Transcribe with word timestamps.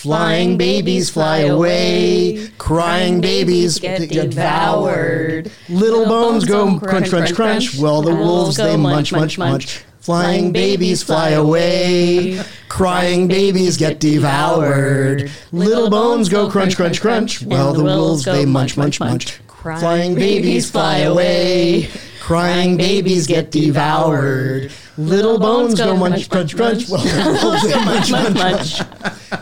Flying 0.00 0.56
babies 0.56 1.10
fly 1.10 1.40
away, 1.40 2.48
crying 2.56 3.20
babies 3.20 3.78
get 3.78 4.08
devoured. 4.08 5.52
Little 5.68 6.06
bones 6.06 6.46
go 6.46 6.78
crunch, 6.78 7.10
crunch, 7.10 7.34
crunch. 7.34 7.78
Well, 7.78 8.00
the 8.00 8.14
wolves 8.14 8.56
they 8.56 8.78
munch, 8.78 9.12
munch, 9.12 9.36
munch. 9.36 9.84
Flying 10.00 10.52
babies 10.52 11.02
fly 11.02 11.30
away, 11.32 12.40
crying 12.70 13.28
babies 13.28 13.76
get 13.76 14.00
devoured. 14.00 15.30
Little 15.52 15.90
bones 15.90 16.30
go 16.30 16.48
crunch, 16.48 16.76
crunch, 16.76 16.98
crunch. 17.02 17.42
Well, 17.42 17.74
the 17.74 17.84
wolves 17.84 18.24
they 18.24 18.46
munch, 18.56 18.78
munch, 18.78 19.00
munch. 19.00 19.38
Flying 19.62 20.14
babies 20.14 20.70
fly 20.70 21.00
away, 21.00 21.90
crying 22.20 22.78
babies 22.78 23.26
get 23.26 23.50
devoured. 23.50 24.72
Little 24.96 25.38
bones 25.38 25.74
go 25.78 25.94
munch, 25.94 26.30
crunch, 26.30 26.56
crunch. 26.56 26.88
Well, 26.88 27.02
the 27.02 27.38
wolves 27.42 27.68
they 27.68 27.84
munch, 27.84 28.10
munch, 28.10 28.34
munch. 28.34 29.39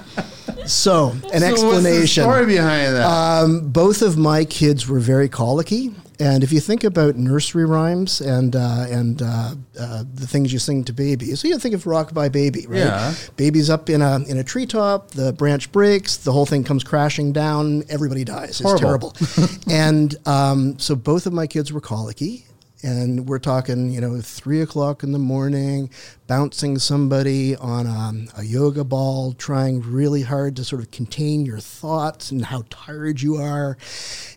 So, 0.68 1.10
an 1.32 1.40
So 1.40 1.46
explanation. 1.46 2.22
story 2.24 2.46
behind 2.46 2.94
that? 2.96 3.04
Um, 3.06 3.68
both 3.70 4.02
of 4.02 4.16
my 4.18 4.44
kids 4.44 4.86
were 4.86 5.00
very 5.00 5.28
colicky, 5.28 5.94
and 6.20 6.44
if 6.44 6.52
you 6.52 6.60
think 6.60 6.84
about 6.84 7.16
nursery 7.16 7.64
rhymes 7.64 8.20
and 8.20 8.54
uh, 8.54 8.86
and 8.90 9.22
uh, 9.22 9.54
uh, 9.80 10.04
the 10.14 10.26
things 10.26 10.52
you 10.52 10.58
sing 10.58 10.84
to 10.84 10.92
babies, 10.92 11.40
so 11.40 11.48
you 11.48 11.58
think 11.58 11.74
of 11.74 11.84
"Rockabye 11.84 12.30
Baby," 12.32 12.66
right? 12.68 12.78
Yeah. 12.80 13.14
Baby's 13.36 13.70
up 13.70 13.88
in 13.88 14.02
a 14.02 14.18
in 14.28 14.36
a 14.36 14.44
treetop, 14.44 15.12
the 15.12 15.32
branch 15.32 15.72
breaks, 15.72 16.18
the 16.18 16.32
whole 16.32 16.46
thing 16.46 16.64
comes 16.64 16.84
crashing 16.84 17.32
down, 17.32 17.84
everybody 17.88 18.24
dies. 18.24 18.60
It's 18.60 18.62
Horrible. 18.62 19.12
terrible. 19.12 19.48
and 19.70 20.14
um, 20.28 20.78
so 20.78 20.94
both 20.94 21.26
of 21.26 21.32
my 21.32 21.46
kids 21.46 21.72
were 21.72 21.80
colicky. 21.80 22.44
And 22.82 23.28
we're 23.28 23.40
talking, 23.40 23.90
you 23.90 24.00
know, 24.00 24.20
three 24.20 24.60
o'clock 24.60 25.02
in 25.02 25.10
the 25.10 25.18
morning, 25.18 25.90
bouncing 26.28 26.78
somebody 26.78 27.56
on 27.56 27.86
a, 27.86 28.40
a 28.40 28.44
yoga 28.44 28.84
ball, 28.84 29.32
trying 29.32 29.80
really 29.80 30.22
hard 30.22 30.54
to 30.56 30.64
sort 30.64 30.82
of 30.82 30.90
contain 30.92 31.44
your 31.44 31.58
thoughts 31.58 32.30
and 32.30 32.44
how 32.44 32.64
tired 32.70 33.20
you 33.20 33.36
are. 33.36 33.76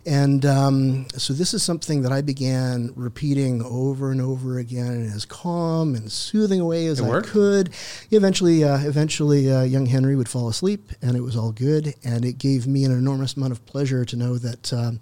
And 0.06 0.44
um, 0.46 1.08
so 1.16 1.34
this 1.34 1.54
is 1.54 1.62
something 1.62 2.02
that 2.02 2.12
I 2.12 2.22
began 2.22 2.92
repeating 2.96 3.62
over 3.64 4.12
and 4.12 4.20
over 4.20 4.58
again 4.58 4.94
in 4.94 5.12
as 5.12 5.26
calm 5.26 5.94
and 5.94 6.12
soothing 6.12 6.60
a 6.60 6.66
way 6.66 6.88
as 6.88 7.00
I 7.00 7.22
could. 7.22 7.74
Eventually, 8.10 8.64
uh, 8.64 8.80
eventually, 8.80 9.52
uh, 9.52 9.62
young 9.62 9.86
Henry 9.86 10.16
would 10.16 10.30
fall 10.30 10.50
asleep, 10.50 10.92
and 11.02 11.16
it 11.16 11.22
was 11.22 11.36
all 11.36 11.52
good. 11.52 11.94
And 12.04 12.26
it 12.26 12.40
gave 12.40 12.66
me 12.66 12.86
an 12.86 12.92
enormous 12.92 13.36
amount 13.36 13.52
of 13.52 13.64
pleasure 13.68 14.04
to 14.06 14.16
know 14.16 14.38
that 14.40 14.74
um, 14.74 15.02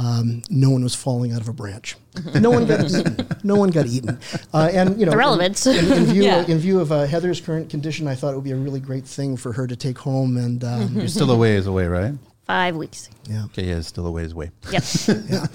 um, 0.00 0.42
no 0.50 0.70
one 0.70 0.82
was 0.82 0.94
falling 0.94 1.32
out 1.32 1.40
of 1.40 1.48
a 1.48 1.52
branch. 1.52 1.96
No 2.40 2.50
one 2.50 2.66
got 2.66 2.84
eaten. 2.84 3.28
No 3.44 3.54
one 3.56 3.70
got 3.70 3.86
eaten. 3.86 4.18
Uh, 4.52 4.68
and 4.72 4.98
you 4.98 5.04
know, 5.06 5.12
The 5.12 5.16
relevance. 5.18 5.66
In, 5.66 5.84
in, 5.84 5.92
in 5.92 6.04
view, 6.06 6.22
Yeah. 6.30 6.44
in 6.46 6.58
view 6.58 6.80
of 6.80 6.90
uh, 6.90 7.04
Heather's 7.06 7.40
current 7.40 7.70
condition, 7.70 8.08
I 8.08 8.14
thought 8.16 8.32
it 8.32 8.34
would 8.34 8.44
be 8.44 8.50
a 8.50 8.56
really 8.56 8.80
great 8.80 9.04
thing 9.06 9.36
for 9.36 9.52
her 9.52 9.66
to 9.68 9.76
take 9.76 9.96
home. 9.98 10.36
And 10.36 10.64
um, 10.64 10.88
You're 10.96 11.06
still 11.08 11.30
a 11.30 11.36
ways 11.36 11.66
away, 11.66 11.86
right? 11.86 12.14
Five 12.46 12.74
weeks. 12.74 13.08
yeah, 13.28 13.44
Okay, 13.44 13.64
yeah, 13.68 13.80
still 13.80 14.06
a 14.08 14.10
ways 14.10 14.32
away. 14.32 14.50
Yep. 14.72 14.82
yeah. 15.28 15.46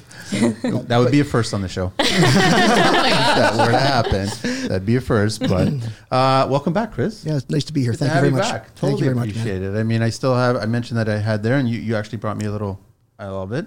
That 0.87 0.97
would 0.99 1.11
be 1.11 1.19
a 1.19 1.25
first 1.25 1.53
on 1.53 1.61
the 1.61 1.67
show. 1.67 1.91
if 1.99 2.33
that 2.33 3.53
were 3.57 3.71
to 3.71 3.77
happen, 3.77 4.29
that'd 4.69 4.85
be 4.85 4.95
a 4.95 5.01
first. 5.01 5.41
But 5.41 5.73
uh, 6.09 6.47
welcome 6.49 6.71
back, 6.71 6.93
Chris. 6.93 7.25
Yeah, 7.25 7.35
it's 7.35 7.49
nice 7.49 7.65
to 7.65 7.73
be 7.73 7.81
here. 7.81 7.91
Good 7.91 7.99
Thank 7.99 8.11
to 8.13 8.17
you 8.19 8.23
have 8.23 8.31
very 8.31 8.31
you 8.31 8.37
much. 8.37 8.49
back. 8.51 8.65
Thank 8.67 8.75
Totally 8.77 8.99
you 8.99 9.05
very 9.13 9.15
much. 9.15 9.29
appreciate 9.31 9.61
it. 9.61 9.75
I 9.77 9.83
mean, 9.83 10.01
I 10.01 10.09
still 10.09 10.35
have. 10.35 10.55
I 10.55 10.65
mentioned 10.67 10.97
that 10.97 11.09
I 11.09 11.17
had 11.17 11.43
there, 11.43 11.57
and 11.57 11.69
you, 11.69 11.79
you 11.79 11.95
actually 11.97 12.19
brought 12.19 12.37
me 12.37 12.45
a 12.45 12.51
little. 12.51 12.79
I 13.19 13.27
love 13.27 13.51
it. 13.51 13.65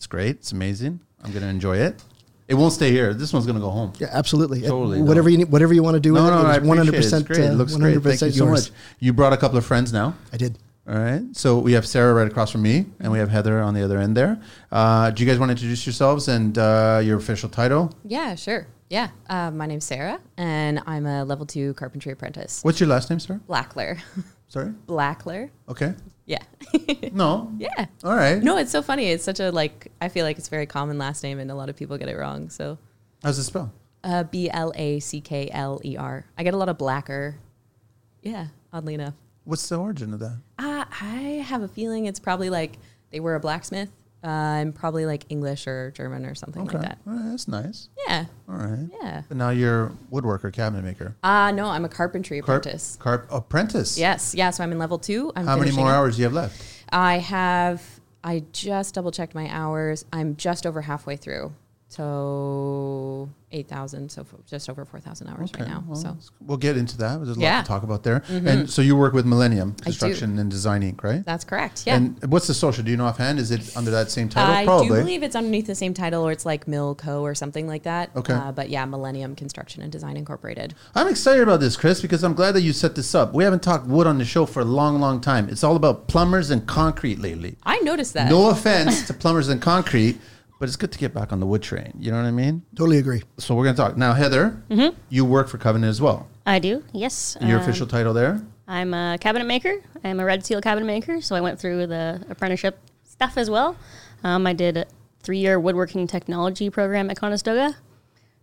It's 0.00 0.06
great. 0.06 0.36
It's 0.36 0.52
amazing. 0.52 0.98
I'm 1.22 1.30
gonna 1.30 1.48
enjoy 1.48 1.76
it. 1.76 2.02
It 2.48 2.54
won't 2.54 2.72
stay 2.72 2.90
here. 2.90 3.12
This 3.12 3.34
one's 3.34 3.44
gonna 3.44 3.60
go 3.60 3.68
home. 3.68 3.92
Yeah, 3.98 4.08
absolutely. 4.12 4.62
Totally, 4.62 5.02
whatever 5.02 5.28
no. 5.28 5.32
you 5.32 5.36
need, 5.36 5.50
whatever 5.52 5.74
you 5.74 5.82
want 5.82 5.96
to 5.96 6.00
do 6.00 6.14
No, 6.14 6.24
with 6.24 6.32
no, 6.32 6.38
it, 6.40 6.44
I 6.44 6.48
it's 6.56 6.56
appreciate 6.56 6.68
one 6.68 6.78
it. 6.78 6.80
hundred 6.80 6.94
It's 6.94 7.06
percent. 7.06 7.26
great. 7.26 7.40
It 7.40 7.52
looks 7.52 7.76
great. 7.76 8.02
Thank 8.02 8.22
you 8.22 8.30
so 8.38 8.46
much. 8.46 8.70
You 8.98 9.12
brought 9.12 9.34
a 9.34 9.36
couple 9.36 9.58
of 9.58 9.66
friends 9.66 9.92
now. 9.92 10.14
I 10.32 10.38
did. 10.38 10.56
All 10.88 10.96
right. 10.96 11.20
So 11.32 11.58
we 11.58 11.74
have 11.74 11.86
Sarah 11.86 12.14
right 12.14 12.26
across 12.26 12.50
from 12.50 12.62
me, 12.62 12.86
and 12.98 13.12
we 13.12 13.18
have 13.18 13.28
Heather 13.28 13.60
on 13.60 13.74
the 13.74 13.82
other 13.84 13.98
end 13.98 14.16
there. 14.16 14.40
Uh, 14.72 15.10
do 15.10 15.22
you 15.22 15.28
guys 15.28 15.38
want 15.38 15.50
to 15.50 15.52
introduce 15.52 15.84
yourselves 15.84 16.28
and 16.28 16.56
uh, 16.56 17.02
your 17.04 17.18
official 17.18 17.50
title? 17.50 17.94
Yeah, 18.06 18.36
sure. 18.36 18.66
Yeah. 18.88 19.10
Uh, 19.28 19.50
my 19.50 19.66
name's 19.66 19.84
Sarah, 19.84 20.18
and 20.38 20.80
I'm 20.86 21.04
a 21.04 21.24
level 21.26 21.44
two 21.44 21.74
carpentry 21.74 22.12
apprentice. 22.12 22.64
What's 22.64 22.80
your 22.80 22.88
last 22.88 23.10
name, 23.10 23.20
sir? 23.20 23.38
Blackler. 23.46 23.98
Sorry. 24.48 24.72
Blackler. 24.88 25.50
Okay. 25.68 25.92
Yeah. 26.30 27.10
No. 27.12 27.52
yeah. 27.58 27.86
All 28.04 28.14
right. 28.14 28.40
No, 28.40 28.56
it's 28.56 28.70
so 28.70 28.82
funny. 28.82 29.06
It's 29.06 29.24
such 29.24 29.40
a 29.40 29.50
like. 29.50 29.90
I 30.00 30.08
feel 30.08 30.24
like 30.24 30.38
it's 30.38 30.46
a 30.46 30.50
very 30.50 30.66
common 30.66 30.96
last 30.96 31.24
name, 31.24 31.40
and 31.40 31.50
a 31.50 31.54
lot 31.56 31.68
of 31.68 31.74
people 31.76 31.98
get 31.98 32.08
it 32.08 32.16
wrong. 32.16 32.48
So, 32.50 32.78
How's 33.24 33.36
it 33.38 33.44
spelled? 33.44 33.70
uh, 34.04 34.22
B 34.22 34.48
L 34.48 34.72
A 34.76 35.00
C 35.00 35.20
K 35.20 35.48
L 35.50 35.80
E 35.84 35.96
R. 35.96 36.26
I 36.38 36.44
get 36.44 36.54
a 36.54 36.56
lot 36.56 36.68
of 36.68 36.78
blacker. 36.78 37.36
Yeah. 38.22 38.46
Oddly 38.72 38.94
enough, 38.94 39.14
What's 39.42 39.68
the 39.68 39.76
origin 39.76 40.14
of 40.14 40.20
that? 40.20 40.38
uh, 40.58 40.84
I 41.00 41.42
have 41.44 41.62
a 41.62 41.68
feeling 41.68 42.06
it's 42.06 42.20
probably 42.20 42.48
like 42.50 42.78
they 43.10 43.18
were 43.18 43.34
a 43.34 43.40
blacksmith. 43.40 43.90
Uh, 44.22 44.26
and 44.60 44.74
probably 44.74 45.06
like 45.06 45.24
English 45.30 45.66
or 45.66 45.92
German 45.92 46.26
or 46.26 46.34
something 46.34 46.62
Okay. 46.64 46.76
like 46.76 46.88
that. 46.88 46.98
All 47.06 47.14
right, 47.14 47.30
that's 47.30 47.48
nice. 47.48 47.88
Yeah. 48.06 48.26
All 48.50 48.54
right. 48.56 48.86
Yeah. 49.02 49.22
But 49.28 49.36
now 49.38 49.48
you're 49.48 49.92
woodworker, 50.12 50.52
cabinet 50.52 50.84
maker. 50.84 51.16
Uh, 51.22 51.50
no, 51.52 51.66
I'm 51.68 51.86
a 51.86 51.88
carpentry 51.88 52.40
Carp- 52.42 52.60
apprentice. 52.60 52.96
Carp 53.00 53.26
apprentice. 53.30 53.96
Yes. 53.96 54.34
Yeah. 54.34 54.50
So 54.50 54.62
I'm 54.62 54.72
in 54.72 54.78
level 54.78 54.98
two. 54.98 55.32
I'm 55.34 55.46
How 55.46 55.56
many 55.56 55.72
more 55.72 55.88
up. 55.88 55.94
hours 55.96 56.16
do 56.16 56.20
you 56.22 56.24
have 56.24 56.34
left? 56.34 56.62
I 56.92 57.16
have. 57.18 57.82
I 58.22 58.42
just 58.52 58.94
double 58.94 59.10
checked 59.10 59.34
my 59.34 59.48
hours. 59.48 60.04
I'm 60.12 60.36
just 60.36 60.66
over 60.66 60.82
halfway 60.82 61.16
through, 61.16 61.54
so 61.90 63.28
eight 63.52 63.68
thousand. 63.68 64.10
So 64.10 64.22
f- 64.22 64.34
just 64.46 64.70
over 64.70 64.84
four 64.84 65.00
thousand 65.00 65.28
hours 65.28 65.50
right 65.58 65.66
now. 65.68 65.82
well, 65.86 65.96
so 65.96 66.16
we'll 66.40 66.56
get 66.58 66.76
into 66.76 66.96
that. 66.98 67.16
There's 67.16 67.30
a 67.30 67.32
lot 67.32 67.40
Yeah. 67.40 67.54
Mm-hmm. 67.56 67.64
to 67.64 67.68
talk 67.68 67.82
about 67.82 68.02
there. 68.04 68.22
And 68.28 68.70
so 68.70 68.80
you 68.82 68.96
work 68.96 69.12
with 69.12 69.26
Millennium. 69.26 69.74
Construction 69.74 70.38
and 70.38 70.50
Design 70.50 70.82
Inc., 70.82 71.02
right? 71.02 71.24
that's 71.24 71.44
correct. 71.44 71.84
Yeah. 71.86 71.96
And 71.96 72.22
what's 72.30 72.46
the 72.46 72.54
social? 72.54 72.84
Do 72.84 72.90
you 72.90 72.96
know 72.96 73.06
offhand? 73.06 73.38
Is 73.38 73.50
it 73.50 73.76
under 73.76 73.90
that 73.90 74.10
same 74.10 74.28
title? 74.28 74.54
I 74.54 74.64
Probably. 74.64 74.88
do 74.88 74.94
believe 74.94 75.22
it's 75.22 75.34
underneath 75.36 75.66
the 75.66 75.74
same 75.74 75.94
title, 75.94 76.26
or 76.26 76.32
it's 76.32 76.46
like 76.46 76.66
Milco 76.66 77.22
or 77.22 77.34
something 77.34 77.66
like 77.66 77.82
that. 77.84 78.10
Okay. 78.16 78.32
Uh, 78.34 78.52
but 78.52 78.70
yeah, 78.70 78.84
Millennium 78.84 79.34
Construction 79.34 79.82
and 79.82 79.90
Design 79.90 80.16
Incorporated. 80.16 80.74
I'm 80.94 81.08
excited 81.08 81.42
about 81.42 81.60
this, 81.60 81.76
Chris, 81.76 82.00
because 82.00 82.22
I'm 82.22 82.34
glad 82.34 82.52
that 82.52 82.62
you 82.62 82.72
set 82.72 82.94
this 82.94 83.14
up. 83.14 83.34
We 83.34 83.44
haven't 83.44 83.62
talked 83.62 83.86
wood 83.86 84.06
on 84.06 84.18
the 84.18 84.24
show 84.24 84.46
for 84.46 84.60
a 84.60 84.64
long, 84.64 85.00
long 85.00 85.20
time. 85.20 85.48
It's 85.48 85.64
all 85.64 85.76
about 85.76 86.06
plumbers 86.08 86.50
and 86.50 86.66
concrete 86.66 87.18
lately. 87.18 87.56
I 87.64 87.78
noticed 87.80 88.14
that. 88.14 88.30
No 88.30 88.50
offense 88.50 89.06
to 89.08 89.14
plumbers 89.14 89.48
and 89.48 89.60
concrete, 89.60 90.18
but 90.60 90.68
it's 90.68 90.76
good 90.76 90.92
to 90.92 90.98
get 90.98 91.12
back 91.12 91.32
on 91.32 91.40
the 91.40 91.46
wood 91.46 91.62
train. 91.62 91.92
You 91.98 92.12
know 92.12 92.18
what 92.18 92.26
I 92.26 92.30
mean? 92.30 92.62
Totally 92.76 92.98
agree. 92.98 93.22
So 93.38 93.56
we're 93.56 93.64
going 93.64 93.74
to 93.74 93.82
talk. 93.82 93.96
Now, 93.96 94.12
Heather, 94.12 94.62
you 95.08 95.24
work 95.24 95.48
for 95.48 95.58
Covenant 95.58 95.90
as 95.90 96.00
well. 96.00 96.28
I 96.46 96.58
do. 96.60 96.84
Yes. 96.92 97.36
Your 97.40 97.56
Um, 97.58 97.62
official 97.64 97.86
title 97.88 98.12
there? 98.14 98.40
I'm 98.68 98.94
a 98.94 99.16
cabinet 99.20 99.46
maker. 99.46 99.80
I'm 100.04 100.20
a 100.20 100.24
red 100.24 100.44
seal 100.46 100.60
cabinet 100.60 100.86
maker. 100.86 101.20
So 101.22 101.34
I 101.34 101.40
went 101.40 101.58
through 101.58 101.86
the 101.88 102.24
apprenticeship 102.28 102.78
stuff 103.02 103.36
as 103.36 103.50
well. 103.50 103.74
Um, 104.22 104.46
I 104.46 104.52
did 104.52 104.76
a 104.76 104.84
three-year 105.22 105.58
woodworking 105.58 106.06
technology 106.06 106.70
program 106.70 107.10
at 107.10 107.16
Conestoga. 107.16 107.76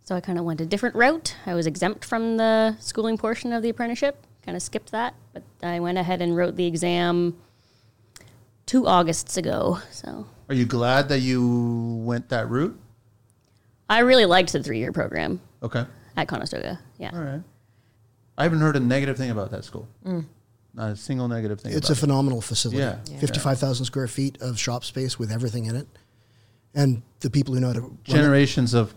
So 0.03 0.15
I 0.15 0.19
kind 0.21 0.39
of 0.39 0.45
went 0.45 0.59
a 0.59 0.65
different 0.65 0.95
route. 0.95 1.35
I 1.45 1.53
was 1.53 1.67
exempt 1.67 2.03
from 2.03 2.37
the 2.37 2.75
schooling 2.79 3.17
portion 3.17 3.53
of 3.53 3.61
the 3.61 3.69
apprenticeship. 3.69 4.25
Kind 4.43 4.55
of 4.55 4.63
skipped 4.63 4.91
that, 4.91 5.13
but 5.33 5.43
I 5.61 5.79
went 5.79 5.97
ahead 5.97 6.21
and 6.21 6.35
wrote 6.35 6.55
the 6.55 6.65
exam 6.65 7.35
two 8.65 8.87
Augusts 8.87 9.37
ago. 9.37 9.79
So 9.91 10.25
Are 10.49 10.55
you 10.55 10.65
glad 10.65 11.09
that 11.09 11.19
you 11.19 12.01
went 12.03 12.29
that 12.29 12.49
route? 12.49 12.79
I 13.89 13.99
really 13.99 14.25
liked 14.25 14.51
the 14.53 14.61
three-year 14.63 14.91
program 14.91 15.41
Okay. 15.63 15.85
at 16.15 16.27
Conestoga. 16.27 16.79
Yeah. 16.97 17.11
All 17.13 17.21
right. 17.21 17.41
I 18.37 18.43
haven't 18.43 18.59
heard 18.59 18.75
a 18.75 18.79
negative 18.79 19.17
thing 19.17 19.31
about 19.31 19.51
that 19.51 19.65
school. 19.65 19.87
Mm. 20.05 20.25
Not 20.73 20.91
a 20.91 20.95
single 20.95 21.27
negative 21.27 21.59
thing. 21.59 21.73
It's 21.73 21.89
a 21.89 21.93
about 21.93 21.99
phenomenal 21.99 22.41
facility. 22.41 22.79
Yeah. 22.79 22.99
Yeah. 23.09 23.19
55,000 23.19 23.85
square 23.85 24.07
feet 24.07 24.37
of 24.41 24.59
shop 24.59 24.83
space 24.83 25.17
with 25.17 25.31
everything 25.31 25.65
in 25.65 25.75
it. 25.75 25.87
And 26.75 27.01
the 27.21 27.29
people 27.29 27.53
who 27.53 27.59
know 27.59 27.67
how 27.67 27.73
to 27.73 27.81
run 27.81 27.97
it. 28.05 28.09
it. 28.09 28.13
generations 28.13 28.73
of 28.73 28.93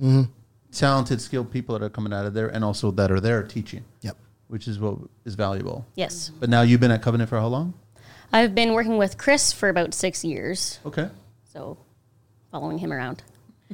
mm-hmm. 0.00 0.22
talented, 0.70 1.20
skilled 1.20 1.50
people 1.50 1.76
that 1.76 1.84
are 1.84 1.90
coming 1.90 2.12
out 2.12 2.24
of 2.24 2.34
there, 2.34 2.48
and 2.48 2.64
also 2.64 2.90
that 2.92 3.10
are 3.10 3.20
there 3.20 3.42
teaching, 3.42 3.84
Yep. 4.02 4.16
which 4.48 4.68
is 4.68 4.78
what 4.78 4.98
is 5.24 5.34
valuable. 5.34 5.84
Yes. 5.96 6.30
But 6.38 6.48
now 6.50 6.62
you've 6.62 6.80
been 6.80 6.92
at 6.92 7.02
Covenant 7.02 7.28
for 7.28 7.40
how 7.40 7.48
long? 7.48 7.74
I've 8.34 8.52
been 8.52 8.72
working 8.72 8.98
with 8.98 9.16
Chris 9.16 9.52
for 9.52 9.68
about 9.68 9.94
six 9.94 10.24
years. 10.24 10.80
Okay. 10.84 11.08
So 11.52 11.78
following 12.50 12.78
him 12.78 12.92
around. 12.92 13.22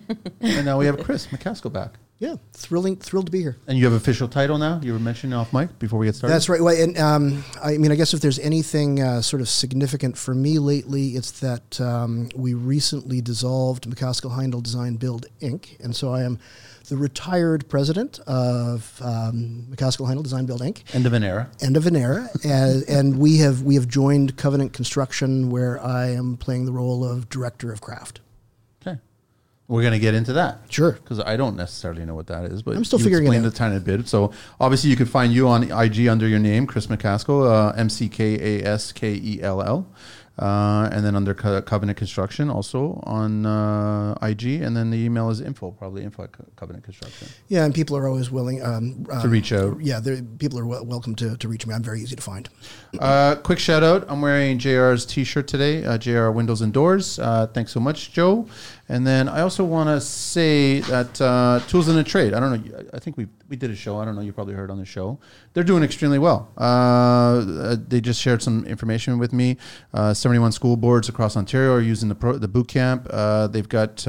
and 0.41 0.67
now 0.67 0.79
we 0.79 0.85
have 0.85 1.03
Chris 1.03 1.29
McKaskell 1.29 1.73
back. 1.73 1.95
Yeah, 2.19 2.35
thrilling, 2.53 2.97
thrilled 2.97 3.25
to 3.27 3.33
be 3.33 3.41
here. 3.41 3.57
And 3.67 3.79
you 3.79 3.87
have 3.87 3.95
official 3.95 4.29
title 4.29 4.59
now. 4.59 4.79
You 4.83 4.93
were 4.93 4.99
mentioning 4.99 5.33
off 5.33 5.55
mic 5.55 5.79
before 5.79 5.99
we 5.99 6.05
get 6.05 6.15
started. 6.15 6.35
That's 6.35 6.51
right. 6.51 6.61
Well, 6.61 6.77
and 6.77 6.99
um, 6.99 7.43
I 7.65 7.79
mean, 7.79 7.91
I 7.91 7.95
guess 7.95 8.13
if 8.13 8.21
there's 8.21 8.39
anything 8.39 9.01
uh, 9.01 9.23
sort 9.23 9.41
of 9.41 9.49
significant 9.49 10.19
for 10.19 10.35
me 10.35 10.59
lately, 10.59 11.13
it's 11.13 11.41
that 11.41 11.81
um, 11.81 12.29
we 12.37 12.53
recently 12.53 13.23
dissolved 13.23 13.89
McKaskell 13.89 14.37
Heindel 14.37 14.63
Design 14.63 14.97
Build 14.97 15.25
Inc., 15.41 15.81
and 15.81 15.97
so 15.97 16.13
I 16.13 16.25
am 16.25 16.39
the 16.89 16.97
retired 16.97 17.69
president 17.69 18.19
of 18.21 19.01
um, 19.03 19.67
McKaskell 19.71 20.09
Heindel 20.09 20.23
Design 20.23 20.47
Build 20.47 20.61
Inc. 20.61 20.83
End 20.95 21.07
of 21.07 21.13
an 21.13 21.23
era. 21.23 21.51
End 21.61 21.77
of 21.77 21.87
an 21.87 21.97
era, 21.97 22.29
and, 22.45 22.83
and 22.89 23.19
we 23.19 23.39
have 23.39 23.63
we 23.63 23.75
have 23.75 23.89
joined 23.89 24.37
Covenant 24.37 24.73
Construction, 24.73 25.51
where 25.51 25.81
I 25.83 26.09
am 26.09 26.37
playing 26.37 26.67
the 26.67 26.73
role 26.73 27.05
of 27.05 27.29
director 27.29 27.73
of 27.73 27.81
craft. 27.81 28.21
Okay. 28.87 28.99
We're 29.69 29.83
going 29.83 29.93
to 29.93 29.99
get 29.99 30.15
into 30.15 30.33
that. 30.33 30.59
Sure. 30.69 30.93
Because 30.93 31.21
I 31.21 31.37
don't 31.37 31.57
necessarily 31.57 32.05
know 32.05 32.15
what 32.15 32.27
that 32.27 32.45
is, 32.47 32.63
but 32.63 32.77
I'm 32.77 32.85
still 32.85 32.99
figuring 32.99 33.25
it 33.25 33.29
explained 33.29 33.47
out. 33.47 33.53
a 33.53 33.57
tiny 33.57 33.79
bit. 33.79 34.09
So 34.09 34.33
obviously, 34.61 34.91
you 34.91 34.97
can 34.97 35.07
find 35.07 35.33
you 35.33 35.49
on 35.49 35.71
IG 35.71 36.09
under 36.09 36.27
your 36.27 36.41
name, 36.41 36.67
Chris 36.67 36.87
McKaskell, 36.89 37.49
uh, 37.49 37.73
M 37.77 37.89
C 37.89 38.09
K 38.09 38.59
A 38.63 38.67
S 38.67 38.93
K 38.93 39.13
E 39.13 39.41
L 39.43 39.63
L. 39.63 39.87
Uh, 40.41 40.89
and 40.91 41.05
then 41.05 41.15
under 41.15 41.35
Co- 41.35 41.61
Covenant 41.61 41.99
Construction, 41.99 42.49
also 42.49 42.99
on 43.05 43.45
uh, 43.45 44.15
IG, 44.23 44.63
and 44.63 44.75
then 44.75 44.89
the 44.91 44.97
email 44.97 45.29
is 45.29 45.43
info, 45.43 45.71
probably 45.71 46.03
info 46.03 46.25
at 46.25 46.33
Co- 46.33 46.47
Covenant 46.57 46.83
Construction 46.83 47.29
Yeah, 47.49 47.67
and 47.67 47.75
people 47.75 47.95
are 47.95 48.09
always 48.09 48.31
willing 48.31 48.65
um, 48.65 49.05
to 49.05 49.17
um, 49.17 49.31
reach 49.31 49.53
out. 49.53 49.79
Yeah, 49.83 50.01
people 50.39 50.59
are 50.59 50.65
wel- 50.67 50.87
welcome 50.87 51.15
to, 51.17 51.37
to 51.37 51.47
reach 51.49 51.67
me. 51.67 51.75
I'm 51.75 51.83
very 51.83 52.01
easy 52.01 52.17
to 52.17 52.23
find. 52.23 52.49
Uh, 52.99 53.35
quick 53.37 53.59
shout 53.59 53.83
out. 53.83 54.07
I'm 54.09 54.23
wearing 54.23 54.59
JR's 54.59 55.05
t 55.05 55.25
shirt 55.25 55.47
today, 55.47 55.85
uh, 55.85 55.99
JR 55.99 56.31
Windows 56.31 56.63
and 56.63 56.73
Doors. 56.73 57.19
Uh, 57.19 57.47
thanks 57.49 57.71
so 57.73 57.81
much, 57.81 58.13
Joe. 58.13 58.47
And 58.91 59.07
then 59.07 59.29
I 59.29 59.43
also 59.43 59.63
want 59.63 59.89
to 59.89 60.01
say 60.01 60.81
that 60.81 61.21
uh, 61.21 61.61
Tools 61.69 61.87
in 61.87 61.95
the 61.95 62.03
Trade, 62.03 62.35
I 62.35 62.41
don't 62.41 62.51
know, 62.51 62.85
I 62.93 62.99
think 62.99 63.17
we, 63.17 63.29
we 63.49 63.55
did 63.55 63.71
a 63.71 63.77
show. 63.77 64.01
I 64.01 64.05
don't 64.05 64.17
know, 64.17 64.21
you 64.21 64.33
probably 64.33 64.55
heard 64.55 64.69
on 64.69 64.79
the 64.79 64.85
show. 64.85 65.21
They're 65.53 65.63
doing 65.63 65.85
extremely 65.85 66.19
well. 66.19 66.51
Uh, 66.59 66.65
uh, 66.65 67.77
they 67.87 68.01
just 68.01 68.21
shared 68.21 68.43
some 68.43 68.67
information 68.67 69.19
with 69.19 69.33
me. 69.33 69.59
Uh, 69.95 70.13
71 70.13 70.51
school 70.51 70.77
boards 70.77 71.09
across 71.09 71.37
Ontario 71.37 71.73
are 71.73 71.81
using 71.81 72.09
the, 72.09 72.17
pro, 72.17 72.37
the 72.37 72.49
boot 72.49 72.67
camp. 72.67 73.07
Uh, 73.09 73.47
they've 73.47 73.69
got. 73.69 74.07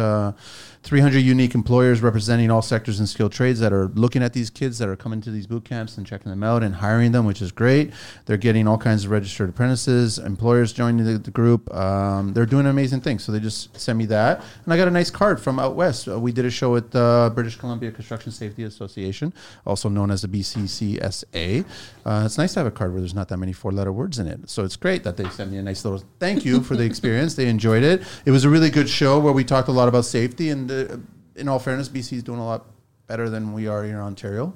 Uh, 0.83 0.87
300 0.91 1.19
unique 1.19 1.55
employers 1.55 2.01
representing 2.01 2.51
all 2.51 2.61
sectors 2.61 2.99
and 2.99 3.07
skilled 3.07 3.31
trades 3.31 3.59
that 3.59 3.71
are 3.71 3.87
looking 3.89 4.21
at 4.23 4.33
these 4.33 4.49
kids 4.49 4.77
that 4.77 4.89
are 4.89 4.95
coming 4.95 5.21
to 5.21 5.31
these 5.31 5.47
boot 5.47 5.63
camps 5.63 5.97
and 5.97 6.05
checking 6.05 6.29
them 6.29 6.43
out 6.43 6.63
and 6.63 6.75
hiring 6.75 7.11
them, 7.11 7.25
which 7.25 7.41
is 7.41 7.51
great. 7.51 7.91
They're 8.25 8.37
getting 8.37 8.67
all 8.67 8.77
kinds 8.77 9.05
of 9.05 9.11
registered 9.11 9.49
apprentices, 9.49 10.19
employers 10.19 10.73
joining 10.73 11.05
the, 11.05 11.17
the 11.17 11.31
group. 11.31 11.73
Um, 11.73 12.33
they're 12.33 12.45
doing 12.45 12.65
amazing 12.65 13.01
things. 13.01 13.23
So 13.23 13.31
they 13.31 13.39
just 13.39 13.77
sent 13.79 13.97
me 13.97 14.05
that. 14.07 14.43
And 14.65 14.73
I 14.73 14.77
got 14.77 14.87
a 14.87 14.91
nice 14.91 15.09
card 15.09 15.39
from 15.39 15.59
out 15.59 15.75
west. 15.75 16.07
Uh, 16.07 16.19
we 16.19 16.31
did 16.31 16.45
a 16.45 16.51
show 16.51 16.75
at 16.75 16.91
the 16.91 17.31
British 17.33 17.57
Columbia 17.57 17.91
Construction 17.91 18.31
Safety 18.31 18.63
Association, 18.63 19.33
also 19.65 19.87
known 19.87 20.11
as 20.11 20.23
the 20.23 20.27
BCCSA. 20.27 21.65
Uh, 22.05 22.23
it's 22.25 22.37
nice 22.37 22.53
to 22.53 22.59
have 22.59 22.67
a 22.67 22.71
card 22.71 22.91
where 22.91 23.01
there's 23.01 23.13
not 23.13 23.29
that 23.29 23.37
many 23.37 23.53
four 23.53 23.71
letter 23.71 23.91
words 23.91 24.19
in 24.19 24.27
it. 24.27 24.49
So 24.49 24.63
it's 24.63 24.75
great 24.75 25.03
that 25.03 25.17
they 25.17 25.29
sent 25.29 25.51
me 25.51 25.57
a 25.57 25.63
nice 25.63 25.85
little 25.85 26.03
thank 26.19 26.43
you 26.43 26.61
for 26.61 26.75
the 26.75 26.83
experience. 26.91 27.35
They 27.35 27.47
enjoyed 27.47 27.83
it. 27.83 28.03
It 28.25 28.31
was 28.31 28.43
a 28.43 28.49
really 28.49 28.69
good 28.69 28.89
show 28.89 29.19
where 29.19 29.33
we 29.33 29.43
talked 29.43 29.67
a 29.67 29.71
lot 29.71 29.87
about 29.87 30.05
safety. 30.05 30.49
And 30.49 30.70
uh, 30.71 30.97
in 31.35 31.47
all 31.47 31.59
fairness, 31.59 31.89
BC 31.89 32.13
is 32.17 32.23
doing 32.23 32.39
a 32.39 32.45
lot 32.45 32.65
better 33.07 33.29
than 33.29 33.53
we 33.53 33.67
are 33.67 33.83
here 33.83 33.95
in 33.95 34.01
Ontario. 34.01 34.53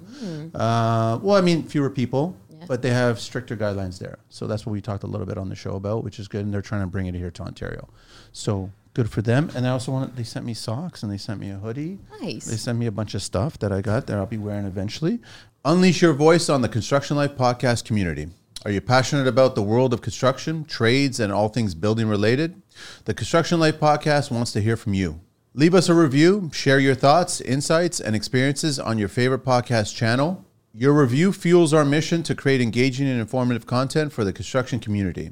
Uh, 0.53 1.19
well, 1.21 1.35
I 1.35 1.41
mean, 1.41 1.63
fewer 1.63 1.89
people, 1.89 2.35
Yeah. 2.49 2.65
but 2.67 2.81
they 2.81 2.91
have 2.91 3.19
stricter 3.19 3.55
guidelines 3.57 3.99
there. 3.99 4.17
So 4.29 4.47
that's 4.47 4.65
what 4.65 4.71
we 4.73 4.81
talked 4.81 5.03
a 5.03 5.07
little 5.07 5.25
bit 5.27 5.37
on 5.37 5.49
the 5.49 5.55
show 5.55 5.75
about, 5.75 6.03
which 6.03 6.19
is 6.19 6.27
good. 6.27 6.45
And 6.45 6.53
they're 6.53 6.61
trying 6.61 6.81
to 6.81 6.87
bring 6.87 7.05
it 7.07 7.15
here 7.15 7.31
to 7.31 7.43
Ontario. 7.43 7.87
So 8.31 8.71
good 8.93 9.09
for 9.09 9.21
them. 9.21 9.51
And 9.55 9.67
I 9.67 9.71
also 9.71 9.91
want 9.91 10.15
they 10.15 10.23
sent 10.23 10.45
me 10.45 10.53
socks 10.53 11.03
and 11.03 11.11
they 11.11 11.17
sent 11.17 11.39
me 11.39 11.49
a 11.51 11.55
hoodie. 11.55 11.99
Nice. 12.21 12.45
They 12.45 12.55
sent 12.55 12.77
me 12.79 12.85
a 12.85 12.91
bunch 12.91 13.13
of 13.13 13.21
stuff 13.21 13.59
that 13.59 13.71
I 13.73 13.81
got 13.81 14.07
that 14.07 14.17
I'll 14.17 14.25
be 14.25 14.37
wearing 14.37 14.65
eventually. 14.65 15.19
Unleash 15.65 16.01
your 16.01 16.13
voice 16.13 16.47
on 16.47 16.61
the 16.61 16.69
Construction 16.69 17.17
Life 17.17 17.35
podcast 17.35 17.83
community. 17.85 18.27
Are 18.63 18.71
you 18.71 18.81
passionate 18.81 19.27
about 19.27 19.53
the 19.55 19.61
world 19.61 19.93
of 19.93 20.01
construction, 20.01 20.63
trades, 20.65 21.19
and 21.19 21.31
all 21.33 21.49
things 21.49 21.75
building 21.75 22.07
related? 22.07 22.61
The 23.05 23.13
Construction 23.13 23.59
Life 23.59 23.79
podcast 23.79 24.31
wants 24.31 24.51
to 24.53 24.61
hear 24.61 24.77
from 24.77 24.93
you. 24.93 25.19
Leave 25.57 25.73
us 25.73 25.87
a 25.87 25.93
review, 25.93 26.49
share 26.51 26.79
your 26.79 26.93
thoughts, 26.93 27.39
insights, 27.39 28.01
and 28.01 28.13
experiences 28.13 28.77
on 28.77 28.97
your 28.97 29.07
favorite 29.07 29.45
podcast 29.45 29.95
channel. 29.95 30.43
Your 30.73 30.91
review 30.91 31.31
fuels 31.31 31.73
our 31.73 31.85
mission 31.85 32.23
to 32.23 32.35
create 32.35 32.59
engaging 32.59 33.07
and 33.07 33.21
informative 33.21 33.65
content 33.65 34.11
for 34.11 34.25
the 34.25 34.33
construction 34.33 34.81
community. 34.81 35.31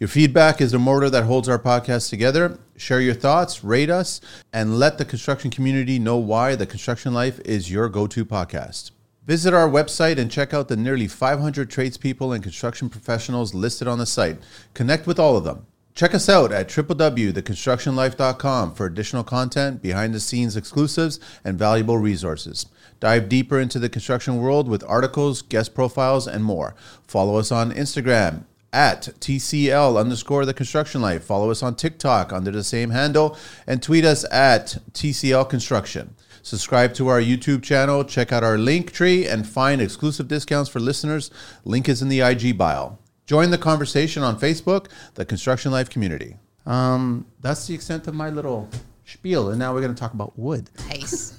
Your 0.00 0.08
feedback 0.08 0.60
is 0.60 0.72
the 0.72 0.80
mortar 0.80 1.08
that 1.10 1.22
holds 1.22 1.48
our 1.48 1.56
podcast 1.56 2.10
together. 2.10 2.58
Share 2.76 3.00
your 3.00 3.14
thoughts, 3.14 3.62
rate 3.62 3.90
us, 3.90 4.20
and 4.52 4.76
let 4.76 4.98
the 4.98 5.04
construction 5.04 5.52
community 5.52 6.00
know 6.00 6.16
why 6.16 6.56
the 6.56 6.66
Construction 6.66 7.14
Life 7.14 7.38
is 7.44 7.70
your 7.70 7.88
go 7.88 8.08
to 8.08 8.24
podcast. 8.24 8.90
Visit 9.24 9.54
our 9.54 9.68
website 9.68 10.18
and 10.18 10.32
check 10.32 10.52
out 10.52 10.66
the 10.66 10.76
nearly 10.76 11.06
500 11.06 11.70
tradespeople 11.70 12.32
and 12.32 12.42
construction 12.42 12.88
professionals 12.88 13.54
listed 13.54 13.86
on 13.86 13.98
the 13.98 14.06
site. 14.06 14.38
Connect 14.74 15.06
with 15.06 15.20
all 15.20 15.36
of 15.36 15.44
them. 15.44 15.64
Check 16.00 16.14
us 16.14 16.30
out 16.30 16.50
at 16.50 16.68
www.theconstructionlife.com 16.68 18.72
for 18.72 18.86
additional 18.86 19.22
content, 19.22 19.82
behind 19.82 20.14
the 20.14 20.20
scenes 20.20 20.56
exclusives, 20.56 21.20
and 21.44 21.58
valuable 21.58 21.98
resources. 21.98 22.64
Dive 23.00 23.28
deeper 23.28 23.60
into 23.60 23.78
the 23.78 23.90
construction 23.90 24.38
world 24.38 24.66
with 24.66 24.82
articles, 24.88 25.42
guest 25.42 25.74
profiles, 25.74 26.26
and 26.26 26.42
more. 26.42 26.74
Follow 27.06 27.36
us 27.36 27.52
on 27.52 27.72
Instagram 27.72 28.44
at 28.72 29.10
TCL 29.20 30.00
underscore 30.00 30.46
the 30.46 30.54
construction 30.54 31.02
life. 31.02 31.22
Follow 31.22 31.50
us 31.50 31.62
on 31.62 31.74
TikTok 31.74 32.32
under 32.32 32.50
the 32.50 32.64
same 32.64 32.88
handle 32.88 33.36
and 33.66 33.82
tweet 33.82 34.06
us 34.06 34.24
at 34.32 34.78
TCL 34.92 35.50
construction. 35.50 36.14
Subscribe 36.40 36.94
to 36.94 37.08
our 37.08 37.20
YouTube 37.20 37.62
channel, 37.62 38.04
check 38.04 38.32
out 38.32 38.42
our 38.42 38.56
link 38.56 38.90
tree, 38.90 39.28
and 39.28 39.46
find 39.46 39.82
exclusive 39.82 40.28
discounts 40.28 40.70
for 40.70 40.80
listeners. 40.80 41.30
Link 41.66 41.90
is 41.90 42.00
in 42.00 42.08
the 42.08 42.22
IG 42.22 42.56
bio. 42.56 42.96
Join 43.30 43.50
the 43.52 43.58
conversation 43.58 44.24
on 44.24 44.40
Facebook, 44.40 44.86
the 45.14 45.24
Construction 45.24 45.70
Life 45.70 45.88
community. 45.88 46.34
Um, 46.66 47.24
that's 47.40 47.64
the 47.68 47.72
extent 47.76 48.08
of 48.08 48.14
my 48.16 48.28
little 48.28 48.68
spiel, 49.04 49.50
and 49.50 49.56
now 49.60 49.72
we're 49.72 49.80
going 49.82 49.94
to 49.94 50.00
talk 50.00 50.14
about 50.14 50.36
wood. 50.36 50.68
Nice. 50.88 51.38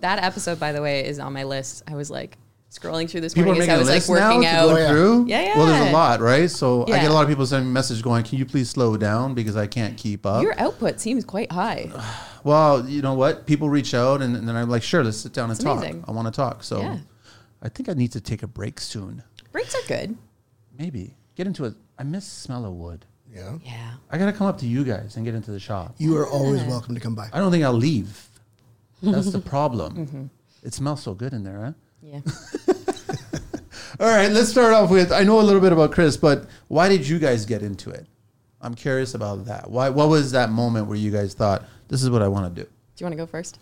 that 0.00 0.20
episode, 0.24 0.58
by 0.58 0.72
the 0.72 0.82
way, 0.82 1.06
is 1.06 1.20
on 1.20 1.32
my 1.32 1.44
list. 1.44 1.84
I 1.86 1.94
was 1.94 2.10
like 2.10 2.38
scrolling 2.72 3.08
through 3.08 3.20
this 3.20 3.34
People 3.34 3.52
are 3.52 3.54
morning 3.54 3.68
making 3.68 3.82
as 3.82 3.88
I 3.88 3.92
a 3.92 3.94
was 3.94 4.08
list 4.08 4.08
like 4.08 4.18
now 4.18 4.28
working 4.34 4.42
to 4.42 4.48
out. 4.48 4.68
go 4.68 4.74
Oh, 4.74 4.78
yeah. 4.78 4.88
through. 4.88 5.26
Yeah, 5.28 5.58
Well, 5.58 5.66
there's 5.68 5.88
a 5.90 5.92
lot, 5.92 6.18
right? 6.20 6.50
So 6.50 6.82
I 6.86 6.98
get 6.98 7.12
a 7.12 7.14
lot 7.14 7.22
of 7.22 7.28
people 7.28 7.46
sending 7.46 7.68
me 7.68 7.72
messages 7.72 8.02
going, 8.02 8.24
"Can 8.24 8.38
you 8.38 8.44
please 8.44 8.68
slow 8.68 8.96
down 8.96 9.34
because 9.34 9.54
I 9.56 9.68
can't 9.68 9.96
keep 9.96 10.26
up." 10.26 10.42
Your 10.42 10.58
output 10.58 10.98
seems 10.98 11.24
quite 11.24 11.52
high. 11.52 11.88
Well, 12.44 12.84
you 12.88 13.00
know 13.02 13.14
what? 13.14 13.46
People 13.46 13.70
reach 13.70 13.94
out, 13.94 14.22
and, 14.22 14.34
and 14.34 14.48
then 14.48 14.56
I'm 14.56 14.68
like, 14.68 14.82
"Sure, 14.82 15.04
let's 15.04 15.18
sit 15.18 15.32
down 15.32 15.44
and 15.50 15.52
It's 15.52 15.62
talk. 15.62 15.78
amazing. 15.78 16.02
I 16.08 16.10
want 16.10 16.26
to 16.26 16.32
talk." 16.32 16.64
So 16.64 16.80
Yeah. 16.80 16.98
I 17.62 17.68
think 17.68 17.88
I 17.88 17.92
need 17.92 18.10
to 18.10 18.20
take 18.20 18.42
a 18.42 18.48
break 18.48 18.80
soon. 18.80 19.22
Breaks 19.52 19.76
are 19.76 19.86
good. 19.86 20.16
Maybe 20.78 21.16
get 21.34 21.46
into 21.46 21.64
it. 21.64 21.74
I 21.98 22.02
miss 22.04 22.26
smell 22.26 22.64
of 22.64 22.72
wood. 22.74 23.04
Yeah. 23.32 23.58
Yeah. 23.64 23.94
I 24.10 24.18
got 24.18 24.26
to 24.26 24.32
come 24.32 24.46
up 24.46 24.58
to 24.58 24.66
you 24.66 24.84
guys 24.84 25.16
and 25.16 25.24
get 25.24 25.34
into 25.34 25.50
the 25.50 25.60
shop. 25.60 25.94
You 25.98 26.16
are 26.18 26.26
always 26.26 26.62
welcome 26.64 26.94
to 26.94 27.00
come 27.00 27.14
by. 27.14 27.28
I 27.32 27.38
don't 27.38 27.50
think 27.50 27.64
I'll 27.64 27.72
leave. 27.72 28.28
That's 29.02 29.32
the 29.32 29.40
problem. 29.54 30.30
It 30.62 30.74
smells 30.74 31.02
so 31.02 31.14
good 31.14 31.32
in 31.32 31.42
there, 31.44 31.60
huh? 31.64 31.72
Yeah. 32.02 32.20
All 34.00 34.08
right, 34.08 34.30
let's 34.30 34.48
start 34.50 34.72
off 34.74 34.90
with. 34.90 35.12
I 35.12 35.22
know 35.22 35.40
a 35.40 35.42
little 35.42 35.60
bit 35.60 35.72
about 35.72 35.92
Chris, 35.92 36.16
but 36.16 36.46
why 36.68 36.88
did 36.88 37.06
you 37.06 37.18
guys 37.18 37.46
get 37.46 37.62
into 37.62 37.90
it? 37.90 38.06
I'm 38.60 38.74
curious 38.74 39.14
about 39.14 39.44
that. 39.46 39.70
Why? 39.70 39.90
What 39.90 40.08
was 40.08 40.32
that 40.32 40.50
moment 40.50 40.86
where 40.86 40.96
you 40.96 41.10
guys 41.10 41.34
thought 41.34 41.64
this 41.88 42.02
is 42.02 42.10
what 42.10 42.22
I 42.22 42.28
want 42.28 42.54
to 42.54 42.62
do? 42.62 42.66
Do 42.66 43.04
you 43.04 43.06
want 43.06 43.12
to 43.12 43.16
go 43.16 43.26
first? 43.26 43.58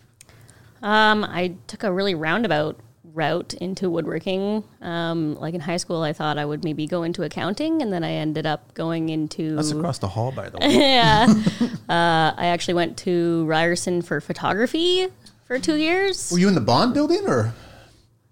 Um, 0.83 1.25
I 1.25 1.55
took 1.67 1.83
a 1.85 1.93
really 1.93 2.15
roundabout 2.15 2.79
route 3.15 3.55
into 3.55 3.91
woodworking. 3.91 4.65
Um, 4.81 5.35
like 5.37 5.55
in 5.55 5.61
high 5.61 5.77
school, 5.77 6.03
I 6.03 6.13
thought 6.13 6.39
I 6.39 6.45
would 6.45 6.65
maybe 6.65 6.87
go 6.87 7.03
into 7.03 7.23
accounting, 7.23 7.83
and 7.83 7.93
then 7.93 8.05
I 8.05 8.13
ended 8.13 8.47
up 8.47 8.75
going 8.75 9.09
into. 9.09 9.57
That's 9.57 9.71
across 9.71 9.99
the 9.99 10.09
hall, 10.09 10.33
by 10.33 10.49
the 10.49 10.59
way. 10.61 10.69
yeah. 10.75 11.27
uh, 11.89 12.35
I 12.37 12.47
actually 12.47 12.75
went 12.75 12.97
to 12.99 13.45
Ryerson 13.47 14.03
for 14.03 14.21
photography 14.21 15.09
for 15.45 15.59
two 15.59 15.77
years. 15.77 16.31
Were 16.31 16.39
you 16.39 16.49
in 16.49 16.55
the 16.55 16.61
Bond 16.61 16.95
building 16.95 17.27
or 17.27 17.53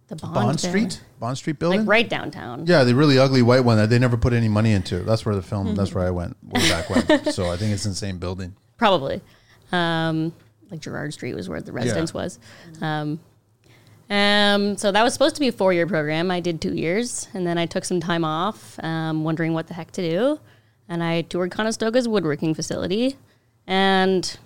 the 0.08 0.16
Bond, 0.16 0.34
Bond. 0.34 0.60
Street? 0.60 1.02
Bond 1.18 1.36
Street 1.36 1.58
building? 1.58 1.80
like 1.80 1.88
right 1.88 2.08
downtown. 2.08 2.66
Yeah, 2.66 2.84
the 2.84 2.94
really 2.94 3.18
ugly 3.18 3.42
white 3.42 3.64
one 3.64 3.76
that 3.76 3.90
they 3.90 3.98
never 3.98 4.16
put 4.16 4.32
any 4.32 4.48
money 4.48 4.72
into. 4.72 5.00
That's 5.00 5.26
where 5.26 5.34
the 5.34 5.42
film. 5.42 5.74
That's 5.74 5.92
where 5.94 6.06
I 6.06 6.10
went 6.10 6.36
way 6.42 6.68
back 6.68 6.88
when. 6.90 7.24
So 7.32 7.50
I 7.50 7.56
think 7.56 7.72
it's 7.72 7.84
in 7.84 7.90
the 7.92 7.96
same 7.96 8.18
building. 8.18 8.54
probably. 8.76 9.20
Um, 9.72 10.32
like 10.70 10.80
Gerrard 10.80 11.12
Street 11.12 11.34
was 11.34 11.48
where 11.48 11.60
the 11.60 11.72
residence 11.72 12.14
was. 12.14 12.38
Um, 12.80 13.20
um, 14.10 14.76
so 14.76 14.90
that 14.90 15.02
was 15.02 15.12
supposed 15.12 15.34
to 15.36 15.40
be 15.40 15.48
a 15.48 15.52
four 15.52 15.72
year 15.72 15.86
program. 15.86 16.30
I 16.30 16.40
did 16.40 16.60
two 16.60 16.74
years, 16.74 17.28
and 17.34 17.46
then 17.46 17.58
I 17.58 17.66
took 17.66 17.84
some 17.84 18.00
time 18.00 18.24
off, 18.24 18.78
um, 18.82 19.24
wondering 19.24 19.52
what 19.52 19.66
the 19.66 19.74
heck 19.74 19.90
to 19.92 20.10
do. 20.10 20.40
And 20.88 21.02
I 21.02 21.22
toured 21.22 21.50
Conestoga's 21.50 22.08
woodworking 22.08 22.54
facility, 22.54 23.16
and 23.66 24.38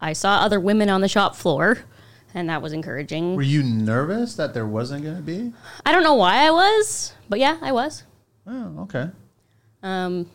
I 0.00 0.12
saw 0.12 0.38
other 0.38 0.58
women 0.58 0.88
on 0.90 1.00
the 1.00 1.08
shop 1.08 1.36
floor, 1.36 1.78
and 2.34 2.48
that 2.48 2.60
was 2.62 2.72
encouraging. 2.72 3.36
Were 3.36 3.42
you 3.42 3.62
nervous 3.62 4.34
that 4.34 4.54
there 4.54 4.66
wasn't 4.66 5.04
going 5.04 5.16
to 5.16 5.22
be? 5.22 5.52
I 5.86 5.92
don't 5.92 6.02
know 6.02 6.14
why 6.14 6.46
I 6.46 6.50
was, 6.50 7.14
but 7.28 7.38
yeah, 7.38 7.58
I 7.62 7.70
was. 7.70 8.02
Oh, 8.46 8.80
okay. 8.80 9.10
Um, 9.82 10.28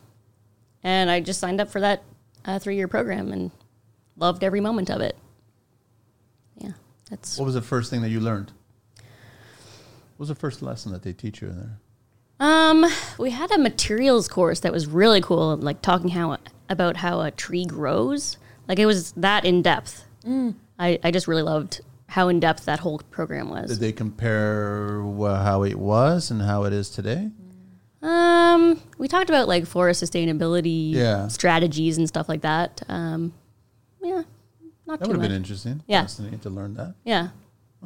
and 0.84 1.10
I 1.10 1.20
just 1.20 1.40
signed 1.40 1.60
up 1.60 1.70
for 1.70 1.82
that 1.82 2.04
uh, 2.46 2.60
three 2.60 2.76
year 2.78 2.88
program 2.88 3.34
and 3.34 3.52
loved 4.16 4.44
every 4.44 4.62
moment 4.62 4.90
of 4.90 5.02
it. 5.02 5.18
Yeah, 7.14 7.18
that's 7.18 7.38
What 7.38 7.46
was 7.46 7.54
the 7.56 7.62
first 7.62 7.90
thing 7.90 8.02
that 8.02 8.10
you 8.10 8.20
learned? 8.20 8.52
What 10.18 10.20
was 10.20 10.30
the 10.30 10.36
first 10.36 10.62
lesson 10.62 10.92
that 10.92 11.04
they 11.04 11.14
teach 11.14 11.42
you 11.42 11.50
in 11.50 11.58
there? 11.58 11.80
Um, 12.40 12.86
we 13.18 13.30
had 13.32 13.52
a 13.52 13.58
materials 13.58 14.28
course 14.28 14.60
that 14.62 14.72
was 14.72 14.88
really 14.88 15.22
cool, 15.22 15.56
like 15.58 15.82
talking 15.82 16.10
how 16.10 16.38
about 16.70 16.98
how 16.98 17.22
a 17.22 17.32
tree 17.32 17.66
grows. 17.66 18.38
Like 18.68 18.80
it 18.80 18.86
was 18.86 19.12
that 19.14 19.46
in 19.46 19.62
depth. 19.62 20.06
I, 20.80 21.00
I 21.04 21.12
just 21.12 21.28
really 21.28 21.42
loved 21.42 21.82
how 22.08 22.28
in 22.30 22.40
depth 22.40 22.66
that 22.66 22.80
whole 22.80 23.00
program 23.12 23.50
was. 23.50 23.70
Did 23.72 23.80
they 23.80 23.92
compare 23.92 25.04
wha- 25.04 25.42
how 25.44 25.64
it 25.64 25.76
was 25.78 26.32
and 26.32 26.42
how 26.42 26.64
it 26.66 26.74
is 26.74 26.90
today? 26.90 27.30
Um, 28.02 28.82
we 28.98 29.08
talked 29.08 29.30
about 29.30 29.48
like 29.48 29.66
forest 29.66 30.04
sustainability 30.04 30.94
Yeah. 30.94 31.28
strategies 31.28 31.98
and 31.98 32.08
stuff 32.08 32.28
like 32.28 32.42
that. 32.42 32.82
Um, 32.90 33.34
yeah, 34.02 34.24
not 34.86 35.00
That 35.00 35.08
would 35.08 35.16
have 35.16 35.22
been 35.22 35.36
interesting. 35.36 35.82
Yeah. 35.88 36.02
Fascinating 36.02 36.40
to 36.40 36.50
learn 36.50 36.74
that. 36.76 36.96
Yeah. 37.04 37.30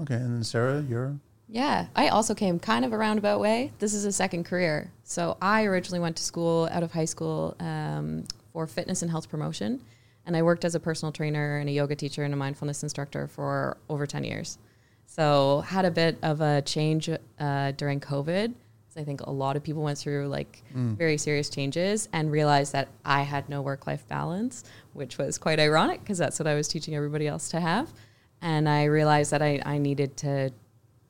Okay, 0.02 0.16
and 0.16 0.36
then 0.36 0.44
Sarah, 0.44 0.84
you're 0.88 1.18
Yeah, 1.48 1.88
I 1.96 2.10
also 2.10 2.36
came 2.36 2.60
kind 2.60 2.86
of 2.86 2.94
a 2.94 2.98
roundabout 2.98 3.40
way. 3.40 3.72
This 3.80 3.94
is 3.94 4.06
a 4.06 4.12
second 4.12 4.46
career. 4.46 4.92
So 5.04 5.38
I 5.42 5.64
originally 5.66 6.00
went 6.00 6.18
to 6.18 6.24
school 6.24 6.68
out 6.72 6.84
of 6.84 6.92
high 6.92 7.06
school 7.06 7.56
um, 7.60 8.26
for 8.54 8.68
fitness 8.68 9.02
and 9.02 9.10
health 9.10 9.30
promotion. 9.30 9.82
And 10.26 10.36
I 10.36 10.42
worked 10.44 10.66
as 10.66 10.76
a 10.76 10.80
personal 10.80 11.12
trainer 11.12 11.58
and 11.58 11.70
a 11.70 11.72
yoga 11.72 11.96
teacher 11.96 12.24
and 12.24 12.34
a 12.34 12.38
mindfulness 12.38 12.84
instructor 12.84 13.28
for 13.28 13.78
over 13.90 14.06
10 14.06 14.24
years. 14.26 14.58
So 15.06 15.62
had 15.62 15.86
a 15.86 15.92
bit 15.92 16.18
of 16.22 16.42
a 16.42 16.62
change 16.64 17.10
uh, 17.40 17.72
during 17.72 18.02
COVID. 18.02 18.54
I 18.98 19.04
think 19.04 19.22
a 19.22 19.32
lot 19.32 19.56
of 19.56 19.64
people 19.64 19.84
went 19.84 20.00
through 20.00 20.28
like 20.28 20.64
very 20.74 21.18
serious 21.20 21.50
changes 21.50 22.10
and 22.14 22.32
realized 22.32 22.74
that 22.74 22.88
I 23.06 23.22
had 23.22 23.48
no 23.48 23.62
work-life 23.62 24.08
balance, 24.08 24.64
which 24.98 25.18
was 25.18 25.38
quite 25.38 25.60
ironic 25.60 26.02
because 26.02 26.18
that's 26.18 26.40
what 26.40 26.48
I 26.48 26.56
was 26.56 26.68
teaching 26.68 26.96
everybody 26.96 27.28
else 27.28 27.50
to 27.50 27.60
have. 27.60 27.94
And 28.42 28.68
I 28.68 28.86
realized 28.86 29.32
that 29.32 29.42
I, 29.42 29.62
I 29.66 29.78
needed 29.78 30.18
to 30.18 30.52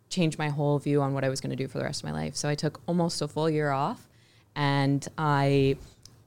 change 0.09 0.37
my 0.37 0.49
whole 0.49 0.77
view 0.79 1.01
on 1.01 1.13
what 1.13 1.23
I 1.23 1.29
was 1.29 1.41
going 1.41 1.49
to 1.49 1.55
do 1.55 1.67
for 1.67 1.77
the 1.77 1.83
rest 1.83 2.03
of 2.03 2.09
my 2.09 2.13
life. 2.13 2.35
So 2.35 2.47
I 2.47 2.55
took 2.55 2.81
almost 2.85 3.21
a 3.21 3.27
full 3.27 3.49
year 3.49 3.71
off 3.71 4.07
and 4.55 5.05
I, 5.17 5.77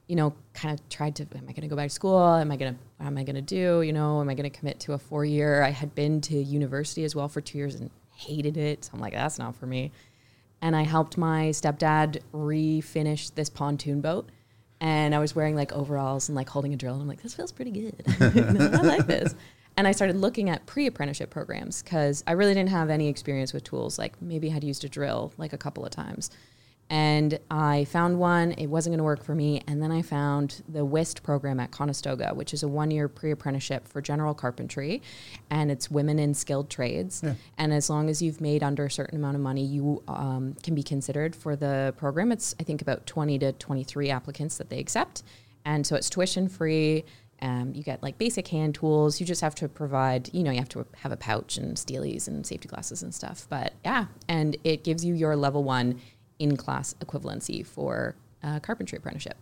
you 0.07 0.15
know, 0.15 0.33
kind 0.53 0.77
of 0.77 0.89
tried 0.89 1.15
to, 1.17 1.23
am 1.35 1.45
I 1.49 1.53
going 1.53 1.61
to 1.61 1.67
go 1.67 1.75
back 1.75 1.89
to 1.89 1.95
school? 1.95 2.35
Am 2.35 2.51
I 2.51 2.57
going 2.57 2.73
to, 2.73 2.79
what 2.97 3.07
am 3.07 3.17
I 3.17 3.23
going 3.23 3.35
to 3.35 3.41
do? 3.41 3.81
You 3.81 3.93
know, 3.93 4.21
am 4.21 4.29
I 4.29 4.33
going 4.33 4.49
to 4.49 4.57
commit 4.57 4.79
to 4.81 4.93
a 4.93 4.97
four 4.97 5.25
year? 5.25 5.63
I 5.63 5.69
had 5.69 5.95
been 5.95 6.21
to 6.21 6.35
university 6.35 7.03
as 7.03 7.15
well 7.15 7.27
for 7.27 7.41
two 7.41 7.57
years 7.57 7.75
and 7.75 7.89
hated 8.15 8.57
it. 8.57 8.85
So 8.85 8.91
I'm 8.93 8.99
like, 8.99 9.13
that's 9.13 9.39
not 9.39 9.55
for 9.55 9.65
me. 9.65 9.91
And 10.61 10.75
I 10.75 10.83
helped 10.83 11.17
my 11.17 11.49
stepdad 11.49 12.21
refinish 12.33 13.33
this 13.33 13.49
pontoon 13.49 14.01
boat. 14.01 14.29
And 14.81 15.15
I 15.15 15.19
was 15.19 15.35
wearing 15.35 15.55
like 15.55 15.71
overalls 15.71 16.27
and 16.27 16.35
like 16.35 16.49
holding 16.49 16.73
a 16.73 16.77
drill. 16.77 16.93
And 16.93 17.03
I'm 17.03 17.07
like, 17.07 17.21
this 17.21 17.35
feels 17.35 17.51
pretty 17.51 17.71
good. 17.71 18.03
I 18.19 18.81
like 18.81 19.07
this. 19.07 19.33
And 19.77 19.87
I 19.87 19.93
started 19.93 20.17
looking 20.17 20.49
at 20.49 20.65
pre 20.65 20.87
apprenticeship 20.87 21.29
programs 21.29 21.81
because 21.81 22.23
I 22.27 22.33
really 22.33 22.53
didn't 22.53 22.69
have 22.69 22.89
any 22.89 23.07
experience 23.07 23.53
with 23.53 23.63
tools. 23.63 23.97
Like 23.97 24.21
maybe 24.21 24.49
I 24.49 24.53
had 24.53 24.63
used 24.63 24.83
a 24.83 24.89
drill 24.89 25.33
like 25.37 25.53
a 25.53 25.57
couple 25.57 25.85
of 25.85 25.91
times. 25.91 26.29
And 26.91 27.39
I 27.49 27.85
found 27.85 28.19
one, 28.19 28.51
it 28.51 28.67
wasn't 28.67 28.91
going 28.91 28.97
to 28.97 29.05
work 29.05 29.23
for 29.23 29.33
me. 29.33 29.63
And 29.65 29.81
then 29.81 29.93
I 29.93 30.01
found 30.01 30.61
the 30.67 30.83
WIST 30.83 31.23
program 31.23 31.57
at 31.61 31.71
Conestoga, 31.71 32.33
which 32.33 32.53
is 32.53 32.63
a 32.63 32.67
one 32.67 32.91
year 32.91 33.07
pre 33.07 33.31
apprenticeship 33.31 33.87
for 33.87 34.01
general 34.01 34.33
carpentry. 34.33 35.01
And 35.49 35.71
it's 35.71 35.89
women 35.89 36.19
in 36.19 36.33
skilled 36.33 36.69
trades. 36.69 37.21
And 37.57 37.71
as 37.71 37.89
long 37.89 38.09
as 38.09 38.21
you've 38.21 38.41
made 38.41 38.61
under 38.61 38.85
a 38.85 38.91
certain 38.91 39.17
amount 39.17 39.35
of 39.35 39.41
money, 39.41 39.63
you 39.63 40.03
um, 40.09 40.57
can 40.63 40.75
be 40.75 40.83
considered 40.83 41.33
for 41.33 41.55
the 41.55 41.93
program. 41.95 42.29
It's, 42.29 42.53
I 42.59 42.63
think, 42.63 42.81
about 42.81 43.07
20 43.07 43.39
to 43.39 43.53
23 43.53 44.09
applicants 44.09 44.57
that 44.57 44.69
they 44.69 44.79
accept. 44.79 45.23
And 45.63 45.87
so 45.87 45.95
it's 45.95 46.09
tuition 46.09 46.49
free. 46.49 47.05
Um, 47.41 47.71
you 47.73 47.83
get 47.83 48.03
like 48.03 48.17
basic 48.17 48.49
hand 48.49 48.75
tools. 48.75 49.19
You 49.19 49.25
just 49.25 49.41
have 49.41 49.55
to 49.55 49.69
provide, 49.69 50.29
you 50.33 50.43
know, 50.43 50.51
you 50.51 50.59
have 50.59 50.69
to 50.69 50.85
have 50.97 51.11
a 51.11 51.17
pouch 51.17 51.57
and 51.57 51.75
steelies 51.75 52.27
and 52.27 52.45
safety 52.45 52.67
glasses 52.67 53.01
and 53.01 53.15
stuff. 53.15 53.47
But 53.49 53.73
yeah, 53.85 54.07
and 54.27 54.57
it 54.65 54.83
gives 54.83 55.05
you 55.05 55.15
your 55.15 55.35
level 55.35 55.63
one 55.63 55.99
in 56.41 56.57
class 56.57 56.95
equivalency 57.05 57.65
for 57.65 58.15
uh, 58.43 58.59
carpentry 58.59 58.97
apprenticeship. 58.97 59.37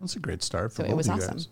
that's 0.00 0.16
a 0.16 0.20
great 0.20 0.42
start 0.42 0.72
for 0.72 0.82
So 0.82 0.84
it 0.84 0.88
both 0.88 0.96
was 0.98 1.08
of 1.08 1.16
you 1.16 1.22
awesome. 1.22 1.36
guys. 1.36 1.48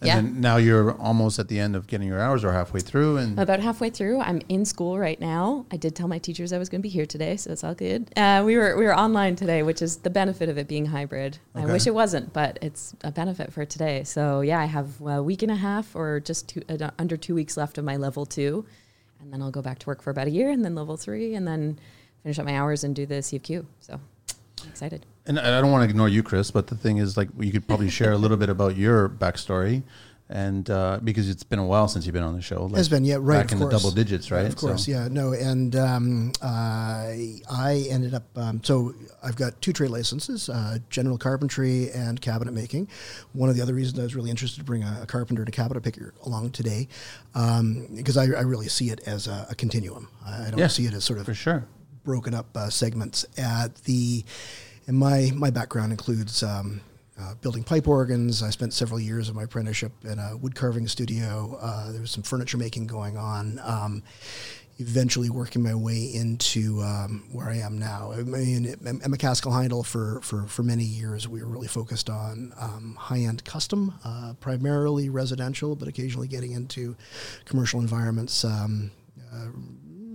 And 0.00 0.06
Yeah. 0.06 0.14
then 0.20 0.40
now 0.40 0.56
you're 0.58 0.92
almost 1.08 1.40
at 1.40 1.48
the 1.48 1.58
end 1.58 1.74
of 1.74 1.88
getting 1.88 2.06
your 2.06 2.20
hours 2.20 2.44
or 2.44 2.52
halfway 2.52 2.78
through 2.80 3.16
and 3.16 3.36
About 3.36 3.58
halfway 3.58 3.90
through, 3.90 4.20
I'm 4.20 4.40
in 4.48 4.64
school 4.64 4.96
right 4.96 5.20
now. 5.20 5.66
I 5.72 5.76
did 5.76 5.96
tell 5.96 6.06
my 6.06 6.18
teachers 6.18 6.52
I 6.52 6.58
was 6.58 6.68
going 6.68 6.80
to 6.80 6.88
be 6.90 6.94
here 6.98 7.06
today, 7.06 7.36
so 7.36 7.50
it's 7.50 7.64
all 7.64 7.74
good. 7.74 8.00
Uh, 8.16 8.42
we 8.46 8.56
were 8.56 8.76
we 8.76 8.84
were 8.84 8.96
online 8.96 9.34
today, 9.34 9.64
which 9.64 9.82
is 9.82 9.96
the 10.06 10.10
benefit 10.10 10.48
of 10.48 10.56
it 10.56 10.68
being 10.68 10.86
hybrid. 10.86 11.38
I 11.56 11.64
wish 11.66 11.88
it 11.88 11.94
wasn't, 11.94 12.32
but 12.32 12.60
it's 12.62 12.94
a 13.02 13.10
benefit 13.10 13.52
for 13.52 13.64
today. 13.64 14.04
So 14.04 14.40
yeah, 14.42 14.60
I 14.60 14.66
have 14.66 14.88
a 15.00 15.20
week 15.30 15.42
and 15.42 15.50
a 15.50 15.56
half, 15.68 15.96
or 15.96 16.20
just 16.20 16.48
two, 16.50 16.62
uh, 16.68 16.90
under 16.96 17.16
two 17.16 17.34
weeks 17.34 17.56
left 17.56 17.76
of 17.78 17.84
my 17.84 17.96
level 17.96 18.24
two, 18.24 18.64
and 19.20 19.32
then 19.32 19.42
I'll 19.42 19.50
go 19.58 19.62
back 19.62 19.80
to 19.80 19.86
work 19.88 20.00
for 20.00 20.10
about 20.10 20.28
a 20.28 20.30
year, 20.38 20.48
and 20.50 20.64
then 20.64 20.76
level 20.76 20.96
three, 20.96 21.34
and 21.34 21.44
then 21.48 21.76
finish 22.22 22.38
up 22.38 22.46
my 22.46 22.56
hours 22.58 22.84
and 22.84 22.94
do 22.94 23.06
the 23.06 23.16
CFQ. 23.16 23.64
So 23.80 23.94
I'm 24.62 24.68
excited. 24.68 25.06
And 25.26 25.38
I 25.38 25.60
don't 25.60 25.70
want 25.70 25.84
to 25.84 25.90
ignore 25.90 26.08
you, 26.08 26.22
Chris, 26.22 26.50
but 26.50 26.66
the 26.68 26.74
thing 26.76 26.96
is, 26.98 27.16
like, 27.16 27.28
you 27.38 27.52
could 27.52 27.66
probably 27.68 27.90
share 27.90 28.12
a 28.12 28.16
little 28.18 28.36
bit 28.38 28.48
about 28.48 28.76
your 28.76 29.08
backstory, 29.10 29.82
and 30.30 30.68
uh, 30.70 31.00
because 31.04 31.28
it's 31.28 31.42
been 31.42 31.58
a 31.58 31.66
while 31.66 31.86
since 31.86 32.06
you've 32.06 32.14
been 32.14 32.22
on 32.22 32.34
the 32.34 32.40
show, 32.40 32.64
like, 32.64 32.76
Has 32.76 32.88
been, 32.88 33.04
yeah, 33.04 33.16
right, 33.18 33.38
back 33.42 33.46
of 33.46 33.52
in 33.52 33.58
the 33.60 33.68
double 33.68 33.90
digits, 33.90 34.30
right? 34.30 34.46
Of 34.46 34.56
course, 34.56 34.86
So- 34.86 34.90
yeah, 34.92 35.08
no, 35.08 35.32
and 35.34 35.76
um, 35.76 36.32
I 36.42 37.40
I 37.50 37.86
ended 37.90 38.14
up. 38.14 38.24
Um, 38.36 38.62
so 38.64 38.94
I've 39.22 39.36
got 39.36 39.60
two 39.60 39.72
trade 39.74 39.90
licenses: 39.90 40.48
uh, 40.48 40.78
general 40.90 41.18
carpentry 41.18 41.90
and 41.92 42.18
cabinet 42.20 42.52
making. 42.52 42.88
One 43.34 43.48
of 43.50 43.56
the 43.56 43.60
other 43.62 43.74
reasons 43.74 43.98
I 43.98 44.02
was 44.04 44.14
really 44.16 44.30
interested 44.30 44.58
to 44.60 44.64
bring 44.64 44.82
a, 44.82 45.00
a 45.02 45.06
carpenter 45.06 45.42
and 45.42 45.48
a 45.48 45.52
cabinet 45.52 45.82
picker 45.82 46.14
along 46.24 46.50
today, 46.50 46.88
um, 47.34 47.86
because 47.94 48.16
I, 48.16 48.24
I 48.24 48.42
really 48.42 48.68
see 48.68 48.88
it 48.90 49.00
as 49.06 49.26
a, 49.26 49.46
a 49.50 49.54
continuum. 49.54 50.08
I 50.24 50.46
I 50.46 50.50
don't 50.50 50.58
Yeah, 50.58 50.68
see 50.68 50.86
it 50.86 50.94
as 50.94 51.04
sort 51.04 51.18
of 51.18 51.26
for 51.26 51.34
sure. 51.34 51.66
Broken 52.08 52.32
up 52.32 52.56
uh, 52.56 52.70
segments. 52.70 53.26
At 53.36 53.74
the, 53.84 54.24
and 54.86 54.96
my 54.96 55.30
my 55.34 55.50
background 55.50 55.92
includes 55.92 56.42
um, 56.42 56.80
uh, 57.20 57.34
building 57.42 57.62
pipe 57.62 57.86
organs. 57.86 58.42
I 58.42 58.48
spent 58.48 58.72
several 58.72 58.98
years 58.98 59.28
of 59.28 59.34
my 59.34 59.42
apprenticeship 59.42 59.92
in 60.04 60.18
a 60.18 60.34
wood 60.34 60.54
carving 60.54 60.88
studio. 60.88 61.58
Uh, 61.60 61.92
there 61.92 62.00
was 62.00 62.10
some 62.10 62.22
furniture 62.22 62.56
making 62.56 62.86
going 62.86 63.18
on. 63.18 63.60
Um, 63.62 64.02
eventually 64.78 65.28
working 65.28 65.62
my 65.62 65.74
way 65.74 66.04
into 66.14 66.80
um, 66.80 67.26
where 67.30 67.50
I 67.50 67.56
am 67.56 67.78
now. 67.78 68.12
I 68.12 68.22
mean, 68.22 68.64
at 68.66 68.78
McKaskell 68.80 69.52
Heindel 69.52 69.84
for, 69.84 70.22
for, 70.22 70.46
for 70.46 70.62
many 70.62 70.84
years, 70.84 71.28
we 71.28 71.42
were 71.42 71.48
really 71.50 71.68
focused 71.68 72.08
on 72.08 72.54
um, 72.58 72.96
high-end 72.98 73.44
custom, 73.44 73.92
uh, 74.02 74.32
primarily 74.40 75.10
residential, 75.10 75.76
but 75.76 75.88
occasionally 75.88 76.28
getting 76.28 76.52
into 76.52 76.96
commercial 77.44 77.80
environments, 77.80 78.44
um, 78.44 78.92
uh, 79.30 79.48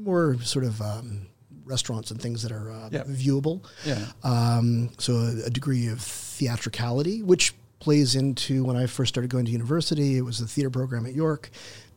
more 0.01 0.37
sort 0.41 0.65
of 0.65 0.81
um, 0.81 1.27
restaurants 1.65 2.11
and 2.11 2.21
things 2.21 2.41
that 2.43 2.51
are 2.51 2.71
uh, 2.71 2.89
Yeah. 2.91 3.03
viewable. 3.03 3.63
Yeah. 3.85 4.05
Um, 4.23 4.89
so 4.97 5.13
a, 5.13 5.45
a 5.45 5.49
degree 5.49 5.87
of 5.87 6.01
theatricality, 6.01 7.23
which 7.23 7.53
plays 7.79 8.15
into 8.15 8.63
when 8.63 8.75
I 8.75 8.85
first 8.87 9.09
started 9.13 9.29
going 9.29 9.45
to 9.45 9.51
university. 9.51 10.17
It 10.17 10.21
was 10.21 10.39
the 10.39 10.47
theater 10.47 10.69
program 10.69 11.05
at 11.05 11.13
York. 11.13 11.49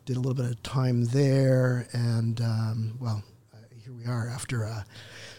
Did 0.05 0.17
a 0.17 0.21
little 0.21 0.35
bit 0.35 0.47
of 0.51 0.63
time 0.63 1.05
there, 1.07 1.89
and 1.93 2.41
um, 2.41 2.97
well, 3.01 3.23
uh, 3.53 3.57
here 3.83 3.93
we 3.93 4.05
are 4.07 4.29
after 4.29 4.65
uh, 4.65 4.83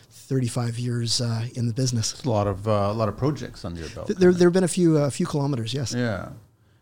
35 0.10 0.77
years 0.77 1.22
uh, 1.22 1.46
in 1.55 1.67
the 1.67 1.74
business. 1.74 2.13
It's 2.13 2.25
a 2.25 2.29
lot 2.29 2.48
of 2.48 2.67
uh, 2.67 2.72
a 2.72 2.93
lot 2.93 3.07
of 3.07 3.15
projects 3.17 3.63
under 3.63 3.79
your 3.79 3.89
belt. 3.89 4.07
Th- 4.07 4.19
There, 4.19 4.34
there 4.34 4.48
have 4.48 4.53
been 4.53 4.65
a 4.65 4.67
few, 4.67 4.98
a 4.98 5.10
few 5.12 5.25
kilometers. 5.25 5.74
Yes. 5.74 5.93
Yeah, 5.93 6.29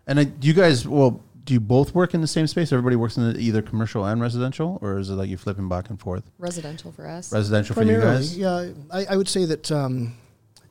and 0.08 0.18
uh, 0.20 0.25
you 0.42 0.54
guys? 0.54 0.88
Well, 0.88 1.22
do 1.46 1.54
you 1.54 1.60
both 1.60 1.94
work 1.94 2.14
in 2.14 2.22
the 2.22 2.28
same 2.28 2.48
space? 2.48 2.72
Everybody 2.72 2.96
works 2.96 3.18
in 3.18 3.32
the, 3.34 3.40
either 3.40 3.62
commercial 3.62 4.04
and 4.04 4.20
residential, 4.20 4.80
or 4.82 4.98
is 4.98 5.10
it 5.10 5.14
like 5.14 5.30
you 5.30 5.38
flipping 5.38 5.70
back 5.70 5.90
and 5.90 6.00
forth? 6.00 6.24
Residential 6.40 6.92
for 6.92 7.08
us. 7.08 7.32
Residential 7.32 7.75
for 7.75 7.84
you 7.84 8.02
guys. 8.02 8.36
yeah. 8.36 8.72
I, 8.92 9.06
I 9.12 9.16
would 9.16 9.30
say 9.30 9.46
that 9.46 9.72
um, 9.72 10.16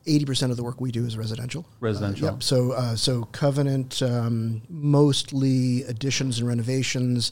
80% 0.05 0.51
of 0.51 0.57
the 0.57 0.63
work 0.63 0.81
we 0.81 0.91
do 0.91 1.05
is 1.05 1.17
residential. 1.17 1.65
Residential. 1.79 2.27
Uh, 2.27 2.31
yep. 2.33 2.43
So, 2.43 2.71
uh, 2.73 2.95
so 2.95 3.23
Covenant, 3.31 4.01
um, 4.01 4.61
mostly 4.69 5.83
additions 5.83 6.39
and 6.39 6.47
renovations, 6.47 7.31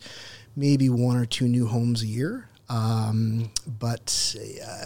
maybe 0.55 0.89
one 0.89 1.17
or 1.17 1.25
two 1.25 1.47
new 1.47 1.67
homes 1.67 2.01
a 2.01 2.07
year. 2.07 2.47
Um, 2.69 3.51
but 3.67 4.35
uh, 4.65 4.85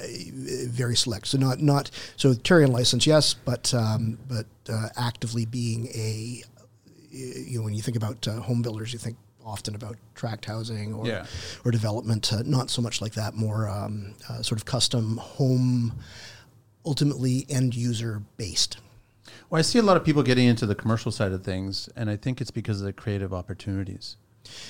very 0.67 0.95
select. 0.95 1.27
So 1.27 1.37
not 1.37 1.61
not 1.61 1.91
so 2.17 2.33
Tarion 2.33 2.69
license, 2.69 3.05
yes, 3.05 3.35
but 3.35 3.71
um, 3.73 4.17
but 4.27 4.47
uh, 4.67 4.89
actively 4.97 5.45
being 5.45 5.87
a 5.93 6.41
you 7.17 7.57
know 7.59 7.63
when 7.65 7.73
you 7.73 7.81
think 7.81 7.97
about 7.97 8.27
uh, 8.27 8.39
home 8.41 8.61
builders, 8.61 8.93
you 8.93 8.99
think 8.99 9.17
often 9.45 9.75
about 9.75 9.95
tract 10.13 10.45
housing 10.45 10.93
or 10.93 11.07
Yeah. 11.07 11.25
or 11.63 11.71
development. 11.71 12.31
Uh, 12.33 12.43
not 12.45 12.69
so 12.69 12.81
much 12.81 13.01
like 13.01 13.13
that. 13.13 13.33
More 13.35 13.69
um, 13.69 14.13
uh, 14.29 14.41
sort 14.41 14.59
of 14.59 14.65
custom 14.65 15.17
home, 15.17 15.93
ultimately 16.85 17.45
end 17.49 17.75
user 17.75 18.21
based. 18.37 18.77
Well, 19.49 19.59
I 19.59 19.61
see 19.61 19.79
a 19.79 19.83
lot 19.83 19.97
of 19.97 20.03
people 20.03 20.23
getting 20.23 20.47
into 20.47 20.65
the 20.65 20.75
commercial 20.75 21.11
side 21.11 21.31
of 21.31 21.43
things, 21.43 21.89
and 21.95 22.09
I 22.09 22.17
think 22.17 22.41
it's 22.41 22.51
because 22.51 22.81
of 22.81 22.85
the 22.85 22.93
creative 22.93 23.33
opportunities. 23.33 24.17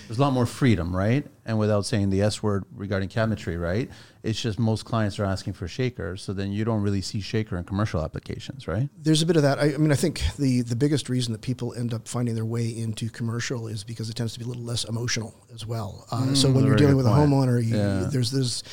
There's 0.08 0.18
a 0.18 0.22
lot 0.22 0.34
more 0.34 0.46
freedom, 0.48 0.96
right? 0.96 1.26
And 1.46 1.60
without 1.60 1.86
saying 1.86 2.10
the 2.10 2.22
S 2.22 2.42
word 2.42 2.64
regarding 2.76 3.10
cabinetry, 3.10 3.60
right? 3.62 3.90
It's 4.28 4.42
just 4.42 4.60
most 4.60 4.84
clients 4.86 5.20
are 5.20 5.26
asking 5.26 5.54
for 5.54 5.68
shaker, 5.68 6.18
so 6.18 6.34
then 6.34 6.52
you 6.52 6.66
don't 6.66 6.82
really 6.82 7.02
see 7.02 7.22
shaker 7.22 7.58
in 7.58 7.64
commercial 7.64 8.04
applications, 8.04 8.68
right? 8.68 8.90
There's 9.02 9.22
a 9.22 9.26
bit 9.26 9.38
of 9.38 9.44
that. 9.44 9.58
I, 9.60 9.74
I 9.74 9.78
mean, 9.78 9.92
I 9.92 9.96
think 9.96 10.22
the 10.38 10.62
the 10.62 10.76
biggest 10.76 11.08
reason 11.10 11.32
that 11.34 11.42
people 11.42 11.74
end 11.74 11.94
up 11.94 12.08
finding 12.08 12.36
their 12.36 12.46
way 12.46 12.68
into 12.70 13.10
commercial 13.10 13.68
is 13.68 13.84
because 13.84 14.10
it 14.10 14.16
tends 14.16 14.34
to 14.34 14.40
be 14.40 14.46
a 14.46 14.48
little 14.48 14.64
less 14.64 14.84
emotional 14.84 15.34
as 15.54 15.66
well. 15.66 16.06
Uh, 16.12 16.34
so 16.34 16.52
when 16.52 16.64
Mm, 16.64 16.68
you're 16.68 16.76
dealing 16.76 16.98
with 16.98 17.06
a 17.08 17.10
homeowner, 17.10 17.64
you, 17.64 17.76
Yeah. 17.78 18.10
there's 18.12 18.32
there's 18.32 18.64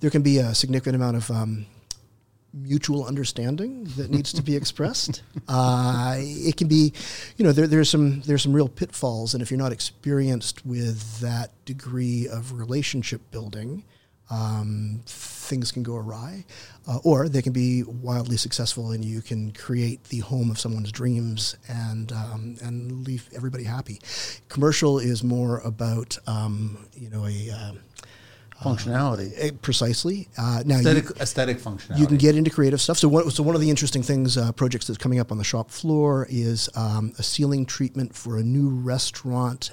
there 0.00 0.10
can 0.10 0.22
be 0.22 0.38
a 0.38 0.54
significant 0.54 0.96
amount 0.96 1.16
of 1.18 1.30
um, 1.30 1.66
mutual 2.54 3.06
understanding 3.06 3.84
that 3.96 4.10
needs 4.10 4.32
to 4.32 4.42
be 4.42 4.56
expressed. 4.56 5.22
Uh, 5.48 6.14
it 6.18 6.56
can 6.56 6.68
be, 6.68 6.92
you 7.36 7.44
know, 7.44 7.52
there, 7.52 7.66
there's 7.66 7.90
some 7.90 8.20
there's 8.22 8.42
some 8.42 8.52
real 8.52 8.68
pitfalls, 8.68 9.34
and 9.34 9.42
if 9.42 9.50
you're 9.50 9.58
not 9.58 9.72
experienced 9.72 10.64
with 10.64 11.20
that 11.20 11.50
degree 11.66 12.28
of 12.28 12.52
relationship 12.58 13.20
building, 13.30 13.84
um, 14.30 15.00
things 15.06 15.70
can 15.72 15.82
go 15.82 15.96
awry, 15.96 16.44
uh, 16.88 16.98
or 17.04 17.28
they 17.28 17.42
can 17.42 17.52
be 17.52 17.82
wildly 17.82 18.36
successful, 18.36 18.92
and 18.92 19.04
you 19.04 19.20
can 19.20 19.52
create 19.52 20.04
the 20.04 20.20
home 20.20 20.50
of 20.50 20.58
someone's 20.58 20.90
dreams 20.92 21.56
and 21.68 22.12
um, 22.12 22.56
and 22.62 23.06
leave 23.06 23.28
everybody 23.34 23.64
happy. 23.64 24.00
Commercial 24.48 24.98
is 24.98 25.22
more 25.22 25.58
about 25.60 26.16
um, 26.26 26.86
you 26.94 27.10
know 27.10 27.26
a 27.26 27.50
uh, 27.50 27.72
Functionality. 28.62 29.32
eh, 29.36 29.50
precisely. 29.60 30.28
Uh, 30.38 30.62
now 30.64 30.76
you- 30.76 30.80
aesthetic, 30.86 31.20
aesthetic 31.20 31.58
functionality. 31.58 31.98
you 31.98 32.06
can 32.06 32.16
get 32.16 32.36
into 32.36 32.48
creative 32.48 32.80
stuff. 32.80 32.96
So 32.96 33.08
one, 33.08 33.28
so 33.30 33.42
one 33.42 33.56
of 33.56 33.60
the 33.60 33.68
interesting 33.68 34.04
things, 34.04 34.36
uh, 34.38 34.52
projects 34.52 34.86
that's 34.86 34.98
coming 34.98 35.18
up 35.18 35.32
on 35.32 35.38
the 35.38 35.44
shop 35.44 35.70
floor 35.70 36.28
is 36.30 36.68
um, 36.76 37.12
a 37.18 37.24
ceiling 37.24 37.66
treatment 37.66 38.14
for 38.14 38.36
a 38.38 38.42
new 38.42 38.68
restaurant, 38.70 39.72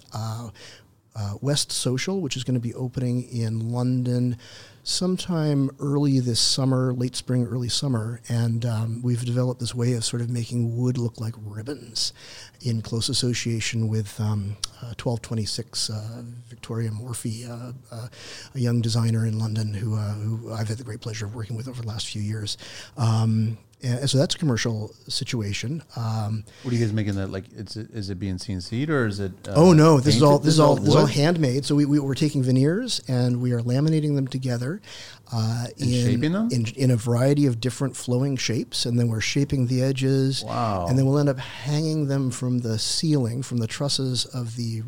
uh, 1.15 1.35
West 1.41 1.71
Social, 1.71 2.21
which 2.21 2.35
is 2.37 2.43
going 2.43 2.55
to 2.55 2.59
be 2.59 2.73
opening 2.73 3.23
in 3.23 3.71
London 3.71 4.37
sometime 4.83 5.69
early 5.79 6.19
this 6.19 6.39
summer, 6.39 6.93
late 6.93 7.15
spring, 7.15 7.45
early 7.45 7.69
summer. 7.69 8.21
And 8.29 8.65
um, 8.65 9.01
we've 9.01 9.23
developed 9.23 9.59
this 9.59 9.75
way 9.75 9.93
of 9.93 10.05
sort 10.05 10.21
of 10.21 10.29
making 10.29 10.77
wood 10.77 10.97
look 10.97 11.19
like 11.19 11.35
ribbons 11.37 12.13
in 12.61 12.81
close 12.81 13.09
association 13.09 13.87
with 13.87 14.19
um, 14.19 14.57
uh, 14.81 14.95
1226 15.01 15.89
uh, 15.89 16.23
Victoria 16.47 16.91
Morphy, 16.91 17.45
uh, 17.45 17.71
uh, 17.91 18.07
a 18.55 18.59
young 18.59 18.81
designer 18.81 19.25
in 19.25 19.39
London 19.39 19.73
who, 19.73 19.95
uh, 19.95 20.13
who 20.13 20.51
I've 20.53 20.67
had 20.67 20.77
the 20.77 20.83
great 20.83 21.01
pleasure 21.01 21.25
of 21.25 21.35
working 21.35 21.55
with 21.55 21.67
over 21.67 21.81
the 21.81 21.87
last 21.87 22.07
few 22.07 22.21
years. 22.21 22.57
Um, 22.97 23.57
and 23.81 24.09
so 24.09 24.17
that's 24.17 24.35
a 24.35 24.37
commercial 24.37 24.93
situation. 25.07 25.81
Um, 25.95 26.43
What 26.63 26.73
are 26.73 26.75
you 26.75 26.83
guys 26.83 26.91
making 26.91 27.15
that 27.15 27.31
like? 27.31 27.45
Is 27.53 28.09
it 28.09 28.19
being 28.19 28.35
CNC'd 28.35 28.89
or 28.89 29.07
is 29.07 29.21
it? 29.21 29.31
Uh, 29.47 29.53
oh 29.55 29.71
no, 29.71 30.01
this 30.01 30.17
is 30.17 30.23
all 30.23 30.37
this 30.37 30.55
is 30.55 30.59
all 30.59 30.75
this 30.75 30.89
is 30.89 30.95
all 30.95 31.05
handmade. 31.05 31.63
So 31.63 31.75
we, 31.75 31.85
we 31.85 31.97
we're 31.99 32.13
taking 32.13 32.43
veneers 32.43 33.01
and 33.07 33.41
we 33.41 33.53
are 33.53 33.61
laminating 33.61 34.15
them 34.15 34.27
together, 34.27 34.81
uh, 35.31 35.67
in, 35.77 35.89
shaping 35.89 36.31
them? 36.31 36.49
in 36.51 36.65
in 36.75 36.91
a 36.91 36.95
variety 36.95 37.45
of 37.45 37.59
different 37.59 37.95
flowing 37.95 38.35
shapes, 38.37 38.85
and 38.85 38.99
then 38.99 39.09
we're 39.09 39.21
shaping 39.21 39.67
the 39.67 39.81
edges. 39.81 40.43
Wow. 40.43 40.87
And 40.87 40.97
then 40.97 41.05
we'll 41.05 41.19
end 41.19 41.29
up 41.29 41.39
hanging 41.39 42.07
them 42.07 42.31
from 42.31 42.59
the 42.59 42.79
ceiling, 42.79 43.43
from 43.43 43.57
the 43.57 43.67
trusses 43.67 44.25
of 44.25 44.55
the 44.55 44.83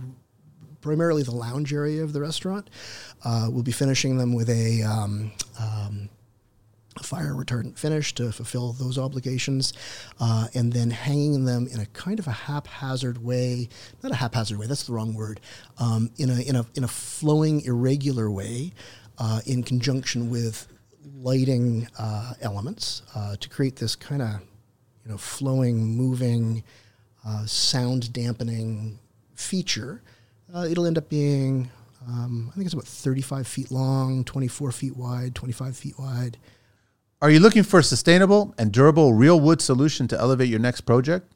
primarily 0.82 1.24
the 1.24 1.32
lounge 1.32 1.74
area 1.74 2.04
of 2.04 2.14
the 2.14 2.22
restaurant. 2.22 2.70
Uh, 3.24 3.48
we'll 3.52 3.64
be 3.64 3.72
finishing 3.72 4.18
them 4.18 4.34
with 4.34 4.50
a. 4.50 4.84
Um, 4.84 5.32
um, 5.60 6.10
a 7.00 7.04
fire 7.04 7.34
retardant 7.34 7.78
finish 7.78 8.14
to 8.16 8.32
fulfill 8.34 8.74
those 8.74 8.98
obligations, 8.98 9.72
uh, 10.20 10.48
and 10.54 10.74
then 10.74 10.90
hanging 10.90 11.46
them 11.46 11.68
in 11.72 11.80
a 11.80 11.86
kind 11.88 12.20
of 12.20 12.28
a 12.28 12.32
haphazard 12.32 13.24
way, 13.24 13.70
not 14.04 14.12
a 14.12 14.16
haphazard 14.16 14.58
way, 14.60 14.68
that's 14.68 14.84
the 14.84 14.94
wrong 14.94 15.14
word, 15.14 15.40
um, 15.78 16.12
in, 16.18 16.30
a, 16.30 16.42
in, 16.42 16.56
a, 16.58 16.66
in 16.76 16.84
a 16.84 16.90
flowing, 16.90 17.62
irregular 17.62 18.30
way, 18.30 18.74
uh, 19.22 19.40
in 19.46 19.62
conjunction 19.62 20.32
with 20.32 20.68
lighting 21.16 21.88
uh, 22.00 22.34
elements 22.42 23.04
uh, 23.16 23.36
to 23.40 23.48
create 23.48 23.76
this 23.76 23.96
kind 23.96 24.22
of 24.22 24.42
you 25.06 25.12
know, 25.12 25.18
flowing, 25.18 25.78
moving, 25.96 26.64
uh, 27.26 27.46
sound 27.46 28.12
dampening 28.14 28.98
feature. 29.36 30.02
Uh, 30.54 30.68
it'll 30.70 30.88
end 30.88 30.98
up 30.98 31.08
being, 31.08 31.70
um, 32.08 32.50
I 32.52 32.56
think 32.56 32.66
it's 32.66 32.74
about 32.74 32.88
35 32.88 33.48
feet 33.48 33.72
long, 33.72 34.24
24 34.24 34.72
feet 34.72 34.98
wide, 34.98 35.36
25 35.36 35.78
feet 35.78 36.00
wide. 36.00 36.38
Are 37.22 37.30
you 37.30 37.40
looking 37.40 37.62
for 37.62 37.80
a 37.80 37.84
sustainable 37.84 38.56
and 38.58 38.72
durable 38.72 39.14
real 39.14 39.40
wood 39.40 39.62
solution 39.62 40.08
to 40.08 40.20
elevate 40.20 40.50
your 40.50 40.60
next 40.60 40.82
project? 40.82 41.32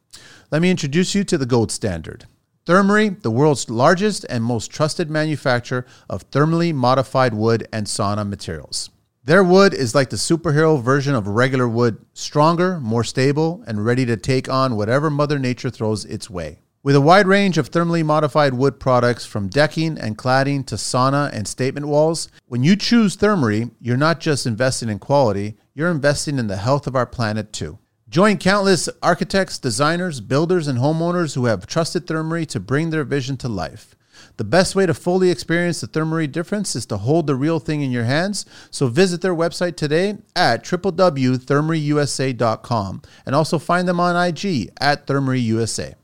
Let 0.50 0.64
me 0.64 0.72
introduce 0.72 1.14
you 1.14 1.24
to 1.26 1.38
the 1.38 1.46
gold 1.46 1.72
standard. 1.72 2.26
Thermory, 2.66 3.10
the 3.10 3.30
world's 3.30 3.70
largest 3.70 4.26
and 4.28 4.44
most 4.44 4.72
trusted 4.72 5.08
manufacturer 5.08 5.86
of 6.10 6.28
thermally 6.32 6.74
modified 6.74 7.36
wood 7.36 7.68
and 7.72 7.86
sauna 7.86 8.28
materials. 8.28 8.90
Their 9.24 9.44
wood 9.44 9.76
is 9.76 9.94
like 9.94 10.10
the 10.10 10.16
superhero 10.16 10.82
version 10.82 11.14
of 11.14 11.28
regular 11.28 11.70
wood, 11.70 12.04
stronger, 12.14 12.80
more 12.80 13.04
stable, 13.04 13.64
and 13.68 13.86
ready 13.86 14.04
to 14.08 14.18
take 14.18 14.50
on 14.50 14.76
whatever 14.76 15.12
Mother 15.12 15.38
Nature 15.38 15.70
throws 15.70 16.06
its 16.06 16.28
way. 16.28 16.60
With 16.82 16.96
a 16.96 17.02
wide 17.02 17.28
range 17.28 17.60
of 17.60 17.70
thermally 17.70 18.04
modified 18.04 18.56
wood 18.56 18.80
products 18.80 19.28
from 19.28 19.48
decking 19.48 20.00
and 20.00 20.18
cladding 20.18 20.66
to 20.66 20.76
sauna 20.76 21.32
and 21.34 21.48
statement 21.48 21.88
walls, 21.88 22.30
when 22.48 22.64
you 22.64 22.76
choose 22.76 23.16
Thermory, 23.16 23.72
you're 23.80 23.96
not 23.96 24.20
just 24.20 24.48
investing 24.48 24.90
in 24.90 24.98
quality, 24.98 25.56
you're 25.76 25.92
investing 25.92 26.40
in 26.40 26.48
the 26.48 26.58
health 26.58 26.88
of 26.88 26.96
our 26.96 27.08
planet 27.08 27.54
too. 27.54 27.78
Join 28.16 28.38
countless 28.38 28.88
architects, 29.04 29.60
designers, 29.60 30.22
builders, 30.22 30.70
and 30.70 30.80
homeowners 30.80 31.36
who 31.36 31.48
have 31.48 31.68
trusted 31.68 32.08
Thermory 32.08 32.46
to 32.46 32.62
bring 32.62 32.90
their 32.90 33.04
vision 33.04 33.36
to 33.36 33.50
life. 33.50 33.94
The 34.38 34.46
best 34.46 34.74
way 34.74 34.86
to 34.86 34.94
fully 34.94 35.30
experience 35.30 35.82
the 35.82 35.88
Thermory 35.88 36.28
difference 36.28 36.78
is 36.78 36.86
to 36.86 36.96
hold 36.96 37.28
the 37.28 37.36
real 37.36 37.60
thing 37.60 37.82
in 37.82 37.92
your 37.92 38.06
hands. 38.06 38.46
So 38.72 38.88
visit 38.88 39.20
their 39.20 39.36
website 39.36 39.76
today 39.76 40.20
at 40.34 40.64
www.thermoryusa.com 40.64 43.02
and 43.26 43.36
also 43.36 43.60
find 43.60 43.86
them 43.86 44.00
on 44.00 44.16
IG 44.16 44.72
at 44.80 45.08
thermoryusa. 45.08 45.96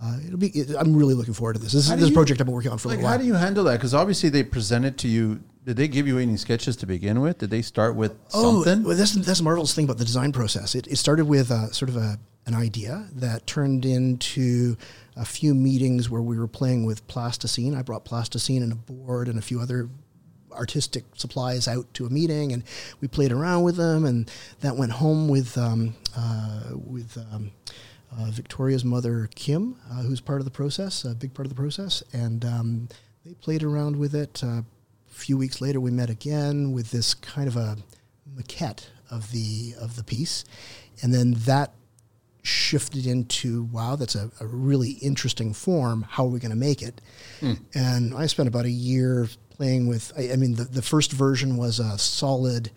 Uh, 0.00 0.18
it'll 0.24 0.38
be. 0.38 0.52
I'm 0.78 0.94
really 0.94 1.14
looking 1.14 1.34
forward 1.34 1.54
to 1.54 1.58
this. 1.58 1.72
This 1.72 1.86
is 1.86 1.90
this 1.90 1.98
is 1.98 2.04
a 2.04 2.08
you- 2.10 2.14
project 2.14 2.40
I've 2.40 2.46
been 2.46 2.54
working 2.54 2.70
on 2.70 2.78
for 2.78 2.94
a 2.94 2.96
while. 2.96 3.08
how 3.08 3.16
do 3.16 3.24
you 3.24 3.34
handle 3.34 3.64
that? 3.64 3.72
Because 3.72 3.92
obviously 3.92 4.28
they 4.28 4.44
present 4.44 4.84
it 4.84 4.98
to 4.98 5.08
you. 5.08 5.40
Did 5.66 5.76
they 5.76 5.88
give 5.88 6.06
you 6.06 6.18
any 6.18 6.36
sketches 6.36 6.76
to 6.76 6.86
begin 6.86 7.20
with? 7.20 7.38
Did 7.38 7.50
they 7.50 7.60
start 7.60 7.96
with 7.96 8.12
something? 8.28 8.84
Oh, 8.84 8.88
well, 8.88 8.96
that's 8.96 9.14
that's 9.14 9.38
the 9.38 9.44
marvelous 9.44 9.74
thing 9.74 9.84
about 9.84 9.98
the 9.98 10.04
design 10.04 10.30
process. 10.30 10.76
It, 10.76 10.86
it 10.86 10.94
started 10.96 11.24
with 11.24 11.50
uh, 11.50 11.72
sort 11.72 11.88
of 11.88 11.96
a 11.96 12.20
an 12.46 12.54
idea 12.54 13.08
that 13.12 13.48
turned 13.48 13.84
into 13.84 14.76
a 15.16 15.24
few 15.24 15.56
meetings 15.56 16.08
where 16.08 16.22
we 16.22 16.38
were 16.38 16.46
playing 16.46 16.86
with 16.86 17.04
plasticine. 17.08 17.74
I 17.74 17.82
brought 17.82 18.04
plasticine 18.04 18.62
and 18.62 18.70
a 18.70 18.76
board 18.76 19.26
and 19.26 19.40
a 19.40 19.42
few 19.42 19.58
other 19.58 19.88
artistic 20.52 21.02
supplies 21.16 21.66
out 21.66 21.92
to 21.94 22.06
a 22.06 22.10
meeting, 22.10 22.52
and 22.52 22.62
we 23.00 23.08
played 23.08 23.32
around 23.32 23.64
with 23.64 23.74
them, 23.74 24.04
and 24.04 24.30
that 24.60 24.76
went 24.76 24.92
home 24.92 25.28
with 25.28 25.58
um, 25.58 25.96
uh, 26.16 26.70
with. 26.74 27.18
Um, 27.32 27.50
uh, 28.16 28.30
Victoria's 28.30 28.84
mother, 28.84 29.28
Kim, 29.34 29.76
uh, 29.90 30.02
who's 30.02 30.22
part 30.22 30.40
of 30.40 30.44
the 30.46 30.50
process, 30.50 31.04
a 31.04 31.14
big 31.14 31.34
part 31.34 31.44
of 31.44 31.50
the 31.50 31.60
process, 31.60 32.04
and 32.14 32.44
um, 32.46 32.88
they 33.26 33.34
played 33.34 33.64
around 33.64 33.96
with 33.96 34.14
it. 34.14 34.42
A 35.16 35.18
few 35.18 35.38
weeks 35.38 35.62
later, 35.62 35.80
we 35.80 35.90
met 35.90 36.10
again 36.10 36.72
with 36.72 36.90
this 36.90 37.14
kind 37.14 37.48
of 37.48 37.56
a 37.56 37.78
maquette 38.36 38.90
of 39.10 39.32
the 39.32 39.74
of 39.80 39.96
the 39.96 40.04
piece, 40.04 40.44
and 41.02 41.14
then 41.14 41.32
that 41.46 41.72
shifted 42.42 43.06
into 43.06 43.64
wow, 43.64 43.96
that's 43.96 44.14
a, 44.14 44.30
a 44.40 44.46
really 44.46 44.90
interesting 45.00 45.54
form. 45.54 46.06
How 46.08 46.24
are 46.24 46.28
we 46.28 46.38
going 46.38 46.50
to 46.50 46.56
make 46.56 46.82
it? 46.82 47.00
Hmm. 47.40 47.54
And 47.74 48.14
I 48.14 48.26
spent 48.26 48.46
about 48.46 48.66
a 48.66 48.70
year 48.70 49.28
playing 49.48 49.86
with. 49.86 50.12
I, 50.18 50.32
I 50.32 50.36
mean, 50.36 50.56
the, 50.56 50.64
the 50.64 50.82
first 50.82 51.12
version 51.12 51.56
was 51.56 51.80
a 51.80 51.96
solid 51.96 52.70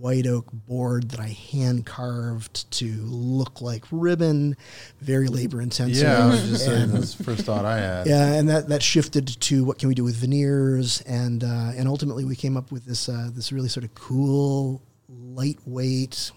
white 0.00 0.26
oak 0.26 0.46
board 0.52 1.10
that 1.10 1.20
I 1.20 1.28
hand 1.28 1.86
carved 1.86 2.70
to 2.72 2.86
look 2.86 3.60
like 3.60 3.84
ribbon, 3.90 4.56
very 5.00 5.28
labor 5.28 5.60
intensive. 5.60 6.02
yeah, 6.02 6.24
I 6.24 6.26
was 6.26 6.48
just 6.48 6.64
saying 6.64 6.90
that's 6.92 7.14
the 7.14 7.24
first 7.24 7.44
thought 7.44 7.64
I 7.64 7.78
had. 7.78 8.06
yeah, 8.06 8.32
and 8.34 8.48
that, 8.48 8.68
that 8.68 8.82
shifted 8.82 9.26
to 9.40 9.64
what 9.64 9.78
can 9.78 9.88
we 9.88 9.94
do 9.94 10.04
with 10.04 10.16
veneers, 10.16 11.00
and 11.02 11.44
uh, 11.44 11.72
and 11.76 11.86
ultimately 11.86 12.24
we 12.24 12.36
came 12.36 12.56
up 12.56 12.72
with 12.72 12.84
this 12.84 13.08
uh, 13.08 13.30
this 13.32 13.52
really 13.52 13.68
sort 13.68 13.84
of 13.84 13.94
cool, 13.94 14.82
lightweight. 15.08 16.32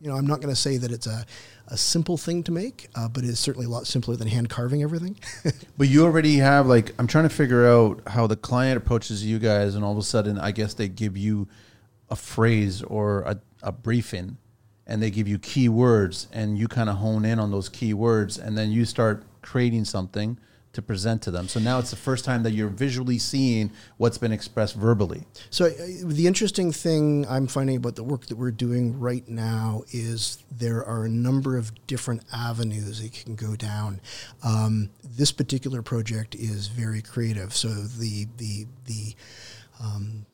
You 0.00 0.08
know, 0.10 0.16
I'm 0.16 0.26
not 0.26 0.40
going 0.40 0.54
to 0.54 0.60
say 0.60 0.76
that 0.76 0.92
it's 0.92 1.08
a, 1.08 1.26
a 1.66 1.76
simple 1.76 2.16
thing 2.16 2.44
to 2.44 2.52
make, 2.52 2.88
uh, 2.94 3.08
but 3.08 3.24
it's 3.24 3.40
certainly 3.40 3.66
a 3.66 3.68
lot 3.68 3.84
simpler 3.84 4.14
than 4.14 4.28
hand 4.28 4.48
carving 4.48 4.82
everything. 4.82 5.18
But 5.76 5.88
you 5.88 6.04
already 6.04 6.36
have 6.38 6.66
like 6.66 6.92
I'm 6.98 7.06
trying 7.06 7.28
to 7.28 7.34
figure 7.34 7.66
out 7.66 8.02
how 8.06 8.26
the 8.26 8.36
client 8.36 8.76
approaches 8.76 9.24
you 9.24 9.38
guys, 9.38 9.74
and 9.74 9.84
all 9.84 9.92
of 9.92 9.98
a 9.98 10.02
sudden, 10.02 10.38
I 10.38 10.50
guess 10.52 10.74
they 10.74 10.88
give 10.88 11.16
you 11.16 11.48
a 12.10 12.16
phrase 12.16 12.82
or 12.82 13.22
a, 13.22 13.40
a 13.62 13.72
briefing, 13.72 14.38
and 14.86 15.02
they 15.02 15.10
give 15.10 15.28
you 15.28 15.38
key 15.38 15.68
words, 15.68 16.28
and 16.32 16.58
you 16.58 16.68
kind 16.68 16.88
of 16.88 16.96
hone 16.96 17.24
in 17.24 17.38
on 17.38 17.50
those 17.50 17.68
key 17.68 17.94
words, 17.94 18.38
and 18.38 18.56
then 18.56 18.70
you 18.70 18.84
start 18.84 19.24
creating 19.42 19.84
something 19.84 20.38
to 20.72 20.82
present 20.82 21.22
to 21.22 21.30
them. 21.30 21.48
So 21.48 21.58
now 21.60 21.78
it's 21.78 21.90
the 21.90 21.96
first 21.96 22.24
time 22.24 22.42
that 22.44 22.52
you're 22.52 22.68
visually 22.68 23.18
seeing 23.18 23.72
what's 23.96 24.18
been 24.18 24.32
expressed 24.32 24.76
verbally. 24.76 25.24
So 25.50 25.66
uh, 25.66 25.70
the 26.04 26.26
interesting 26.26 26.72
thing 26.72 27.26
I'm 27.28 27.46
finding 27.46 27.76
about 27.76 27.96
the 27.96 28.04
work 28.04 28.26
that 28.26 28.36
we're 28.36 28.50
doing 28.52 28.98
right 29.00 29.26
now 29.28 29.82
is 29.90 30.44
there 30.50 30.84
are 30.84 31.04
a 31.04 31.08
number 31.08 31.56
of 31.56 31.72
different 31.86 32.22
avenues 32.32 33.00
it 33.00 33.12
can 33.12 33.34
go 33.34 33.56
down. 33.56 34.00
Um, 34.44 34.90
this 35.02 35.32
particular 35.32 35.82
project 35.82 36.34
is 36.34 36.68
very 36.68 37.02
creative. 37.02 37.54
So 37.54 37.68
the 37.68 38.28
the 38.36 38.66
the 38.84 39.14
um, 39.82 40.26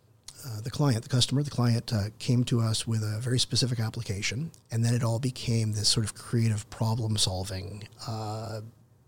uh, 0.46 0.60
the 0.60 0.70
client, 0.70 1.02
the 1.02 1.08
customer, 1.08 1.42
the 1.42 1.50
client 1.50 1.92
uh, 1.92 2.04
came 2.18 2.44
to 2.44 2.60
us 2.60 2.86
with 2.86 3.02
a 3.02 3.18
very 3.20 3.38
specific 3.38 3.80
application, 3.80 4.50
and 4.70 4.84
then 4.84 4.94
it 4.94 5.02
all 5.02 5.18
became 5.18 5.72
this 5.72 5.88
sort 5.88 6.04
of 6.04 6.14
creative 6.14 6.68
problem 6.70 7.16
solving 7.16 7.88
uh, 8.06 8.60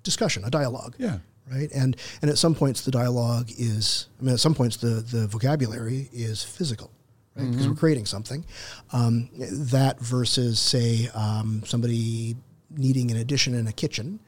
discussion, 0.03 0.45
a 0.45 0.51
dialogue 0.51 0.95
Yeah. 0.99 1.19
right? 1.53 1.71
And 1.75 1.97
and 2.23 2.31
at 2.31 2.39
some 2.39 2.55
points 2.55 2.81
the 2.83 2.91
dialogue 2.91 3.51
is, 3.59 4.09
I 4.19 4.23
mean, 4.25 4.35
at 4.35 4.41
some 4.41 4.55
points 4.55 4.77
the 4.79 5.05
the 5.15 5.27
vocabulary 5.27 6.09
is 6.13 6.43
physical, 6.43 6.91
right? 7.37 7.51
Because 7.51 7.69
we're 7.69 7.75
creating 7.75 8.07
something. 8.07 8.45
Um, 8.93 9.29
that 9.73 10.01
versus 10.01 10.59
say 10.59 11.09
um, 11.15 11.63
somebody 11.67 12.37
needing 12.71 13.11
an 13.11 13.17
addition 13.19 13.55
in 13.55 13.67
a 13.67 13.73
kitchen, 13.73 14.21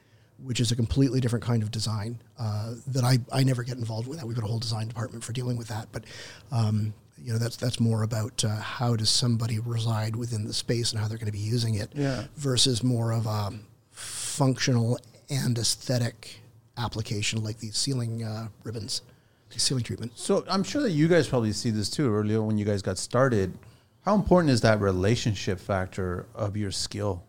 which 0.43 0.59
is 0.59 0.71
a 0.71 0.75
completely 0.75 1.19
different 1.19 1.43
kind 1.45 1.61
of 1.63 1.71
design 1.71 2.19
uh, 2.37 2.75
that 2.87 3.03
I 3.03 3.19
I 3.31 3.43
never 3.43 3.63
get 3.63 3.77
involved 3.77 4.07
with. 4.07 4.19
That 4.19 4.25
we've 4.25 4.35
got 4.35 4.45
a 4.45 4.47
whole 4.47 4.59
design 4.59 4.87
department 4.87 5.23
for 5.23 5.33
dealing 5.33 5.57
with 5.57 5.67
that, 5.69 5.87
but. 5.91 6.03
Um, 6.51 6.93
you 7.21 7.33
know 7.33 7.37
that's 7.37 7.57
that's 7.57 7.81
more 7.81 8.03
about 8.03 8.45
uh, 8.45 8.55
how 8.61 8.95
does 8.95 9.09
somebody 9.09 9.59
reside 9.59 10.15
within 10.15 10.45
the 10.45 10.53
space 10.53 10.93
and 10.93 11.01
how 11.01 11.07
they're 11.09 11.17
going 11.17 11.25
to 11.25 11.33
be 11.33 11.37
using 11.37 11.75
it 11.75 11.91
Yeah. 11.93 12.23
versus 12.37 12.81
more 12.81 13.11
of 13.11 13.25
a 13.27 13.51
functional 13.91 14.97
and 15.29 15.57
aesthetic 15.57 16.39
application 16.77 17.43
like 17.43 17.59
these 17.59 17.75
ceiling 17.75 18.23
uh, 18.23 18.47
ribbons 18.63 19.01
ceiling 19.49 19.83
treatment. 19.83 20.11
So 20.15 20.45
I'm 20.47 20.63
sure 20.63 20.81
that 20.83 20.91
you 20.91 21.09
guys 21.09 21.27
probably 21.27 21.51
see 21.51 21.71
this 21.71 21.89
too 21.89 22.13
earlier 22.15 22.41
when 22.41 22.57
you 22.57 22.63
guys 22.63 22.81
got 22.81 22.97
started. 22.97 23.57
How 24.05 24.15
important 24.15 24.51
is 24.51 24.61
that 24.61 24.79
relationship 24.79 25.59
factor 25.59 26.25
of 26.35 26.55
your 26.55 26.71
skill? 26.71 27.23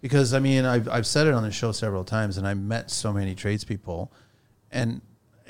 Because 0.00 0.34
I 0.34 0.38
mean, 0.38 0.64
I've 0.64 0.88
I've 0.88 1.06
said 1.06 1.26
it 1.26 1.34
on 1.34 1.42
the 1.42 1.50
show 1.50 1.72
several 1.72 2.04
times, 2.04 2.38
and 2.38 2.46
I 2.46 2.54
met 2.54 2.90
so 2.90 3.12
many 3.12 3.34
tradespeople, 3.34 4.12
and 4.70 5.00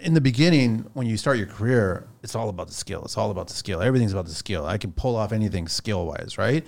in 0.01 0.15
the 0.15 0.21
beginning, 0.21 0.89
when 0.95 1.07
you 1.07 1.17
start 1.17 1.39
your 1.39 1.47
career, 1.47 2.07
it's 2.23 2.35
all 2.35 2.49
about 2.49 2.69
the 2.69 2.75
skill. 2.75 3.03
It's 3.05 3.17
all 3.17 3.31
about 3.31 3.49
the 3.49 3.55
skill. 3.55 3.83
Everything's 3.83 4.13
about 4.13 4.27
the 4.27 4.35
skill. 4.35 4.65
I 4.65 4.79
can 4.79 4.93
pull 4.93 5.17
off 5.17 5.33
anything 5.33 5.69
skill 5.69 6.07
wise, 6.07 6.39
right? 6.39 6.65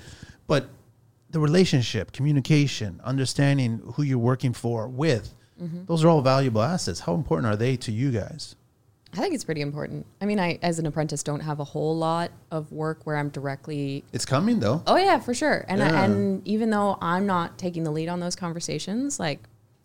But 0.47 0.69
the 1.31 1.39
relationship, 1.39 2.13
communication, 2.13 3.01
understanding 3.05 3.81
who 3.95 4.03
you're 4.03 4.19
working 4.19 4.53
for 4.53 4.89
with, 4.89 5.33
mm-hmm. 5.61 5.85
those 5.87 6.05
are 6.05 6.09
all 6.09 6.23
valuable 6.23 6.63
assets. 6.63 7.01
How 7.01 7.15
important 7.15 7.53
are 7.53 7.57
they 7.57 7.77
to 7.79 7.93
you 7.93 8.11
guys? 8.11 8.57
I 9.13 9.17
think 9.17 9.35
it's 9.35 9.45
pretty 9.45 9.61
important. 9.61 10.07
I 10.21 10.27
mean, 10.27 10.39
I 10.39 10.59
as 10.63 10.79
an 10.79 10.87
apprentice 10.87 11.23
don't 11.25 11.41
have 11.41 11.59
a 11.59 11.65
whole 11.65 11.97
lot 11.97 12.31
of 12.51 12.71
work 12.71 13.01
where 13.05 13.17
I'm 13.17 13.29
directly. 13.29 14.05
It's 14.13 14.25
coming 14.25 14.61
though. 14.61 14.83
Oh 14.87 14.97
yeah, 14.97 15.19
for 15.19 15.35
sure. 15.35 15.65
And 15.69 15.81
Yeah. 15.81 16.01
I, 16.01 16.05
and 16.05 16.47
even 16.47 16.71
though 16.71 16.97
I'm 17.03 17.27
not 17.27 17.59
taking 17.59 17.83
the 17.83 17.91
lead 17.91 18.09
on 18.09 18.21
those 18.21 18.37
conversations, 18.37 19.19
like 19.19 19.41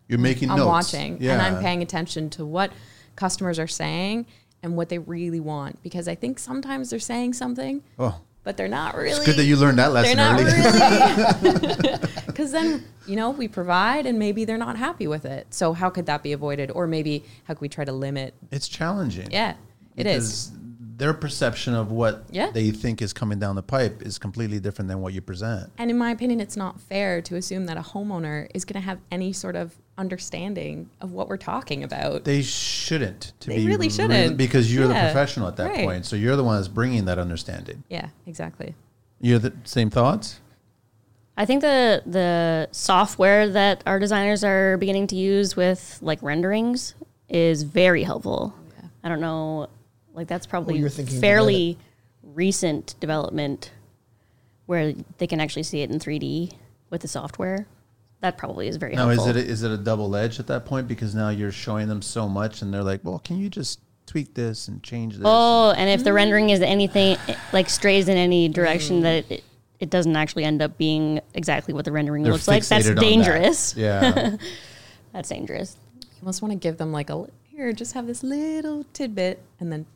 You're 0.08 0.18
making 0.20 0.50
I'm 0.50 0.58
notes. 0.58 0.68
watching 0.68 1.18
yeah. 1.20 1.32
and 1.32 1.42
I'm 1.42 1.60
paying 1.62 1.82
attention 1.82 2.30
to 2.30 2.44
what 2.46 2.70
customers 3.16 3.58
are 3.58 3.66
saying 3.66 4.26
and 4.62 4.76
what 4.76 4.88
they 4.90 4.98
really 4.98 5.40
want 5.40 5.82
because 5.82 6.06
I 6.08 6.14
think 6.14 6.38
sometimes 6.38 6.90
they're 6.90 6.98
saying 6.98 7.32
something, 7.34 7.82
Oh, 7.98 8.20
but 8.46 8.56
they're 8.56 8.68
not 8.68 8.94
really. 8.94 9.10
it's 9.10 9.26
good 9.26 9.34
that 9.34 9.44
you 9.44 9.56
learned 9.56 9.76
that 9.80 9.92
they're 9.92 10.14
lesson 10.14 10.18
not 10.18 10.40
early. 10.40 11.82
really 11.82 11.98
because 12.28 12.52
then 12.52 12.84
you 13.04 13.16
know 13.16 13.30
we 13.30 13.48
provide 13.48 14.06
and 14.06 14.20
maybe 14.20 14.44
they're 14.44 14.56
not 14.56 14.76
happy 14.76 15.08
with 15.08 15.24
it. 15.24 15.48
So 15.50 15.72
how 15.72 15.90
could 15.90 16.06
that 16.06 16.22
be 16.22 16.32
avoided? 16.32 16.70
Or 16.70 16.86
maybe 16.86 17.24
how 17.42 17.54
could 17.54 17.60
we 17.60 17.68
try 17.68 17.84
to 17.84 17.92
limit? 17.92 18.34
it's 18.52 18.68
challenging. 18.68 19.32
Yeah, 19.32 19.56
it 19.96 20.06
is. 20.06 20.52
Because 20.96 21.06
Their 21.06 21.14
perception 21.14 21.74
of 21.74 21.90
what 21.92 22.24
Yeah. 22.30 22.50
they 22.50 22.70
think 22.70 23.02
is 23.02 23.12
coming 23.12 23.38
down 23.38 23.56
the 23.56 23.62
pipe 23.62 24.02
is 24.02 24.18
completely 24.18 24.58
different 24.60 24.88
than 24.88 25.00
what 25.00 25.12
you 25.12 25.20
present. 25.20 25.70
And 25.78 25.90
in 25.90 25.98
my 25.98 26.10
opinion, 26.10 26.40
it's 26.40 26.56
not 26.56 26.80
fair 26.80 27.20
to 27.22 27.36
assume 27.36 27.66
that 27.66 27.76
a 27.76 27.82
homeowner 27.82 28.48
is 28.54 28.64
going 28.64 28.80
to 28.80 28.86
have 28.86 28.98
any 29.10 29.32
sort 29.32 29.56
of 29.56 29.76
understanding 29.98 30.88
of 31.00 31.12
what 31.12 31.28
we're 31.28 31.36
talking 31.36 31.82
about. 31.84 32.24
They 32.24 32.42
shouldn't. 32.42 33.32
To 33.40 33.48
They 33.50 33.56
be 33.58 33.66
really 33.66 33.88
shouldn't. 33.90 34.36
because 34.36 34.72
you're 34.74 34.88
the 34.88 34.94
professional 34.94 35.48
at 35.48 35.56
that 35.56 35.68
right. 35.70 35.84
point. 35.84 36.06
So 36.06 36.16
you're 36.16 36.36
the 36.36 36.44
one 36.44 36.56
that's 36.56 36.68
bringing 36.68 37.04
that 37.06 37.18
understanding. 37.18 37.82
yeah, 37.88 38.08
exactly. 38.26 38.74
You 39.20 39.34
have 39.34 39.42
the 39.42 39.52
same 39.64 39.88
thoughts. 39.90 40.40
I 41.38 41.44
think 41.44 41.60
the 41.60 42.02
the 42.06 42.68
software 42.72 43.48
that 43.50 43.82
our 43.86 43.98
designers 43.98 44.42
are 44.44 44.78
beginning 44.78 45.06
to 45.08 45.16
use 45.16 45.54
with 45.56 45.98
like 46.00 46.22
renderings 46.22 46.94
is 47.28 47.62
very 47.62 48.02
helpful. 48.04 48.54
Oh, 48.56 48.62
yeah. 48.82 48.88
I 49.04 49.08
don't 49.10 49.20
know, 49.20 49.68
like 50.16 50.26
that's 50.26 50.46
probably 50.46 50.78
you're 50.78 50.88
thinking 50.88 51.20
fairly 51.20 51.78
recent 52.22 52.98
development 52.98 53.70
where 54.66 54.92
they 55.18 55.26
can 55.28 55.38
actually 55.40 55.62
see 55.62 55.82
it 55.82 55.90
in 55.90 55.98
3D 56.00 56.52
with 56.90 57.02
the 57.02 57.08
software. 57.08 57.66
That 58.20 58.36
probably 58.38 58.66
is 58.66 58.76
very 58.76 58.94
Now, 58.96 59.10
is 59.10 59.18
helpful. 59.18 59.36
it 59.36 59.46
a, 59.46 59.48
is 59.48 59.62
it 59.62 59.70
a 59.70 59.76
double 59.76 60.16
edge 60.16 60.40
at 60.40 60.46
that 60.48 60.64
point 60.64 60.88
because 60.88 61.14
now 61.14 61.28
you're 61.28 61.52
showing 61.52 61.86
them 61.86 62.02
so 62.02 62.28
much 62.28 62.62
and 62.62 62.72
they're 62.74 62.82
like, 62.82 63.00
well, 63.04 63.20
can 63.20 63.38
you 63.38 63.48
just 63.48 63.78
tweak 64.06 64.34
this 64.34 64.66
and 64.68 64.82
change 64.82 65.14
this? 65.14 65.22
Oh, 65.24 65.72
and 65.76 65.88
if 65.90 66.02
the 66.02 66.12
rendering 66.12 66.50
is 66.50 66.60
anything 66.62 67.16
like 67.52 67.68
strays 67.68 68.08
in 68.08 68.16
any 68.16 68.48
direction 68.48 69.02
that 69.02 69.30
it, 69.30 69.44
it 69.78 69.90
doesn't 69.90 70.16
actually 70.16 70.44
end 70.44 70.62
up 70.62 70.78
being 70.78 71.20
exactly 71.34 71.74
what 71.74 71.84
the 71.84 71.92
rendering 71.92 72.22
They're 72.22 72.32
looks 72.32 72.48
like, 72.48 72.64
that's 72.66 72.86
fixated 72.86 72.90
on 72.90 72.94
that. 72.96 73.00
dangerous. 73.02 73.76
Yeah. 73.76 74.36
That's 75.12 75.28
dangerous. 75.28 75.76
You 76.02 76.08
almost 76.22 76.42
want 76.42 76.52
to 76.52 76.58
give 76.58 76.78
them 76.78 76.92
like 76.92 77.10
a 77.10 77.16
li- 77.16 77.30
here, 77.44 77.72
just 77.72 77.92
have 77.92 78.06
this 78.06 78.22
little 78.22 78.84
tidbit, 78.92 79.42
and 79.60 79.70
then 79.70 79.86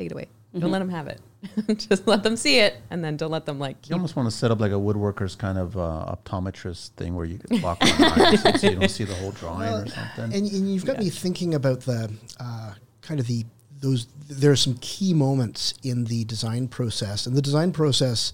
take 0.00 0.10
it 0.10 0.12
away. 0.12 0.28
Don't 0.58 0.72
let 0.72 0.80
them 0.80 0.88
have 0.88 1.06
it. 1.06 1.20
just 1.88 2.08
let 2.08 2.24
them 2.24 2.36
see 2.36 2.58
it, 2.58 2.76
and 2.90 3.04
then 3.04 3.16
don't 3.16 3.30
let 3.30 3.46
them 3.46 3.58
like. 3.60 3.76
You 3.76 3.90
Keep, 3.90 3.92
almost 3.94 4.16
want 4.16 4.28
to 4.28 4.36
set 4.36 4.50
up 4.50 4.58
like 4.58 4.72
a 4.72 4.76
woodworker's 4.76 5.36
kind 5.36 5.58
of 5.58 5.76
uh, 5.76 6.16
optometrist 6.16 6.90
thing 6.90 7.14
where 7.14 7.24
you 7.24 7.38
can 7.38 7.60
block 7.60 7.80
one 7.80 7.90
eye 8.02 8.34
so 8.56 8.68
you 8.68 8.76
don't 8.76 8.88
see 8.90 9.04
the 9.04 9.14
whole 9.14 9.30
drawing 9.30 9.72
or 9.72 9.86
something. 9.86 10.24
And, 10.24 10.34
and 10.34 10.72
you've 10.72 10.84
got 10.84 10.98
me 10.98 11.08
thinking 11.08 11.54
about 11.54 11.82
the 11.82 12.12
uh, 12.40 12.74
kind 13.00 13.20
of 13.20 13.26
the 13.28 13.44
those. 13.80 14.08
There 14.28 14.50
are 14.50 14.56
some 14.56 14.76
key 14.80 15.14
moments 15.14 15.74
in 15.84 16.04
the 16.04 16.24
design 16.24 16.66
process, 16.66 17.26
and 17.26 17.36
the 17.36 17.42
design 17.42 17.70
process, 17.70 18.32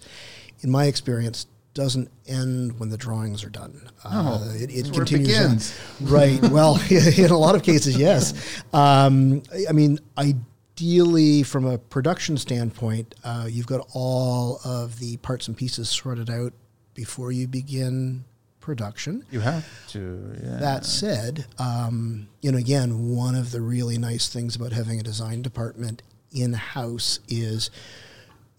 in 0.61 0.71
my 0.71 0.87
experience, 0.87 1.47
doesn't 1.75 2.11
end 2.27 2.81
when 2.81 2.89
the 2.89 2.97
drawings 2.97 3.45
are 3.45 3.51
done. 3.51 3.91
Uh, 4.03 4.39
Oh, 4.41 4.55
it, 4.55 4.71
it 4.71 4.85
that's 4.85 4.91
where 4.93 5.03
it 5.03 5.09
continues. 5.09 5.79
right. 6.01 6.41
Well, 6.49 6.81
in 6.91 7.31
a 7.31 7.37
lot 7.39 7.55
of 7.55 7.63
cases, 7.63 7.97
yes. 7.99 8.33
Um, 8.73 9.43
I- 9.69 9.73
mean, 9.73 9.99
I 10.17 10.25
mean, 10.25 10.47
ideally, 10.77 11.43
from 11.43 11.65
a 11.65 11.79
production 11.79 12.37
standpoint, 12.37 13.15
uh, 13.25 13.47
you've 13.49 13.67
got 13.67 13.89
all 13.95 14.61
of 14.63 14.99
the 14.99 15.17
parts 15.19 15.49
and 15.49 15.57
pieces 15.57 15.89
sorted 15.89 16.29
out 16.29 16.53
before 16.93 17.33
you 17.33 17.49
begin 17.49 18.25
production. 18.61 19.25
you 19.31 19.41
have 19.41 19.67
to. 19.89 20.37
Yeah. 20.43 20.57
That 20.57 20.85
said, 20.85 21.47
um, 21.59 22.29
you 22.43 22.53
know, 22.53 22.59
again, 22.59 23.09
one 23.09 23.35
of 23.35 23.53
the 23.53 23.61
really 23.63 23.97
nice 23.97 24.29
things 24.29 24.55
about 24.55 24.73
having 24.73 25.01
a 25.01 25.03
design 25.03 25.41
department 25.41 26.03
in 26.33 26.53
house 26.53 27.21
is 27.29 27.71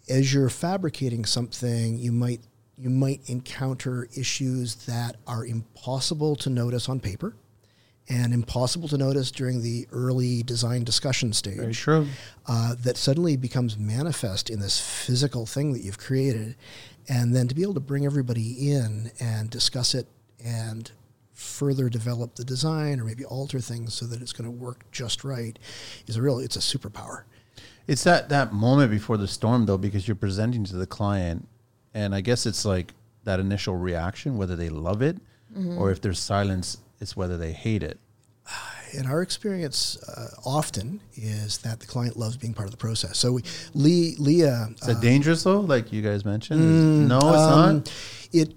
as 0.10 0.34
you're 0.34 0.50
fabricating 0.50 1.26
something, 1.26 2.00
you 2.00 2.12
might 2.12 2.42
you 2.80 2.90
might 2.90 3.22
encounter 3.28 4.08
issues 4.16 4.76
that 4.86 5.18
are 5.28 5.46
impossible 5.46 6.36
to 6.36 6.50
notice 6.50 6.88
on 6.88 7.00
paper 7.00 7.36
and 8.10 8.34
impossible 8.34 8.88
to 8.88 8.98
notice 8.98 9.32
during 9.32 9.62
the 9.62 9.88
early 9.92 10.42
design 10.44 10.84
discussion 10.84 11.34
stage 11.34 11.58
Very 11.58 11.74
true. 11.74 12.08
uh, 12.48 12.76
that 12.84 12.96
suddenly 12.98 13.36
becomes 13.36 13.78
manifest 13.78 14.50
in 14.50 14.60
this 14.60 14.80
physical 14.80 15.46
thing 15.46 15.74
that 15.74 15.82
you've 15.82 15.98
created. 15.98 16.56
And 17.10 17.36
then 17.36 17.48
to 17.48 17.56
be 17.56 17.64
able 17.64 17.74
to 17.74 17.80
bring 17.80 18.06
everybody 18.06 18.72
in 18.72 19.12
and 19.20 19.50
discuss 19.50 19.94
it 19.94 20.08
and 20.44 20.90
further 21.34 21.90
develop 21.90 22.36
the 22.36 22.44
design 22.44 23.00
or 23.00 23.04
maybe 23.04 23.24
alter 23.26 23.60
things 23.60 23.94
so 23.94 24.06
that 24.08 24.22
it's 24.22 24.34
going 24.34 24.46
to 24.50 24.52
work 24.52 24.90
just 24.92 25.24
right 25.24 25.60
is 26.08 26.16
a 26.16 26.22
real, 26.22 26.40
it's 26.40 26.56
a 26.56 26.60
superpower. 26.60 27.24
It's 27.88 28.04
that 28.04 28.28
that 28.30 28.52
moment 28.54 28.92
before 28.92 29.18
the 29.18 29.28
storm 29.28 29.66
though, 29.66 29.78
because 29.78 30.08
you're 30.08 30.16
presenting 30.16 30.64
to 30.66 30.76
the 30.76 30.88
client, 30.88 31.48
and 31.94 32.14
I 32.14 32.22
guess 32.22 32.46
it's 32.46 32.66
like 32.66 32.94
that 33.24 33.40
initial 33.40 33.76
reaction, 33.76 34.38
whether 34.38 34.56
they 34.56 34.70
love 34.70 35.02
it 35.02 35.18
or 35.78 35.90
if 35.92 36.02
there's 36.02 36.20
silence, 36.20 36.78
it's 37.00 37.16
whether 37.16 37.38
they 37.38 37.52
hate 37.52 37.84
it. 37.84 38.00
in 38.94 39.06
our 39.06 39.22
experience, 39.22 39.98
uh, 40.08 40.28
often 40.46 41.02
is 41.16 41.58
that 41.60 41.80
the 41.82 41.86
client 41.86 42.16
loves 42.18 42.38
being 42.38 42.54
part 42.54 42.68
of 42.68 42.72
the 42.72 42.78
process. 42.78 43.18
So 43.18 43.34
we, 43.34 43.44
Lee, 43.74 44.16
Leah, 44.18 44.70
Is 44.82 44.88
that 44.88 45.02
dangerous 45.02 45.44
though? 45.44 45.60
Like 45.60 45.92
you 45.92 46.02
guys 46.02 46.24
mentioned? 46.24 47.08
no, 47.10 47.18
it's 47.18 47.26
um, 47.26 47.76
not. 47.78 47.94
it 48.32 48.56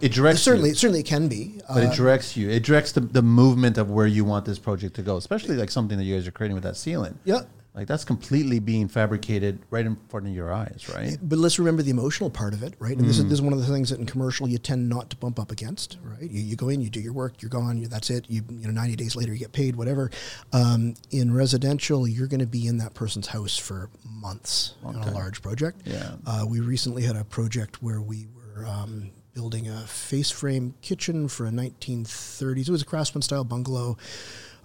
It 0.00 0.12
directs 0.12 0.42
certainly 0.42 0.70
you. 0.70 0.74
certainly 0.74 1.00
it 1.00 1.06
can 1.06 1.28
be. 1.28 1.60
But 1.68 1.84
Uh, 1.84 1.90
it 1.90 1.94
directs 1.96 2.36
you. 2.36 2.50
It 2.50 2.64
directs 2.64 2.92
the, 2.92 3.00
the 3.00 3.22
movement 3.22 3.78
of 3.78 3.90
where 3.90 4.06
you 4.06 4.24
want 4.24 4.44
this 4.46 4.58
project 4.58 4.94
to 4.96 5.02
go, 5.02 5.16
especially 5.16 5.56
like 5.56 5.70
something 5.70 5.96
that 5.98 6.04
you 6.04 6.16
guys 6.16 6.26
are 6.26 6.32
creating 6.32 6.54
with 6.56 6.64
that 6.64 6.76
ceiling. 6.76 7.18
yeah. 7.24 7.42
Like 7.78 7.86
that's 7.86 8.04
completely 8.04 8.58
being 8.58 8.88
fabricated 8.88 9.60
right 9.70 9.86
in 9.86 9.94
front 10.08 10.26
of 10.26 10.34
your 10.34 10.52
eyes, 10.52 10.90
right? 10.92 11.16
But 11.22 11.38
let's 11.38 11.60
remember 11.60 11.80
the 11.80 11.92
emotional 11.92 12.28
part 12.28 12.52
of 12.52 12.64
it, 12.64 12.74
right? 12.80 12.96
And 12.96 13.08
this, 13.08 13.18
is, 13.18 13.24
this 13.26 13.34
is 13.34 13.40
one 13.40 13.52
of 13.52 13.60
the 13.60 13.66
things 13.66 13.90
that 13.90 14.00
in 14.00 14.06
commercial 14.06 14.48
you 14.48 14.58
tend 14.58 14.88
not 14.88 15.10
to 15.10 15.16
bump 15.16 15.38
up 15.38 15.52
against, 15.52 15.96
right? 16.02 16.28
You, 16.28 16.42
you 16.42 16.56
go 16.56 16.70
in, 16.70 16.80
you 16.80 16.90
do 16.90 16.98
your 16.98 17.12
work, 17.12 17.40
you're 17.40 17.50
gone, 17.50 17.78
you, 17.78 17.86
that's 17.86 18.10
it. 18.10 18.24
You, 18.28 18.42
you 18.50 18.66
know, 18.66 18.72
90 18.72 18.96
days 18.96 19.14
later 19.14 19.32
you 19.32 19.38
get 19.38 19.52
paid, 19.52 19.76
whatever. 19.76 20.10
Um, 20.52 20.94
in 21.12 21.32
residential, 21.32 22.08
you're 22.08 22.26
going 22.26 22.40
to 22.40 22.46
be 22.48 22.66
in 22.66 22.78
that 22.78 22.94
person's 22.94 23.28
house 23.28 23.56
for 23.56 23.90
months 24.04 24.74
on 24.82 24.96
a 24.96 25.12
large 25.12 25.40
project. 25.40 25.82
Yeah. 25.84 26.16
Uh, 26.26 26.46
we 26.48 26.58
recently 26.58 27.04
had 27.04 27.14
a 27.14 27.22
project 27.22 27.80
where 27.80 28.00
we 28.00 28.26
were 28.34 28.66
um, 28.66 29.12
building 29.34 29.68
a 29.68 29.82
face 29.82 30.32
frame 30.32 30.74
kitchen 30.82 31.28
for 31.28 31.46
a 31.46 31.50
1930s. 31.50 32.66
It 32.66 32.72
was 32.72 32.82
a 32.82 32.84
craftsman 32.84 33.22
style 33.22 33.44
bungalow. 33.44 33.96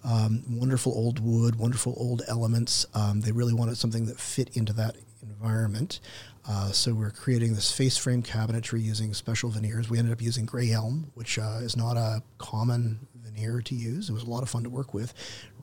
Um, 0.03 0.43
wonderful 0.49 0.91
old 0.91 1.19
wood, 1.19 1.55
wonderful 1.55 1.93
old 1.97 2.23
elements. 2.27 2.85
Um, 2.93 3.21
they 3.21 3.31
really 3.31 3.53
wanted 3.53 3.77
something 3.77 4.05
that 4.07 4.19
fit 4.19 4.55
into 4.55 4.73
that 4.73 4.97
environment. 5.21 5.99
Uh, 6.47 6.71
so 6.71 6.93
we're 6.93 7.11
creating 7.11 7.53
this 7.53 7.71
face 7.71 7.97
frame 7.97 8.21
cabinetry 8.21 8.81
using 8.81 9.13
special 9.13 9.49
veneers. 9.49 9.89
We 9.89 9.97
ended 9.97 10.11
up 10.11 10.21
using 10.21 10.45
gray 10.45 10.71
elm, 10.71 11.11
which 11.13 11.39
uh, 11.39 11.59
is 11.61 11.77
not 11.77 11.95
a 11.95 12.21
common 12.37 13.07
veneer 13.15 13.61
to 13.61 13.75
use. 13.75 14.09
It 14.09 14.13
was 14.13 14.23
a 14.23 14.29
lot 14.29 14.43
of 14.43 14.49
fun 14.49 14.63
to 14.63 14.69
work 14.69 14.93
with. 14.93 15.13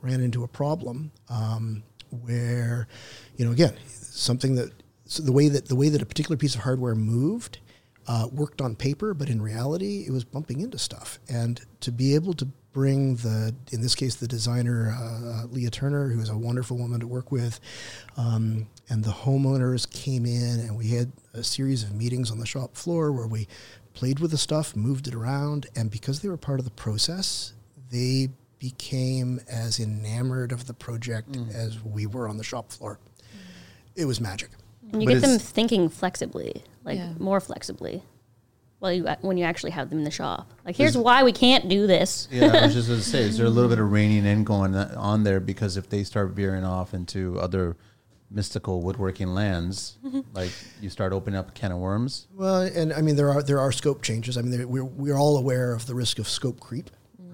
Ran 0.00 0.20
into 0.20 0.42
a 0.42 0.48
problem 0.48 1.12
um, 1.28 1.82
where, 2.08 2.88
you 3.36 3.44
know, 3.44 3.52
again, 3.52 3.74
something 3.86 4.54
that 4.54 4.72
so 5.04 5.22
the 5.22 5.32
way 5.32 5.48
that 5.48 5.66
the 5.68 5.74
way 5.76 5.88
that 5.88 6.00
a 6.00 6.06
particular 6.06 6.36
piece 6.36 6.54
of 6.54 6.62
hardware 6.62 6.94
moved 6.94 7.58
uh, 8.06 8.28
worked 8.32 8.60
on 8.60 8.74
paper, 8.74 9.12
but 9.12 9.28
in 9.28 9.42
reality, 9.42 10.04
it 10.06 10.12
was 10.12 10.24
bumping 10.24 10.60
into 10.60 10.78
stuff. 10.78 11.18
And 11.28 11.60
to 11.80 11.92
be 11.92 12.14
able 12.14 12.32
to 12.34 12.48
bring 12.72 13.16
the, 13.16 13.54
in 13.72 13.80
this 13.80 13.94
case, 13.94 14.14
the 14.14 14.28
designer 14.28 14.96
uh, 14.98 15.46
Leah 15.46 15.70
Turner, 15.70 16.08
who 16.08 16.20
is 16.20 16.28
a 16.28 16.36
wonderful 16.36 16.76
woman 16.76 17.00
to 17.00 17.06
work 17.06 17.32
with, 17.32 17.60
um, 18.16 18.66
and 18.88 19.04
the 19.04 19.10
homeowners 19.10 19.90
came 19.90 20.24
in, 20.24 20.60
and 20.60 20.76
we 20.76 20.88
had 20.88 21.10
a 21.34 21.42
series 21.42 21.82
of 21.82 21.94
meetings 21.94 22.30
on 22.30 22.38
the 22.38 22.46
shop 22.46 22.76
floor 22.76 23.12
where 23.12 23.26
we 23.26 23.48
played 23.94 24.20
with 24.20 24.30
the 24.30 24.38
stuff, 24.38 24.76
moved 24.76 25.08
it 25.08 25.14
around, 25.14 25.66
and 25.74 25.90
because 25.90 26.20
they 26.20 26.28
were 26.28 26.36
part 26.36 26.58
of 26.58 26.64
the 26.64 26.70
process, 26.70 27.52
they 27.90 28.28
became 28.58 29.40
as 29.48 29.80
enamored 29.80 30.52
of 30.52 30.66
the 30.66 30.74
project 30.74 31.32
mm. 31.32 31.52
as 31.54 31.82
we 31.82 32.06
were 32.06 32.28
on 32.28 32.36
the 32.36 32.44
shop 32.44 32.70
floor. 32.70 32.98
It 33.96 34.04
was 34.04 34.20
magic. 34.20 34.50
And 34.92 35.02
you 35.02 35.08
but 35.08 35.14
get 35.14 35.22
them 35.22 35.38
thinking 35.38 35.88
flexibly, 35.88 36.62
like 36.84 36.98
yeah. 36.98 37.12
more 37.18 37.40
flexibly. 37.40 38.02
Well, 38.80 38.92
you, 38.92 39.06
uh, 39.06 39.16
when 39.20 39.36
you 39.36 39.44
actually 39.44 39.72
have 39.72 39.90
them 39.90 39.98
in 39.98 40.04
the 40.04 40.10
shop, 40.10 40.50
like 40.64 40.74
here's 40.74 40.96
why 40.96 41.22
we 41.22 41.32
can't 41.32 41.68
do 41.68 41.86
this. 41.86 42.28
yeah, 42.30 42.46
I 42.46 42.64
was 42.64 42.74
just 42.74 42.88
going 42.88 43.00
to 43.00 43.06
say, 43.06 43.20
is 43.20 43.36
there 43.36 43.46
a 43.46 43.50
little 43.50 43.68
bit 43.68 43.78
of 43.78 43.90
reining 43.92 44.24
in 44.24 44.44
going 44.44 44.74
uh, 44.74 44.94
on 44.96 45.22
there 45.24 45.38
because 45.38 45.76
if 45.76 45.88
they 45.88 46.02
start 46.02 46.30
veering 46.30 46.64
off 46.64 46.94
into 46.94 47.38
other 47.38 47.76
mystical 48.30 48.80
woodworking 48.80 49.34
lands, 49.34 49.98
mm-hmm. 50.04 50.20
like 50.32 50.52
you 50.80 50.88
start 50.88 51.12
opening 51.12 51.38
up 51.38 51.50
a 51.50 51.52
can 51.52 51.72
of 51.72 51.78
worms. 51.78 52.26
Well, 52.34 52.62
and 52.62 52.92
I 52.92 53.02
mean 53.02 53.16
there 53.16 53.30
are 53.30 53.42
there 53.42 53.60
are 53.60 53.72
scope 53.72 54.02
changes. 54.02 54.38
I 54.38 54.42
mean 54.42 54.68
we're 54.68 54.84
we're 54.84 55.18
all 55.18 55.36
aware 55.36 55.74
of 55.74 55.86
the 55.86 55.94
risk 55.94 56.18
of 56.18 56.28
scope 56.28 56.58
creep 56.58 56.90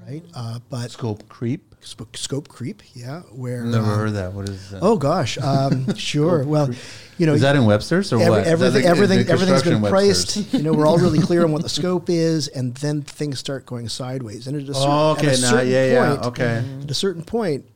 right? 0.07 0.25
Mm. 0.25 0.31
Uh, 0.35 0.59
but 0.71 0.91
scope 0.91 1.29
creep. 1.29 1.75
Sp- 1.87 2.11
scope 2.17 2.49
creep, 2.49 2.83
yeah. 2.95 3.21
Where 3.31 3.63
never 3.63 3.87
uh, 3.87 3.97
heard 3.97 4.15
that. 4.15 4.33
What 4.33 4.49
is 4.49 4.71
that? 4.71 4.81
Oh 4.83 4.97
gosh, 4.97 5.39
um, 5.39 5.95
sure. 5.97 6.43
well, 6.43 6.69
you 7.17 7.27
know, 7.27 7.35
is 7.35 7.43
that 7.43 7.55
in 7.55 7.65
Webster's 7.65 8.13
or 8.13 8.17
every, 8.17 8.31
what? 8.31 8.45
Everything, 8.45 8.85
everything, 8.85 9.29
everything's 9.29 9.63
been 9.63 9.81
priced. 9.81 10.53
you 10.53 10.65
know, 10.65 10.73
we're 10.73 10.87
all 10.87 10.99
really 10.99 11.21
clear 11.21 11.45
on 11.45 11.53
what 11.53 11.63
the 11.63 11.69
scope 11.81 12.11
is, 12.11 12.49
and 12.49 12.75
then 12.77 13.03
things 13.03 13.39
start 13.39 13.67
going 13.67 13.89
sideways. 13.89 14.49
And 14.49 14.57
at 14.57 14.69
a 14.69 14.75
certain, 14.75 14.91
oh, 14.91 15.11
okay, 15.13 15.29
at 15.29 15.33
a 15.35 15.37
certain 15.37 15.69
yeah, 15.69 16.09
point, 16.09 16.21
yeah, 16.23 16.29
okay. 16.29 16.65
At 16.83 16.91
a 16.91 16.95
certain 16.95 17.23
point, 17.23 17.67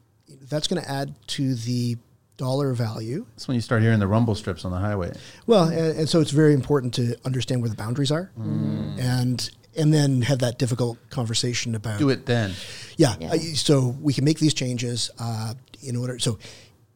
that's 0.43 0.67
going 0.67 0.83
to 0.83 0.91
add 0.91 1.15
to 1.29 1.55
the 1.55 1.97
dollar 2.37 2.73
value. 2.73 3.27
That's 3.37 3.47
when 3.47 3.55
you 3.55 3.61
start 3.61 3.83
hearing 3.83 4.01
the 4.01 4.09
rumble 4.09 4.35
strips 4.35 4.65
on 4.65 4.73
the 4.73 4.79
highway. 4.79 5.13
Well, 5.47 5.69
and, 5.69 5.99
and 5.99 6.09
so 6.09 6.21
it's 6.21 6.33
very 6.33 6.55
important 6.55 6.95
to 6.95 7.15
understand 7.25 7.63
where 7.63 7.71
the 7.71 7.77
boundaries 7.77 8.11
are, 8.11 8.33
mm. 8.37 8.99
and 8.99 9.49
and 9.81 9.93
then 9.93 10.23
have 10.23 10.41
that 10.41 10.59
difficult 10.59 10.99
conversation 11.09 11.75
about 11.75 11.99
do 11.99 12.11
it 12.11 12.27
then. 12.27 12.53
Yeah, 12.97 13.17
yeah. 13.19 13.33
Uh, 13.33 13.39
so 13.39 13.97
we 14.01 14.13
can 14.13 14.25
make 14.25 14.39
these 14.39 14.55
changes 14.55 15.11
uh, 15.19 15.55
in 15.83 15.97
order. 15.97 16.19
So 16.19 16.39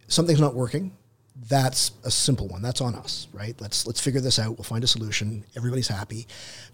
something's 0.07 0.41
not 0.41 0.55
working. 0.55 0.97
That's 1.49 1.93
a 2.05 2.11
simple 2.11 2.47
one. 2.47 2.63
That's 2.63 2.81
on 2.81 2.95
us, 2.95 3.27
right? 3.33 3.59
Let's 3.61 3.87
let's 3.87 4.01
figure 4.01 4.21
this 4.21 4.39
out. 4.39 4.57
We'll 4.57 4.65
find 4.65 4.85
a 4.85 4.87
solution. 4.87 5.45
Everybody's 5.57 5.89
happy. 5.89 6.27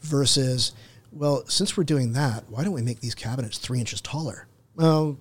Versus, 0.02 0.72
well, 1.12 1.46
since 1.46 1.76
we're 1.76 1.84
doing 1.84 2.12
that, 2.12 2.44
why 2.50 2.64
don't 2.64 2.74
we 2.74 2.82
make 2.82 3.00
these 3.00 3.14
cabinets 3.14 3.58
three 3.58 3.78
inches 3.78 4.00
taller? 4.00 4.46
Well, 4.74 5.16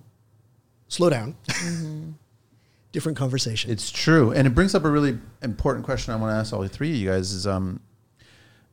slow 0.88 1.08
down. 1.08 1.36
Mm-hmm. 1.46 2.10
Different 2.92 3.16
conversation. 3.16 3.70
It's 3.70 3.90
true, 3.90 4.32
and 4.32 4.48
it 4.48 4.50
brings 4.50 4.74
up 4.74 4.84
a 4.84 4.90
really 4.90 5.16
important 5.42 5.84
question 5.84 6.12
I 6.12 6.16
want 6.16 6.32
to 6.32 6.34
ask 6.34 6.52
all 6.52 6.66
three 6.66 6.90
of 6.90 6.96
you 6.96 7.08
guys. 7.08 7.30
Is 7.30 7.46
um, 7.46 7.80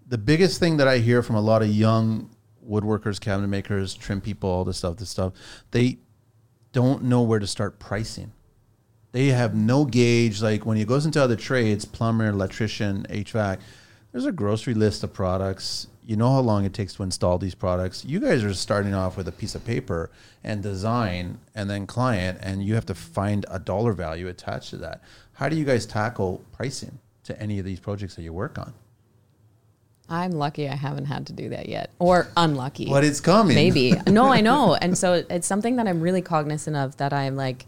the 0.08 0.18
biggest 0.18 0.60
thing 0.60 0.78
that 0.78 0.88
I 0.88 1.00
hear 1.00 1.22
from 1.22 1.36
a 1.36 1.42
lot 1.42 1.62
of 1.62 1.70
young 1.70 2.30
woodworkers, 2.68 3.20
cabinet 3.20 3.48
makers, 3.48 3.94
trim 3.94 4.22
people, 4.22 4.50
all 4.50 4.64
this 4.64 4.78
stuff, 4.78 4.98
this 4.98 5.10
stuff, 5.10 5.34
they 5.72 6.00
don't 6.72 7.04
know 7.04 7.22
where 7.22 7.40
to 7.40 7.48
start 7.48 7.80
pricing. 7.80 8.32
They 9.12 9.28
have 9.28 9.56
no 9.56 9.86
gauge. 9.86 10.42
Like 10.42 10.66
when 10.66 10.78
it 10.78 10.88
goes 10.88 11.06
into 11.06 11.22
other 11.22 11.36
trades, 11.36 11.86
plumber, 11.86 12.28
electrician, 12.28 13.06
HVAC, 13.10 13.60
there's 14.12 14.26
a 14.26 14.32
grocery 14.32 14.74
list 14.74 15.04
of 15.04 15.14
products. 15.14 15.88
You 16.06 16.16
know 16.16 16.32
how 16.32 16.40
long 16.40 16.64
it 16.64 16.74
takes 16.74 16.94
to 16.96 17.04
install 17.04 17.38
these 17.38 17.56
products. 17.56 18.06
You 18.06 18.20
guys 18.20 18.44
are 18.44 18.54
starting 18.54 18.94
off 18.94 19.18
with 19.18 19.28
a 19.28 19.32
piece 19.32 19.56
of 19.56 19.66
paper 19.66 20.10
and 20.44 20.64
design 20.64 21.40
and 21.54 21.70
then 21.70 21.86
client, 21.86 22.40
and 22.42 22.64
you 22.64 22.76
have 22.76 22.86
to 22.86 22.96
find 22.96 23.46
a 23.50 23.60
dollar 23.60 23.92
value 23.92 24.28
attached 24.30 24.70
to 24.70 24.78
that. 24.78 25.02
How 25.34 25.50
do 25.50 25.58
you 25.58 25.66
guys 25.66 25.86
tackle 25.86 26.44
pricing 26.54 27.00
to 27.24 27.40
any 27.42 27.60
of 27.60 27.66
these 27.66 27.82
projects 27.82 28.16
that 28.16 28.22
you 28.22 28.32
work 28.32 28.58
on? 28.58 28.74
I'm 30.10 30.32
lucky 30.32 30.70
I 30.70 30.76
haven't 30.76 31.06
had 31.06 31.28
to 31.28 31.34
do 31.34 31.50
that 31.50 31.68
yet, 31.68 31.92
or 32.00 32.28
unlucky. 32.38 32.86
But 32.86 33.04
it's 33.04 33.20
coming. 33.20 33.56
Maybe. 33.56 33.94
No, 34.08 34.28
I 34.28 34.42
know. 34.42 34.76
And 34.76 34.98
so 34.98 35.26
it's 35.30 35.48
something 35.48 35.76
that 35.76 35.88
I'm 35.88 36.02
really 36.02 36.22
cognizant 36.22 36.76
of 36.76 36.98
that 36.98 37.14
I'm 37.14 37.36
like 37.36 37.66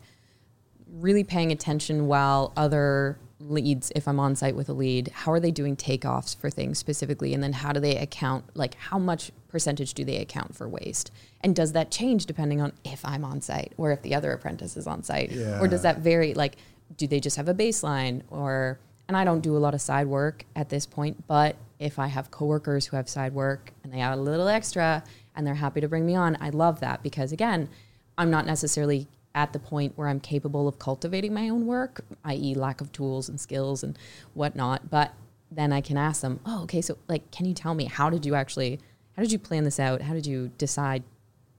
really 0.91 1.23
paying 1.23 1.51
attention 1.51 2.07
while 2.07 2.53
other 2.55 3.19
leads, 3.39 3.91
if 3.95 4.07
I'm 4.07 4.19
on 4.19 4.35
site 4.35 4.55
with 4.55 4.69
a 4.69 4.73
lead, 4.73 5.09
how 5.09 5.31
are 5.31 5.39
they 5.39 5.51
doing 5.51 5.75
takeoffs 5.75 6.35
for 6.35 6.49
things 6.49 6.77
specifically? 6.77 7.33
And 7.33 7.41
then 7.41 7.53
how 7.53 7.71
do 7.71 7.79
they 7.79 7.95
account, 7.97 8.45
like, 8.53 8.75
how 8.75 8.99
much 8.99 9.31
percentage 9.47 9.93
do 9.93 10.03
they 10.03 10.17
account 10.17 10.55
for 10.55 10.67
waste? 10.67 11.11
And 11.41 11.55
does 11.55 11.71
that 11.73 11.89
change 11.89 12.25
depending 12.25 12.61
on 12.61 12.73
if 12.83 13.03
I'm 13.05 13.23
on 13.23 13.41
site 13.41 13.73
or 13.77 13.91
if 13.91 14.01
the 14.01 14.13
other 14.13 14.31
apprentice 14.31 14.75
is 14.75 14.87
on 14.87 15.03
site? 15.03 15.31
Yeah. 15.31 15.59
Or 15.59 15.67
does 15.67 15.83
that 15.83 15.99
vary? 15.99 16.33
Like, 16.33 16.57
do 16.97 17.07
they 17.07 17.19
just 17.19 17.37
have 17.37 17.47
a 17.47 17.53
baseline? 17.53 18.23
Or, 18.29 18.79
and 19.07 19.15
I 19.15 19.23
don't 19.23 19.41
do 19.41 19.55
a 19.55 19.59
lot 19.59 19.73
of 19.73 19.81
side 19.81 20.07
work 20.07 20.45
at 20.55 20.69
this 20.69 20.85
point, 20.85 21.25
but 21.27 21.55
if 21.79 21.97
I 21.97 22.07
have 22.07 22.29
coworkers 22.29 22.85
who 22.85 22.97
have 22.97 23.09
side 23.09 23.33
work 23.33 23.73
and 23.83 23.93
they 23.93 24.01
add 24.01 24.17
a 24.17 24.21
little 24.21 24.47
extra 24.47 25.03
and 25.35 25.47
they're 25.47 25.55
happy 25.55 25.81
to 25.81 25.87
bring 25.87 26.05
me 26.05 26.15
on, 26.15 26.37
I 26.41 26.49
love 26.49 26.81
that 26.81 27.01
because 27.01 27.31
again, 27.31 27.69
I'm 28.17 28.29
not 28.29 28.45
necessarily 28.45 29.07
at 29.33 29.53
the 29.53 29.59
point 29.59 29.93
where 29.95 30.07
I'm 30.07 30.19
capable 30.19 30.67
of 30.67 30.77
cultivating 30.77 31.33
my 31.33 31.47
own 31.49 31.65
work, 31.65 32.03
i.e., 32.25 32.53
lack 32.53 32.81
of 32.81 32.91
tools 32.91 33.29
and 33.29 33.39
skills 33.39 33.83
and 33.83 33.97
whatnot. 34.33 34.89
But 34.89 35.13
then 35.49 35.71
I 35.71 35.79
can 35.81 35.97
ask 35.97 36.21
them, 36.21 36.41
oh, 36.45 36.63
okay, 36.63 36.81
so 36.81 36.97
like, 37.07 37.31
can 37.31 37.45
you 37.45 37.53
tell 37.53 37.73
me 37.73 37.85
how 37.85 38.09
did 38.09 38.25
you 38.25 38.35
actually, 38.35 38.79
how 39.15 39.21
did 39.21 39.31
you 39.31 39.39
plan 39.39 39.63
this 39.63 39.79
out? 39.79 40.01
How 40.01 40.13
did 40.13 40.25
you 40.25 40.51
decide 40.57 41.03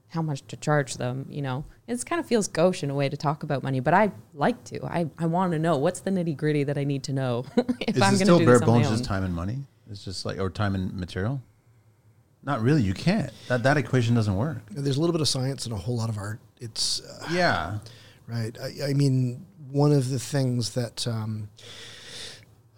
how 0.09 0.21
much 0.21 0.45
to 0.47 0.57
charge 0.57 0.95
them? 0.95 1.25
You 1.29 1.41
know, 1.41 1.65
it 1.87 2.05
kind 2.05 2.19
of 2.19 2.27
feels 2.27 2.47
gauche 2.47 2.83
in 2.83 2.91
a 2.91 2.95
way 2.95 3.09
to 3.09 3.17
talk 3.17 3.41
about 3.41 3.63
money, 3.63 3.79
but 3.79 3.93
I 3.93 4.11
like 4.33 4.63
to. 4.65 4.85
I, 4.85 5.09
I 5.17 5.25
want 5.25 5.53
to 5.53 5.59
know 5.59 5.77
what's 5.77 6.01
the 6.01 6.11
nitty 6.11 6.37
gritty 6.37 6.63
that 6.65 6.77
I 6.77 6.83
need 6.83 7.03
to 7.03 7.13
know 7.13 7.45
if 7.57 7.95
Is 7.95 8.01
I'm 8.01 8.13
going 8.13 8.19
to 8.19 8.25
do 8.25 8.35
still 8.35 8.45
bare 8.45 8.59
bones 8.59 8.89
just 8.89 9.05
time 9.05 9.23
and 9.23 9.33
money? 9.33 9.65
It's 9.91 10.05
just 10.05 10.25
like 10.25 10.39
or 10.39 10.49
time 10.49 10.73
and 10.73 10.93
material. 10.93 11.41
Not 12.43 12.61
really. 12.61 12.81
You 12.81 12.93
can't. 12.93 13.31
That 13.49 13.63
that 13.63 13.77
equation 13.77 14.15
doesn't 14.15 14.35
work. 14.35 14.59
There's 14.71 14.97
a 14.97 14.99
little 14.99 15.11
bit 15.11 15.21
of 15.21 15.27
science 15.27 15.65
and 15.65 15.73
a 15.73 15.77
whole 15.77 15.97
lot 15.97 16.09
of 16.09 16.17
art. 16.17 16.39
It's 16.59 17.01
uh, 17.01 17.27
yeah, 17.31 17.79
right. 18.27 18.57
I, 18.59 18.89
I, 18.89 18.93
mean, 18.93 19.45
one 19.69 19.91
of 19.91 20.09
the 20.09 20.17
things 20.17 20.71
that 20.71 21.05
um, 21.07 21.49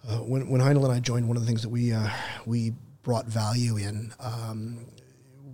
uh, 0.06 0.18
when 0.18 0.48
when 0.48 0.60
Heindel 0.60 0.84
and 0.84 0.92
I 0.92 1.00
joined, 1.00 1.28
one 1.28 1.36
of 1.36 1.42
the 1.42 1.46
things 1.46 1.62
that 1.62 1.70
we 1.70 1.92
uh, 1.92 2.08
we 2.44 2.74
brought 3.02 3.26
value 3.26 3.76
in 3.76 4.12
um, 4.20 4.84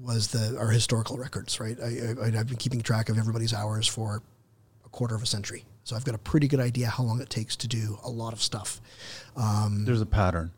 was 0.03 0.29
the 0.29 0.57
our 0.59 0.71
historical 0.71 1.19
records. 1.19 1.61
Right. 1.61 1.79
I, 1.81 2.15
I, 2.21 2.27
I've 2.39 2.49
been 2.49 2.57
keeping 2.57 2.81
track 2.81 3.11
of 3.11 3.19
everybody's 3.19 3.55
hours 3.55 3.87
for 3.87 4.23
a 4.85 4.89
quarter 4.89 5.15
of 5.15 5.23
a 5.23 5.27
century. 5.27 5.65
So 5.85 5.95
I've 5.95 6.05
got 6.05 6.15
a 6.15 6.19
pretty 6.19 6.49
good 6.49 6.61
idea 6.61 6.89
how 6.89 7.05
long 7.05 7.21
it 7.21 7.31
takes 7.31 7.57
to 7.57 7.69
do 7.69 7.99
a 8.05 8.11
lot 8.11 8.33
of 8.33 8.43
stuff. 8.43 8.81
Um, 9.37 9.85
There's 9.85 10.01
a 10.01 10.07
pattern. 10.07 10.53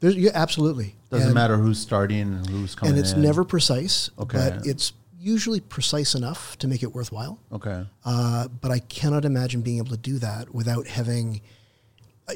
There's, 0.00 0.16
yeah, 0.16 0.32
absolutely. 0.34 0.94
Doesn't 1.10 1.28
and, 1.28 1.34
matter 1.34 1.56
who's 1.56 1.78
starting 1.78 2.20
and 2.20 2.46
who's 2.48 2.74
coming. 2.74 2.92
And 2.92 3.00
it's 3.00 3.12
in. 3.12 3.22
never 3.22 3.44
precise, 3.44 4.10
okay. 4.18 4.38
but 4.38 4.66
it's 4.66 4.92
usually 5.18 5.60
precise 5.60 6.14
enough 6.14 6.56
to 6.58 6.68
make 6.68 6.82
it 6.82 6.94
worthwhile. 6.94 7.38
Okay. 7.52 7.84
Uh, 8.04 8.48
but 8.48 8.70
I 8.70 8.78
cannot 8.80 9.24
imagine 9.24 9.62
being 9.62 9.78
able 9.78 9.90
to 9.90 9.96
do 9.96 10.18
that 10.18 10.54
without 10.54 10.86
having. 10.86 11.40
Uh, 12.28 12.34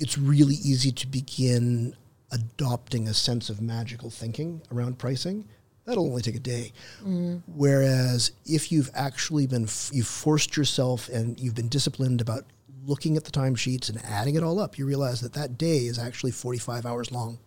it's 0.00 0.18
really 0.18 0.54
easy 0.54 0.92
to 0.92 1.06
begin 1.06 1.96
adopting 2.30 3.08
a 3.08 3.14
sense 3.14 3.48
of 3.48 3.60
magical 3.60 4.10
thinking 4.10 4.62
around 4.70 4.98
pricing. 4.98 5.48
That'll 5.86 6.06
only 6.06 6.20
take 6.20 6.36
a 6.36 6.40
day. 6.40 6.72
Mm. 7.02 7.42
Whereas 7.46 8.32
if 8.44 8.70
you've 8.70 8.90
actually 8.94 9.46
been, 9.46 9.64
f- 9.64 9.90
you've 9.92 10.06
forced 10.06 10.56
yourself 10.56 11.08
and 11.08 11.40
you've 11.40 11.54
been 11.54 11.68
disciplined 11.68 12.20
about 12.20 12.44
looking 12.88 13.16
at 13.16 13.24
the 13.24 13.30
timesheets 13.30 13.88
and 13.88 14.02
adding 14.04 14.34
it 14.34 14.42
all 14.42 14.58
up, 14.58 14.78
you 14.78 14.86
realize 14.86 15.20
that 15.20 15.34
that 15.34 15.58
day 15.58 15.86
is 15.86 15.98
actually 15.98 16.32
45 16.32 16.86
hours 16.86 17.12
long. 17.12 17.38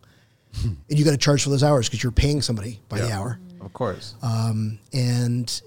and 0.64 0.78
you 0.88 1.04
got 1.04 1.12
to 1.12 1.18
charge 1.18 1.44
for 1.44 1.50
those 1.50 1.64
hours 1.64 1.90
because 1.90 2.04
you're 2.04 2.12
paying 2.12 2.42
somebody 2.42 2.80
by 2.88 3.00
yeah, 3.00 3.08
the 3.08 3.12
hour. 3.14 3.40
Of 3.60 3.74
course. 3.74 4.16
Um, 4.22 4.80
and 4.94 5.62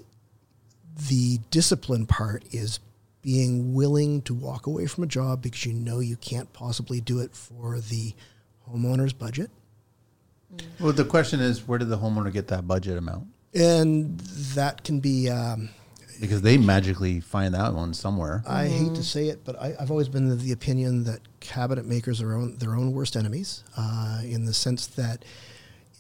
the 1.09 1.41
discipline 1.51 2.07
part 2.07 2.45
is 2.53 2.79
being 3.21 3.75
willing 3.75 4.23
to 4.23 4.35
walk 4.35 4.67
away 4.67 4.87
from 4.87 5.05
a 5.05 5.07
job 5.07 5.43
because 5.43 5.67
you 5.67 5.73
know 5.73 5.99
you 5.99 6.17
can't 6.17 6.53
possibly 6.53 7.01
do 7.01 7.19
it 7.21 7.35
for 7.35 7.81
the 7.81 8.15
homeowner's 8.71 9.13
budget. 9.13 9.51
Well, 10.79 10.93
the 10.93 11.05
question 11.05 11.41
is, 11.41 11.67
where 11.67 11.79
did 11.79 11.89
the 11.89 11.99
homeowner 11.99 12.33
get 12.33 12.49
that 12.49 12.69
budget 12.69 12.97
amount? 12.97 13.27
And 13.55 14.21
that 14.55 14.85
can 14.85 15.01
be 15.01 15.29
um, 15.31 15.71
because 16.21 16.43
they 16.43 16.59
magically 16.59 17.21
find 17.21 17.55
that 17.55 17.75
one 17.75 17.95
somewhere. 17.95 18.43
I 18.47 18.65
mm-hmm. 18.65 18.87
hate 18.87 18.95
to 18.97 19.03
say 19.03 19.29
it, 19.29 19.45
but 19.45 19.61
I, 19.61 19.75
have 19.79 19.91
always 19.91 20.09
been 20.09 20.31
of 20.31 20.43
the 20.43 20.53
opinion 20.53 21.05
that 21.05 21.21
cabinet 21.41 21.87
makers 21.87 22.21
are 22.23 22.35
own, 22.35 22.57
their 22.59 22.75
own 22.75 22.93
worst 22.93 23.17
enemies, 23.17 23.65
uh, 23.77 24.21
in 24.23 24.45
the 24.45 24.55
sense 24.55 24.87
that 24.89 25.25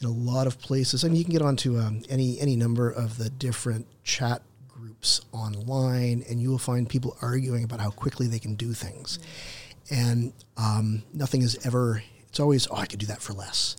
in 0.00 0.06
a 0.06 0.10
lot 0.10 0.46
of 0.46 0.58
places, 0.58 1.04
I 1.04 1.08
mean, 1.08 1.16
you 1.16 1.24
can 1.24 1.32
get 1.32 1.42
onto 1.42 1.78
um, 1.78 2.02
any 2.08 2.40
any 2.40 2.56
number 2.56 2.90
of 2.90 3.18
the 3.18 3.30
different 3.30 3.86
chat 4.02 4.42
groups 4.68 5.20
online, 5.32 6.24
and 6.28 6.40
you 6.40 6.50
will 6.50 6.58
find 6.58 6.88
people 6.88 7.16
arguing 7.22 7.64
about 7.64 7.80
how 7.80 7.90
quickly 7.90 8.26
they 8.26 8.38
can 8.38 8.54
do 8.54 8.72
things, 8.72 9.18
mm-hmm. 9.18 9.94
and 9.94 10.32
um, 10.56 11.02
nothing 11.12 11.42
is 11.42 11.64
ever. 11.66 12.02
It's 12.28 12.40
always, 12.40 12.66
oh, 12.68 12.74
I 12.74 12.86
could 12.86 12.98
do 12.98 13.06
that 13.06 13.22
for 13.22 13.32
less. 13.32 13.76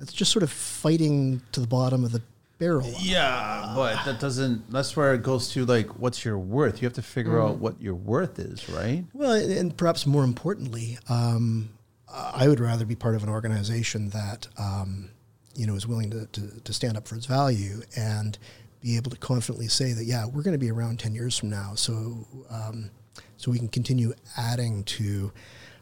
it's 0.00 0.14
just 0.14 0.32
sort 0.32 0.42
of 0.42 0.50
fighting 0.50 1.42
to 1.52 1.60
the 1.60 1.66
bottom 1.66 2.04
of 2.04 2.12
the 2.12 2.22
barrel. 2.58 2.92
Yeah, 2.98 3.72
but 3.74 4.04
that 4.04 4.20
doesn't. 4.20 4.70
That's 4.70 4.96
where 4.96 5.14
it 5.14 5.22
goes 5.22 5.50
to 5.52 5.64
like, 5.64 5.98
what's 5.98 6.24
your 6.24 6.38
worth? 6.38 6.80
You 6.80 6.86
have 6.86 6.94
to 6.94 7.02
figure 7.02 7.40
out 7.40 7.58
what 7.58 7.80
your 7.80 7.94
worth 7.94 8.38
is, 8.38 8.68
right? 8.68 9.04
Well, 9.12 9.32
and 9.32 9.76
perhaps 9.76 10.06
more 10.06 10.24
importantly, 10.24 10.98
um, 11.08 11.70
I 12.12 12.48
would 12.48 12.60
rather 12.60 12.84
be 12.84 12.94
part 12.94 13.14
of 13.14 13.22
an 13.22 13.28
organization 13.28 14.10
that 14.10 14.48
um, 14.58 15.10
you 15.54 15.66
know 15.66 15.74
is 15.74 15.86
willing 15.86 16.10
to, 16.10 16.26
to, 16.26 16.60
to 16.60 16.72
stand 16.72 16.96
up 16.96 17.08
for 17.08 17.16
its 17.16 17.26
value 17.26 17.82
and 17.96 18.38
be 18.80 18.96
able 18.96 19.10
to 19.10 19.16
confidently 19.16 19.68
say 19.68 19.92
that 19.92 20.04
yeah, 20.04 20.26
we're 20.26 20.42
going 20.42 20.52
to 20.54 20.58
be 20.58 20.70
around 20.70 20.98
ten 20.98 21.14
years 21.14 21.36
from 21.38 21.50
now, 21.50 21.72
so 21.74 22.26
um, 22.50 22.90
so 23.36 23.50
we 23.50 23.58
can 23.58 23.68
continue 23.68 24.12
adding 24.36 24.84
to. 24.84 25.32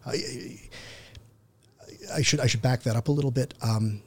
Uh, 0.06 0.12
I 2.14 2.22
should 2.22 2.40
I 2.40 2.46
should 2.46 2.62
back 2.62 2.83
that 2.85 2.96
up 2.96 3.09
a 3.09 3.12
little 3.12 3.30
bit. 3.30 3.54
Um, 3.62 4.02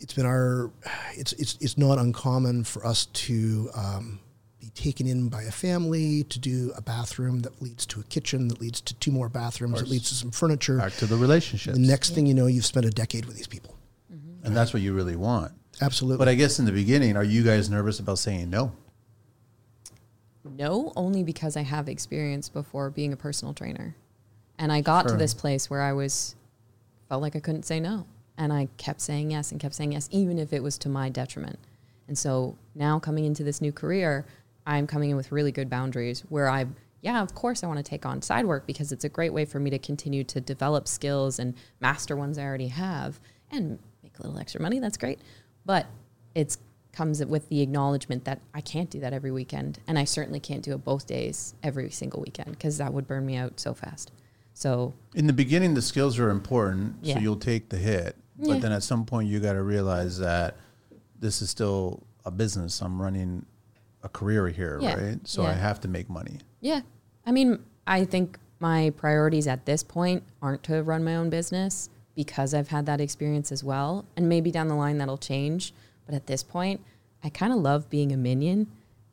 it's 0.00 0.14
been 0.14 0.26
our 0.26 0.70
it's 1.14 1.32
it's 1.34 1.56
it's 1.60 1.76
not 1.78 1.98
uncommon 1.98 2.64
for 2.64 2.84
us 2.86 3.06
to 3.06 3.70
um, 3.74 4.20
be 4.60 4.70
taken 4.70 5.06
in 5.06 5.28
by 5.28 5.42
a 5.42 5.50
family 5.50 6.24
to 6.24 6.38
do 6.38 6.72
a 6.76 6.80
bathroom 6.82 7.40
that 7.40 7.60
leads 7.62 7.84
to 7.86 8.00
a 8.00 8.04
kitchen 8.04 8.48
that 8.48 8.60
leads 8.60 8.80
to 8.80 8.94
two 8.94 9.10
more 9.10 9.28
bathrooms 9.28 9.80
that 9.80 9.88
leads 9.88 10.08
to 10.08 10.14
some 10.14 10.30
furniture. 10.30 10.78
Back 10.78 10.94
to 10.94 11.06
the 11.06 11.16
relationship 11.16 11.74
The 11.74 11.80
next 11.80 12.10
thing 12.14 12.26
you 12.26 12.34
know, 12.34 12.46
you've 12.46 12.66
spent 12.66 12.86
a 12.86 12.90
decade 12.90 13.24
with 13.26 13.36
these 13.36 13.46
people. 13.48 13.74
and 14.44 14.56
that's 14.56 14.72
what 14.72 14.82
you 14.82 14.92
really 14.94 15.16
want. 15.16 15.52
Absolutely. 15.80 16.18
But 16.18 16.28
I 16.28 16.34
guess 16.34 16.58
in 16.58 16.64
the 16.64 16.72
beginning, 16.72 17.16
are 17.16 17.22
you 17.24 17.42
guys 17.44 17.68
nervous 17.70 18.00
about 18.00 18.18
saying 18.18 18.50
no? 18.50 18.72
No, 20.44 20.92
only 20.96 21.22
because 21.22 21.56
I 21.56 21.62
have 21.62 21.88
experience 21.88 22.48
before 22.48 22.90
being 22.90 23.12
a 23.12 23.16
personal 23.16 23.52
trainer. 23.54 23.94
And 24.58 24.72
I 24.72 24.80
got 24.80 25.02
Sure. 25.04 25.12
to 25.12 25.16
this 25.18 25.34
place 25.34 25.68
where 25.70 25.82
I 25.82 25.92
was 25.92 26.34
felt 27.08 27.22
like 27.22 27.36
I 27.36 27.40
couldn't 27.40 27.64
say 27.64 27.78
no. 27.80 28.06
And 28.38 28.52
I 28.52 28.68
kept 28.78 29.00
saying 29.00 29.32
yes 29.32 29.50
and 29.52 29.60
kept 29.60 29.74
saying 29.74 29.92
yes, 29.92 30.08
even 30.12 30.38
if 30.38 30.52
it 30.52 30.62
was 30.62 30.78
to 30.78 30.88
my 30.88 31.08
detriment. 31.10 31.58
And 32.06 32.16
so 32.16 32.56
now 32.74 32.98
coming 32.98 33.24
into 33.26 33.42
this 33.44 33.60
new 33.60 33.72
career, 33.72 34.24
I'm 34.64 34.86
coming 34.86 35.10
in 35.10 35.16
with 35.16 35.32
really 35.32 35.52
good 35.52 35.68
boundaries 35.68 36.20
where 36.28 36.48
I, 36.48 36.66
yeah, 37.02 37.20
of 37.20 37.34
course 37.34 37.62
I 37.62 37.66
want 37.66 37.78
to 37.78 37.82
take 37.82 38.06
on 38.06 38.22
side 38.22 38.46
work 38.46 38.66
because 38.66 38.92
it's 38.92 39.04
a 39.04 39.08
great 39.08 39.32
way 39.32 39.44
for 39.44 39.58
me 39.58 39.70
to 39.70 39.78
continue 39.78 40.24
to 40.24 40.40
develop 40.40 40.86
skills 40.88 41.38
and 41.38 41.54
master 41.80 42.16
ones 42.16 42.38
I 42.38 42.44
already 42.44 42.68
have 42.68 43.18
and 43.50 43.78
make 44.02 44.18
a 44.18 44.22
little 44.22 44.38
extra 44.38 44.62
money. 44.62 44.78
That's 44.78 44.96
great. 44.96 45.18
But 45.66 45.86
it 46.34 46.56
comes 46.92 47.24
with 47.24 47.48
the 47.48 47.60
acknowledgement 47.60 48.24
that 48.24 48.40
I 48.54 48.60
can't 48.60 48.88
do 48.88 49.00
that 49.00 49.12
every 49.12 49.30
weekend. 49.32 49.80
And 49.88 49.98
I 49.98 50.04
certainly 50.04 50.40
can't 50.40 50.62
do 50.62 50.72
it 50.74 50.84
both 50.84 51.06
days 51.06 51.54
every 51.62 51.90
single 51.90 52.22
weekend 52.22 52.52
because 52.52 52.78
that 52.78 52.92
would 52.94 53.06
burn 53.06 53.26
me 53.26 53.36
out 53.36 53.58
so 53.60 53.74
fast. 53.74 54.12
So 54.54 54.94
In 55.14 55.26
the 55.26 55.32
beginning, 55.32 55.74
the 55.74 55.82
skills 55.82 56.18
are 56.18 56.30
important, 56.30 57.04
so 57.04 57.10
Yeah. 57.10 57.18
you'll 57.20 57.36
take 57.36 57.68
the 57.68 57.78
hit. 57.78 58.16
Yeah. 58.38 58.54
But 58.54 58.62
then 58.62 58.72
at 58.72 58.82
some 58.82 59.04
point, 59.04 59.28
you 59.28 59.40
got 59.40 59.54
to 59.54 59.62
realize 59.62 60.18
that 60.18 60.56
this 61.18 61.42
is 61.42 61.50
still 61.50 62.02
a 62.24 62.30
business. 62.30 62.80
I'm 62.80 63.00
running 63.00 63.44
a 64.02 64.08
career 64.08 64.48
here, 64.48 64.78
Yeah. 64.80 64.94
right? 64.94 65.26
So 65.26 65.44
I 65.44 65.52
have 65.52 65.80
to 65.80 65.88
make 65.88 66.08
money. 66.08 66.38
Yeah. 66.60 66.82
I 67.26 67.32
mean, 67.32 67.58
I 67.86 68.04
think 68.04 68.38
my 68.60 68.90
priorities 68.96 69.46
at 69.46 69.66
this 69.66 69.82
point 69.82 70.22
aren't 70.40 70.62
to 70.64 70.82
run 70.82 71.02
my 71.04 71.16
own 71.16 71.30
business 71.30 71.88
because 72.14 72.54
I've 72.54 72.68
had 72.68 72.86
that 72.86 73.00
experience 73.00 73.50
as 73.52 73.62
well. 73.64 74.04
And 74.16 74.28
maybe 74.28 74.50
down 74.50 74.68
the 74.68 74.74
line 74.74 74.98
that'll 74.98 75.18
change. 75.18 75.72
But 76.06 76.14
at 76.14 76.26
this 76.26 76.42
point, 76.42 76.80
I 77.22 77.28
kind 77.30 77.52
of 77.52 77.58
love 77.58 77.90
being 77.90 78.12
a 78.12 78.16
minion, 78.16 78.68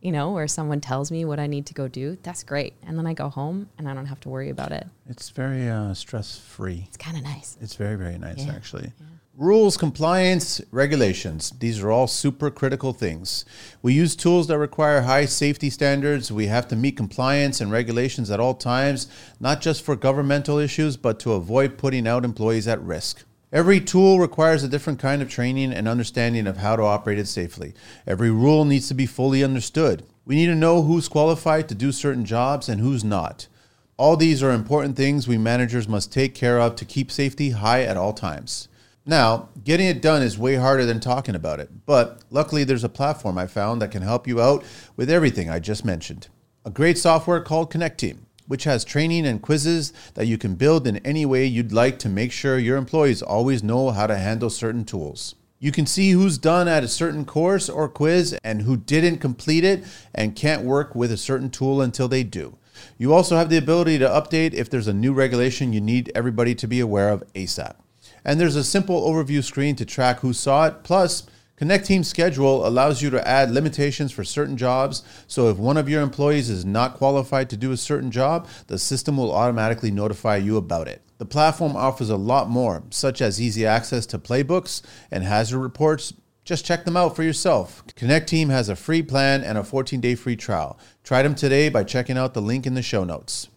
you 0.05 0.11
know, 0.11 0.31
where 0.33 0.47
someone 0.47 0.79
tells 0.79 1.11
me 1.11 1.25
what 1.25 1.39
I 1.39 1.47
need 1.47 1.65
to 1.65 1.73
go 1.73 1.87
do. 1.87 2.15
That's 2.21 2.43
great. 2.43 2.75
And 2.85 2.95
then 2.95 3.07
I 3.07 3.13
go 3.13 3.27
home 3.27 3.69
and 3.79 3.89
I 3.89 3.95
don't 3.95 4.05
have 4.05 4.19
to 4.19 4.29
worry 4.29 4.51
about 4.51 4.71
it. 4.71 4.85
It's 5.09 5.29
very 5.31 5.67
uh, 5.67 5.95
stress 5.95 6.37
free. 6.37 6.83
It's 6.87 6.97
kind 6.97 7.17
of 7.17 7.23
nice. 7.23 7.57
It's 7.59 7.73
very, 7.73 7.95
very 7.95 8.19
nice, 8.19 8.45
Yeah. 8.45 8.53
actually. 8.53 8.91
Rules, 9.35 9.77
compliance, 9.77 10.61
regulations. 10.71 11.51
These 11.59 11.81
are 11.81 11.91
all 11.91 12.05
super 12.05 12.51
critical 12.51 12.93
things. 12.93 13.45
We 13.81 13.93
use 13.93 14.15
tools 14.15 14.45
that 14.47 14.59
require 14.59 15.01
high 15.01 15.25
safety 15.25 15.71
standards. 15.71 16.31
We 16.31 16.45
have 16.47 16.67
to 16.67 16.75
meet 16.75 16.95
compliance 16.95 17.59
and 17.59 17.71
regulations 17.71 18.29
at 18.29 18.39
all 18.39 18.53
times, 18.53 19.07
not 19.39 19.59
just 19.59 19.81
for 19.83 19.95
governmental 19.95 20.59
issues, 20.59 20.97
but 20.97 21.19
to 21.21 21.33
avoid 21.33 21.79
putting 21.79 22.07
out 22.07 22.23
employees 22.23 22.67
at 22.67 22.79
risk. 22.79 23.25
Every 23.55 23.79
tool 23.79 24.19
requires 24.19 24.65
a 24.65 24.67
different 24.67 24.99
kind 24.99 25.21
of 25.21 25.29
training 25.29 25.71
and 25.71 25.87
understanding 25.87 26.45
of 26.45 26.57
how 26.57 26.75
to 26.75 26.83
operate 26.83 27.17
it 27.17 27.29
safely. 27.29 27.73
Every 28.05 28.29
rule 28.29 28.65
needs 28.65 28.89
to 28.89 28.93
be 28.93 29.05
fully 29.05 29.45
understood. 29.45 30.03
We 30.25 30.35
need 30.35 30.47
to 30.47 30.55
know 30.55 30.81
who's 30.81 31.07
qualified 31.07 31.69
to 31.69 31.75
do 31.75 31.93
certain 31.93 32.25
jobs 32.25 32.67
and 32.67 32.81
who's 32.81 33.05
not. 33.05 33.47
All 33.95 34.17
these 34.17 34.43
are 34.43 34.51
important 34.51 34.97
things 34.97 35.25
we 35.25 35.37
managers 35.37 35.87
must 35.87 36.11
take 36.11 36.35
care 36.35 36.59
of 36.59 36.75
to 36.75 36.83
keep 36.83 37.09
safety 37.09 37.51
high 37.51 37.83
at 37.83 37.95
all 37.95 38.11
times. 38.11 38.67
Now, 39.05 39.47
getting 39.63 39.87
it 39.87 40.01
done 40.01 40.21
is 40.21 40.37
way 40.37 40.55
harder 40.55 40.85
than 40.85 40.99
talking 40.99 41.33
about 41.33 41.61
it, 41.61 41.85
but 41.85 42.23
luckily 42.29 42.65
there's 42.65 42.83
a 42.83 42.89
platform 42.89 43.37
I 43.37 43.47
found 43.47 43.81
that 43.81 43.91
can 43.91 44.01
help 44.01 44.27
you 44.27 44.41
out 44.41 44.65
with 44.97 45.09
everything 45.09 45.49
I 45.49 45.59
just 45.59 45.85
mentioned. 45.85 46.27
A 46.65 46.69
great 46.69 46.97
software 46.97 47.39
called 47.39 47.71
Connecteam, 47.71 48.24
which 48.47 48.63
has 48.65 48.83
training 48.83 49.25
and 49.25 49.41
quizzes 49.41 49.93
that 50.13 50.27
you 50.27 50.37
can 50.37 50.55
build 50.55 50.87
in 50.87 50.97
any 50.97 51.25
way 51.25 51.45
you'd 51.45 51.71
like 51.71 51.99
to 51.99 52.09
make 52.09 52.31
sure 52.31 52.57
your 52.57 52.77
employees 52.77 53.21
always 53.21 53.63
know 53.63 53.91
how 53.91 54.07
to 54.07 54.17
handle 54.17 54.49
certain 54.49 54.85
tools. 54.85 55.35
You 55.59 55.71
can 55.71 55.85
see 55.85 56.11
who's 56.11 56.37
done 56.37 56.67
at 56.67 56.83
a 56.83 56.87
certain 56.87 57.25
course 57.25 57.69
or 57.69 57.87
quiz 57.87 58.37
and 58.43 58.61
who 58.63 58.77
didn't 58.77 59.17
complete 59.17 59.63
it 59.63 59.83
and 60.13 60.35
can't 60.35 60.63
work 60.63 60.93
with 60.93 61.11
a 61.11 61.17
certain 61.17 61.49
tool 61.49 61.81
until 61.81 62.07
they 62.07 62.23
do. 62.23 62.57
You 62.97 63.13
also 63.13 63.37
have 63.37 63.49
the 63.49 63.57
ability 63.57 63.97
to 63.99 64.07
update 64.07 64.53
if 64.53 64.69
there's 64.69 64.87
a 64.87 64.93
new 64.93 65.13
regulation 65.13 65.73
you 65.73 65.81
need 65.81 66.11
everybody 66.13 66.53
to 66.55 66.67
be 66.67 66.79
aware 66.79 67.09
of 67.09 67.23
ASAP. 67.33 67.75
And 68.23 68.39
there's 68.39 68.55
a 68.55 68.63
simple 68.63 69.09
overview 69.09 69.43
screen 69.43 69.75
to 69.77 69.85
track 69.85 70.19
who 70.19 70.33
saw 70.33 70.67
it. 70.67 70.83
Plus, 70.83 71.23
Connecteam 71.57 72.03
Schedule 72.03 72.67
allows 72.67 73.01
you 73.01 73.09
to 73.11 73.25
add 73.25 73.49
limitations 73.49 74.11
for 74.11 74.25
certain 74.25 74.57
jobs. 74.57 75.03
So 75.25 75.49
if 75.49 75.57
one 75.57 75.77
of 75.77 75.87
your 75.87 76.01
employees 76.01 76.49
is 76.49 76.65
not 76.65 76.95
qualified 76.95 77.49
to 77.49 77.57
do 77.57 77.71
a 77.71 77.77
certain 77.77 78.11
job, 78.11 78.49
the 78.67 78.77
system 78.77 79.15
will 79.15 79.33
automatically 79.33 79.89
notify 79.89 80.35
you 80.35 80.57
about 80.57 80.89
it. 80.89 81.01
The 81.17 81.25
platform 81.25 81.77
offers 81.77 82.09
a 82.09 82.17
lot 82.17 82.49
more, 82.49 82.83
such 82.89 83.21
as 83.21 83.39
easy 83.39 83.65
access 83.65 84.05
to 84.07 84.19
playbooks 84.19 84.81
and 85.09 85.23
hazard 85.23 85.59
reports. 85.59 86.13
Just 86.43 86.65
check 86.65 86.83
them 86.83 86.97
out 86.97 87.15
for 87.15 87.23
yourself. 87.23 87.85
Connecteam 87.95 88.49
has 88.49 88.67
a 88.67 88.75
free 88.75 89.01
plan 89.01 89.41
and 89.41 89.57
a 89.57 89.63
14 89.63 90.01
day 90.01 90.15
free 90.15 90.35
trial. 90.35 90.77
Try 91.05 91.21
them 91.23 91.35
today 91.35 91.69
by 91.69 91.85
checking 91.85 92.17
out 92.17 92.33
the 92.33 92.41
link 92.41 92.67
in 92.67 92.73
the 92.73 92.81
show 92.81 93.05
notes. 93.05 93.47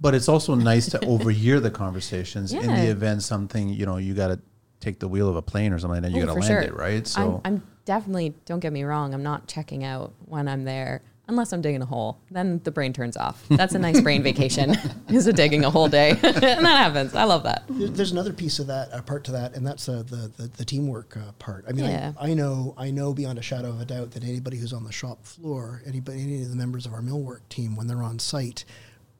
But 0.00 0.14
it's 0.14 0.28
also 0.28 0.54
nice 0.54 0.88
to 0.88 1.04
overhear 1.04 1.60
the 1.60 1.70
conversations 1.70 2.52
in 2.54 2.66
the 2.66 2.90
event 2.90 3.22
something, 3.22 3.68
you 3.68 3.86
know, 3.86 3.98
you 3.98 4.14
got 4.14 4.28
to 4.28 4.40
take 4.82 4.98
the 4.98 5.08
wheel 5.08 5.28
of 5.28 5.36
a 5.36 5.42
plane 5.42 5.72
or 5.72 5.78
something 5.78 6.04
and 6.04 6.14
you 6.14 6.22
Oh, 6.22 6.26
got 6.26 6.34
to 6.34 6.40
land 6.40 6.46
sure. 6.52 6.60
it, 6.60 6.74
right? 6.76 7.06
So 7.06 7.40
I'm, 7.44 7.54
I'm 7.54 7.62
definitely, 7.86 8.34
don't 8.44 8.60
get 8.60 8.72
me 8.72 8.82
wrong, 8.82 9.14
I'm 9.14 9.22
not 9.22 9.46
checking 9.48 9.84
out 9.84 10.12
when 10.26 10.48
I'm 10.48 10.64
there 10.64 11.00
unless 11.28 11.52
I'm 11.52 11.62
digging 11.62 11.80
a 11.80 11.86
hole. 11.86 12.18
Then 12.32 12.60
the 12.64 12.72
brain 12.72 12.92
turns 12.92 13.16
off. 13.16 13.42
That's 13.48 13.74
a 13.74 13.78
nice 13.78 14.00
brain 14.00 14.22
vacation, 14.30 14.74
is 15.08 15.26
a 15.28 15.32
digging 15.32 15.64
a 15.64 15.70
whole 15.70 15.88
day. 15.88 16.10
and 16.22 16.22
that 16.42 16.64
happens. 16.64 17.14
I 17.14 17.24
love 17.24 17.44
that. 17.44 17.62
There's 17.70 18.10
another 18.12 18.32
piece 18.32 18.58
of 18.58 18.66
that, 18.66 18.88
a 18.92 19.00
part 19.02 19.24
to 19.24 19.32
that, 19.32 19.54
and 19.54 19.64
that's 19.66 19.88
uh, 19.88 20.02
the, 20.02 20.30
the 20.36 20.48
the 20.56 20.64
teamwork 20.64 21.16
uh, 21.16 21.32
part. 21.38 21.64
I 21.68 21.72
mean, 21.72 21.86
Yeah. 21.86 22.12
I, 22.20 22.30
I 22.30 22.34
know 22.34 22.74
I 22.76 22.90
know 22.90 23.14
beyond 23.14 23.38
a 23.38 23.42
shadow 23.42 23.70
of 23.70 23.80
a 23.80 23.84
doubt 23.84 24.10
that 24.10 24.24
anybody 24.24 24.58
who's 24.58 24.72
on 24.72 24.84
the 24.84 24.92
shop 24.92 25.24
floor, 25.24 25.80
anybody, 25.86 26.20
any 26.22 26.42
of 26.42 26.50
the 26.50 26.56
members 26.56 26.84
of 26.86 26.92
our 26.92 27.00
millwork 27.00 27.48
team, 27.48 27.76
when 27.76 27.86
they're 27.86 28.02
on 28.02 28.18
site, 28.18 28.64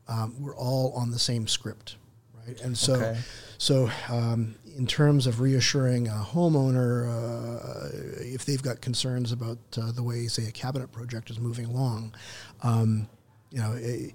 um, 0.08 0.34
we're 0.42 0.56
all 0.56 0.92
on 0.94 1.12
the 1.12 1.18
same 1.20 1.46
script, 1.46 1.96
right? 2.46 2.60
And 2.60 2.76
so, 2.76 2.94
Okay. 2.94 3.18
so 3.58 3.90
um, 4.08 4.54
in 4.76 4.86
terms 4.86 5.26
of 5.26 5.40
reassuring 5.40 6.08
a 6.08 6.12
homeowner, 6.32 7.08
uh, 7.08 7.88
if 8.20 8.44
they've 8.44 8.62
got 8.62 8.80
concerns 8.80 9.32
about 9.32 9.58
uh, 9.80 9.92
the 9.92 10.02
way, 10.02 10.26
say, 10.26 10.46
a 10.46 10.50
cabinet 10.52 10.90
project 10.92 11.30
is 11.30 11.38
moving 11.38 11.66
along, 11.66 12.14
um, 12.62 13.08
you 13.50 13.58
know. 13.60 13.72
eh, 13.74 14.10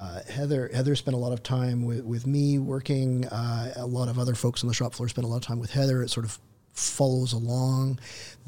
uh, 0.00 0.20
Heather 0.28 0.68
Heather 0.74 0.96
spent 0.96 1.14
a 1.14 1.18
lot 1.18 1.32
of 1.32 1.42
time 1.44 1.84
with, 1.84 2.04
with 2.04 2.26
me 2.26 2.58
working. 2.58 3.26
Uh, 3.28 3.72
a 3.76 3.86
lot 3.86 4.08
of 4.08 4.18
other 4.18 4.34
folks 4.34 4.62
on 4.64 4.68
the 4.68 4.74
shop 4.74 4.92
floor 4.92 5.08
spent 5.08 5.24
a 5.24 5.28
lot 5.28 5.36
of 5.36 5.42
time 5.42 5.60
with 5.60 5.70
Heather. 5.70 6.02
It 6.02 6.10
sort 6.10 6.26
of 6.26 6.38
follows 6.72 7.32
along 7.32 8.00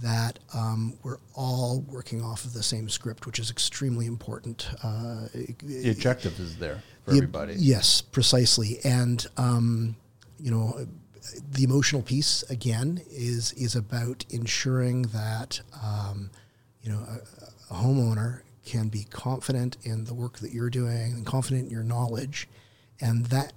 that 0.03 0.41
um, 0.53 0.99
we're 1.05 1.19
all 1.35 1.83
working 1.89 2.21
off 2.21 2.45
of 2.45 2.53
the 2.53 2.65
same 2.65 2.89
script, 2.89 3.27
which 3.27 3.39
is 3.39 3.49
extremely 3.53 4.07
important. 4.07 4.69
Uh, 4.83 5.29
the 5.63 5.91
objective 5.91 6.39
is 6.41 6.57
there 6.59 6.83
for 7.07 7.15
everybody. 7.15 7.55
Yes, 7.57 8.01
precisely. 8.01 8.79
And 8.85 9.27
um, 9.37 9.97
you 10.39 10.51
know, 10.51 10.87
the 11.51 11.65
emotional 11.65 12.03
piece 12.03 12.43
again 12.51 13.01
is 13.11 13.53
is 13.53 13.75
about 13.75 14.25
ensuring 14.31 15.03
that 15.03 15.61
um, 15.83 16.31
you 16.83 16.91
know 16.91 16.99
a, 16.99 17.75
a 17.75 17.77
homeowner 17.77 18.43
can 18.65 18.89
be 18.89 19.05
confident 19.05 19.77
in 19.85 20.05
the 20.05 20.15
work 20.15 20.39
that 20.39 20.53
you're 20.53 20.71
doing 20.71 21.13
and 21.13 21.25
confident 21.25 21.67
in 21.67 21.71
your 21.71 21.85
knowledge, 21.85 22.49
and 23.01 23.27
that 23.27 23.53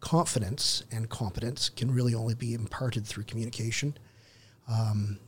confidence 0.00 0.82
and 0.90 1.08
competence 1.08 1.68
can 1.68 1.92
really 1.92 2.14
only 2.14 2.34
be 2.34 2.54
imparted 2.54 3.06
through 3.06 3.24
communication 3.24 3.96
um, 4.68 5.18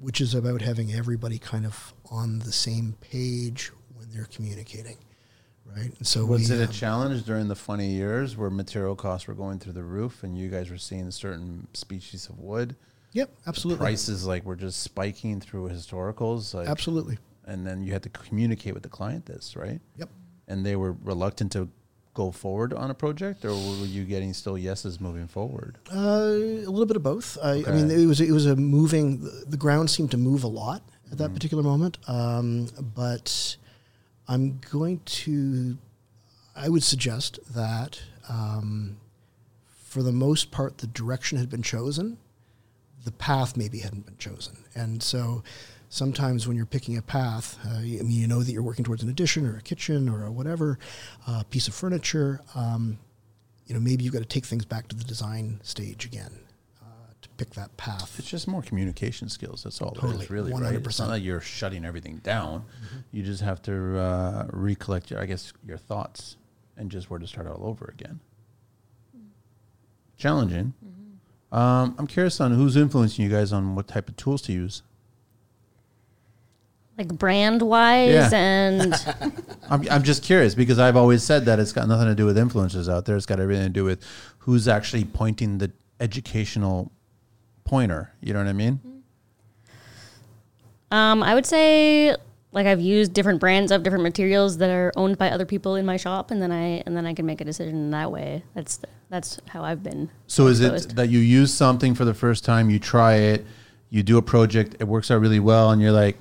which 0.00 0.20
is 0.20 0.34
about 0.34 0.62
having 0.62 0.92
everybody 0.92 1.38
kind 1.38 1.64
of 1.66 1.94
on 2.10 2.38
the 2.40 2.52
same 2.52 2.96
page 3.00 3.72
when 3.94 4.10
they're 4.10 4.26
communicating, 4.26 4.96
right? 5.74 5.92
And 5.96 6.06
so 6.06 6.24
Was 6.26 6.48
we, 6.48 6.56
it 6.56 6.60
a 6.60 6.64
um, 6.64 6.72
challenge 6.72 7.24
during 7.24 7.48
the 7.48 7.54
funny 7.56 7.90
years 7.90 8.36
where 8.36 8.50
material 8.50 8.96
costs 8.96 9.26
were 9.26 9.34
going 9.34 9.58
through 9.58 9.72
the 9.74 9.84
roof 9.84 10.22
and 10.22 10.36
you 10.36 10.48
guys 10.48 10.70
were 10.70 10.78
seeing 10.78 11.10
certain 11.10 11.66
species 11.74 12.28
of 12.28 12.38
wood 12.38 12.76
Yep, 13.16 13.30
absolutely. 13.46 13.82
prices 13.82 14.26
like 14.26 14.44
were 14.44 14.56
just 14.56 14.82
spiking 14.82 15.40
through 15.40 15.70
historicals. 15.70 16.52
Like, 16.52 16.68
Absolutely. 16.68 17.16
And 17.46 17.66
then 17.66 17.82
you 17.82 17.92
had 17.92 18.02
to 18.02 18.10
communicate 18.10 18.74
with 18.74 18.82
the 18.82 18.90
client 18.90 19.24
this, 19.24 19.56
right? 19.56 19.80
Yep. 19.96 20.10
And 20.48 20.66
they 20.66 20.76
were 20.76 20.92
reluctant 21.02 21.52
to 21.52 21.70
go 22.12 22.30
forward 22.30 22.74
on 22.74 22.90
a 22.90 22.94
project, 22.94 23.44
or 23.46 23.52
were 23.52 23.86
you 23.86 24.04
getting 24.04 24.34
still 24.34 24.58
yeses 24.58 25.00
moving 25.00 25.28
forward? 25.28 25.78
Uh, 25.90 25.96
a 25.96 26.68
little 26.68 26.84
bit 26.84 26.96
of 26.96 27.02
both. 27.02 27.38
I, 27.42 27.64
I 27.66 27.72
mean, 27.72 27.90
it 27.90 28.04
was 28.06 28.20
it 28.20 28.32
was 28.32 28.44
a 28.44 28.54
moving. 28.56 29.20
The, 29.20 29.44
the 29.48 29.56
ground 29.56 29.88
seemed 29.90 30.10
to 30.10 30.18
move 30.18 30.44
a 30.44 30.48
lot 30.48 30.82
at 31.10 31.16
that 31.18 31.32
particular 31.32 31.62
moment. 31.62 31.96
Um, 32.08 32.68
but 32.94 33.56
I'm 34.28 34.60
going 34.70 35.00
to. 35.04 35.78
I 36.54 36.68
would 36.68 36.82
suggest 36.82 37.38
that 37.54 38.00
um, 38.28 38.98
for 39.84 40.02
the 40.02 40.12
most 40.12 40.50
part, 40.50 40.78
the 40.78 40.86
direction 40.86 41.38
had 41.38 41.50
been 41.50 41.62
chosen. 41.62 42.18
The 43.04 43.12
path 43.12 43.56
maybe 43.56 43.78
hadn't 43.78 44.06
been 44.06 44.18
chosen, 44.18 44.64
and 44.74 45.02
so 45.02 45.44
sometimes 45.88 46.48
when 46.48 46.56
you're 46.56 46.66
picking 46.66 46.96
a 46.96 47.02
path, 47.02 47.58
uh, 47.64 47.78
I 47.78 47.82
mean, 47.82 48.10
you 48.10 48.26
know 48.26 48.42
that 48.42 48.50
you're 48.50 48.62
working 48.62 48.84
towards 48.84 49.02
an 49.02 49.08
addition 49.08 49.46
or 49.46 49.56
a 49.56 49.62
kitchen 49.62 50.08
or 50.08 50.24
a 50.24 50.32
whatever 50.32 50.78
uh, 51.26 51.44
piece 51.50 51.68
of 51.68 51.74
furniture. 51.74 52.40
Um, 52.54 52.98
you 53.66 53.74
know, 53.74 53.80
maybe 53.80 54.04
you've 54.04 54.12
got 54.12 54.20
to 54.20 54.24
take 54.24 54.44
things 54.44 54.64
back 54.64 54.88
to 54.88 54.96
the 54.96 55.04
design 55.04 55.60
stage 55.62 56.04
again 56.04 56.45
pick 57.36 57.50
that 57.50 57.76
path. 57.76 58.16
It's 58.18 58.28
just 58.28 58.48
more 58.48 58.62
communication 58.62 59.28
skills. 59.28 59.62
That's 59.64 59.80
all 59.82 59.92
Totally, 59.92 60.24
is, 60.24 60.30
really. 60.30 60.52
Right? 60.52 60.74
It's 60.74 60.86
100%. 60.86 61.00
not 61.00 61.08
like 61.10 61.22
you're 61.22 61.40
shutting 61.40 61.84
everything 61.84 62.16
down. 62.18 62.64
You 63.12 63.22
just 63.22 63.42
have 63.42 63.60
to 63.62 63.98
uh, 63.98 64.46
recollect, 64.52 65.10
your, 65.10 65.20
I 65.20 65.26
guess, 65.26 65.52
your 65.66 65.78
thoughts 65.78 66.36
and 66.76 66.90
just 66.90 67.10
where 67.10 67.18
to 67.18 67.26
start 67.26 67.46
all 67.46 67.66
over 67.66 67.86
again. 67.92 68.20
Challenging. 70.16 70.72
Um, 71.52 71.94
I'm 71.98 72.06
curious 72.06 72.40
on 72.40 72.52
who's 72.52 72.76
influencing 72.76 73.24
you 73.24 73.30
guys 73.30 73.52
on 73.52 73.74
what 73.74 73.86
type 73.86 74.08
of 74.08 74.16
tools 74.16 74.42
to 74.42 74.52
use. 74.52 74.82
Like 76.98 77.08
brand 77.08 77.60
wise 77.60 78.10
Yeah. 78.10 78.30
and 78.32 78.94
I'm, 79.70 79.86
I'm 79.90 80.02
just 80.02 80.22
curious 80.22 80.54
because 80.54 80.78
I've 80.78 80.96
always 80.96 81.22
said 81.22 81.44
that 81.44 81.58
it's 81.58 81.72
got 81.72 81.86
nothing 81.88 82.06
to 82.06 82.14
do 82.14 82.24
with 82.24 82.36
influencers 82.38 82.90
out 82.90 83.04
there. 83.04 83.16
It's 83.16 83.26
got 83.26 83.38
everything 83.38 83.64
to 83.64 83.70
do 83.70 83.84
with 83.84 84.02
who's 84.38 84.66
actually 84.66 85.04
pointing 85.04 85.58
the 85.58 85.70
educational 86.00 86.90
pointer. 87.66 88.12
You 88.20 88.32
know 88.32 88.40
what 88.40 88.48
I 88.48 88.52
mean? 88.52 88.80
um, 90.90 91.22
I 91.22 91.34
would 91.34 91.46
say 91.46 92.14
like 92.56 92.66
I've 92.66 92.80
used 92.80 93.12
different 93.12 93.38
brands 93.38 93.70
of 93.70 93.82
different 93.82 94.02
materials 94.02 94.56
that 94.58 94.70
are 94.70 94.90
owned 94.96 95.18
by 95.18 95.30
other 95.30 95.44
people 95.44 95.74
in 95.74 95.84
my 95.84 95.98
shop, 95.98 96.30
and 96.30 96.40
then 96.40 96.50
I 96.50 96.82
and 96.86 96.96
then 96.96 97.04
I 97.04 97.12
can 97.12 97.26
make 97.26 97.40
a 97.42 97.44
decision 97.44 97.90
that 97.90 98.10
way. 98.10 98.42
That's 98.54 98.80
that's 99.10 99.38
how 99.48 99.62
I've 99.62 99.82
been. 99.82 100.10
So 100.26 100.46
is 100.46 100.60
it 100.60 100.96
that 100.96 101.10
you 101.10 101.18
use 101.18 101.52
something 101.52 101.94
for 101.94 102.04
the 102.04 102.14
first 102.14 102.44
time, 102.44 102.70
you 102.70 102.78
try 102.78 103.16
it, 103.16 103.44
you 103.90 104.02
do 104.02 104.16
a 104.16 104.22
project, 104.22 104.76
it 104.80 104.84
works 104.84 105.10
out 105.10 105.20
really 105.20 105.38
well, 105.38 105.70
and 105.70 105.82
you're 105.82 105.92
like, 105.92 106.16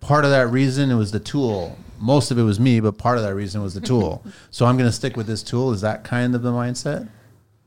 part 0.00 0.24
of 0.24 0.30
that 0.30 0.48
reason 0.48 0.90
it 0.90 0.94
was 0.96 1.12
the 1.12 1.20
tool. 1.20 1.76
Most 1.98 2.30
of 2.30 2.38
it 2.38 2.42
was 2.42 2.58
me, 2.58 2.80
but 2.80 2.98
part 2.98 3.18
of 3.18 3.24
that 3.24 3.34
reason 3.34 3.62
was 3.62 3.74
the 3.74 3.80
tool. 3.80 4.24
so 4.50 4.66
I'm 4.66 4.76
going 4.76 4.88
to 4.88 4.92
stick 4.92 5.16
with 5.16 5.26
this 5.26 5.42
tool. 5.42 5.72
Is 5.72 5.80
that 5.80 6.04
kind 6.04 6.34
of 6.34 6.42
the 6.42 6.52
mindset? 6.52 7.08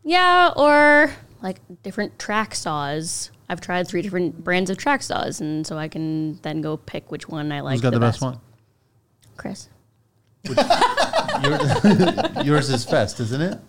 Yeah, 0.03 0.51
or 0.55 1.11
like 1.42 1.60
different 1.84 2.20
track 2.20 2.56
saws. 2.56 3.32
I've 3.48 3.62
tried 3.62 3.88
three 3.88 4.02
different 4.02 4.44
brands 4.44 4.70
of 4.70 4.78
track 4.78 5.02
saws, 5.02 5.42
and 5.42 5.66
so 5.66 5.78
I 5.78 5.88
can 5.88 6.40
then 6.42 6.62
go 6.62 6.78
pick 6.78 7.12
which 7.12 7.28
one 7.28 7.52
I 7.52 7.62
like. 7.62 7.74
Who's 7.74 7.82
got 7.82 7.94
the, 7.94 8.00
best, 8.00 8.22
one? 8.22 8.40
Chris. 9.38 9.70
Yours, 11.44 12.46
yours 12.46 12.70
is 12.70 12.84
Fest, 12.84 13.20
isn't 13.20 13.42
it? 13.42 13.60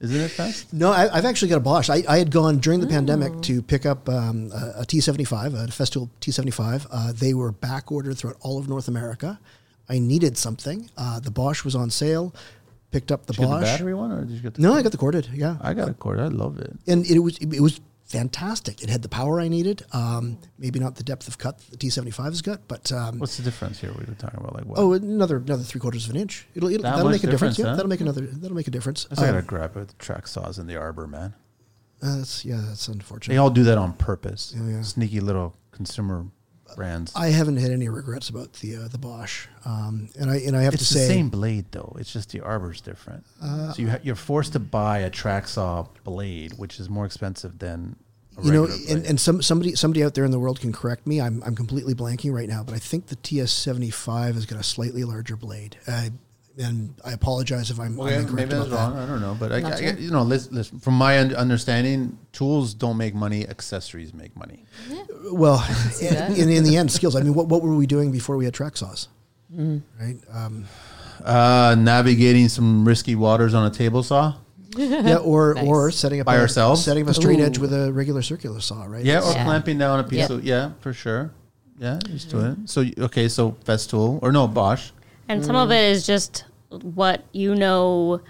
Isn't 0.00 0.20
it 0.20 0.30
Fest? 0.30 0.72
No, 0.72 0.90
I, 0.90 1.16
I've 1.16 1.24
actually 1.24 1.48
got 1.48 1.56
a 1.56 1.60
Bosch. 1.60 1.88
I, 1.88 2.02
I 2.08 2.18
had 2.18 2.30
gone 2.30 2.58
during 2.58 2.80
the 2.80 2.86
pandemic 2.86 3.40
to 3.42 3.62
pick 3.62 3.86
up 3.86 4.08
um, 4.08 4.50
a, 4.52 4.80
a 4.80 4.84
T75, 4.84 5.54
a 5.54 5.66
Festool 5.68 6.10
T75. 6.20 6.86
Uh, 6.90 7.12
they 7.12 7.34
were 7.34 7.52
back 7.52 7.90
ordered 7.90 8.18
throughout 8.18 8.36
all 8.40 8.58
of 8.58 8.68
North 8.68 8.88
America. 8.88 9.38
I 9.88 9.98
needed 10.00 10.36
something. 10.36 10.90
Uh, 10.96 11.20
the 11.20 11.30
Bosch 11.30 11.64
was 11.64 11.74
on 11.74 11.90
sale. 11.90 12.34
Picked 12.92 13.10
up 13.10 13.26
the 13.26 13.32
Did 13.32 13.40
you 13.42 13.46
get 13.46 13.50
Bosch. 13.52 13.60
the 13.60 13.66
battery 13.66 13.94
one, 13.94 14.12
or 14.12 14.20
did 14.24 14.30
you 14.36 14.40
get 14.40 14.54
the? 14.54 14.62
No, 14.62 14.74
I 14.74 14.82
got 14.82 14.92
the 14.92 14.98
corded. 14.98 15.28
Yeah, 15.32 15.56
I 15.60 15.74
got 15.74 15.88
a 15.88 15.94
cord. 15.94 16.20
I 16.20 16.28
love 16.28 16.58
it. 16.58 16.72
and 16.86 17.04
it 17.06 17.18
was 17.18 17.38
it 17.38 17.60
was 17.60 17.80
fantastic. 18.04 18.82
It 18.82 18.90
had 18.90 19.00
the 19.02 19.08
power 19.08 19.40
I 19.40 19.48
needed. 19.48 19.82
Um, 19.92 20.36
maybe 20.58 20.78
not 20.78 20.96
the 20.96 21.02
depth 21.02 21.26
of 21.28 21.38
cut 21.38 21.58
the 21.70 21.78
T75 21.78 22.24
has 22.26 22.42
got, 22.42 22.68
but 22.68 22.92
um, 22.92 23.18
What's 23.18 23.38
the 23.38 23.42
difference 23.42 23.80
here? 23.80 23.90
We 23.98 24.04
were 24.04 24.14
talking 24.14 24.38
about 24.40 24.54
like 24.54 24.64
what? 24.66 24.78
oh, 24.78 24.92
another 24.92 25.38
another 25.38 25.62
three 25.62 25.80
quarters 25.80 26.04
of 26.04 26.14
an 26.14 26.20
inch. 26.20 26.46
It'll, 26.54 26.68
it'll 26.68 26.82
That 26.82 26.90
that'll 26.96 27.04
much 27.06 27.12
make 27.22 27.24
a 27.24 27.30
difference. 27.30 27.56
difference, 27.56 27.58
Yeah, 27.58 27.64
huh? 27.70 27.76
that'll 27.76 27.88
make 27.88 28.00
another. 28.02 28.20
That'll 28.26 28.56
make 28.56 28.68
a 28.68 28.70
difference. 28.70 29.06
I 29.10 29.14
gotta 29.14 29.38
Um, 29.38 29.44
grab 29.46 29.76
it. 29.78 29.88
The 29.88 29.94
track 29.94 30.26
saws 30.26 30.58
in 30.58 30.66
the 30.66 30.76
arbor, 30.76 31.06
man. 31.06 31.32
uh, 32.02 32.18
that's 32.18 32.44
yeah, 32.44 32.60
that's 32.68 32.88
unfortunate. 32.88 33.32
They 33.32 33.38
unfortunate. 33.38 33.38
all 33.38 33.50
do 33.50 33.62
that 33.64 33.78
on 33.78 33.94
purpose. 33.94 34.52
Yeah, 34.54 34.68
yeah. 34.68 34.82
Sneaky 34.82 35.20
little 35.20 35.56
consumer 35.70 36.26
brands. 36.76 37.12
I 37.14 37.28
haven't 37.28 37.56
had 37.56 37.70
any 37.70 37.88
regrets 37.88 38.28
about 38.28 38.52
the 38.54 38.76
uh, 38.76 38.88
the 38.88 38.98
Bosch, 38.98 39.46
um, 39.64 40.08
and 40.18 40.30
I 40.30 40.36
and 40.38 40.56
I 40.56 40.62
have 40.62 40.74
it's 40.74 40.88
to 40.88 40.94
the 40.94 41.00
say, 41.00 41.08
same 41.08 41.28
blade 41.28 41.66
though. 41.70 41.96
It's 41.98 42.12
just 42.12 42.30
the 42.30 42.40
arbor's 42.40 42.80
different. 42.80 43.24
so 43.40 43.74
you 43.76 43.90
ha- 43.90 44.00
you're 44.02 44.14
forced 44.14 44.52
to 44.54 44.60
buy 44.60 44.98
a 44.98 45.10
track 45.10 45.48
saw 45.48 45.86
blade, 46.04 46.54
which 46.56 46.80
is 46.80 46.88
more 46.88 47.04
expensive 47.06 47.58
than 47.58 47.96
a 48.38 48.44
you 48.44 48.52
know, 48.52 48.66
regular 48.66 48.96
and, 48.96 49.06
and 49.06 49.20
some 49.20 49.42
somebody 49.42 49.74
somebody 49.74 50.02
out 50.02 50.14
there 50.14 50.24
in 50.24 50.30
the 50.30 50.38
world 50.38 50.60
can 50.60 50.72
correct 50.72 51.06
me. 51.06 51.20
I'm 51.20 51.42
I'm 51.44 51.54
completely 51.54 51.94
blanking 51.94 52.32
right 52.32 52.48
now, 52.48 52.62
but 52.62 52.74
I 52.74 52.78
think 52.78 53.06
the 53.06 53.16
TS75 53.16 54.34
has 54.34 54.46
got 54.46 54.58
a 54.58 54.62
slightly 54.62 55.04
larger 55.04 55.36
blade. 55.36 55.76
Uh, 55.86 56.08
and 56.58 56.94
I 57.04 57.12
apologize 57.12 57.70
if 57.70 57.78
I'm, 57.80 57.98
Okay, 58.00 58.14
I'm 58.14 58.20
incorrect 58.22 58.34
maybe 58.50 58.54
I 58.54 58.58
was 58.64 58.70
wrong. 58.70 58.94
that. 58.94 59.02
I 59.02 59.06
don't 59.06 59.20
know, 59.20 59.36
but 59.38 59.52
I, 59.52 59.60
Not 59.60 59.72
I- 59.74 59.90
you 59.98 60.10
know, 60.10 60.22
listen, 60.22 60.54
listen, 60.54 60.78
from 60.80 60.94
my 60.94 61.18
understanding, 61.18 62.18
tools 62.32 62.74
don't 62.74 62.96
make 62.96 63.14
money; 63.14 63.48
accessories 63.48 64.12
make 64.14 64.36
money. 64.36 64.64
Well, 65.30 65.64
in, 66.00 66.14
that. 66.14 66.38
in, 66.38 66.48
in 66.50 66.64
the 66.64 66.76
end, 66.76 66.90
skills. 66.90 67.16
I 67.16 67.22
mean, 67.22 67.34
what, 67.34 67.48
what 67.48 67.62
were 67.62 67.74
we 67.74 67.86
doing 67.86 68.12
before 68.12 68.36
we 68.36 68.44
had 68.44 68.54
track 68.54 68.76
saws? 68.76 69.08
Mm. 69.54 69.82
Right? 70.00 70.16
Um, 70.32 70.64
Uh, 71.24 71.76
navigating 71.78 72.48
some 72.48 72.84
risky 72.86 73.14
waters 73.14 73.54
on 73.54 73.64
a 73.66 73.70
table 73.70 74.02
saw. 74.02 74.34
yeah, 74.76 75.16
or 75.16 75.54
Nice. 75.54 75.66
or 75.66 75.90
setting 75.90 76.20
up 76.20 76.26
By 76.26 76.36
a, 76.36 76.40
ourselves? 76.40 76.82
setting 76.82 77.04
up 77.04 77.10
a 77.10 77.14
straight 77.14 77.38
edge 77.40 77.58
with 77.58 77.72
a 77.74 77.92
regular 77.92 78.22
circular 78.22 78.58
saw, 78.60 78.84
right? 78.84 79.04
Yeah, 79.04 79.20
or 79.20 79.32
Yeah. 79.32 79.44
clamping 79.44 79.76
down 79.78 80.00
a 80.00 80.04
piece 80.04 80.20
Yep. 80.20 80.30
of 80.30 80.44
yeah, 80.44 80.70
for 80.80 80.92
sure. 80.94 81.30
Yeah, 81.78 81.98
used 82.08 82.30
to 82.30 82.52
it. 82.52 82.56
So 82.70 82.84
okay, 83.06 83.28
so 83.28 83.52
Festool 83.66 84.18
or 84.22 84.32
no 84.32 84.48
Bosch. 84.48 84.90
And 85.32 85.44
some 85.44 85.56
of 85.56 85.70
mm. 85.70 85.72
it 85.72 85.90
is 85.90 86.06
just 86.06 86.44
what 86.70 87.24
you 87.32 87.54
know 87.54 88.20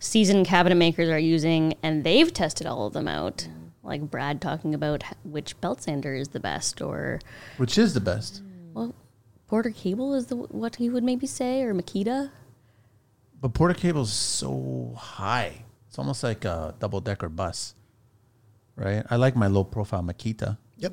seasoned 0.00 0.46
cabinet 0.46 0.74
makers 0.74 1.08
are 1.08 1.18
using, 1.18 1.74
and 1.84 2.02
they've 2.02 2.32
tested 2.32 2.66
all 2.66 2.86
of 2.86 2.92
them 2.94 3.06
out. 3.06 3.48
Like 3.84 4.02
Brad 4.10 4.40
talking 4.40 4.74
about 4.74 5.04
which 5.22 5.58
belt 5.60 5.82
sander 5.82 6.14
is 6.14 6.28
the 6.28 6.40
best, 6.40 6.82
or 6.82 7.20
Which 7.58 7.78
is 7.78 7.94
the 7.94 8.00
best? 8.00 8.42
well, 8.74 8.92
Porter 9.46 9.70
Cable 9.70 10.14
is 10.14 10.26
the 10.26 10.36
what 10.36 10.76
he 10.76 10.90
would 10.90 11.04
maybe 11.04 11.28
say, 11.28 11.62
or 11.62 11.74
Makita. 11.74 12.30
But 13.40 13.54
Porter 13.54 13.74
Cable 13.74 14.02
is 14.02 14.12
so 14.12 14.94
high. 14.96 15.64
It's 15.86 15.98
almost 15.98 16.24
like 16.24 16.44
a 16.44 16.74
double 16.80 17.00
decker 17.00 17.28
bus. 17.28 17.74
Right? 18.74 19.04
I 19.08 19.16
like 19.16 19.36
my 19.36 19.46
low 19.46 19.64
profile 19.64 20.02
Makita 20.02 20.58
Yep. 20.76 20.92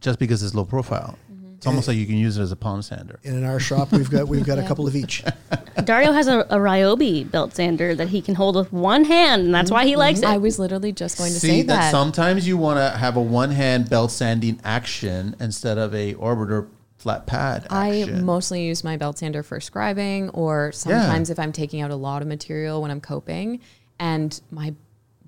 just 0.00 0.18
because 0.18 0.42
it's 0.42 0.54
low 0.54 0.64
profile. 0.64 1.16
It's 1.56 1.66
almost 1.66 1.88
like 1.88 1.96
you 1.96 2.06
can 2.06 2.16
use 2.16 2.36
it 2.36 2.42
as 2.42 2.52
a 2.52 2.56
palm 2.56 2.82
sander. 2.82 3.18
And 3.24 3.36
in 3.36 3.44
our 3.44 3.58
shop, 3.58 3.92
we've 3.92 4.10
got 4.10 4.28
we've 4.28 4.44
got 4.44 4.58
a 4.58 4.62
couple 4.62 4.86
of 4.86 4.94
each. 4.94 5.24
Dario 5.84 6.12
has 6.12 6.28
a, 6.28 6.40
a 6.40 6.56
Ryobi 6.56 7.30
belt 7.30 7.54
sander 7.54 7.94
that 7.94 8.08
he 8.08 8.20
can 8.20 8.34
hold 8.34 8.56
with 8.56 8.72
one 8.72 9.04
hand, 9.04 9.46
and 9.46 9.54
that's 9.54 9.70
why 9.70 9.86
he 9.86 9.96
likes 9.96 10.20
mm-hmm. 10.20 10.30
it. 10.30 10.34
I 10.34 10.38
was 10.38 10.58
literally 10.58 10.92
just 10.92 11.18
going 11.18 11.32
to 11.32 11.40
See 11.40 11.48
say 11.48 11.62
that. 11.62 11.76
that. 11.76 11.90
sometimes 11.90 12.46
you 12.46 12.56
want 12.56 12.78
to 12.78 12.98
have 12.98 13.16
a 13.16 13.22
one 13.22 13.50
hand 13.50 13.88
belt 13.88 14.10
sanding 14.10 14.60
action 14.64 15.34
instead 15.40 15.78
of 15.78 15.94
a 15.94 16.14
orbiter 16.14 16.68
flat 16.98 17.26
pad 17.26 17.66
I 17.70 18.04
mostly 18.06 18.64
use 18.64 18.82
my 18.82 18.96
belt 18.96 19.18
sander 19.18 19.42
for 19.42 19.58
scribing, 19.58 20.30
or 20.34 20.72
sometimes 20.72 21.30
if 21.30 21.38
I'm 21.38 21.52
taking 21.52 21.80
out 21.80 21.90
a 21.90 21.96
lot 21.96 22.22
of 22.22 22.28
material 22.28 22.82
when 22.82 22.90
I'm 22.90 23.00
coping. 23.00 23.60
And 23.98 24.38
my 24.50 24.74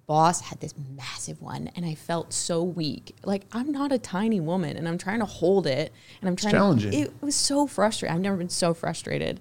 boss 0.09 0.41
had 0.41 0.59
this 0.61 0.75
massive 0.97 1.41
one, 1.41 1.71
and 1.77 1.87
I 1.87 1.95
felt 1.95 2.33
so 2.33 2.63
weak. 2.63 3.15
Like 3.25 3.45
I'm 3.53 3.71
not 3.71 3.93
a 3.93 3.99
tiny 3.99 4.41
woman, 4.41 4.77
and 4.77 4.89
I'm 4.89 4.99
trying 4.99 5.21
to 5.21 5.27
hold 5.27 5.69
it, 5.69 5.93
and 6.21 6.29
I'm 6.29 6.35
trying. 6.35 6.53
challenging. 6.53 6.91
To, 6.91 6.97
it 6.97 7.13
was 7.21 7.37
so 7.37 7.69
frustrating. 7.69 8.17
I've 8.17 8.23
never 8.23 8.37
been 8.37 8.49
so 8.49 8.75
frustrated. 8.75 9.39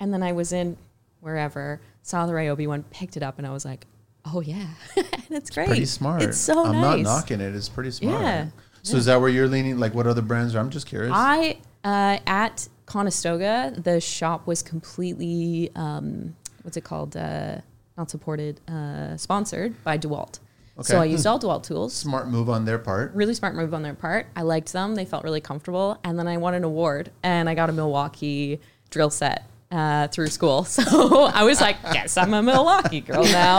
And 0.00 0.12
then 0.12 0.22
I 0.22 0.32
was 0.32 0.52
in 0.52 0.76
wherever, 1.20 1.80
saw 2.02 2.26
the 2.26 2.32
Ryobi 2.32 2.66
one, 2.66 2.82
picked 2.90 3.16
it 3.16 3.22
up, 3.22 3.38
and 3.38 3.46
I 3.46 3.50
was 3.50 3.64
like, 3.64 3.86
"Oh 4.26 4.40
yeah, 4.40 4.66
and 4.96 5.30
it's 5.30 5.50
great. 5.50 5.64
It's 5.64 5.70
pretty 5.70 5.86
smart. 5.86 6.22
It's 6.22 6.38
so 6.38 6.66
I'm 6.66 6.80
nice. 6.80 7.04
not 7.04 7.20
knocking 7.20 7.40
it. 7.40 7.54
It's 7.54 7.68
pretty 7.68 7.92
smart. 7.92 8.20
Yeah. 8.20 8.46
So 8.82 8.96
is 8.96 9.06
that 9.06 9.20
where 9.20 9.30
you're 9.30 9.48
leaning? 9.48 9.78
Like 9.78 9.94
what 9.94 10.06
other 10.06 10.22
brands 10.22 10.54
are? 10.54 10.58
I'm 10.58 10.70
just 10.70 10.86
curious. 10.86 11.12
I 11.14 11.58
uh, 11.84 12.18
at 12.26 12.68
Conestoga, 12.86 13.72
the 13.76 14.00
shop 14.00 14.46
was 14.48 14.62
completely 14.62 15.70
um, 15.76 16.34
what's 16.62 16.76
it 16.76 16.84
called? 16.84 17.16
Uh, 17.16 17.58
not 17.98 18.08
supported, 18.10 18.60
uh, 18.68 19.16
sponsored 19.16 19.82
by 19.84 19.98
Dewalt. 19.98 20.38
So 20.80 21.00
I 21.00 21.06
used 21.06 21.26
all 21.26 21.40
Dewalt 21.40 21.64
tools. 21.64 21.92
Smart 21.92 22.28
move 22.28 22.48
on 22.48 22.64
their 22.64 22.78
part. 22.78 23.12
Really 23.12 23.34
smart 23.34 23.56
move 23.56 23.74
on 23.74 23.82
their 23.82 23.94
part. 23.94 24.26
I 24.36 24.42
liked 24.42 24.72
them. 24.72 24.94
They 24.94 25.04
felt 25.04 25.24
really 25.24 25.40
comfortable. 25.40 25.98
And 26.04 26.16
then 26.16 26.28
I 26.28 26.36
won 26.36 26.54
an 26.54 26.62
award, 26.62 27.10
and 27.24 27.48
I 27.48 27.56
got 27.56 27.68
a 27.68 27.72
Milwaukee 27.72 28.60
drill 28.90 29.10
set 29.10 29.44
uh, 29.72 30.06
through 30.06 30.28
school. 30.28 30.62
So 30.68 31.24
I 31.24 31.42
was 31.42 31.60
like, 31.60 31.78
yes, 31.92 32.16
I'm 32.16 32.32
a 32.32 32.42
Milwaukee 32.44 33.00
girl 33.00 33.24
now. 33.24 33.58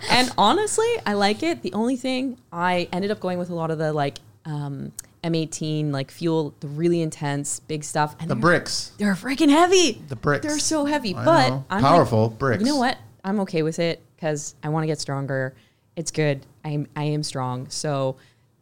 and 0.10 0.32
honestly, 0.38 0.88
I 1.04 1.14
like 1.14 1.42
it. 1.42 1.62
The 1.62 1.72
only 1.72 1.96
thing 1.96 2.38
I 2.52 2.88
ended 2.92 3.10
up 3.10 3.18
going 3.18 3.38
with 3.40 3.50
a 3.50 3.54
lot 3.54 3.72
of 3.72 3.78
the 3.78 3.92
like 3.92 4.18
um, 4.44 4.92
M18 5.24 5.90
like 5.90 6.12
fuel, 6.12 6.54
the 6.60 6.68
really 6.68 7.02
intense 7.02 7.58
big 7.58 7.82
stuff. 7.82 8.14
And 8.20 8.30
The 8.30 8.36
they're- 8.36 8.40
bricks. 8.42 8.92
They're 8.96 9.14
freaking 9.14 9.48
heavy. 9.50 10.00
The 10.06 10.14
bricks. 10.14 10.46
They're 10.46 10.60
so 10.60 10.84
heavy, 10.84 11.16
I 11.16 11.24
but 11.24 11.48
know. 11.48 11.64
I'm 11.68 11.82
Powerful 11.82 12.28
like, 12.28 12.38
bricks. 12.38 12.60
You 12.62 12.68
know 12.68 12.76
what? 12.76 12.96
I'm 13.24 13.40
okay 13.40 13.62
with 13.62 13.78
it 13.78 14.00
because 14.16 14.54
I 14.62 14.68
want 14.68 14.82
to 14.84 14.86
get 14.86 14.98
stronger. 15.00 15.54
It's 15.96 16.10
good. 16.10 16.44
I'm 16.64 16.86
I 16.96 17.04
am 17.04 17.22
strong. 17.22 17.68
So, 17.68 18.16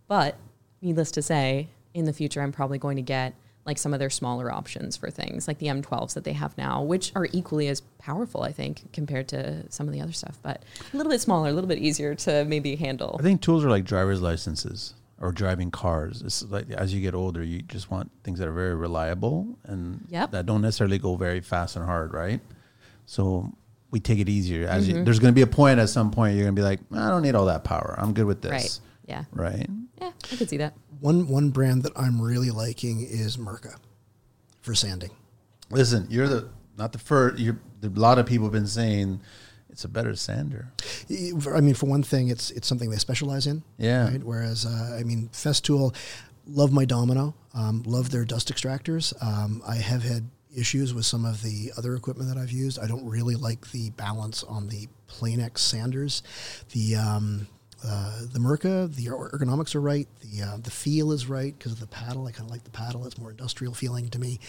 but 0.07 0.37
needless 0.83 1.11
to 1.13 1.23
say, 1.23 1.69
in 1.95 2.05
the 2.05 2.13
future, 2.13 2.41
I'm 2.43 2.53
probably 2.53 2.79
going 2.79 2.97
to 2.97 3.03
get 3.03 3.35
like 3.67 3.77
some 3.79 3.93
of 3.93 3.99
their 4.01 4.09
smaller 4.09 4.51
options 4.51 4.97
for 4.97 5.11
things 5.11 5.47
like 5.47 5.59
the 5.59 5.67
M12s 5.67 6.15
that 6.15 6.25
they 6.25 6.33
have 6.33 6.57
now, 6.57 6.83
which 6.83 7.13
are 7.15 7.29
equally 7.33 7.69
as 7.69 7.83
powerful, 7.99 8.43
I 8.43 8.51
think, 8.51 8.91
compared 8.95 9.29
to 9.29 9.71
some 9.71 9.87
of 9.87 9.93
the 9.93 10.01
other 10.01 10.13
stuff, 10.13 10.39
but 10.43 10.63
a 10.93 10.97
little 10.97 11.13
bit 11.13 11.21
smaller, 11.21 11.51
a 11.51 11.53
little 11.53 11.69
bit 11.69 11.79
easier 11.79 12.15
to 12.15 12.47
maybe 12.47 12.77
handle. 12.77 13.17
I 13.19 13.23
think 13.23 13.43
tools 13.43 13.67
are 13.67 13.69
like 13.69 13.85
driver's 13.85 14.23
licenses 14.23 14.95
or 15.21 15.33
driving 15.33 15.71
cars. 15.71 16.23
It's 16.23 16.43
like 16.45 16.71
as 16.71 16.95
you 16.95 17.03
get 17.03 17.15
older, 17.15 17.43
you 17.45 17.61
just 17.61 17.91
want 17.91 18.11
things 18.25 18.39
that 18.39 18.49
are 18.49 18.53
very 18.53 18.75
reliable 18.75 19.59
and 19.65 20.07
Yep. 20.09 20.31
that 20.31 20.47
don't 20.47 20.63
necessarily 20.63 20.99
go 20.99 21.17
very 21.17 21.41
fast 21.43 21.77
and 21.77 21.85
hard, 21.85 22.15
right? 22.15 22.41
So 23.05 23.53
we 23.91 24.01
take 24.01 24.19
it 24.19 24.29
easier. 24.29 24.67
As 24.69 24.87
Mm-hmm. 24.87 24.99
you, 24.99 25.05
there's 25.05 25.19
going 25.19 25.33
to 25.33 25.37
be 25.37 25.43
a 25.43 25.47
point 25.47 25.79
at 25.81 25.89
some 25.89 26.11
point 26.11 26.35
you're 26.37 26.45
going 26.45 26.55
to 26.55 26.61
be 26.61 26.65
like, 26.65 26.81
I 26.93 27.09
don't 27.09 27.23
need 27.23 27.35
all 27.35 27.47
that 27.47 27.65
power. 27.65 27.95
I'm 27.99 28.13
good 28.13 28.27
with 28.27 28.43
this. 28.43 28.51
Right. 28.51 28.81
Yeah. 29.07 29.25
Right. 29.33 29.67
Yeah, 30.01 30.11
I 30.33 30.37
could 30.37 30.49
see 30.51 30.59
that. 30.59 30.75
One 31.01 31.29
one 31.29 31.51
brand 31.51 31.83
that 31.85 31.93
I'm 31.97 32.21
really 32.21 32.51
liking 32.51 33.01
is 33.03 33.37
Mirka 33.37 33.77
for 34.61 34.75
sanding. 34.75 35.11
Listen, 35.71 36.07
you're 36.11 36.29
the 36.29 36.49
not 36.77 36.93
the 36.93 36.99
first. 36.99 37.39
You're 37.39 37.59
a 37.83 37.89
lot 37.89 38.19
of 38.19 38.27
people 38.27 38.47
have 38.47 38.53
been 38.53 38.67
saying 38.67 39.21
it's 39.71 39.85
a 39.85 39.89
better 39.89 40.15
sander. 40.17 40.73
I 41.11 41.61
mean, 41.61 41.75
for 41.75 41.87
one 41.87 42.03
thing, 42.03 42.29
it's 42.29 42.51
it's 42.51 42.67
something 42.69 42.91
they 42.91 42.97
specialize 42.99 43.47
in. 43.47 43.63
Yeah. 43.79 44.09
Right? 44.11 44.23
Whereas, 44.23 44.67
uh, 44.67 44.97
I 44.99 45.05
mean, 45.05 45.31
Festool, 45.33 45.95
love 46.47 46.73
my 46.73 46.85
Domino, 46.85 47.35
um, 47.55 47.83
love 47.87 48.11
their 48.11 48.25
dust 48.25 48.53
extractors. 48.53 49.15
Um, 49.23 49.63
I 49.67 49.77
have 49.77 50.03
had 50.03 50.29
issues 50.59 50.93
with 50.95 51.07
some 51.07 51.25
of 51.25 51.43
the 51.43 51.73
other 51.77 51.95
equipment 51.95 52.29
that 52.29 52.41
I've 52.41 52.53
used. 52.53 52.79
I 52.79 52.87
don't 52.87 53.07
really 53.07 53.35
like 53.35 53.71
the 53.71 53.91
balance 53.91 54.43
on 54.45 54.69
the 54.69 54.89
Planex 55.09 55.59
sanders. 55.59 56.23
The 56.73 56.97
um, 56.97 57.49
uh, 57.87 58.23
the 58.33 58.41
Mirka, 58.41 58.93
the 58.93 59.07
ergonomics 59.07 59.75
are 59.77 59.81
right. 59.81 60.09
The 60.21 60.43
uh, 60.43 60.57
the 60.57 60.71
feel 60.71 61.13
is 61.13 61.29
right 61.29 61.57
because 61.57 61.73
of 61.73 61.81
the 61.81 61.87
paddle. 61.87 62.27
I 62.27 62.33
kind 62.33 62.49
of 62.49 62.51
like 62.51 62.65
the 62.65 62.71
paddle. 62.71 63.07
It's 63.07 63.19
more 63.19 63.31
industrial 63.31 63.73
feeling 63.73 64.09
to 64.11 64.19
me. 64.19 64.41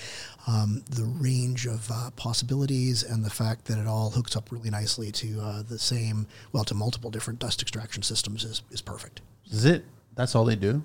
Um, 0.47 0.84
the 0.89 1.03
range 1.03 1.68
of 1.68 1.89
uh, 1.91 2.10
possibilities 2.16 3.03
and 3.03 3.24
the 3.24 3.30
fact 3.30 3.66
that 3.66 3.78
it 3.78 3.86
all 3.86 4.10
hooks 4.10 4.36
up 4.36 4.51
really 4.51 4.72
nicely 4.72 5.12
to 5.12 5.39
uh, 5.41 5.62
the 5.62 5.78
same, 5.78 6.26
well, 6.53 6.64
to 6.66 6.74
multiple 6.74 7.12
different 7.12 7.39
dust 7.39 7.62
extraction 7.62 8.01
systems 8.01 8.43
is, 8.43 8.64
is 8.72 8.82
perfect. 8.82 9.22
Is 9.51 9.66
it? 9.66 9.86
That's 10.16 10.34
all 10.34 10.45
they 10.45 10.55
do. 10.55 10.82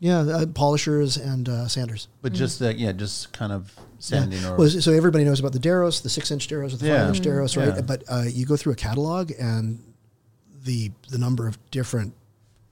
Yeah, 0.00 0.20
uh, 0.20 0.46
polishers 0.46 1.16
and 1.18 1.46
uh, 1.48 1.68
sanders. 1.68 2.08
But 2.22 2.32
just 2.32 2.60
uh, 2.62 2.70
yeah, 2.70 2.92
just 2.92 3.32
kind 3.34 3.52
of 3.52 3.72
sanding 3.98 4.42
or 4.46 4.56
Well, 4.56 4.68
so 4.68 4.92
everybody 4.92 5.24
knows 5.24 5.40
about 5.40 5.52
the 5.52 5.58
Deros, 5.58 6.02
the 6.02 6.08
six-inch 6.08 6.48
Deros, 6.48 6.72
or 6.72 6.78
the 6.78 6.86
Yeah. 6.86 7.00
five-inch 7.06 7.20
Deros, 7.20 7.56
right? 7.56 7.74
Yeah. 7.76 7.82
But 7.82 8.04
uh, 8.08 8.24
you 8.26 8.46
go 8.46 8.56
through 8.56 8.72
a 8.72 8.76
catalog, 8.76 9.30
and 9.38 9.78
the 10.64 10.90
the 11.10 11.18
number 11.18 11.46
of 11.46 11.58
different 11.70 12.14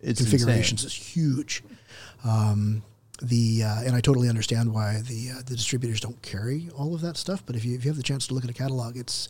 it's 0.00 0.20
configurations 0.22 0.84
insane. 0.84 0.86
is 1.02 1.14
huge. 1.14 1.62
Um, 2.24 2.82
the 3.20 3.62
uh, 3.64 3.82
and 3.82 3.94
I 3.94 4.00
totally 4.00 4.28
understand 4.30 4.72
why 4.72 5.02
the 5.02 5.32
uh, 5.32 5.42
the 5.44 5.54
distributors 5.54 6.00
don't 6.00 6.20
carry 6.22 6.70
all 6.76 6.94
of 6.94 7.02
that 7.02 7.18
stuff. 7.18 7.42
But 7.44 7.56
if 7.56 7.64
you 7.64 7.74
if 7.76 7.84
you 7.84 7.90
have 7.90 7.96
the 7.98 8.02
chance 8.02 8.26
to 8.28 8.34
look 8.34 8.44
at 8.44 8.50
a 8.50 8.54
catalog, 8.54 8.96
it's 8.96 9.28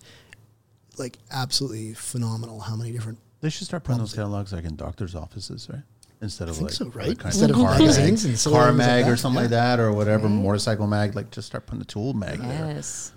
like 0.99 1.19
absolutely 1.33 1.95
phenomenal 1.95 2.61
how 2.61 2.77
many 2.77 2.93
different. 2.93 3.19
They 3.41 3.51
should 3.51 3.67
start 3.67 3.83
putting 3.85 3.99
those 4.01 4.15
catalogs 4.15 4.53
like 4.53 4.65
in 4.65 4.77
doctors' 4.77 5.15
offices, 5.15 5.69
right? 5.73 5.83
Instead 6.21 6.49
of 6.49 6.57
think 6.57 6.71
like 6.71 6.75
so, 6.75 6.87
right? 6.87 7.09
like 7.09 7.19
kind 7.19 7.27
Instead 7.33 7.51
of 7.51 7.57
car 7.57 7.71
magazines 7.79 8.25
mag, 8.25 8.31
and 8.31 8.39
silly 8.39 8.55
car 8.57 8.67
things 8.69 8.79
like 8.79 9.07
or 9.07 9.11
that. 9.11 9.17
something 9.19 9.43
like 9.43 9.51
that, 9.51 9.79
or 9.79 9.93
whatever 9.93 10.29
motorcycle 10.29 10.87
mag. 10.87 11.15
Like 11.15 11.31
just 11.31 11.47
start 11.47 11.67
putting 11.67 11.79
the 11.79 11.85
tool 11.85 12.13
mag 12.13 12.41
there. 12.41 12.67
Yes. 12.75 13.13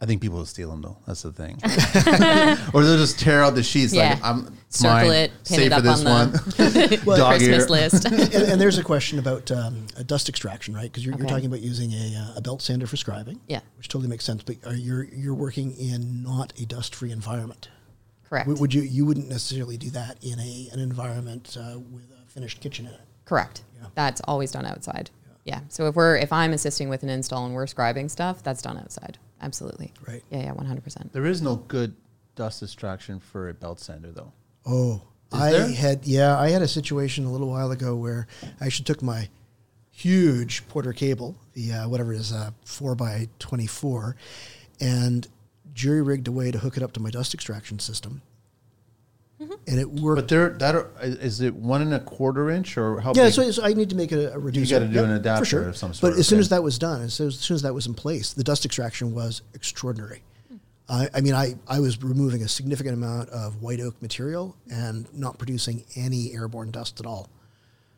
I 0.00 0.04
think 0.04 0.20
people 0.20 0.38
will 0.38 0.46
steal 0.46 0.68
them 0.70 0.82
though. 0.82 0.98
That's 1.06 1.22
the 1.22 1.32
thing. 1.32 1.54
or 2.74 2.82
they'll 2.82 2.98
just 2.98 3.20
tear 3.20 3.40
out 3.42 3.54
the 3.54 3.62
sheets. 3.62 3.94
Yeah. 3.94 4.14
Like 4.14 4.24
I'm 4.24 4.58
Circle 4.68 5.08
mine, 5.08 5.10
it, 5.12 5.30
pin 5.30 5.56
save 5.56 5.66
it 5.66 5.70
for 5.70 5.74
up 5.76 5.82
this 5.84 6.04
on 6.04 6.12
one. 6.12 6.32
Dog 7.18 7.38
Christmas 7.38 7.62
ear. 7.64 7.66
list. 7.68 8.04
and, 8.06 8.34
and 8.34 8.60
there's 8.60 8.78
a 8.78 8.82
question 8.82 9.18
about 9.20 9.50
um, 9.52 9.86
a 9.96 10.02
dust 10.02 10.28
extraction, 10.28 10.74
right? 10.74 10.90
Because 10.90 11.06
you're, 11.06 11.16
you're 11.16 11.28
talking 11.28 11.46
about 11.46 11.60
using 11.60 11.92
a, 11.92 12.16
uh, 12.16 12.38
a 12.38 12.40
belt 12.42 12.62
sander 12.62 12.86
for 12.88 12.96
scribing, 12.96 13.38
Yeah. 13.46 13.60
which 13.78 13.86
totally 13.88 14.08
makes 14.08 14.24
sense. 14.24 14.42
But 14.42 14.56
are 14.66 14.74
you're 14.74 15.04
you're 15.04 15.34
working 15.34 15.70
in 15.78 16.22
not 16.24 16.52
a 16.60 16.66
dust-free 16.66 17.12
environment. 17.12 17.68
Correct. 18.32 18.48
Would, 18.48 18.60
would 18.60 18.72
you 18.72 18.80
you 18.80 19.04
wouldn't 19.04 19.28
necessarily 19.28 19.76
do 19.76 19.90
that 19.90 20.16
in 20.24 20.40
a 20.40 20.70
an 20.72 20.80
environment 20.80 21.54
uh, 21.60 21.78
with 21.78 22.10
a 22.18 22.26
finished 22.30 22.62
kitchen 22.62 22.86
in 22.86 22.92
it? 22.94 23.00
Correct. 23.26 23.62
Yeah. 23.78 23.88
That's 23.94 24.22
always 24.24 24.50
done 24.50 24.64
outside. 24.64 25.10
Yeah. 25.44 25.60
So 25.68 25.86
if 25.86 25.94
we're 25.96 26.16
if 26.16 26.32
I'm 26.32 26.54
assisting 26.54 26.88
with 26.88 27.02
an 27.02 27.10
install 27.10 27.44
and 27.44 27.54
we're 27.54 27.66
scribing 27.66 28.10
stuff, 28.10 28.42
that's 28.42 28.62
done 28.62 28.78
outside. 28.78 29.18
Absolutely. 29.42 29.92
Right. 30.08 30.22
Yeah. 30.30 30.44
Yeah. 30.44 30.52
One 30.52 30.64
hundred 30.64 30.82
percent. 30.82 31.12
There 31.12 31.26
is 31.26 31.42
no 31.42 31.56
good 31.56 31.94
dust 32.34 32.62
extraction 32.62 33.20
for 33.20 33.50
a 33.50 33.52
belt 33.52 33.78
sander 33.80 34.12
though. 34.12 34.32
Oh, 34.64 35.02
Is 35.34 35.38
I 35.38 35.50
there? 35.50 35.68
had 35.68 36.06
yeah, 36.06 36.38
I 36.38 36.48
had 36.48 36.62
a 36.62 36.68
situation 36.68 37.26
a 37.26 37.30
little 37.30 37.50
while 37.50 37.70
ago 37.70 37.94
where 37.96 38.26
I 38.62 38.64
actually 38.64 38.86
took 38.86 39.02
my 39.02 39.28
huge 39.90 40.66
Porter 40.68 40.94
cable, 40.94 41.36
the 41.52 41.72
uh, 41.74 41.88
whatever 41.90 42.14
it 42.14 42.20
is, 42.20 42.32
uh, 42.32 42.52
four 42.64 42.94
by 42.94 43.28
twenty 43.38 43.66
four, 43.66 44.16
and 44.80 45.28
jury 45.74 46.02
rigged 46.02 46.28
a 46.28 46.32
way 46.32 46.50
to 46.50 46.58
hook 46.58 46.76
it 46.76 46.82
up 46.82 46.92
to 46.92 47.00
my 47.00 47.10
dust 47.10 47.34
extraction 47.34 47.78
system, 47.78 48.22
Mm-hmm. 49.40 49.54
and 49.66 49.80
it 49.80 49.90
worked. 49.90 50.18
But 50.20 50.28
there, 50.28 50.50
that 50.50 50.74
are, 50.76 50.88
is 51.00 51.40
it 51.40 51.52
one 51.54 51.82
and 51.82 51.92
a 51.94 51.98
quarter 51.98 52.48
inch 52.50 52.78
or 52.78 53.00
how 53.00 53.12
yeah, 53.16 53.24
big? 53.24 53.32
so, 53.32 53.50
so 53.50 53.64
I 53.64 53.72
need 53.72 53.90
to 53.90 53.96
make 53.96 54.12
a, 54.12 54.28
a 54.32 54.38
reducer. 54.38 54.78
gotta 54.78 54.86
do 54.92 55.02
an 55.02 55.10
adapter 55.10 55.44
sure. 55.44 55.68
of 55.68 55.76
some 55.76 55.92
sort, 55.92 56.12
But 56.12 56.18
as 56.20 56.28
soon 56.28 56.36
okay. 56.36 56.42
as 56.42 56.48
that 56.50 56.62
was 56.62 56.78
done, 56.78 57.02
as 57.02 57.14
soon 57.14 57.26
as 57.28 57.40
soon 57.40 57.56
as 57.56 57.62
that 57.62 57.74
was 57.74 57.86
in 57.88 57.94
place, 57.94 58.32
the 58.32 58.44
dust 58.44 58.64
extraction 58.64 59.12
was 59.12 59.42
extraordinary. 59.54 60.22
I, 60.88 61.08
I 61.14 61.20
mean, 61.22 61.34
I, 61.34 61.54
I 61.66 61.80
was 61.80 62.00
removing 62.02 62.42
a 62.44 62.48
significant 62.48 62.94
amount 62.94 63.30
of 63.30 63.62
white 63.62 63.80
oak 63.80 64.00
material 64.00 64.54
and 64.70 65.12
not 65.12 65.38
producing 65.38 65.84
any 65.96 66.32
airborne 66.34 66.70
dust 66.70 67.00
at 67.00 67.06
all. 67.06 67.28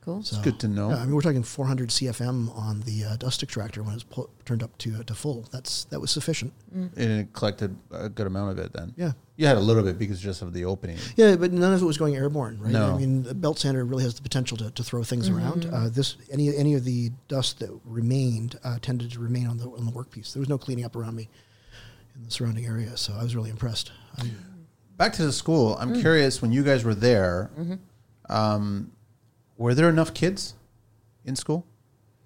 Cool. 0.05 0.23
So, 0.23 0.41
good 0.43 0.61
to 0.61 0.69
know. 0.69 0.91
Yeah, 0.91 0.97
I 0.97 1.05
mean, 1.07 1.15
we're 1.15 1.23
talking 1.23 1.43
400 1.43 1.89
CFM 1.89 2.55
on 2.57 2.81
the 2.83 3.05
uh, 3.05 3.17
dust 3.17 3.43
extractor 3.43 3.83
when 3.83 3.95
it's 3.95 4.03
pu- 4.05 4.29
turned 4.45 4.63
up 4.63 4.77
to 4.79 4.97
uh, 4.97 5.03
to 5.05 5.15
full. 5.15 5.47
That's 5.51 5.85
that 5.85 5.99
was 6.01 6.11
sufficient. 6.11 6.53
and 6.73 6.93
it 6.99 7.33
collected 7.33 7.75
a 7.91 8.09
good 8.11 8.27
amount 8.27 8.51
of 8.59 8.65
it 8.65 8.73
then. 8.75 8.93
Yeah. 8.97 9.13
You 9.37 9.47
had 9.47 9.57
a 9.57 9.61
little 9.61 9.83
bit 9.83 9.99
because 9.99 10.21
just 10.21 10.43
of 10.43 10.53
the 10.53 10.65
opening. 10.67 10.99
Yeah, 11.17 11.37
but 11.37 11.53
none 11.53 11.73
of 11.73 11.81
it 11.83 11.85
was 11.87 11.97
going 11.99 12.15
airborne, 12.17 12.61
right? 12.61 12.71
No. 12.71 12.95
I 12.95 12.99
mean, 12.99 13.23
the 13.25 13.35
belt 13.35 13.59
sander 13.59 13.85
really 13.85 14.05
has 14.05 14.15
the 14.15 14.23
potential 14.23 14.57
to, 14.59 14.71
to 14.73 14.83
throw 14.85 15.03
things 15.03 15.29
around. 15.31 15.65
Uh, 15.73 15.89
this 15.89 16.17
any 16.31 16.55
any 16.57 16.75
of 16.75 16.85
the 16.85 17.11
dust 17.29 17.59
that 17.61 17.71
remained 17.85 18.59
uh, 18.63 18.79
tended 18.83 19.11
to 19.13 19.19
remain 19.21 19.47
on 19.47 19.57
the 19.57 19.65
on 19.71 19.87
the 19.87 19.93
workpiece. 19.93 20.35
There 20.35 20.41
was 20.41 20.49
no 20.51 20.59
cleaning 20.59 20.85
up 20.85 20.95
around 20.97 21.17
me 21.17 21.29
in 22.15 22.25
the 22.27 22.31
surrounding 22.31 22.67
area, 22.67 22.97
so 22.97 23.15
I 23.19 23.23
was 23.23 23.35
really 23.35 23.51
impressed. 23.51 23.91
I, 24.19 24.31
Back 24.99 25.15
to 25.15 25.25
the 25.27 25.33
school. 25.33 25.75
Mm. 25.77 25.81
I'm 25.83 26.01
curious 26.01 26.41
when 26.43 26.53
you 26.53 26.63
guys 26.63 26.85
were 26.85 26.95
there, 26.95 27.51
Mm-hmm. 27.59 28.33
um, 28.33 28.93
were 29.57 29.75
there 29.75 29.89
enough 29.89 30.15
kids 30.15 30.55
in 31.25 31.37
school? 31.37 31.67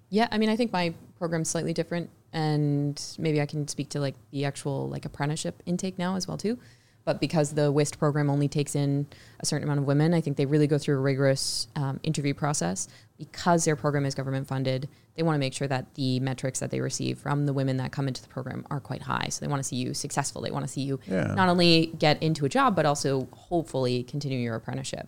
Yeah, 0.09 0.27
I 0.31 0.37
mean, 0.37 0.49
I 0.49 0.55
think 0.55 0.71
my 0.73 0.93
program's 1.17 1.49
slightly 1.49 1.73
different, 1.73 2.09
and 2.33 2.99
maybe 3.19 3.41
I 3.41 3.45
can 3.45 3.67
speak 3.67 3.89
to 3.89 3.99
like 3.99 4.15
the 4.31 4.45
actual 4.45 4.89
like 4.89 5.05
apprenticeship 5.05 5.61
intake 5.65 5.97
now 5.99 6.15
as 6.15 6.27
well 6.27 6.37
too. 6.37 6.57
But 7.05 7.19
because 7.19 7.53
the 7.53 7.71
WIST 7.71 7.97
program 7.97 8.29
only 8.29 8.47
takes 8.47 8.75
in 8.75 9.07
a 9.39 9.45
certain 9.45 9.63
amount 9.63 9.79
of 9.79 9.85
women, 9.85 10.13
I 10.13 10.21
think 10.21 10.37
they 10.37 10.45
really 10.45 10.67
go 10.67 10.77
through 10.77 10.97
a 10.97 10.99
rigorous 10.99 11.67
um, 11.75 11.99
interview 12.03 12.33
process. 12.33 12.87
Because 13.17 13.65
their 13.65 13.75
program 13.75 14.05
is 14.05 14.13
government 14.15 14.47
funded, 14.47 14.87
they 15.15 15.23
want 15.23 15.35
to 15.35 15.39
make 15.39 15.53
sure 15.53 15.67
that 15.67 15.93
the 15.95 16.19
metrics 16.19 16.59
that 16.59 16.71
they 16.71 16.79
receive 16.81 17.17
from 17.17 17.45
the 17.45 17.53
women 17.53 17.77
that 17.77 17.91
come 17.91 18.07
into 18.07 18.21
the 18.21 18.27
program 18.27 18.65
are 18.69 18.79
quite 18.79 19.01
high. 19.01 19.27
So 19.29 19.43
they 19.43 19.49
want 19.49 19.61
to 19.61 19.67
see 19.67 19.75
you 19.77 19.93
successful. 19.93 20.41
They 20.41 20.51
want 20.51 20.65
to 20.65 20.71
see 20.71 20.81
you 20.81 20.99
Yeah. 21.07 21.33
not 21.33 21.49
only 21.49 21.87
get 21.97 22.21
into 22.21 22.45
a 22.45 22.49
job, 22.49 22.75
but 22.75 22.85
also 22.85 23.27
hopefully 23.31 24.03
continue 24.03 24.37
your 24.39 24.55
apprenticeship. 24.55 25.07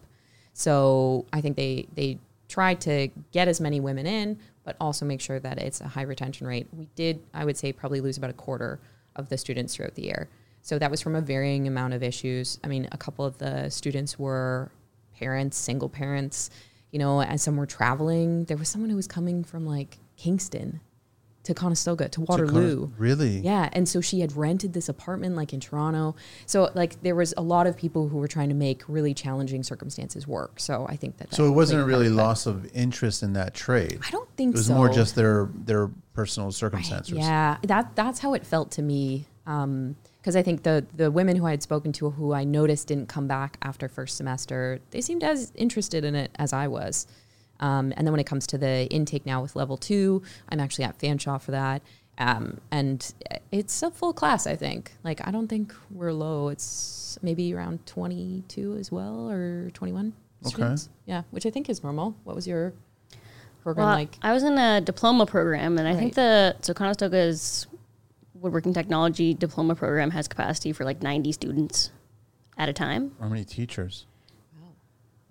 So 0.54 1.26
I 1.32 1.42
think 1.42 1.56
they 1.56 1.88
they 1.96 2.20
try 2.48 2.74
to 2.76 3.08
get 3.32 3.48
as 3.48 3.62
many 3.62 3.80
women 3.80 4.06
in, 4.06 4.38
but 4.64 4.76
also 4.80 5.06
make 5.06 5.22
sure 5.22 5.40
that 5.40 5.58
it's 5.58 5.80
a 5.82 5.88
high 5.88 6.02
retention 6.02 6.46
rate. 6.46 6.68
We 6.74 6.88
did, 6.96 7.22
I 7.34 7.46
would 7.46 7.58
say, 7.58 7.72
probably 7.72 8.02
lose 8.02 8.18
about 8.18 8.30
a 8.30 8.34
quarter 8.34 8.80
of 9.16 9.30
the 9.30 9.38
students 9.38 9.76
throughout 9.76 9.96
the 9.96 10.04
year. 10.04 10.30
So 10.62 10.78
that 10.78 10.92
was 10.92 11.02
from 11.02 11.16
a 11.16 11.22
varying 11.22 11.68
amount 11.68 11.94
of 11.94 12.04
issues. 12.04 12.60
I 12.64 12.68
mean, 12.68 12.88
a 12.92 12.98
couple 12.98 13.26
of 13.26 13.38
the 13.38 13.70
students 13.70 14.20
were 14.20 14.72
parents, 15.18 15.58
single 15.58 15.90
parents, 15.90 16.50
you 16.92 17.00
know, 17.00 17.22
and 17.22 17.40
some 17.40 17.56
were 17.56 17.66
traveling. 17.66 18.46
There 18.46 18.58
was 18.58 18.70
someone 18.70 18.90
who 18.90 18.96
was 18.96 19.08
coming 19.08 19.44
from 19.44 19.66
like 19.66 19.98
Kingston 20.18 20.82
to 21.44 21.54
Conestoga 21.56 22.08
to 22.10 22.22
Waterloo. 22.22 22.92
really? 22.98 23.40
Yeah, 23.40 23.70
and 23.74 23.90
so 23.90 24.00
she 24.00 24.20
had 24.20 24.36
rented 24.36 24.74
this 24.74 24.88
apartment 24.88 25.36
like 25.36 25.54
in 25.54 25.60
Toronto. 25.60 26.16
So 26.46 26.70
like 26.76 27.02
there 27.02 27.16
was 27.16 27.34
a 27.36 27.42
lot 27.42 27.66
of 27.66 27.76
people 27.76 28.10
who 28.10 28.18
were 28.18 28.28
trying 28.28 28.50
to 28.50 28.56
make 28.56 28.84
really 28.88 29.14
challenging 29.14 29.64
circumstances 29.64 30.28
work. 30.28 30.60
So 30.60 30.86
I 30.88 30.96
think 30.96 31.18
that, 31.18 31.30
that 31.32 31.36
So 31.36 31.46
it 31.48 31.52
wasn't 31.52 31.78
played 31.78 31.94
a 31.94 31.94
part 31.94 32.02
really 32.04 32.10
loss 32.16 32.46
of 32.46 32.70
interest 32.76 33.24
in 33.24 33.34
that 33.34 33.54
trade. 33.56 34.00
I 34.06 34.12
don't 34.12 34.30
think 34.38 34.54
It 34.54 34.58
was 34.58 34.68
so. 34.68 34.76
more 34.76 34.90
just 34.90 35.16
their 35.16 35.50
their 35.66 35.90
personal 36.14 36.52
circumstances. 36.52 37.14
Yeah, 37.18 37.58
that 37.64 37.96
that's 37.96 38.20
how 38.20 38.34
it 38.34 38.46
felt 38.46 38.72
to 38.72 38.82
me. 38.82 39.26
Um, 39.48 39.96
because 40.20 40.36
I 40.36 40.44
think 40.44 40.62
the 40.62 40.86
the 40.96 41.10
women 41.10 41.36
who 41.36 41.48
I 41.48 41.52
had 41.52 41.64
spoken 41.64 41.92
to, 41.94 42.12
who 42.12 42.34
I 42.34 42.44
noticed 42.44 42.88
didn't 42.90 43.08
come 43.10 43.28
back 43.28 43.58
after 43.64 43.90
first 43.90 44.16
semester, 44.18 44.80
they 44.92 45.02
seemed 45.02 45.24
as 45.24 45.52
interested 45.56 46.06
in 46.06 46.14
it 46.14 46.30
as 46.38 46.54
I 46.54 46.68
was. 46.68 47.08
Um, 47.62 47.94
and 47.96 48.06
then 48.08 48.12
when 48.12 48.20
it 48.20 48.26
comes 48.26 48.46
to 48.48 48.58
the 48.58 48.88
intake 48.90 49.26
now 49.26 49.42
with 49.42 49.56
level 49.56 49.78
two, 49.78 50.22
I'm 50.50 50.60
actually 50.60 50.86
at 50.86 50.98
Fanshawe 51.00 51.40
for 51.42 51.52
that. 51.52 51.82
Um, 52.18 52.60
and 52.72 53.14
it's 53.52 53.82
a 53.84 53.90
full 53.92 54.14
class, 54.14 54.46
I 54.48 54.56
think. 54.56 54.92
Like, 55.04 55.26
I 55.26 55.32
don't 55.32 55.48
think 55.48 55.74
we're 55.92 56.12
low. 56.12 56.50
It's 56.50 57.18
maybe 57.22 57.54
around 57.54 57.86
22 57.86 58.76
as 58.80 58.92
well 58.92 59.30
or 59.30 59.70
21 59.74 60.14
Okay. 60.44 60.50
students. 60.50 60.90
Yeah, 61.06 61.22
which 61.32 61.46
I 61.46 61.52
think 61.52 61.70
is 61.70 61.84
normal. 61.84 62.16
What 62.24 62.36
was 62.36 62.48
your 62.48 62.74
program 63.62 63.86
Well, 63.88 63.96
like? 63.96 64.18
I 64.24 64.34
was 64.34 64.44
in 64.44 64.58
a 64.58 64.82
diploma 64.82 65.26
program, 65.28 65.78
and 65.78 65.88
I 65.88 65.96
think 65.96 66.16
the 66.16 66.56
so 66.62 66.74
Conestoga's 66.74 67.68
woodworking 68.34 68.74
technology 68.74 69.36
diploma 69.36 69.76
program 69.76 70.10
has 70.12 70.28
capacity 70.28 70.74
for 70.74 70.84
like 70.84 71.04
90 71.04 71.32
students 71.32 71.92
at 72.58 72.70
a 72.70 72.74
time. 72.74 73.12
How 73.20 73.30
many 73.30 73.46
teachers? 73.46 74.08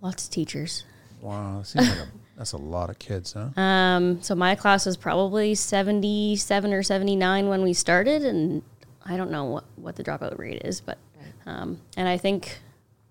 Lots 0.01 0.25
of 0.27 0.31
teachers. 0.31 0.85
Wow, 1.21 1.59
that 1.59 1.67
seems 1.67 1.89
like 1.89 1.99
a, 1.99 2.09
that's 2.37 2.53
a 2.53 2.57
lot 2.57 2.91
of 2.91 2.99
kids, 2.99 3.35
huh? 3.35 3.61
Um, 3.61 4.23
so 4.23 4.35
my 4.35 4.55
class 4.55 4.87
was 4.87 4.97
probably 4.97 5.55
77 5.55 6.73
or 6.73 6.83
79 6.83 7.49
when 7.49 7.63
we 7.63 7.73
started, 7.73 8.25
and 8.25 8.63
I 9.05 9.17
don't 9.17 9.31
know 9.31 9.45
what, 9.45 9.65
what 9.77 9.97
the 9.97 10.05
dropout 10.05 10.39
rate 10.39 10.63
is, 10.65 10.81
but 10.81 10.99
um, 11.47 11.81
and 11.97 12.09
I 12.09 12.17
think 12.17 12.61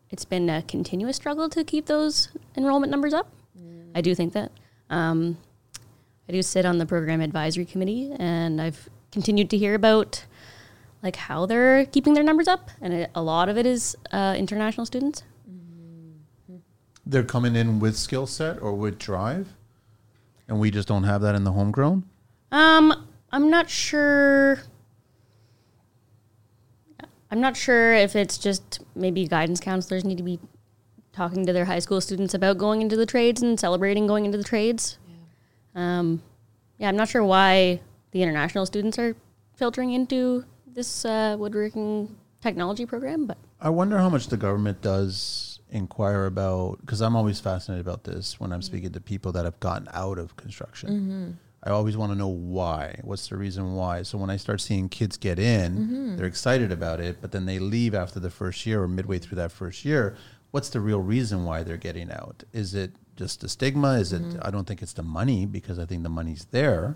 it's 0.09 0.25
been 0.25 0.49
a 0.49 0.61
continuous 0.63 1.17
struggle 1.17 1.49
to 1.49 1.63
keep 1.63 1.85
those 1.85 2.29
enrollment 2.57 2.91
numbers 2.91 3.13
up. 3.13 3.31
I 3.95 4.01
do 4.01 4.15
think 4.15 4.33
that. 4.33 4.51
Um, 4.89 5.37
I 6.27 6.31
do 6.31 6.41
sit 6.41 6.65
on 6.65 6.77
the 6.77 6.85
program 6.85 7.21
advisory 7.21 7.65
committee, 7.65 8.13
and 8.17 8.61
I've 8.61 8.87
continued 9.11 9.49
to 9.51 9.57
hear 9.57 9.75
about 9.75 10.25
like 11.01 11.15
how 11.15 11.45
they're 11.45 11.85
keeping 11.85 12.13
their 12.13 12.23
numbers 12.23 12.47
up, 12.47 12.69
and 12.81 12.93
it, 12.93 13.11
a 13.15 13.21
lot 13.21 13.49
of 13.49 13.57
it 13.57 13.65
is 13.65 13.95
uh, 14.11 14.35
international 14.37 14.85
students. 14.85 15.23
They're 17.09 17.23
coming 17.23 17.55
in 17.55 17.79
with 17.79 17.97
skill 17.97 18.27
set 18.27 18.61
or 18.61 18.73
with 18.75 18.99
drive, 18.99 19.47
and 20.47 20.59
we 20.59 20.69
just 20.69 20.87
don't 20.87 21.05
have 21.05 21.21
that 21.21 21.33
in 21.33 21.43
the 21.43 21.51
homegrown. 21.53 22.03
Um, 22.51 23.07
I'm 23.31 23.49
not 23.49 23.67
sure. 23.67 24.59
I'm 27.31 27.41
not 27.41 27.57
sure 27.57 27.93
if 27.93 28.15
it's 28.15 28.37
just 28.37 28.81
maybe 28.95 29.27
guidance 29.27 29.59
counselors 29.59 30.05
need 30.05 30.17
to 30.17 30.23
be 30.23 30.39
talking 31.11 31.47
to 31.47 31.53
their 31.53 31.65
high 31.65 31.79
school 31.79 31.99
students 31.99 32.35
about 32.35 32.59
going 32.59 32.81
into 32.81 32.95
the 32.95 33.07
trades 33.07 33.41
and 33.41 33.59
celebrating 33.59 34.05
going 34.05 34.25
into 34.25 34.37
the 34.37 34.43
trades. 34.43 34.99
Yeah. 35.07 35.99
Um, 35.99 36.21
yeah, 36.77 36.89
I'm 36.89 36.95
not 36.95 37.09
sure 37.09 37.23
why 37.23 37.81
the 38.11 38.21
international 38.21 38.67
students 38.67 38.99
are 38.99 39.15
filtering 39.55 39.93
into 39.93 40.45
this 40.65 41.05
uh, 41.05 41.35
woodworking 41.39 42.15
technology 42.41 42.85
program, 42.85 43.25
but 43.25 43.37
I 43.59 43.69
wonder 43.69 43.97
how 43.97 44.09
much 44.09 44.27
the 44.27 44.37
government 44.37 44.81
does 44.81 45.58
inquire 45.71 46.25
about 46.25 46.79
because 46.81 47.01
I'm 47.01 47.15
always 47.15 47.39
fascinated 47.39 47.85
about 47.85 48.03
this 48.03 48.39
when 48.39 48.51
I'm 48.51 48.59
mm-hmm. 48.59 48.65
speaking 48.65 48.91
to 48.93 49.01
people 49.01 49.31
that 49.33 49.45
have 49.45 49.59
gotten 49.59 49.87
out 49.93 50.17
of 50.17 50.35
construction. 50.35 50.89
Mm-hmm. 50.89 51.31
I 51.63 51.71
always 51.71 51.97
want 51.97 52.11
to 52.13 52.17
know 52.17 52.27
why. 52.27 52.99
What's 53.03 53.27
the 53.27 53.35
reason 53.35 53.73
why? 53.73 54.03
So 54.03 54.17
when 54.17 54.29
I 54.29 54.37
start 54.37 54.61
seeing 54.61 54.87
kids 54.87 55.17
get 55.17 55.39
in, 55.39 55.73
mm-hmm. 55.73 56.15
they're 56.15 56.25
excited 56.25 56.71
about 56.71 57.01
it, 57.01 57.17
but 57.21 57.31
then 57.31 57.45
they 57.45 57.59
leave 57.59 57.93
after 57.93 58.19
the 58.19 58.29
first 58.29 58.65
year 58.65 58.81
or 58.81 58.87
midway 58.87 59.19
through 59.19 59.35
that 59.37 59.51
first 59.51 59.83
year. 59.83 60.15
What's 60.51 60.69
the 60.69 60.79
real 60.79 61.01
reason 61.01 61.43
why 61.43 61.63
they're 61.63 61.77
getting 61.77 62.11
out? 62.11 62.43
Is 62.53 62.73
it 62.73 62.93
just 63.17 63.41
the 63.41 63.49
stigma? 63.49 63.99
Is 63.99 64.13
it? 64.13 64.23
I 64.41 64.49
don't 64.49 64.65
think 64.65 64.81
it's 64.81 64.93
the 64.93 65.03
money 65.03 65.45
because 65.45 65.77
I 65.77 65.85
think 65.85 66.03
the 66.03 66.09
money's 66.09 66.45
there, 66.45 66.95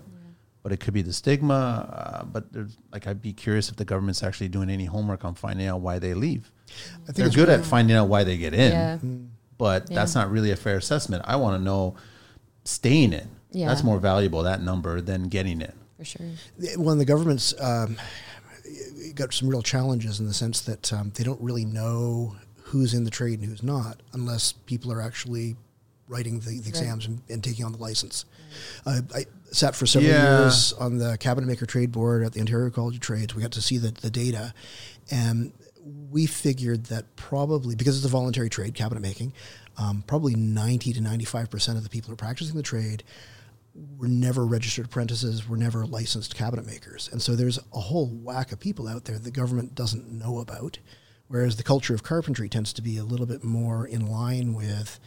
but 0.62 0.72
it 0.72 0.80
could 0.80 0.94
be 0.94 1.02
the 1.02 1.12
stigma. 1.12 1.54
Uh, 1.54 2.24
but 2.24 2.52
there's 2.52 2.78
like 2.90 3.06
I'd 3.06 3.22
be 3.22 3.34
curious 3.34 3.68
if 3.68 3.76
the 3.76 3.84
government's 3.84 4.22
actually 4.22 4.48
doing 4.48 4.70
any 4.70 4.86
homework 4.86 5.24
on 5.24 5.34
finding 5.34 5.66
out 5.66 5.82
why 5.82 5.98
they 5.98 6.14
leave. 6.14 6.50
I 6.68 7.06
think 7.06 7.16
They're 7.16 7.26
it's 7.26 7.36
good 7.36 7.48
at 7.48 7.64
finding 7.64 7.96
out 7.96 8.08
why 8.08 8.24
they 8.24 8.36
get 8.36 8.54
in, 8.54 8.72
Yeah. 8.72 8.98
but 9.58 9.88
that's 9.88 10.14
not 10.14 10.30
really 10.30 10.50
a 10.50 10.56
fair 10.56 10.76
assessment. 10.76 11.22
I 11.26 11.36
want 11.36 11.58
to 11.58 11.62
know 11.64 11.96
staying 12.64 13.12
in. 13.12 13.28
Yeah. 13.52 13.68
That's 13.68 13.84
more 13.84 13.98
valuable 13.98 14.42
that 14.42 14.62
number 14.62 15.00
than 15.00 15.28
getting 15.28 15.60
in. 15.60 15.72
For 15.98 16.04
sure. 16.04 16.26
when 16.76 16.98
the 16.98 17.04
government's 17.04 17.54
um, 17.60 17.96
got 19.14 19.32
some 19.32 19.48
real 19.48 19.62
challenges 19.62 20.18
in 20.18 20.26
the 20.26 20.34
sense 20.34 20.60
that 20.62 20.92
um, 20.92 21.12
they 21.14 21.22
don't 21.22 21.40
really 21.40 21.64
know 21.64 22.34
who's 22.64 22.94
in 22.94 23.04
the 23.04 23.10
trade 23.10 23.38
and 23.40 23.48
who's 23.48 23.62
not 23.62 24.00
unless 24.12 24.52
people 24.52 24.90
are 24.92 25.00
actually 25.00 25.54
writing 26.08 26.40
the, 26.40 26.58
the 26.60 26.68
exams 26.68 27.06
and, 27.06 27.20
and 27.28 27.44
taking 27.44 27.64
on 27.64 27.72
the 27.72 27.78
license. 27.78 28.24
Uh, 28.84 29.00
I 29.14 29.26
sat 29.52 29.76
for 29.76 29.86
several 29.86 30.10
Yeah. 30.12 30.40
years 30.40 30.72
on 30.74 30.98
the 30.98 31.16
cabinet 31.18 31.46
maker 31.46 31.64
trade 31.66 31.92
board 31.92 32.24
at 32.24 32.32
the 32.32 32.40
Ontario 32.40 32.70
College 32.70 32.96
of 32.96 33.00
Trades. 33.00 33.34
We 33.34 33.42
got 33.42 33.52
to 33.52 33.62
see 33.62 33.78
the, 33.78 33.92
the 33.92 34.10
data, 34.10 34.52
and 35.10 35.52
we 35.84 36.26
figured 36.26 36.84
that 36.86 37.14
probably 37.16 37.74
because 37.74 37.96
it's 37.96 38.06
a 38.06 38.08
voluntary 38.08 38.48
trade, 38.48 38.74
cabinet 38.74 39.00
making, 39.00 39.32
um, 39.76 40.02
probably 40.06 40.34
90 40.34 40.92
to 40.94 41.00
95 41.00 41.50
percent 41.50 41.76
of 41.78 41.84
the 41.84 41.90
people 41.90 42.08
who 42.08 42.14
are 42.14 42.16
practicing 42.16 42.56
the 42.56 42.62
trade 42.62 43.02
were 43.98 44.08
never 44.08 44.46
registered 44.46 44.86
apprentices, 44.86 45.48
were 45.48 45.56
never 45.56 45.84
licensed 45.84 46.36
cabinet 46.36 46.64
makers. 46.64 47.08
And 47.10 47.20
so 47.20 47.34
there's 47.34 47.58
a 47.72 47.80
whole 47.80 48.06
whack 48.06 48.52
of 48.52 48.60
people 48.60 48.86
out 48.86 49.04
there 49.04 49.18
the 49.18 49.32
government 49.32 49.74
doesn't 49.74 50.10
know 50.10 50.38
about. 50.38 50.78
Whereas 51.26 51.56
the 51.56 51.64
culture 51.64 51.94
of 51.94 52.02
carpentry 52.02 52.48
tends 52.48 52.72
to 52.74 52.82
be 52.82 52.98
a 52.98 53.04
little 53.04 53.26
bit 53.26 53.42
more 53.42 53.86
in 53.86 54.06
line 54.06 54.54
with, 54.54 55.00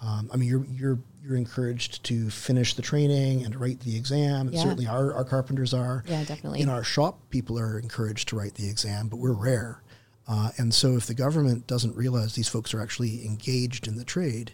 um, 0.00 0.30
I 0.32 0.36
mean, 0.36 0.48
you're, 0.48 0.64
you're, 0.66 0.98
you're 1.22 1.36
encouraged 1.36 2.02
to 2.04 2.30
finish 2.30 2.74
the 2.74 2.80
training 2.82 3.44
and 3.44 3.54
write 3.60 3.80
the 3.80 3.96
exam. 3.96 4.46
And 4.46 4.54
Yeah. 4.54 4.62
certainly 4.62 4.86
our, 4.86 5.12
our 5.12 5.24
carpenters 5.24 5.74
are. 5.74 6.02
Yeah, 6.06 6.24
definitely. 6.24 6.60
In 6.62 6.70
our 6.70 6.84
shop, 6.84 7.28
people 7.28 7.58
are 7.58 7.78
encouraged 7.78 8.28
to 8.28 8.36
write 8.36 8.54
the 8.54 8.70
exam, 8.70 9.08
but 9.08 9.16
we're 9.16 9.32
rare. 9.32 9.82
Uh, 10.26 10.50
and 10.56 10.72
so 10.72 10.96
if 10.96 11.06
the 11.06 11.14
government 11.14 11.66
doesn't 11.66 11.94
realize 11.96 12.34
these 12.34 12.48
folks 12.48 12.72
are 12.74 12.80
actually 12.80 13.24
engaged 13.26 13.86
in 13.86 13.96
the 13.96 14.04
trade, 14.04 14.52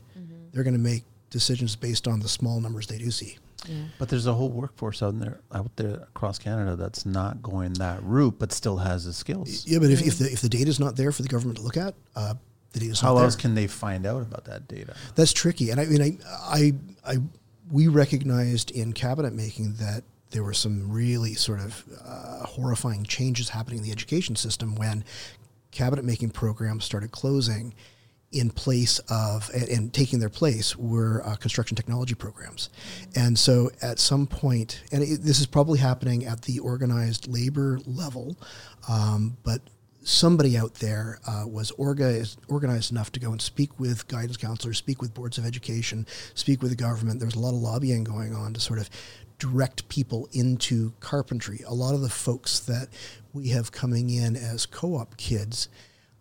they're 0.53 0.65
going 0.65 0.75
to 0.75 0.81
make 0.81 1.05
decisions 1.31 1.77
based 1.77 2.09
on 2.09 2.21
the 2.21 2.29
small 2.29 2.61
numbers 2.61 2.87
they 2.89 2.99
do 2.99 3.11
see. 3.11 3.39
But 3.99 4.09
there's 4.09 4.27
a 4.27 4.33
whole 4.33 4.49
workforce 4.49 5.03
out 5.03 5.19
there, 5.21 5.41
out 5.53 5.71
there 5.77 5.95
across 5.95 6.39
Canada 6.39 6.77
that's 6.77 7.05
not 7.05 7.43
going 7.43 7.75
that 7.75 8.03
route, 8.03 8.37
but 8.39 8.53
still 8.53 8.79
has 8.79 9.05
the 9.05 9.13
skills. 9.13 9.67
Yeah, 9.67 9.79
but 9.79 9.91
if, 9.91 10.01
if 10.05 10.19
the 10.19 10.33
if 10.33 10.41
the 10.41 10.49
data 10.49 10.71
is 10.71 10.81
not 10.81 10.97
there 10.97 11.13
for 11.13 11.23
the 11.23 11.29
government 11.29 11.59
to 11.59 11.63
look 11.63 11.77
at, 11.77 11.95
uh, 12.17 12.35
the 12.73 12.81
data's 12.81 13.01
How 13.01 13.15
not 13.15 13.25
else 13.25 13.37
there. 13.37 13.43
can 13.43 13.55
they 13.55 13.67
find 13.67 14.07
out 14.07 14.23
about 14.23 14.45
that 14.47 14.67
data? 14.67 14.97
That's 15.15 15.33
tricky, 15.33 15.71
and 15.71 15.79
I 15.79 15.85
mean, 15.85 16.03
I, 16.03 16.19
I, 16.49 16.73
I, 17.05 17.19
we 17.71 17.89
recognized 17.89 18.71
in 18.71 18.93
cabinet 18.95 19.35
making 19.35 19.75
that 19.75 20.05
there 20.31 20.43
were 20.43 20.55
some 20.55 20.91
really 20.91 21.35
sort 21.35 21.61
of 21.61 21.85
uh, 22.05 22.47
horrifying 22.47 23.05
changes 23.05 23.51
happening 23.51 23.79
in 23.79 23.85
the 23.85 23.93
education 23.93 24.37
system 24.37 24.75
when 24.77 25.05
cabinet 25.71 26.05
making 26.05 26.31
programs 26.31 26.85
started 26.85 27.11
closing 27.11 27.75
in 28.33 28.49
place 28.49 29.01
of 29.11 29.51
and, 29.53 29.69
and 29.69 29.93
taking 29.93 30.21
their 30.21 30.29
place 30.29 30.77
were 30.77 31.23
uh, 31.27 31.35
construction 31.35 31.77
technology 31.77 32.15
programs 32.15 32.71
and 33.17 33.39
so 33.39 33.71
at 33.83 33.99
some 33.99 34.27
point 34.27 34.83
and 34.93 35.03
it, 35.03 35.23
this 35.23 35.41
is 35.41 35.47
probably 35.47 35.79
happening 35.79 36.25
at 36.25 36.43
the 36.43 36.59
organized 36.61 37.27
labor 37.27 37.81
level 37.87 38.37
um, 38.89 39.37
but 39.43 39.61
somebody 40.03 40.57
out 40.57 40.75
there 40.75 41.19
uh, 41.27 41.45
was 41.47 41.71
organized, 41.73 42.39
organized 42.49 42.91
enough 42.91 43.13
to 43.13 43.21
go 43.21 43.33
and 43.33 43.41
speak 43.41 43.79
with 43.79 44.07
guidance 44.09 44.37
counselors, 44.37 44.79
speak 44.79 45.01
with 45.01 45.15
boards 45.15 45.39
of 45.39 45.45
education, 45.45 46.07
speak 46.35 46.63
with 46.63 46.71
the 46.71 46.77
government. 46.77 47.21
There 47.21 47.27
was 47.27 47.35
a 47.35 47.41
lot 47.41 47.51
of 47.51 47.61
lobbying 47.61 48.05
going 48.05 48.35
on 48.35 48.55
to 48.55 48.61
sort 48.61 48.79
of 48.79 48.89
direct 49.41 49.89
people 49.89 50.29
into 50.33 50.93
carpentry. 51.01 51.61
A 51.67 51.75
lot 51.75 51.95
of 51.95 52.03
the 52.03 52.09
folks 52.09 52.61
that 52.61 52.89
we 53.33 53.49
have 53.49 53.73
coming 53.73 54.11
in 54.11 54.37
as 54.37 54.67
co-op 54.67 55.17
kids, 55.17 55.69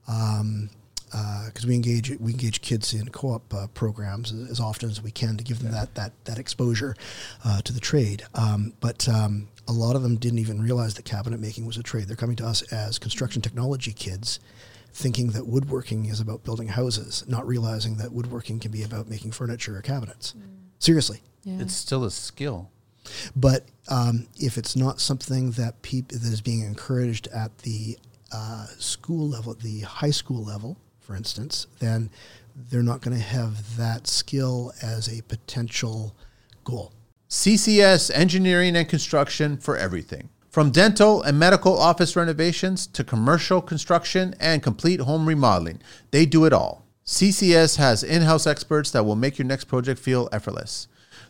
because 0.06 1.66
we 1.68 1.76
engage 1.76 2.10
we 2.20 2.32
engage 2.32 2.62
kids 2.62 2.94
in 2.94 3.10
co-op 3.10 3.54
uh, 3.54 3.68
programs 3.68 4.32
as, 4.32 4.50
as 4.52 4.60
often 4.60 4.90
as 4.90 5.04
we 5.04 5.12
can 5.12 5.38
to 5.38 5.44
give 5.44 5.62
them 5.62 5.72
that 5.72 5.94
that 5.96 6.14
that 6.26 6.40
exposure 6.40 6.96
uh, 7.46 7.62
to 7.62 7.74
the 7.74 7.80
trade. 7.80 8.24
Um, 8.34 8.74
but 8.80 9.08
um, 9.08 9.50
a 9.68 9.74
lot 9.74 9.96
of 9.96 10.02
them 10.02 10.16
didn't 10.16 10.40
even 10.40 10.62
realize 10.62 10.96
that 10.96 11.06
cabinet 11.06 11.40
making 11.40 11.66
was 11.66 11.78
a 11.78 11.84
trade. 11.84 12.08
They're 12.08 12.16
coming 12.16 12.38
to 12.38 12.48
us 12.48 12.62
as 12.72 12.98
construction 12.98 13.42
technology 13.42 13.92
kids, 13.92 14.40
thinking 14.94 15.32
that 15.32 15.46
woodworking 15.46 16.06
is 16.06 16.20
about 16.22 16.44
building 16.44 16.70
houses, 16.70 17.24
not 17.28 17.46
realizing 17.46 17.98
that 17.98 18.12
woodworking 18.14 18.60
can 18.60 18.72
be 18.72 18.84
about 18.84 19.10
making 19.10 19.32
furniture 19.32 19.78
or 19.78 19.82
cabinets. 19.82 20.34
Seriously. 20.80 21.22
Yeah. 21.44 21.60
It's 21.62 21.74
still 21.74 22.04
a 22.06 22.12
skill. 22.12 22.70
But 23.36 23.66
um, 23.88 24.28
if 24.38 24.58
it's 24.58 24.76
not 24.76 25.00
something 25.00 25.52
that 25.52 25.82
peop- 25.82 26.10
that 26.10 26.24
is 26.24 26.42
being 26.42 26.62
encouraged 26.62 27.28
at 27.28 27.58
the 27.60 27.98
uh, 28.32 28.68
school 28.78 29.30
level, 29.30 29.54
the 29.54 29.82
high 29.82 30.12
school 30.12 30.44
level, 30.44 30.78
for 31.00 31.16
instance, 31.16 31.68
then 31.80 32.10
they're 32.56 32.84
not 32.84 33.02
going 33.02 33.16
to 33.16 33.24
have 33.24 33.78
that 33.78 34.08
skill 34.08 34.74
as 34.82 35.08
a 35.08 35.22
potential 35.24 36.16
goal. 36.64 36.94
CCS 37.30 38.12
Engineering 38.14 38.76
and 38.76 38.88
Construction 38.90 39.58
for 39.58 39.78
everything. 39.78 40.30
From 40.50 40.72
dental 40.72 41.22
and 41.22 41.38
medical 41.38 41.78
office 41.78 42.16
renovations 42.16 42.88
to 42.88 43.04
commercial 43.04 43.62
construction 43.62 44.34
and 44.40 44.64
complete 44.64 45.00
home 45.00 45.28
remodeling, 45.28 45.80
they 46.10 46.26
do 46.26 46.46
it 46.46 46.54
all. 46.54 46.86
CCS 47.06 47.78
has 47.78 48.04
in 48.04 48.24
house 48.24 48.48
experts 48.48 48.90
that 48.92 49.06
will 49.06 49.16
make 49.16 49.38
your 49.38 49.46
next 49.46 49.66
project 49.66 50.00
feel 50.00 50.28
effortless. 50.32 50.88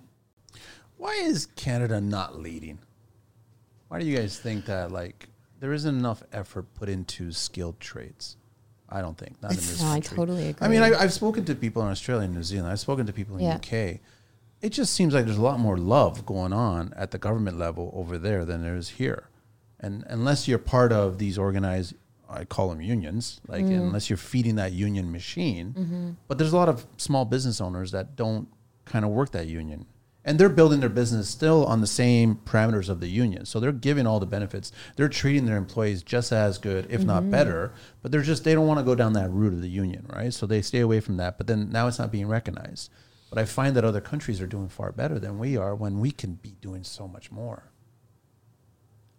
Why 0.97 1.13
is 1.13 1.45
Canada 1.45 2.01
not 2.01 2.39
leading? 2.39 2.79
Why 3.93 3.99
do 3.99 4.07
you 4.07 4.17
guys 4.17 4.39
think 4.39 4.65
that 4.65 4.91
like 4.91 5.29
there 5.59 5.71
isn't 5.71 5.95
enough 5.95 6.23
effort 6.33 6.65
put 6.73 6.89
into 6.89 7.31
skilled 7.31 7.79
trades? 7.79 8.37
I 8.89 9.01
don't 9.01 9.15
think 9.15 9.39
not 9.39 9.51
in 9.51 9.57
this 9.57 9.83
No, 9.83 9.91
I 9.91 9.99
totally 9.99 10.47
agree. 10.49 10.65
I 10.65 10.67
mean, 10.67 10.81
I, 10.81 10.95
I've 10.99 11.13
spoken 11.13 11.45
to 11.45 11.53
people 11.53 11.83
in 11.83 11.89
Australia 11.89 12.25
and 12.25 12.33
New 12.33 12.41
Zealand. 12.41 12.71
I've 12.71 12.79
spoken 12.79 13.05
to 13.05 13.13
people 13.13 13.37
in 13.37 13.43
Yeah. 13.43 13.57
UK. 13.57 13.99
It 14.63 14.69
just 14.71 14.95
seems 14.95 15.13
like 15.13 15.25
there's 15.25 15.37
a 15.37 15.43
lot 15.43 15.59
more 15.59 15.77
love 15.77 16.25
going 16.25 16.53
on 16.53 16.91
at 16.97 17.11
the 17.11 17.19
government 17.19 17.59
level 17.59 17.91
over 17.93 18.17
there 18.17 18.45
than 18.45 18.63
there 18.63 18.75
is 18.75 18.89
here. 18.89 19.29
And 19.79 20.03
unless 20.07 20.47
you're 20.47 20.57
part 20.57 20.91
of 20.91 21.19
these 21.19 21.37
organized, 21.37 21.93
I 22.27 22.45
call 22.45 22.69
them 22.69 22.81
unions, 22.81 23.41
like 23.47 23.63
Mm. 23.63 23.79
unless 23.79 24.09
you're 24.09 24.17
feeding 24.17 24.55
that 24.55 24.71
union 24.71 25.11
machine. 25.11 25.75
Mm-hmm. 25.77 26.09
But 26.27 26.39
there's 26.39 26.53
a 26.53 26.57
lot 26.57 26.67
of 26.67 26.87
small 26.97 27.25
business 27.25 27.61
owners 27.61 27.91
that 27.91 28.15
don't 28.15 28.47
kind 28.85 29.05
of 29.05 29.11
work 29.11 29.33
that 29.33 29.45
union. 29.45 29.85
And 30.25 30.39
they're 30.39 30.47
building 30.49 30.79
their 30.79 30.89
business 30.89 31.27
still 31.27 31.65
on 31.65 31.81
the 31.81 31.87
same 31.87 32.35
parameters 32.45 32.87
of 32.87 33.01
the 33.01 33.09
union. 33.09 33.45
So 33.45 33.59
they're 33.59 33.73
giving 33.73 34.07
all 34.07 34.21
the 34.21 34.25
benefits. 34.25 34.71
They're 34.95 35.09
treating 35.09 35.45
their 35.45 35.57
employees 35.57 36.01
just 36.01 36.31
as 36.31 36.57
good, 36.57 36.85
if 36.89 36.99
Mm-hmm. 37.01 37.07
not 37.07 37.29
better. 37.29 37.73
But 38.01 38.11
they're 38.11 38.21
just, 38.21 38.45
they 38.45 38.53
don't 38.53 38.67
want 38.67 38.79
to 38.79 38.85
go 38.85 38.95
down 38.95 39.13
that 39.13 39.29
route 39.31 39.51
of 39.53 39.61
the 39.61 39.67
union, 39.69 40.05
right? 40.07 40.33
So 40.33 40.45
they 40.45 40.61
stay 40.61 40.79
away 40.79 41.01
from 41.01 41.17
that. 41.17 41.37
But 41.37 41.47
then 41.47 41.69
now 41.71 41.87
it's 41.87 41.99
not 41.99 42.11
being 42.11 42.27
recognized. 42.27 42.89
But 43.29 43.37
I 43.37 43.45
find 43.45 43.75
that 43.75 43.83
other 43.83 43.99
countries 43.99 44.39
are 44.39 44.47
doing 44.47 44.69
far 44.69 44.91
better 44.91 45.19
than 45.19 45.39
we 45.39 45.57
are 45.57 45.75
when 45.75 45.99
we 45.99 46.11
can 46.11 46.35
be 46.35 46.55
doing 46.61 46.83
so 46.83 47.07
much 47.07 47.29
more. 47.31 47.71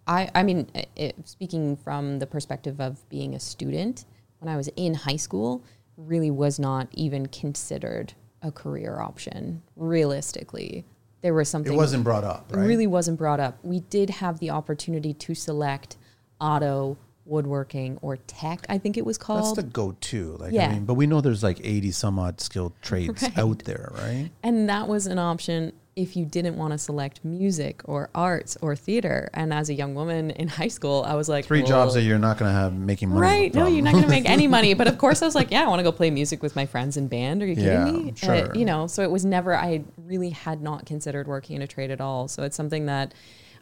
I, 0.07 0.30
I 0.34 0.42
mean, 0.42 0.70
it, 0.96 1.16
speaking 1.26 1.76
from 1.76 2.18
the 2.18 2.26
perspective 2.26 2.80
of 2.80 3.07
being 3.09 3.34
a 3.34 3.40
student, 3.40 4.05
when 4.38 4.52
I 4.52 4.57
was 4.57 4.68
in 4.76 4.94
high 4.94 5.16
school, 5.16 5.64
really 5.96 6.30
was 6.30 6.59
not 6.59 6.88
even 6.92 7.26
considered 7.26 8.14
a 8.42 8.52
career 8.52 9.00
option. 9.00 9.62
Realistically, 9.76 10.84
there 11.25 11.33
was 11.33 11.49
something. 11.49 11.72
It 11.72 11.77
wasn't 11.77 12.05
brought 12.05 12.22
up, 12.22 12.53
It 12.53 12.57
really 12.59 12.87
wasn't 12.87 13.16
brought 13.16 13.41
up. 13.41 13.57
We 13.62 13.81
did 13.81 14.11
have 14.11 14.41
the 14.41 14.51
opportunity 14.51 15.14
to 15.14 15.35
select 15.35 15.97
auto, 16.39 16.99
woodworking, 17.25 17.99
or 18.03 18.18
tech. 18.18 18.66
I 18.68 18.77
think 18.77 18.99
it 18.99 19.07
was 19.07 19.16
called. 19.16 19.57
That's 19.57 19.57
the 19.57 19.62
go-to. 19.62 20.37
Like, 20.39 20.51
I 20.53 20.55
Yeah. 20.55 20.72
mean, 20.75 20.85
but 20.85 20.95
we 20.95 21.07
know 21.07 21.22
there's 21.22 21.43
like 21.43 21.59
80 21.64 21.93
some 21.93 22.18
odd 22.18 22.43
skilled 22.43 22.75
trades 22.83 23.22
Right. 23.22 23.39
out 23.39 23.61
there, 23.64 23.91
right? 23.97 24.29
And 24.43 24.68
that 24.68 24.87
was 24.87 25.07
an 25.07 25.18
option 25.18 25.72
if 25.97 26.16
you 26.16 26.24
didn't 26.24 26.57
want 26.57 26.72
to 26.72 26.78
select 26.78 27.24
music 27.24 27.82
or 27.84 28.11
arts 28.14 28.57
or 28.61 28.74
theater. 28.74 29.30
And 29.32 29.55
as 29.55 29.68
a 29.68 29.74
young 29.74 29.95
woman 29.95 30.30
in 30.32 30.49
high 30.49 30.68
school, 30.68 31.05
I 31.07 31.14
was 31.14 31.28
like, 31.28 31.45
Three 31.45 31.62
jobs 31.62 31.95
that 31.95 32.03
you're 32.03 32.18
not 32.18 32.38
going 32.38 32.51
to 32.51 32.55
have 32.55 32.74
making 32.74 33.11
money. 33.11 33.20
Right. 33.20 33.55
No, 33.55 33.66
you're 33.66 33.84
not 33.84 33.92
going 33.92 34.05
to 34.05 34.11
make 34.11 34.28
any 34.28 34.47
money. 34.49 34.74
But 34.84 34.88
of 34.88 34.99
course, 34.99 35.22
I 35.22 35.26
was 35.26 35.34
like, 35.36 35.51
yeah, 35.53 35.64
I 35.64 35.68
want 35.68 35.78
to 35.78 35.84
go 35.84 35.92
play 35.92 36.11
music 36.11 36.42
with 36.42 36.57
my 36.57 36.66
friends 36.66 36.97
in 36.97 37.07
band. 37.07 37.42
Are 37.42 37.47
you 37.47 37.55
kidding 37.55 37.72
Yeah, 37.72 37.92
me? 37.92 38.11
Uh, 38.11 38.14
sure. 38.14 38.55
you 38.57 38.64
know, 38.64 38.86
so 38.88 39.03
it 39.03 39.11
was 39.11 39.24
never, 39.24 39.57
I 39.57 39.84
really 39.99 40.30
had 40.30 40.62
not 40.62 40.84
considered 40.84 41.28
working 41.28 41.55
in 41.57 41.62
a 41.62 41.66
trade 41.66 41.90
at 41.92 42.01
all. 42.01 42.26
So 42.26 42.42
it's 42.42 42.57
something 42.57 42.86
that 42.86 43.14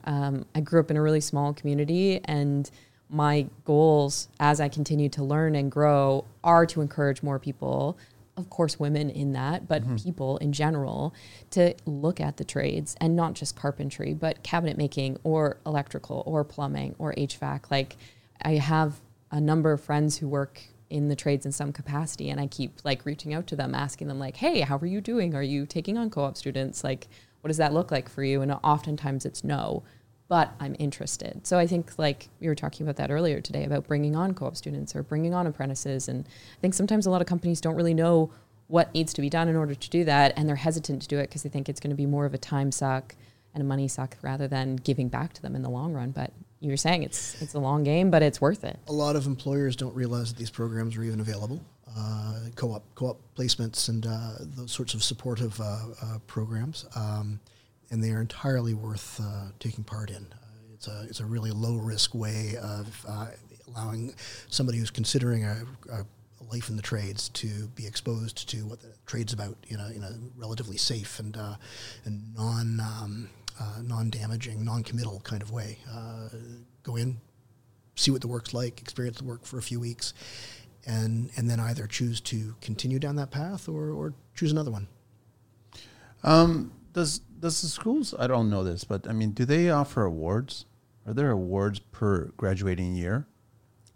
um, 0.05 0.47
I 0.55 0.61
grew 0.61 0.81
up 0.81 0.91
in 0.91 0.97
a 0.97 1.03
really 1.03 1.21
small 1.21 1.53
community 1.53 2.21
and 2.25 2.71
my 3.11 3.47
goals 3.67 4.29
as 4.41 4.59
I 4.61 4.69
continue 4.69 5.11
to 5.11 5.23
learn 5.23 5.55
and 5.55 5.71
grow 5.71 6.25
are 6.43 6.65
to 6.67 6.81
encourage 6.81 7.23
more 7.23 7.39
people, 7.39 7.99
of 8.37 8.49
course, 8.49 8.81
women 8.81 9.11
in 9.11 9.33
that, 9.33 9.69
but 9.69 9.83
Mm-hmm. 9.83 9.97
people 9.97 10.39
in 10.39 10.53
general, 10.53 11.15
to 11.51 11.75
look 11.85 12.21
at 12.21 12.37
the 12.39 12.45
trades 12.45 12.97
and 13.01 13.15
not 13.15 13.35
just 13.35 13.57
carpentry, 13.57 14.15
but 14.15 14.43
cabinet 14.43 14.79
making 14.79 15.19
or 15.23 15.59
electrical 15.67 16.23
or 16.27 16.43
plumbing 16.45 16.95
or 16.99 17.13
HVAC. 17.15 17.71
Like, 17.71 17.97
I 18.43 18.53
have 18.55 19.01
a 19.31 19.41
number 19.41 19.73
of 19.73 19.81
friends 19.83 20.19
who 20.19 20.29
work 20.29 20.63
in 20.89 21.09
the 21.09 21.17
trades 21.17 21.45
in 21.47 21.53
some 21.53 21.73
capacity, 21.73 22.31
and 22.31 22.41
I 22.41 22.47
keep 22.47 22.85
like 22.85 23.05
reaching 23.07 23.33
out 23.35 23.47
to 23.49 23.57
them, 23.57 23.75
asking 23.75 24.09
them, 24.09 24.19
like, 24.19 24.37
hey, 24.37 24.61
how 24.61 24.77
are 24.79 24.87
you 24.87 25.01
doing? 25.01 25.35
Are 25.35 25.43
you 25.43 25.67
taking 25.67 25.97
on 25.99 26.11
co 26.11 26.25
op 26.25 26.37
students? 26.37 26.83
Like, 26.85 27.09
what 27.41 27.49
does 27.49 27.57
that 27.59 27.73
look 27.75 27.91
like 27.91 28.09
for 28.09 28.23
you? 28.23 28.41
And 28.43 28.53
oftentimes 28.53 29.25
it's 29.27 29.43
no 29.43 29.83
but 30.33 30.55
I'm 30.61 30.75
interested. 30.79 31.47
So 31.47 31.59
I 31.59 31.67
think 31.67 31.99
like 31.99 32.31
we 32.41 32.49
were 32.49 32.55
talking 32.55 32.87
about 32.87 32.97
that 32.97 33.11
earlier 33.11 33.43
today 33.43 33.65
about 33.65 33.87
bringing 33.87 34.17
on 34.17 34.33
co-op 34.33 34.57
students 34.57 34.97
or 34.97 35.03
bringing 35.03 35.35
on 35.35 35.47
apprentices 35.47 36.09
and 36.09 36.25
I 36.27 36.61
think 36.63 36.73
sometimes 36.73 37.05
a 37.05 37.11
lot 37.11 37.21
of 37.21 37.27
companies 37.27 37.61
don't 37.61 37.75
really 37.75 37.93
know 37.93 38.31
what 38.67 38.95
needs 38.95 39.13
to 39.13 39.21
be 39.21 39.29
done 39.29 39.47
in 39.49 39.57
order 39.57 39.75
to 39.75 39.91
do 39.91 40.05
that 40.05 40.33
and 40.35 40.49
they're 40.49 40.57
hesitant 40.57 41.03
to 41.03 41.09
do 41.09 41.19
it 41.19 41.25
because 41.25 41.43
they 41.43 41.51
think 41.51 41.69
it's 41.69 41.81
going 41.81 41.91
to 41.91 41.97
be 41.97 42.07
more 42.07 42.25
of 42.25 42.33
a 42.33 42.39
time 42.39 42.73
suck 42.73 43.15
and 43.53 43.61
a 43.61 43.67
money 43.67 43.87
suck 43.87 44.17
rather 44.23 44.49
than 44.49 44.77
giving 44.77 45.11
back 45.11 45.35
to 45.35 45.43
them 45.43 45.55
in 45.55 45.61
the 45.61 45.69
long 45.69 45.93
run, 45.93 46.13
but 46.13 46.33
you 46.61 46.71
were 46.71 46.79
saying 46.79 47.03
it's 47.03 47.43
it's 47.43 47.53
a 47.53 47.61
long 47.61 47.85
game, 47.85 48.11
but 48.11 48.23
it's 48.23 48.41
worth 48.41 48.65
it. 48.65 48.79
A 48.89 48.93
lot 48.93 49.17
of 49.17 49.27
employers 49.27 49.77
don't 49.77 49.95
realize 49.95 50.33
that 50.33 50.39
these 50.39 50.49
programs 50.49 50.97
are 50.97 51.03
even 51.03 51.21
available. 51.21 51.61
Uh, 51.95 52.39
co-op, 52.57 52.83
co-op 52.95 53.21
placements, 53.37 53.91
and 53.91 54.07
uh, 54.07 54.37
those 54.41 54.73
sorts 54.73 54.95
of 54.95 55.05
supportive 55.05 55.61
uh, 55.61 55.65
uh, 56.03 56.19
programs, 56.27 56.87
um, 56.97 57.39
and 57.93 58.03
they 58.03 58.11
are 58.11 58.21
entirely 58.21 58.73
worth 58.73 59.21
uh, 59.23 59.51
taking 59.61 59.85
part 59.85 60.11
in. 60.11 60.27
Uh, 60.33 60.75
it's 60.75 60.89
a 60.89 61.07
it's 61.09 61.21
a 61.21 61.27
really 61.27 61.51
low 61.53 61.77
risk 61.77 62.15
way 62.15 62.57
of 62.61 63.07
uh, 63.07 63.27
allowing 63.69 64.15
somebody 64.49 64.79
who's 64.79 64.91
considering 64.91 65.45
a, 65.45 65.63
a 65.93 66.05
life 66.51 66.69
in 66.71 66.77
the 66.77 66.83
trades 66.83 67.29
to 67.29 67.69
be 67.69 67.87
exposed 67.87 68.49
to 68.49 68.67
what 68.67 68.81
the 68.81 68.93
trade's 69.07 69.33
about 69.33 69.57
in 69.69 69.79
a, 69.79 69.91
in 69.91 70.03
a 70.03 70.19
relatively 70.37 70.77
safe 70.77 71.21
and 71.21 71.37
uh, 71.37 71.55
and 72.07 72.35
non 72.35 72.81
um, 72.81 73.29
uh, 73.61 73.83
non 73.83 74.09
damaging, 74.09 74.65
non 74.65 74.83
committal 74.83 75.21
kind 75.21 75.43
of 75.43 75.53
way. 75.53 75.79
Go 76.83 76.97
in, 76.97 77.21
see 77.95 78.11
what 78.11 78.23
the 78.23 78.29
work's 78.29 78.53
like, 78.53 78.81
experience 78.81 79.19
the 79.19 79.25
work 79.25 79.45
for 79.45 79.59
a 79.59 79.63
few 79.63 79.79
weeks, 79.79 80.15
and 80.87 81.31
and 81.37 81.49
then 81.49 81.61
either 81.61 81.87
choose 81.87 82.23
to 82.23 82.57
continue 82.63 82.99
down 82.99 83.17
that 83.17 83.31
path 83.31 83.69
or, 83.69 83.91
or 83.91 84.15
choose 84.35 84.51
another 84.51 84.71
one. 84.71 84.89
Um, 86.25 86.73
does 86.93 87.19
does 87.19 87.61
the 87.63 87.69
schools? 87.69 88.15
I 88.19 88.27
don't 88.27 88.51
know 88.51 88.63
this, 88.65 88.85
but 88.85 89.09
I 89.09 89.13
mean, 89.13 89.33
do 89.33 89.45
they 89.45 89.71
offer 89.71 90.05
awards? 90.05 90.67
Are 91.07 91.13
there 91.13 91.31
awards 91.31 91.81
per 91.81 92.27
graduating 92.37 92.95
year? 92.95 93.27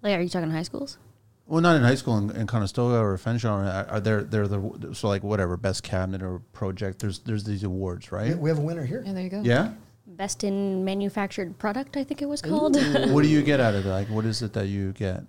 Like, 0.03 0.19
are 0.19 0.21
you 0.21 0.29
talking 0.29 0.51
high 0.51 0.63
schools? 0.63 0.99
Well, 1.47 1.61
not 1.61 1.77
in 1.77 1.83
high 1.83 1.95
school 1.95 2.19
in, 2.19 2.31
in 2.31 2.47
Conestoga 2.49 2.97
or 2.97 3.17
Fanshawe. 3.17 3.89
Are, 3.89 3.91
are 3.91 4.01
there? 4.01 4.25
They're 4.25 4.49
the 4.49 4.91
so 4.93 5.09
like 5.09 5.23
whatever 5.23 5.57
best 5.57 5.83
cabinet 5.85 6.23
or 6.23 6.41
project. 6.53 6.99
There's 6.99 7.21
there's 7.21 7.45
these 7.45 7.63
awards, 7.63 8.11
right? 8.11 8.37
We 8.37 8.51
have 8.51 8.59
a 8.59 8.63
winner 8.63 8.85
here. 8.85 9.03
Yeah, 9.07 9.13
there 9.13 9.23
you 9.23 9.31
go. 9.31 9.43
Yeah. 9.43 9.73
Best 10.09 10.45
in 10.45 10.85
manufactured 10.85 11.59
product, 11.59 11.97
I 11.97 12.05
think 12.05 12.23
it 12.23 12.27
was 12.29 12.41
called. 12.41 12.77
what 13.11 13.23
do 13.23 13.29
you 13.29 13.43
get 13.43 13.61
out 13.61 13.75
of 13.75 13.85
it? 13.85 13.89
Like, 13.89 14.09
what 14.09 14.25
is 14.25 14.41
it 14.41 14.53
that 14.55 14.67
you 14.67 14.93
get? 14.93 15.25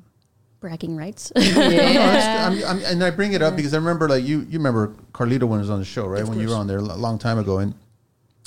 Bragging 0.59 0.97
rights. 0.97 1.31
No, 1.35 1.41
no, 1.51 1.51
I'm, 1.59 2.63
I'm, 2.63 2.83
and 2.83 3.03
I 3.03 3.11
bring 3.11 3.33
it 3.33 3.41
up 3.41 3.55
because 3.55 3.73
I 3.73 3.77
remember, 3.77 4.09
like 4.09 4.23
you, 4.23 4.39
you 4.41 4.57
remember 4.57 4.95
Carlito 5.13 5.43
when 5.43 5.59
he 5.59 5.61
was 5.61 5.69
on 5.69 5.79
the 5.79 5.85
show, 5.85 6.07
right? 6.07 6.23
Of 6.23 6.29
when 6.29 6.39
you 6.39 6.49
were 6.49 6.55
on 6.55 6.67
there 6.67 6.79
a 6.79 6.81
long 6.81 7.19
time 7.19 7.37
ago, 7.37 7.59
and 7.59 7.75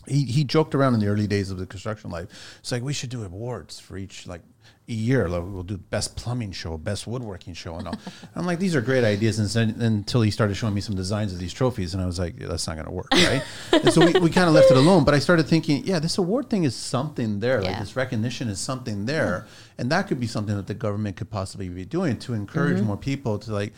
he 0.06 0.24
he 0.24 0.42
joked 0.44 0.74
around 0.74 0.94
in 0.94 1.00
the 1.00 1.06
early 1.06 1.26
days 1.26 1.50
of 1.50 1.58
the 1.58 1.66
construction 1.66 2.10
life. 2.10 2.58
It's 2.60 2.72
like 2.72 2.82
we 2.82 2.92
should 2.92 3.10
do 3.10 3.22
awards 3.22 3.78
for 3.78 3.96
each 3.96 4.26
like 4.26 4.42
a 4.90 4.94
year. 4.94 5.28
Like 5.28 5.42
we'll 5.46 5.62
do 5.62 5.78
best 5.78 6.16
plumbing 6.16 6.52
show, 6.52 6.76
best 6.76 7.06
woodworking 7.06 7.54
show, 7.54 7.76
and 7.76 7.88
all. 7.88 7.94
I'm 8.34 8.44
like, 8.44 8.58
these 8.58 8.74
are 8.74 8.80
great 8.80 9.04
ideas, 9.04 9.38
and 9.38 9.48
then, 9.48 9.80
until 9.80 10.22
he 10.22 10.30
started 10.30 10.56
showing 10.56 10.74
me 10.74 10.80
some 10.80 10.96
designs 10.96 11.32
of 11.32 11.38
these 11.38 11.52
trophies, 11.52 11.94
and 11.94 12.02
I 12.02 12.06
was 12.06 12.18
like, 12.18 12.38
yeah, 12.38 12.48
that's 12.48 12.66
not 12.66 12.74
going 12.74 12.86
to 12.86 12.92
work, 12.92 13.08
right? 13.12 13.42
and 13.72 13.92
so 13.92 14.04
we, 14.04 14.12
we 14.20 14.30
kind 14.30 14.48
of 14.48 14.54
left 14.54 14.70
it 14.70 14.76
alone. 14.76 15.04
But 15.04 15.14
I 15.14 15.18
started 15.20 15.46
thinking, 15.46 15.86
yeah, 15.86 15.98
this 15.98 16.18
award 16.18 16.50
thing 16.50 16.64
is 16.64 16.74
something 16.74 17.40
there. 17.40 17.62
Like 17.62 17.78
this 17.78 17.96
recognition 17.96 18.48
is 18.48 18.58
something 18.58 19.06
there, 19.06 19.46
mm-hmm. 19.46 19.80
and 19.80 19.92
that 19.92 20.08
could 20.08 20.20
be 20.20 20.26
something 20.26 20.56
that 20.56 20.66
the 20.66 20.74
government 20.74 21.16
could 21.16 21.30
possibly 21.30 21.68
be 21.68 21.84
doing 21.84 22.18
to 22.18 22.34
encourage 22.34 22.78
mm-hmm. 22.78 22.86
more 22.86 22.96
people 22.96 23.38
to 23.38 23.52
like 23.52 23.72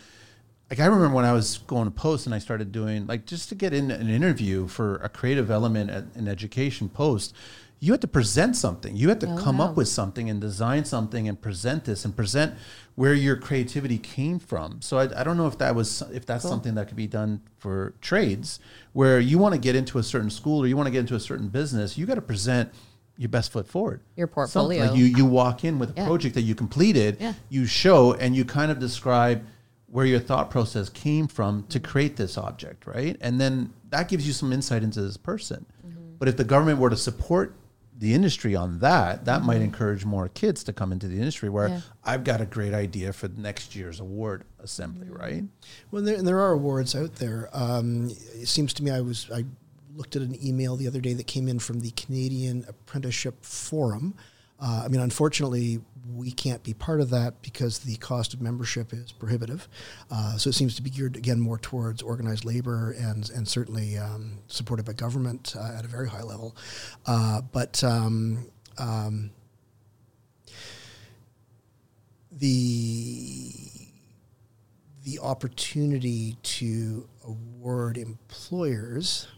like 0.73 0.81
I 0.81 0.87
remember 0.87 1.15
when 1.15 1.27
I 1.27 1.35
was 1.35 1.59
going 1.59 1.85
to 1.85 1.91
post 1.91 2.25
and 2.25 2.35
I 2.35 2.39
started 2.39 2.73
doing 2.73 3.07
like 3.07 3.27
just 3.27 3.51
to 3.51 3.55
get 3.55 3.75
in 3.75 3.91
an 3.91 4.09
interview 4.09 4.67
for 4.67 4.97
a 4.97 5.09
creative 5.11 5.51
element 5.51 5.91
at 5.91 6.05
an 6.15 6.29
education 6.29 6.89
post, 6.89 7.37
you 7.85 7.91
had 7.93 8.01
to 8.01 8.07
present 8.07 8.55
something. 8.55 8.97
You 8.97 9.09
had 9.09 9.19
to 9.23 9.27
Oh, 9.29 9.37
come 9.37 9.59
wow. 9.59 9.67
up 9.71 9.77
with 9.77 9.89
something 9.89 10.31
and 10.31 10.41
design 10.41 10.85
something 10.85 11.27
and 11.27 11.41
present 11.43 11.85
this 11.85 12.05
and 12.05 12.15
present 12.15 12.55
where 12.95 13.13
your 13.13 13.35
creativity 13.35 13.99
came 13.99 14.39
from. 14.39 14.81
So 14.81 14.99
I, 14.99 15.21
I 15.21 15.25
don't 15.25 15.37
know 15.37 15.49
if 15.49 15.59
that 15.59 15.75
was 15.75 16.01
if 16.13 16.25
that's 16.25 16.45
something 16.49 16.75
that 16.77 16.87
could 16.87 16.97
be 16.97 17.09
done 17.09 17.41
for 17.59 17.95
trades 18.01 18.61
where 18.93 19.19
you 19.19 19.37
want 19.37 19.55
to 19.57 19.61
get 19.61 19.75
into 19.75 19.99
a 19.99 20.03
certain 20.05 20.31
school 20.31 20.63
or 20.63 20.69
you 20.69 20.77
want 20.77 20.87
to 20.87 20.93
get 20.93 21.01
into 21.01 21.17
a 21.17 21.21
certain 21.21 21.49
business, 21.49 21.99
you 21.99 22.07
got 22.07 22.15
to 22.15 22.23
present 22.23 22.71
your 23.19 23.29
best 23.31 23.51
foot 23.51 23.67
forward. 23.67 24.01
Your 24.17 24.29
Something 24.29 24.33
portfolio. 24.35 24.85
Like 24.87 24.97
you 24.97 25.05
you 25.07 25.27
walk 25.27 25.65
in 25.65 25.81
with 25.81 25.91
a 25.91 25.95
Yeah. 25.97 26.07
project 26.07 26.37
that 26.37 26.43
you 26.43 26.55
completed, 26.55 27.17
Yeah. 27.19 27.33
you 27.49 27.67
show 27.67 28.13
and 28.15 28.37
you 28.37 28.45
kind 28.45 28.71
of 28.71 28.79
describe 28.79 29.43
where 29.87 30.07
your 30.07 30.21
thought 30.21 30.51
process 30.51 30.89
came 30.89 31.27
from 31.27 31.65
to 31.69 31.81
create 31.81 32.15
this 32.17 32.39
object, 32.39 32.87
right? 32.87 33.17
And 33.21 33.41
then 33.41 33.73
that 33.91 34.09
gives 34.09 34.25
you 34.25 34.33
some 34.33 34.53
insight 34.53 34.85
into 34.85 35.03
this 35.03 35.17
person. 35.17 35.67
Mm-hmm. 35.85 36.15
But 36.21 36.29
if 36.29 36.37
the 36.37 36.45
government 36.45 36.79
were 36.79 36.89
to 36.91 36.97
support 36.97 37.57
the 38.03 38.15
industry 38.15 38.57
on 38.57 38.81
that, 38.81 39.25
that 39.27 39.43
might 39.45 39.63
encourage 39.63 40.05
more 40.05 40.29
kids 40.29 40.65
to 40.65 40.73
come 40.73 40.91
into 40.91 41.07
the 41.07 41.15
industry 41.17 41.49
where 41.49 41.69
Mm-hmm. 41.69 41.75
Yeah. 41.77 41.81
I've 42.13 42.25
got 42.25 42.41
a 42.41 42.45
great 42.47 42.75
idea 42.75 43.13
for 43.13 43.29
next 43.29 43.77
year's 43.77 44.01
award 44.01 44.43
assembly, 44.61 45.07
Mm-hmm. 45.07 45.17
right? 45.17 45.45
Well, 45.93 46.03
there, 46.03 46.17
and 46.17 46.27
there 46.27 46.41
are 46.41 46.51
awards 46.51 46.97
out 46.97 47.15
there. 47.15 47.49
Um, 47.53 48.11
it 48.35 48.49
seems 48.49 48.75
to 48.75 48.83
me 48.83 48.91
I 48.91 49.01
was 49.03 49.31
I 49.33 49.45
looked 49.95 50.17
at 50.17 50.23
an 50.23 50.37
email 50.45 50.75
the 50.75 50.89
other 50.89 51.01
day 51.01 51.13
that 51.15 51.29
came 51.29 51.47
in 51.47 51.61
from 51.61 51.79
the 51.79 51.93
Canadian 51.93 52.65
Apprenticeship 52.69 53.45
Forum. 53.45 54.15
Uh, 54.59 54.83
I 54.85 54.89
mean, 54.89 55.01
unfortunately, 55.01 55.81
we 56.11 56.33
can't 56.33 56.63
be 56.63 56.75
part 56.75 57.01
of 57.01 57.11
that 57.11 57.43
because 57.43 57.81
the 57.81 57.97
cost 57.97 58.35
of 58.35 58.41
membership 58.41 58.93
is 58.93 59.13
prohibitive. 59.13 59.69
Uh, 60.11 60.37
so 60.37 60.51
it 60.51 60.55
seems 60.55 60.75
to 60.77 60.83
be 60.83 60.91
geared 60.91 61.17
again 61.17 61.39
more 61.41 61.59
towards 61.59 62.03
organized 62.03 62.45
labor 62.45 62.93
and 62.93 63.31
and 63.31 63.47
certainly 63.47 63.97
um, 63.97 64.39
supported 64.49 64.85
by 64.85 64.93
government 64.93 65.55
uh, 65.57 65.75
at 65.79 65.85
a 65.85 65.89
very 65.89 66.09
high 66.09 66.23
level. 66.23 66.57
Uh, 67.07 67.41
but 67.53 67.83
um, 67.85 68.47
um, 68.79 69.31
the 72.31 73.53
the 75.05 75.19
opportunity 75.21 76.37
to 76.43 77.09
award 77.25 77.97
employers 77.97 79.29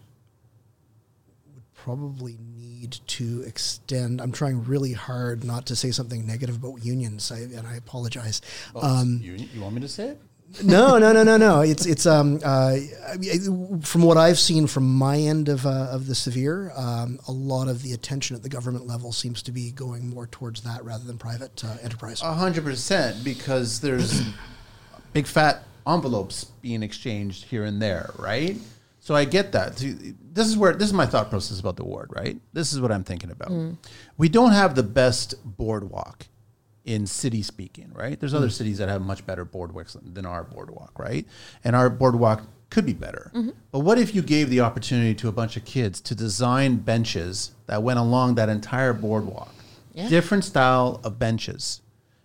probably 1.85 2.39
need 2.57 2.99
to 3.07 3.43
extend. 3.43 4.19
I'm 4.19 4.33
trying 4.33 4.65
really 4.65 4.95
hard 4.95 5.45
not 5.45 5.67
to 5.67 5.77
say 5.77 5.91
something 5.91 6.27
negative 6.27 6.57
about 6.57 6.83
unions, 6.83 7.31
I, 7.31 7.41
and 7.41 7.67
I 7.67 7.75
apologize. 7.77 8.41
Um, 8.75 9.21
you, 9.23 9.35
you 9.35 9.61
want 9.61 9.75
me 9.75 9.83
to 9.83 9.89
say 9.89 10.09
it? 10.09 10.21
no, 10.65 10.97
no, 10.97 11.13
no, 11.13 11.23
no, 11.23 11.37
no. 11.37 11.61
It's 11.61 11.85
it's 11.85 12.07
um 12.07 12.41
uh, 12.43 12.77
from 13.83 14.03
what 14.03 14.17
I've 14.17 14.39
seen 14.39 14.67
from 14.67 14.95
my 14.95 15.19
end 15.19 15.51
of 15.51 15.67
uh, 15.67 15.89
of 15.91 16.07
the 16.07 16.15
severe, 16.15 16.73
um, 16.75 17.19
a 17.29 17.33
lot 17.33 17.69
of 17.69 17.83
the 17.83 17.93
attention 17.93 18.35
at 18.35 18.43
the 18.43 18.49
government 18.49 18.87
level 18.87 19.13
seems 19.13 19.43
to 19.43 19.53
be 19.53 19.71
going 19.71 20.09
more 20.09 20.27
towards 20.27 20.63
that 20.63 20.83
rather 20.85 21.05
than 21.05 21.19
private 21.19 21.63
uh, 21.65 21.77
enterprise. 21.83 22.23
A 22.23 22.33
hundred 22.33 22.65
percent, 22.65 23.23
because 23.23 23.81
there's 23.81 24.23
big 25.13 25.27
fat 25.27 25.65
envelopes 25.87 26.45
being 26.63 26.83
exchanged 26.83 27.45
here 27.45 27.65
and 27.65 27.83
there, 27.83 28.11
right? 28.19 28.57
So 29.01 29.15
I 29.15 29.27
get 29.27 29.53
that. 29.53 29.85
This 30.35 30.49
is 30.49 30.57
where 30.59 30.73
this 30.73 30.89
is 30.89 30.93
my 30.93 31.07
thought 31.07 31.31
process 31.31 31.61
about 31.61 31.77
the 31.77 31.85
award, 31.85 32.11
right? 32.15 32.39
This 32.53 32.73
is 32.73 32.81
what 32.81 32.91
I'm 32.91 33.05
thinking 33.05 33.31
about. 33.31 33.53
We 34.17 34.29
don't 34.29 34.53
have 34.53 34.75
the 34.75 34.83
best 34.83 35.35
boardwalk 35.45 36.27
in 36.85 37.07
city 37.07 37.41
speaking, 37.43 37.91
right? 37.95 38.19
There's 38.19 38.35
other 38.35 38.51
cities 38.51 38.79
that 38.79 38.89
have 38.89 39.01
much 39.01 39.25
better 39.25 39.47
boardwalks 39.47 39.97
than 40.13 40.27
our 40.27 40.43
boardwalk, 40.45 40.99
right? 40.99 41.25
And 41.63 41.75
our 41.77 41.89
boardwalk 41.89 42.43
could 42.69 42.85
be 42.85 42.93
better. 42.93 43.31
But 43.71 43.81
what 43.81 43.97
if 43.99 44.13
you 44.15 44.23
gave 44.23 44.51
the 44.51 44.61
opportunity 44.61 45.15
to 45.15 45.29
a 45.29 45.33
bunch 45.33 45.57
of 45.57 45.65
kids 45.65 46.01
to 46.03 46.15
design 46.17 46.77
benches 46.79 47.53
that 47.67 47.83
went 47.85 48.01
along 48.01 48.35
that 48.35 48.49
entire 48.49 48.93
boardwalk, 48.93 49.55
Yeah. 49.95 50.09
different 50.09 50.45
style 50.45 51.01
of 51.05 51.19
benches, 51.21 51.81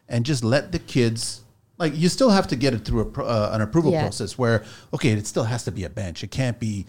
and 0.10 0.26
just 0.26 0.44
let 0.44 0.72
the 0.72 0.80
kids 0.80 1.42
like 1.78 1.96
you 1.96 2.10
still 2.10 2.32
have 2.32 2.46
to 2.48 2.58
get 2.58 2.74
it 2.74 2.84
through 2.84 3.14
a, 3.16 3.22
uh, 3.24 3.52
an 3.54 3.62
approval 3.62 3.92
Yeah. 3.92 4.02
process 4.02 4.38
where 4.38 4.64
okay, 4.94 5.12
it 5.12 5.28
still 5.28 5.44
has 5.46 5.64
to 5.66 5.72
be 5.72 5.84
a 5.86 5.90
bench. 5.90 6.24
It 6.24 6.32
can't 6.32 6.60
be 6.60 6.88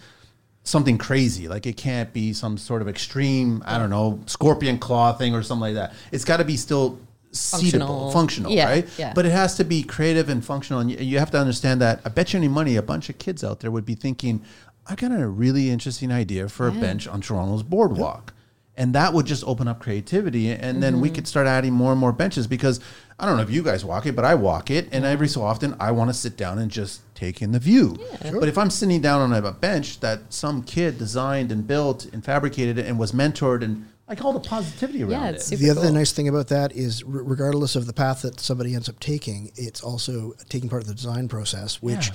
something 0.63 0.97
crazy. 0.97 1.47
Like 1.47 1.65
it 1.65 1.77
can't 1.77 2.11
be 2.13 2.33
some 2.33 2.57
sort 2.57 2.81
of 2.81 2.87
extreme, 2.87 3.63
I 3.65 3.77
don't 3.77 3.89
know, 3.89 4.19
scorpion 4.27 4.77
claw 4.77 5.13
thing 5.13 5.33
or 5.33 5.41
something 5.43 5.61
like 5.61 5.73
that. 5.75 5.93
It's 6.11 6.25
got 6.25 6.37
to 6.37 6.45
be 6.45 6.57
still 6.57 6.99
Functional. 7.33 7.87
seatable, 7.87 8.13
functional, 8.13 8.51
Yeah, 8.51 8.65
right? 8.69 8.89
yeah. 8.97 9.13
But 9.15 9.25
it 9.25 9.31
has 9.31 9.55
to 9.55 9.63
be 9.63 9.83
creative 9.83 10.27
and 10.27 10.43
functional. 10.43 10.81
And 10.81 10.91
you, 10.91 10.97
you 10.97 11.19
have 11.19 11.31
to 11.31 11.37
understand 11.39 11.79
that 11.81 12.01
I 12.03 12.09
bet 12.09 12.33
you 12.33 12.37
any 12.37 12.49
money, 12.49 12.75
a 12.75 12.81
bunch 12.81 13.09
of 13.09 13.17
kids 13.19 13.41
out 13.43 13.61
there 13.61 13.71
would 13.71 13.85
be 13.85 13.95
thinking, 13.95 14.43
I 14.85 14.95
got 14.95 15.11
a 15.13 15.27
really 15.27 15.69
interesting 15.69 16.11
idea 16.11 16.49
for 16.49 16.67
a 16.67 16.71
bench 16.73 17.07
on 17.07 17.21
Toronto's 17.21 17.63
boardwalk. 17.63 18.33
And 18.81 18.95
that 18.95 19.13
would 19.13 19.27
just 19.27 19.43
open 19.45 19.67
up 19.67 19.79
creativity. 19.79 20.49
And 20.51 20.81
then 20.81 20.99
we 20.99 21.09
Mm-hmm. 21.09 21.15
could 21.15 21.27
start 21.27 21.45
adding 21.45 21.71
more 21.73 21.91
and 21.91 22.01
more 22.01 22.11
benches 22.11 22.47
because 22.47 22.79
I 23.19 23.25
don't 23.27 23.37
know 23.37 23.43
if 23.43 23.51
you 23.51 23.61
guys 23.61 23.85
walk 23.85 24.07
it, 24.07 24.15
but 24.15 24.25
I 24.25 24.33
walk 24.33 24.71
it. 24.71 24.89
And 24.91 25.05
every 25.05 25.27
so 25.27 25.43
often 25.43 25.75
I 25.79 25.91
want 25.91 26.09
to 26.09 26.13
sit 26.15 26.35
down 26.35 26.57
and 26.57 26.71
just 26.71 27.01
take 27.13 27.43
in 27.43 27.51
the 27.51 27.59
view. 27.59 27.95
But 28.39 28.47
if 28.47 28.57
I'm 28.57 28.71
sitting 28.71 28.99
down 28.99 29.21
on 29.21 29.31
a 29.45 29.51
bench 29.51 29.99
that 29.99 30.19
some 30.33 30.63
kid 30.63 30.97
designed 30.97 31.51
and 31.51 31.67
built 31.67 32.05
and 32.11 32.25
fabricated 32.25 32.79
and 32.79 32.97
was 32.97 33.11
mentored 33.11 33.61
and 33.63 33.85
like 34.09 34.25
all 34.25 34.33
the 34.33 34.39
positivity 34.41 35.03
around 35.03 35.11
Yeah, 35.11 35.29
it. 35.29 35.35
it's 35.35 35.45
super 35.45 35.61
the 35.63 35.69
other 35.69 35.81
cool. 35.83 35.91
nice 35.93 36.11
thing 36.11 36.27
about 36.27 36.47
that 36.49 36.73
is, 36.73 37.03
r- 37.03 37.09
regardless 37.09 37.75
of 37.75 37.85
the 37.85 37.93
path 37.93 38.23
that 38.23 38.39
somebody 38.41 38.73
ends 38.75 38.89
up 38.89 38.99
taking, 38.99 39.51
it's 39.55 39.81
also 39.83 40.33
taking 40.49 40.69
part 40.69 40.81
of 40.81 40.87
the 40.89 40.95
design 40.95 41.27
process, 41.29 41.81
which 41.81 42.11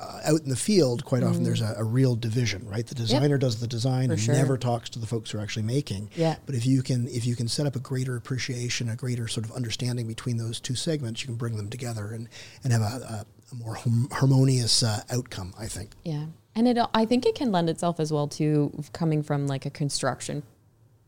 uh, 0.00 0.20
out 0.24 0.40
in 0.40 0.48
the 0.48 0.56
field, 0.56 1.04
quite 1.04 1.22
often 1.22 1.42
there's 1.42 1.60
a, 1.60 1.74
a 1.78 1.84
real 1.84 2.14
division, 2.16 2.66
right? 2.68 2.86
The 2.86 2.94
designer 2.94 3.38
does 3.38 3.60
the 3.60 3.66
design 3.66 4.08
For 4.08 4.14
and 4.14 4.22
sure. 4.22 4.34
never 4.34 4.56
talks 4.58 4.90
to 4.90 4.98
the 4.98 5.06
folks 5.06 5.30
who 5.30 5.38
are 5.38 5.40
actually 5.40 5.64
making. 5.64 6.10
Yeah. 6.14 6.36
But 6.46 6.54
if 6.54 6.66
you 6.66 6.82
can, 6.82 7.08
if 7.08 7.24
you 7.26 7.36
can 7.36 7.48
set 7.48 7.66
up 7.66 7.76
a 7.76 7.80
greater 7.80 8.16
appreciation, 8.16 8.88
a 8.88 8.96
greater 8.96 9.28
sort 9.28 9.46
of 9.46 9.52
understanding 9.52 10.06
between 10.06 10.36
those 10.36 10.60
two 10.60 10.74
segments, 10.74 11.22
you 11.22 11.26
can 11.26 11.36
bring 11.36 11.56
them 11.56 11.70
together 11.70 12.12
and 12.12 12.28
and 12.64 12.72
have 12.72 12.82
a, 12.82 12.84
a, 12.84 13.26
a 13.52 13.54
more 13.54 13.74
hom- 13.74 14.08
harmonious 14.12 14.82
uh, 14.82 15.02
outcome. 15.10 15.54
I 15.58 15.66
think. 15.66 15.92
Yeah. 16.04 16.26
And 16.54 16.68
it, 16.68 16.78
I 16.92 17.04
think 17.06 17.24
it 17.24 17.34
can 17.34 17.50
lend 17.50 17.70
itself 17.70 17.98
as 17.98 18.12
well 18.12 18.28
to 18.28 18.72
coming 18.92 19.22
from 19.22 19.46
like 19.46 19.64
a 19.64 19.70
construction 19.70 20.42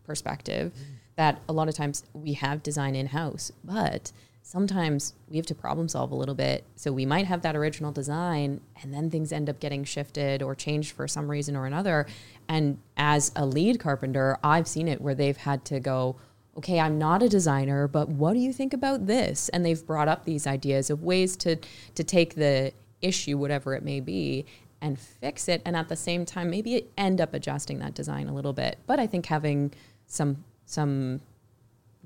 perspective 0.05 0.73
that 1.17 1.41
a 1.49 1.53
lot 1.53 1.69
of 1.69 1.75
times 1.75 2.05
we 2.13 2.33
have 2.35 2.63
design 2.63 2.95
in 2.95 3.07
house, 3.07 3.53
but 3.63 4.11
sometimes 4.55 5.15
we 5.29 5.37
have 5.37 5.47
to 5.47 5.55
problem 5.55 5.89
solve 5.89 6.13
a 6.13 6.15
little 6.15 6.35
bit. 6.37 6.63
So 6.77 6.93
we 6.93 7.05
might 7.05 7.27
have 7.27 7.43
that 7.43 7.57
original 7.57 7.91
design 7.91 8.61
and 8.81 8.95
then 8.95 9.11
things 9.11 9.33
end 9.33 9.51
up 9.51 9.59
getting 9.59 9.83
shifted 9.83 10.43
or 10.45 10.55
changed 10.55 10.93
for 10.93 11.09
some 11.09 11.29
reason 11.29 11.57
or 11.57 11.67
another. 11.67 12.07
And 12.49 12.79
as 12.97 13.33
a 13.35 13.45
lead 13.45 13.81
carpenter, 13.81 14.39
I've 14.45 14.69
seen 14.69 14.87
it 14.87 15.01
where 15.01 15.17
they've 15.17 15.37
had 15.37 15.65
to 15.67 15.81
go, 15.81 16.15
okay, 16.57 16.79
I'm 16.79 16.99
not 16.99 17.21
a 17.21 17.29
designer, 17.29 17.89
but 17.89 18.09
what 18.09 18.35
do 18.35 18.39
you 18.39 18.53
think 18.53 18.73
about 18.73 19.09
this? 19.09 19.49
And 19.49 19.67
they've 19.67 19.85
brought 19.85 20.07
up 20.07 20.25
these 20.25 20.47
ideas 20.47 20.89
of 20.89 21.03
ways 21.03 21.37
to 21.39 21.57
to 21.97 22.05
take 22.05 22.37
the 22.37 22.73
issue, 23.03 23.37
whatever 23.37 23.75
it 23.75 23.83
may 23.83 23.99
be, 23.99 24.47
and 24.81 24.97
fix 24.97 25.49
it. 25.49 25.63
And 25.65 25.75
at 25.75 25.89
the 25.89 25.97
same 25.97 26.25
time, 26.25 26.49
maybe 26.49 26.87
end 26.97 27.21
up 27.21 27.35
adjusting 27.35 27.81
that 27.81 27.95
design 27.95 28.29
a 28.29 28.33
little 28.33 28.53
bit. 28.53 28.79
But 28.87 29.01
I 29.01 29.09
think 29.09 29.27
having 29.27 29.73
some 30.07 30.45
some 30.65 31.21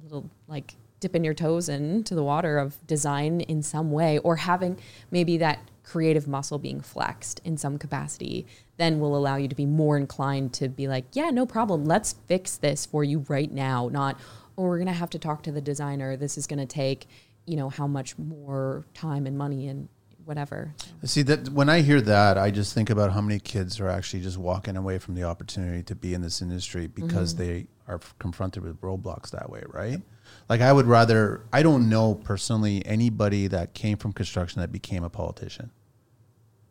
little 0.03 0.31
like 0.47 0.77
dipping 1.01 1.25
your 1.25 1.35
toes 1.35 1.69
into 1.69 2.15
the 2.15 2.23
water 2.23 2.59
of 2.59 2.85
design 2.87 3.41
in 3.43 3.63
some 3.63 3.91
way 3.91 4.19
or 4.19 4.37
having 4.37 4.79
maybe 5.11 5.37
that 5.39 5.61
creative 5.83 6.29
muscle 6.29 6.59
being 6.59 6.81
flexed 6.81 7.41
in 7.45 7.57
some 7.57 7.79
capacity 7.79 8.47
then 8.77 9.01
will 9.01 9.17
allow 9.17 9.37
you 9.37 9.49
to 9.49 9.55
be 9.55 9.65
more 9.65 9.97
inclined 9.97 10.53
to 10.53 10.69
be 10.69 10.87
like 10.87 11.05
yeah 11.13 11.31
no 11.31 11.47
problem. 11.47 11.85
Let's 11.85 12.15
fix 12.27 12.57
this 12.57 12.85
for 12.85 13.05
you 13.05 13.25
right 13.29 13.51
now. 13.51 13.89
Not 13.91 14.19
oh 14.57 14.65
we're 14.65 14.79
going 14.79 14.87
to 14.87 14.93
have 14.93 15.11
to 15.11 15.19
talk 15.19 15.43
to 15.45 15.53
the 15.53 15.61
designer. 15.61 16.17
This 16.17 16.37
is 16.37 16.47
going 16.47 16.59
to 16.59 16.67
take 16.67 17.07
you 17.47 17.57
know 17.57 17.71
how 17.71 17.87
much 17.87 18.19
more 18.19 18.85
time 18.95 19.27
and 19.27 19.39
money 19.39 19.69
and 19.69 19.89
whatever. 20.29 20.75
See 21.05 21.23
that 21.23 21.49
when 21.49 21.71
I 21.71 21.81
hear 21.81 22.03
that, 22.03 22.37
I 22.37 22.51
just 22.51 22.75
think 22.75 22.91
about 22.91 23.13
how 23.13 23.23
many 23.23 23.41
kids 23.41 23.81
are 23.81 23.89
actually 23.89 24.23
just 24.23 24.37
walking 24.37 24.77
away 24.77 24.99
from 24.99 25.15
the 25.15 25.25
opportunity 25.25 25.83
to 25.85 25.95
be 25.95 26.13
in 26.13 26.21
this 26.21 26.43
industry 26.43 26.87
because 26.87 27.35
mm-hmm. 27.35 27.45
they 27.45 27.67
are 27.87 27.99
confronted 28.19 28.63
with 28.63 28.79
roadblocks 28.83 29.31
that 29.31 29.49
way, 29.49 29.63
right? 29.69 30.03
Like 30.49 30.61
I 30.61 30.73
would 30.73 30.87
rather 30.87 31.43
I 31.53 31.63
don't 31.63 31.89
know 31.89 32.15
personally 32.15 32.83
anybody 32.87 33.49
that 33.49 33.75
came 33.75 33.99
from 33.99 34.13
construction 34.13 34.61
that 34.61 34.73
became 34.73 35.05
a 35.05 35.11
politician. 35.11 35.71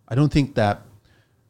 I 0.07 0.15
don't 0.15 0.31
think 0.31 0.55
that 0.55 0.81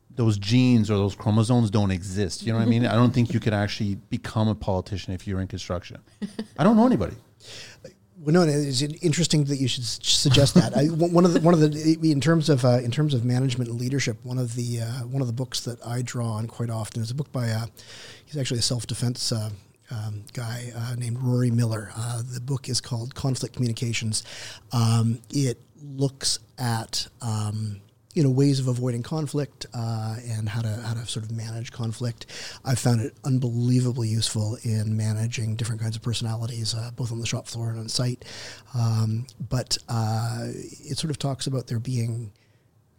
those 0.09 0.37
genes 0.37 0.89
or 0.89 0.95
those 0.95 1.15
chromosomes 1.15 1.69
don't 1.69 1.91
exist. 1.91 2.43
You 2.43 2.51
know 2.51 2.59
what 2.59 2.65
I 2.65 2.69
mean? 2.69 2.85
I 2.85 2.95
don't 2.95 3.13
think 3.13 3.33
you 3.33 3.39
could 3.39 3.53
actually 3.53 3.95
become 3.95 4.47
a 4.47 4.55
politician 4.55 5.13
if 5.13 5.27
you're 5.27 5.39
in 5.39 5.47
construction. 5.47 5.99
I 6.57 6.63
don't 6.63 6.75
know 6.75 6.87
anybody. 6.87 7.15
Well, 8.19 8.33
no, 8.33 8.41
it's 8.41 8.81
interesting 8.81 9.43
that 9.45 9.57
you 9.57 9.67
should 9.67 9.85
suggest 9.85 10.55
that. 10.55 10.75
I, 10.75 10.85
one 10.85 11.23
of 11.23 11.33
the 11.33 11.39
one 11.39 11.53
of 11.53 11.59
the 11.59 11.97
in 12.01 12.19
terms 12.19 12.49
of 12.49 12.65
uh, 12.65 12.79
in 12.79 12.89
terms 12.89 13.13
of 13.13 13.23
management 13.23 13.69
and 13.69 13.79
leadership, 13.79 14.17
one 14.23 14.39
of 14.39 14.55
the 14.55 14.81
uh, 14.81 15.05
one 15.05 15.21
of 15.21 15.27
the 15.27 15.33
books 15.33 15.61
that 15.61 15.85
I 15.85 16.01
draw 16.01 16.31
on 16.31 16.47
quite 16.47 16.71
often 16.71 17.03
is 17.03 17.11
a 17.11 17.15
book 17.15 17.31
by 17.31 17.51
uh, 17.51 17.67
he's 18.25 18.35
actually 18.35 18.59
a 18.59 18.63
self 18.63 18.87
defense. 18.87 19.31
Um, 19.89 20.25
guy 20.33 20.71
uh, 20.75 20.95
named 20.95 21.17
Rory 21.19 21.49
Miller. 21.49 21.91
Uh, 21.95 22.21
the 22.21 22.41
book 22.41 22.67
is 22.67 22.81
called 22.81 23.15
Conflict 23.15 23.55
Communications. 23.55 24.23
Um, 24.73 25.21
it 25.29 25.61
looks 25.81 26.39
at 26.57 27.07
um, 27.21 27.79
you 28.13 28.23
know 28.23 28.29
ways 28.29 28.59
of 28.59 28.67
avoiding 28.67 29.03
conflict 29.03 29.65
uh, 29.73 30.15
and 30.27 30.49
how 30.49 30.61
to 30.61 30.67
how 30.67 30.95
to 30.95 31.05
sort 31.05 31.23
of 31.23 31.31
manage 31.31 31.71
conflict. 31.71 32.25
I 32.65 32.75
found 32.75 32.99
it 33.01 33.13
unbelievably 33.23 34.09
useful 34.09 34.57
in 34.63 34.97
managing 34.97 35.55
different 35.55 35.81
kinds 35.81 35.95
of 35.95 36.01
personalities, 36.01 36.73
uh, 36.73 36.91
both 36.95 37.11
on 37.11 37.19
the 37.19 37.27
shop 37.27 37.47
floor 37.47 37.69
and 37.69 37.79
on 37.79 37.87
site. 37.87 38.25
Um, 38.75 39.27
but 39.49 39.77
uh, 39.87 40.47
it 40.49 40.97
sort 40.97 41.11
of 41.11 41.19
talks 41.19 41.47
about 41.47 41.67
there 41.67 41.79
being 41.79 42.31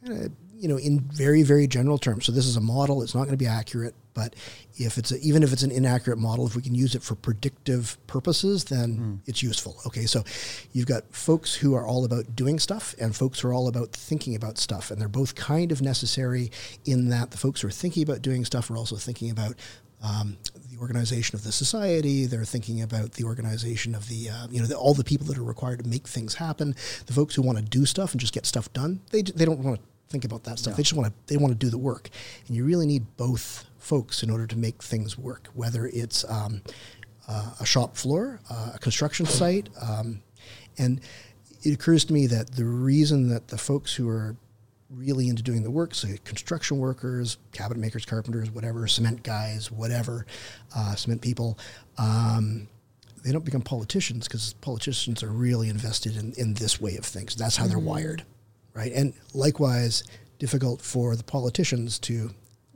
uh, 0.08 0.28
you 0.58 0.68
know, 0.68 0.76
in 0.76 1.00
very, 1.00 1.42
very 1.42 1.66
general 1.66 1.98
terms. 1.98 2.26
So 2.26 2.32
this 2.32 2.46
is 2.46 2.56
a 2.56 2.60
model. 2.60 3.02
It's 3.02 3.14
not 3.14 3.22
going 3.22 3.32
to 3.32 3.36
be 3.36 3.46
accurate, 3.46 3.94
but 4.18 4.34
if 4.76 4.98
it's 4.98 5.12
a, 5.12 5.20
even 5.20 5.44
if 5.44 5.52
it's 5.52 5.62
an 5.62 5.70
inaccurate 5.70 6.18
model, 6.18 6.44
if 6.44 6.56
we 6.56 6.62
can 6.62 6.74
use 6.74 6.96
it 6.96 7.04
for 7.04 7.14
predictive 7.14 7.96
purposes, 8.08 8.64
then 8.64 9.20
it's 9.26 9.44
useful. 9.44 9.76
Okay, 9.86 10.06
so 10.06 10.24
you've 10.72 10.88
got 10.88 11.04
folks 11.12 11.54
who 11.54 11.76
are 11.76 11.86
all 11.86 12.04
about 12.04 12.34
doing 12.34 12.58
stuff, 12.58 12.96
and 13.00 13.14
folks 13.14 13.38
who 13.38 13.48
are 13.48 13.54
all 13.54 13.68
about 13.68 13.92
thinking 13.92 14.34
about 14.34 14.58
stuff, 14.58 14.90
and 14.90 15.00
they're 15.00 15.06
both 15.08 15.36
kind 15.36 15.70
of 15.70 15.80
necessary 15.80 16.50
in 16.84 17.10
that 17.10 17.30
the 17.30 17.36
folks 17.36 17.60
who 17.60 17.68
are 17.68 17.78
thinking 17.82 18.02
about 18.02 18.20
doing 18.20 18.44
stuff 18.44 18.68
are 18.72 18.76
also 18.76 18.96
thinking 18.96 19.30
about 19.30 19.54
um, 20.02 20.36
the 20.72 20.78
organization 20.80 21.36
of 21.36 21.44
the 21.44 21.52
society. 21.52 22.26
They're 22.26 22.44
thinking 22.44 22.82
about 22.82 23.12
the 23.12 23.24
organization 23.24 23.94
of 23.94 24.08
the, 24.08 24.30
uh, 24.30 24.48
you 24.50 24.60
know, 24.60 24.66
the, 24.66 24.76
all 24.76 24.94
the 24.94 25.04
people 25.04 25.28
that 25.28 25.38
are 25.38 25.44
required 25.44 25.84
to 25.84 25.88
make 25.88 26.08
things 26.08 26.34
happen. 26.34 26.74
The 27.06 27.12
folks 27.12 27.36
who 27.36 27.42
want 27.42 27.58
to 27.58 27.64
do 27.64 27.86
stuff 27.86 28.12
and 28.12 28.20
just 28.20 28.34
get 28.34 28.46
stuff 28.46 28.72
done, 28.72 29.00
they, 29.12 29.22
they 29.22 29.44
don't 29.44 29.60
want 29.60 29.76
to 29.78 29.82
think 30.08 30.24
about 30.24 30.44
that 30.44 30.58
stuff. 30.58 30.76
They 30.76 30.82
just 30.82 30.94
want 30.94 31.08
to 31.08 31.32
they 31.32 31.36
want 31.36 31.52
to 31.52 31.58
do 31.58 31.70
the 31.70 31.78
work, 31.78 32.08
and 32.46 32.56
you 32.56 32.64
really 32.64 32.86
need 32.86 33.16
both 33.16 33.64
folks 33.78 34.22
in 34.22 34.30
order 34.30 34.46
to 34.46 34.56
make 34.56 34.82
things 34.82 35.16
work. 35.18 35.48
Whether 35.54 35.86
it's 35.86 36.24
um, 36.28 36.62
uh, 37.28 37.52
a 37.60 37.66
shop 37.66 37.96
floor, 37.96 38.40
uh, 38.50 38.72
a 38.74 38.78
construction 38.78 39.26
site, 39.26 39.68
um, 39.80 40.22
and 40.78 41.00
it 41.62 41.74
occurs 41.74 42.04
to 42.06 42.12
me 42.12 42.26
that 42.26 42.52
the 42.52 42.64
reason 42.64 43.28
that 43.28 43.48
the 43.48 43.58
folks 43.58 43.94
who 43.94 44.08
are 44.08 44.36
really 44.90 45.28
into 45.28 45.42
doing 45.42 45.62
the 45.62 45.70
work, 45.70 45.94
so 45.94 46.08
construction 46.24 46.78
workers, 46.78 47.36
cabinet 47.52 47.78
makers, 47.78 48.06
carpenters, 48.06 48.50
whatever, 48.50 48.86
cement 48.86 49.22
guys, 49.22 49.70
whatever, 49.70 50.24
uh, 50.74 50.94
cement 50.94 51.20
people, 51.20 51.58
um, 51.98 52.68
they 53.22 53.32
don't 53.32 53.44
become 53.44 53.60
politicians 53.60 54.26
because 54.26 54.54
politicians 54.54 55.22
are 55.22 55.30
really 55.30 55.68
invested 55.68 56.16
in, 56.16 56.32
in 56.38 56.54
this 56.54 56.80
way 56.80 56.96
of 56.96 57.04
things. 57.04 57.34
That's 57.34 57.56
how 57.56 57.66
they're 57.66 57.78
wired, 57.78 58.24
right? 58.78 58.92
And 58.92 59.12
likewise, 59.34 60.04
difficult 60.38 60.80
for 60.80 61.16
the 61.16 61.24
politicians 61.24 61.98
to 62.08 62.30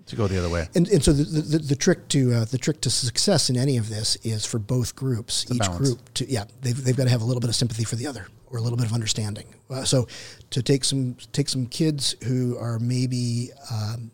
To 0.06 0.16
go 0.16 0.26
the 0.26 0.38
other 0.42 0.50
way. 0.56 0.64
and, 0.74 0.88
and 0.88 1.02
so 1.06 1.12
the, 1.12 1.22
the, 1.52 1.58
the 1.72 1.76
trick 1.76 2.00
to 2.08 2.20
uh, 2.34 2.44
the 2.44 2.58
trick 2.58 2.80
to 2.82 2.90
success 2.90 3.48
in 3.50 3.56
any 3.56 3.76
of 3.78 3.86
this 3.88 4.16
is 4.34 4.44
for 4.44 4.58
both 4.58 4.96
groups, 4.96 5.34
each 5.50 5.60
balance. 5.60 5.78
group 5.78 6.00
to 6.14 6.22
yeah 6.36 6.44
they've, 6.62 6.80
they've 6.84 6.96
got 6.96 7.04
to 7.04 7.10
have 7.16 7.22
a 7.22 7.28
little 7.30 7.40
bit 7.40 7.50
of 7.50 7.56
sympathy 7.56 7.84
for 7.84 7.96
the 7.96 8.06
other 8.10 8.26
or 8.50 8.58
a 8.58 8.62
little 8.62 8.76
bit 8.76 8.86
of 8.86 8.92
understanding. 8.92 9.46
Uh, 9.70 9.84
so 9.84 10.06
to 10.50 10.60
take 10.62 10.82
some 10.84 11.16
take 11.32 11.48
some 11.48 11.66
kids 11.66 12.16
who 12.24 12.58
are 12.58 12.78
maybe 12.80 13.50
um, 13.70 14.10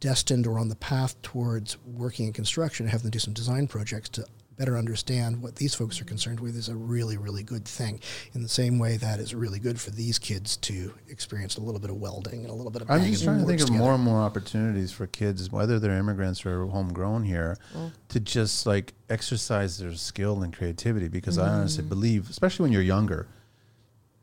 destined 0.00 0.44
or 0.46 0.58
on 0.58 0.68
the 0.68 0.76
path 0.76 1.12
towards 1.22 1.78
working 1.86 2.26
in 2.26 2.32
construction 2.32 2.84
and 2.86 2.90
have 2.92 3.02
them 3.02 3.10
do 3.10 3.18
some 3.18 3.32
design 3.34 3.66
projects 3.66 4.08
to 4.08 4.24
better 4.58 4.76
understand 4.76 5.40
what 5.42 5.56
these 5.56 5.74
folks 5.74 6.00
are 6.00 6.04
concerned 6.04 6.40
with 6.40 6.56
is 6.56 6.68
a 6.68 6.74
really 6.74 7.16
really 7.16 7.42
good 7.42 7.64
thing. 7.64 8.00
In 8.34 8.42
the 8.42 8.48
same 8.48 8.78
way 8.78 8.96
that 8.96 9.20
is 9.20 9.34
really 9.34 9.58
good 9.58 9.80
for 9.80 9.90
these 9.90 10.18
kids 10.18 10.56
to 10.58 10.92
experience 11.08 11.56
a 11.56 11.60
little 11.60 11.80
bit 11.80 11.90
of 11.90 11.96
welding 11.96 12.40
and 12.40 12.50
a 12.50 12.54
little 12.54 12.70
bit 12.70 12.82
of 12.82 12.90
I'm 12.90 13.04
just 13.04 13.24
trying 13.24 13.40
to 13.40 13.46
think 13.46 13.60
works 13.60 13.70
of 13.70 13.76
more 13.76 13.94
and 13.94 14.02
more 14.02 14.20
opportunities 14.20 14.92
for 14.92 15.06
kids, 15.06 15.50
whether 15.50 15.78
they're 15.78 15.96
immigrants 15.96 16.44
or 16.44 16.66
homegrown 16.66 17.24
here, 17.24 17.56
mm. 17.74 17.92
to 18.08 18.20
just 18.20 18.66
like 18.66 18.94
exercise 19.08 19.78
their 19.78 19.94
skill 19.94 20.42
and 20.42 20.54
creativity. 20.54 21.08
Because 21.08 21.38
I 21.38 21.48
honestly 21.48 21.84
mm. 21.84 21.88
believe, 21.88 22.28
especially 22.30 22.64
when 22.64 22.72
you're 22.72 22.82
younger, 22.82 23.28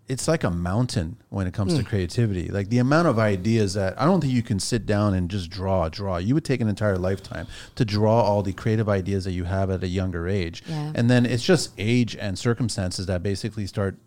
it's 0.07 0.27
like 0.27 0.43
a 0.43 0.51
mountain 0.51 1.17
when 1.29 1.47
it 1.47 1.53
comes 1.53 1.73
to 1.73 1.81
hmm. 1.81 1.87
creativity. 1.87 2.49
Like 2.49 2.69
the 2.69 2.77
amount 2.77 3.07
of 3.07 3.17
ideas 3.17 3.73
that 3.73 3.99
I 3.99 4.05
don't 4.05 4.21
think 4.21 4.33
you 4.33 4.43
can 4.43 4.59
sit 4.59 4.85
down 4.85 5.13
and 5.13 5.29
just 5.29 5.49
draw, 5.49 5.89
draw. 5.89 6.17
You 6.17 6.35
would 6.35 6.45
take 6.45 6.61
an 6.61 6.67
entire 6.67 6.97
lifetime 6.97 7.47
to 7.75 7.85
draw 7.85 8.21
all 8.21 8.43
the 8.43 8.53
creative 8.53 8.87
ideas 8.87 9.23
that 9.25 9.31
you 9.31 9.45
have 9.45 9.71
at 9.71 9.83
a 9.83 9.87
younger 9.87 10.27
age. 10.27 10.63
Yeah. 10.67 10.91
And 10.93 11.09
then 11.09 11.25
it's 11.25 11.43
just 11.43 11.71
age 11.77 12.15
and 12.15 12.37
circumstances 12.37 13.07
that 13.07 13.23
basically 13.23 13.65
start, 13.65 13.97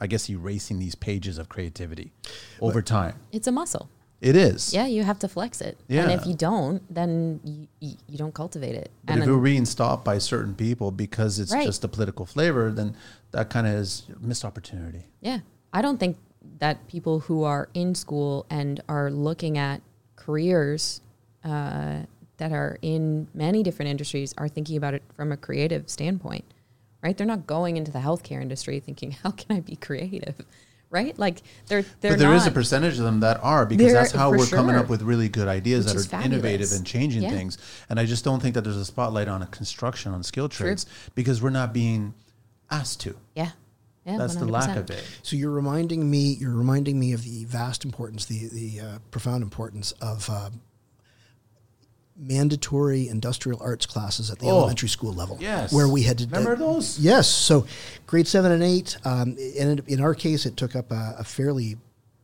I 0.00 0.06
guess, 0.06 0.28
erasing 0.28 0.78
these 0.78 0.94
pages 0.94 1.38
of 1.38 1.48
creativity 1.48 2.12
over 2.60 2.82
time. 2.82 3.18
It's 3.32 3.46
a 3.46 3.52
muscle. 3.52 3.88
It 4.22 4.36
is. 4.36 4.72
Yeah, 4.72 4.86
you 4.86 5.02
have 5.02 5.18
to 5.18 5.28
flex 5.28 5.60
it. 5.60 5.76
Yeah. 5.88 6.04
And 6.04 6.12
if 6.12 6.24
you 6.26 6.34
don't, 6.34 6.80
then 6.94 7.40
you, 7.80 7.96
you, 8.08 8.16
don't 8.16 8.32
cultivate 8.32 8.76
it. 8.76 8.92
But 9.04 9.14
and 9.14 9.22
if 9.24 9.28
we're 9.28 9.38
being 9.38 9.64
stopped 9.64 10.04
by 10.04 10.18
certain 10.18 10.54
people 10.54 10.92
because 10.92 11.40
it's 11.40 11.52
Right. 11.52 11.66
just 11.66 11.82
a 11.82 11.88
political 11.88 12.24
flavor, 12.24 12.70
then 12.70 12.94
that 13.32 13.50
kind 13.50 13.66
of 13.66 13.74
is 13.74 14.04
missed 14.20 14.44
opportunity. 14.44 15.06
Yeah. 15.20 15.40
I 15.72 15.82
don't 15.82 15.98
think 15.98 16.18
that 16.60 16.86
people 16.86 17.18
who 17.18 17.42
are 17.42 17.68
in 17.74 17.96
school 17.96 18.46
and 18.48 18.80
are 18.88 19.10
looking 19.10 19.58
at 19.58 19.82
careers 20.14 21.00
uh, 21.42 22.02
that 22.36 22.52
are 22.52 22.78
in 22.80 23.26
many 23.34 23.64
different 23.64 23.90
industries 23.90 24.32
are 24.38 24.48
thinking 24.48 24.76
about 24.76 24.94
it 24.94 25.02
from 25.16 25.32
a 25.32 25.36
creative 25.36 25.90
standpoint, 25.90 26.44
right? 27.02 27.16
They're 27.16 27.26
not 27.26 27.48
going 27.48 27.76
into 27.76 27.90
the 27.90 27.98
healthcare 27.98 28.40
industry 28.40 28.78
thinking, 28.78 29.10
how 29.24 29.32
can 29.32 29.56
I 29.56 29.60
be 29.60 29.74
creative? 29.74 30.36
Right? 30.92 31.18
Like 31.18 31.42
they're, 31.66 31.82
they're 32.00 32.12
but 32.12 32.18
there 32.18 32.28
not, 32.28 32.36
is 32.36 32.46
a 32.46 32.50
percentage 32.50 32.98
of 32.98 33.04
them 33.04 33.20
that 33.20 33.42
are 33.42 33.64
because 33.66 33.92
that's 33.92 34.12
how 34.12 34.30
we're 34.30 34.46
coming 34.46 34.76
up 34.76 34.88
with 34.90 35.02
really 35.02 35.28
good 35.28 35.48
ideas 35.48 35.86
Which 35.86 35.94
that 35.94 35.98
is 36.00 36.12
are 36.12 36.22
innovative 36.22 36.70
and 36.72 36.86
changing 36.86 37.22
Yeah. 37.22 37.30
things. 37.30 37.56
And 37.88 37.98
I 37.98 38.04
just 38.04 38.24
don't 38.24 38.40
think 38.40 38.54
that 38.54 38.62
there's 38.62 38.76
a 38.76 38.84
spotlight 38.84 39.26
on 39.26 39.40
a 39.42 39.46
construction 39.46 40.12
on 40.12 40.22
skill 40.22 40.48
trades 40.50 40.84
because 41.14 41.42
we're 41.42 41.50
not 41.50 41.72
being 41.72 42.12
asked 42.70 43.00
to. 43.00 43.16
Yeah. 43.34 43.52
Yeah. 44.04 44.18
That's 44.18 44.36
the 44.36 44.44
lack 44.44 44.76
of 44.76 44.90
it. 44.90 45.02
So 45.22 45.34
you're 45.36 45.50
reminding 45.50 46.10
me. 46.10 46.34
You're 46.34 46.54
reminding 46.54 47.00
me 47.00 47.12
of 47.12 47.22
the 47.24 47.44
vast 47.46 47.84
importance, 47.84 48.26
the 48.26 48.48
the 48.48 48.80
uh, 48.80 48.98
profound 49.10 49.42
importance 49.42 49.92
of 49.92 50.28
uh, 50.28 50.50
mandatory 52.22 53.08
industrial 53.08 53.60
arts 53.60 53.84
classes 53.84 54.30
at 54.30 54.38
the 54.38 54.46
Oh, 54.46 54.58
elementary 54.58 54.88
school 54.88 55.12
level. 55.12 55.36
yes. 55.40 55.72
where 55.72 55.88
we 55.88 56.02
had 56.02 56.18
to 56.18 56.24
Remember 56.26 56.56
those? 56.56 56.98
Yes. 56.98 57.28
So 57.28 57.66
grade 58.06 58.26
seven 58.28 58.52
and 58.52 58.62
eight. 58.62 58.96
Um, 59.04 59.36
and 59.58 59.82
in 59.86 60.00
our 60.00 60.14
case, 60.14 60.46
it 60.46 60.56
took 60.56 60.76
up 60.76 60.90
a, 60.92 61.16
a 61.18 61.24
fairly 61.24 61.76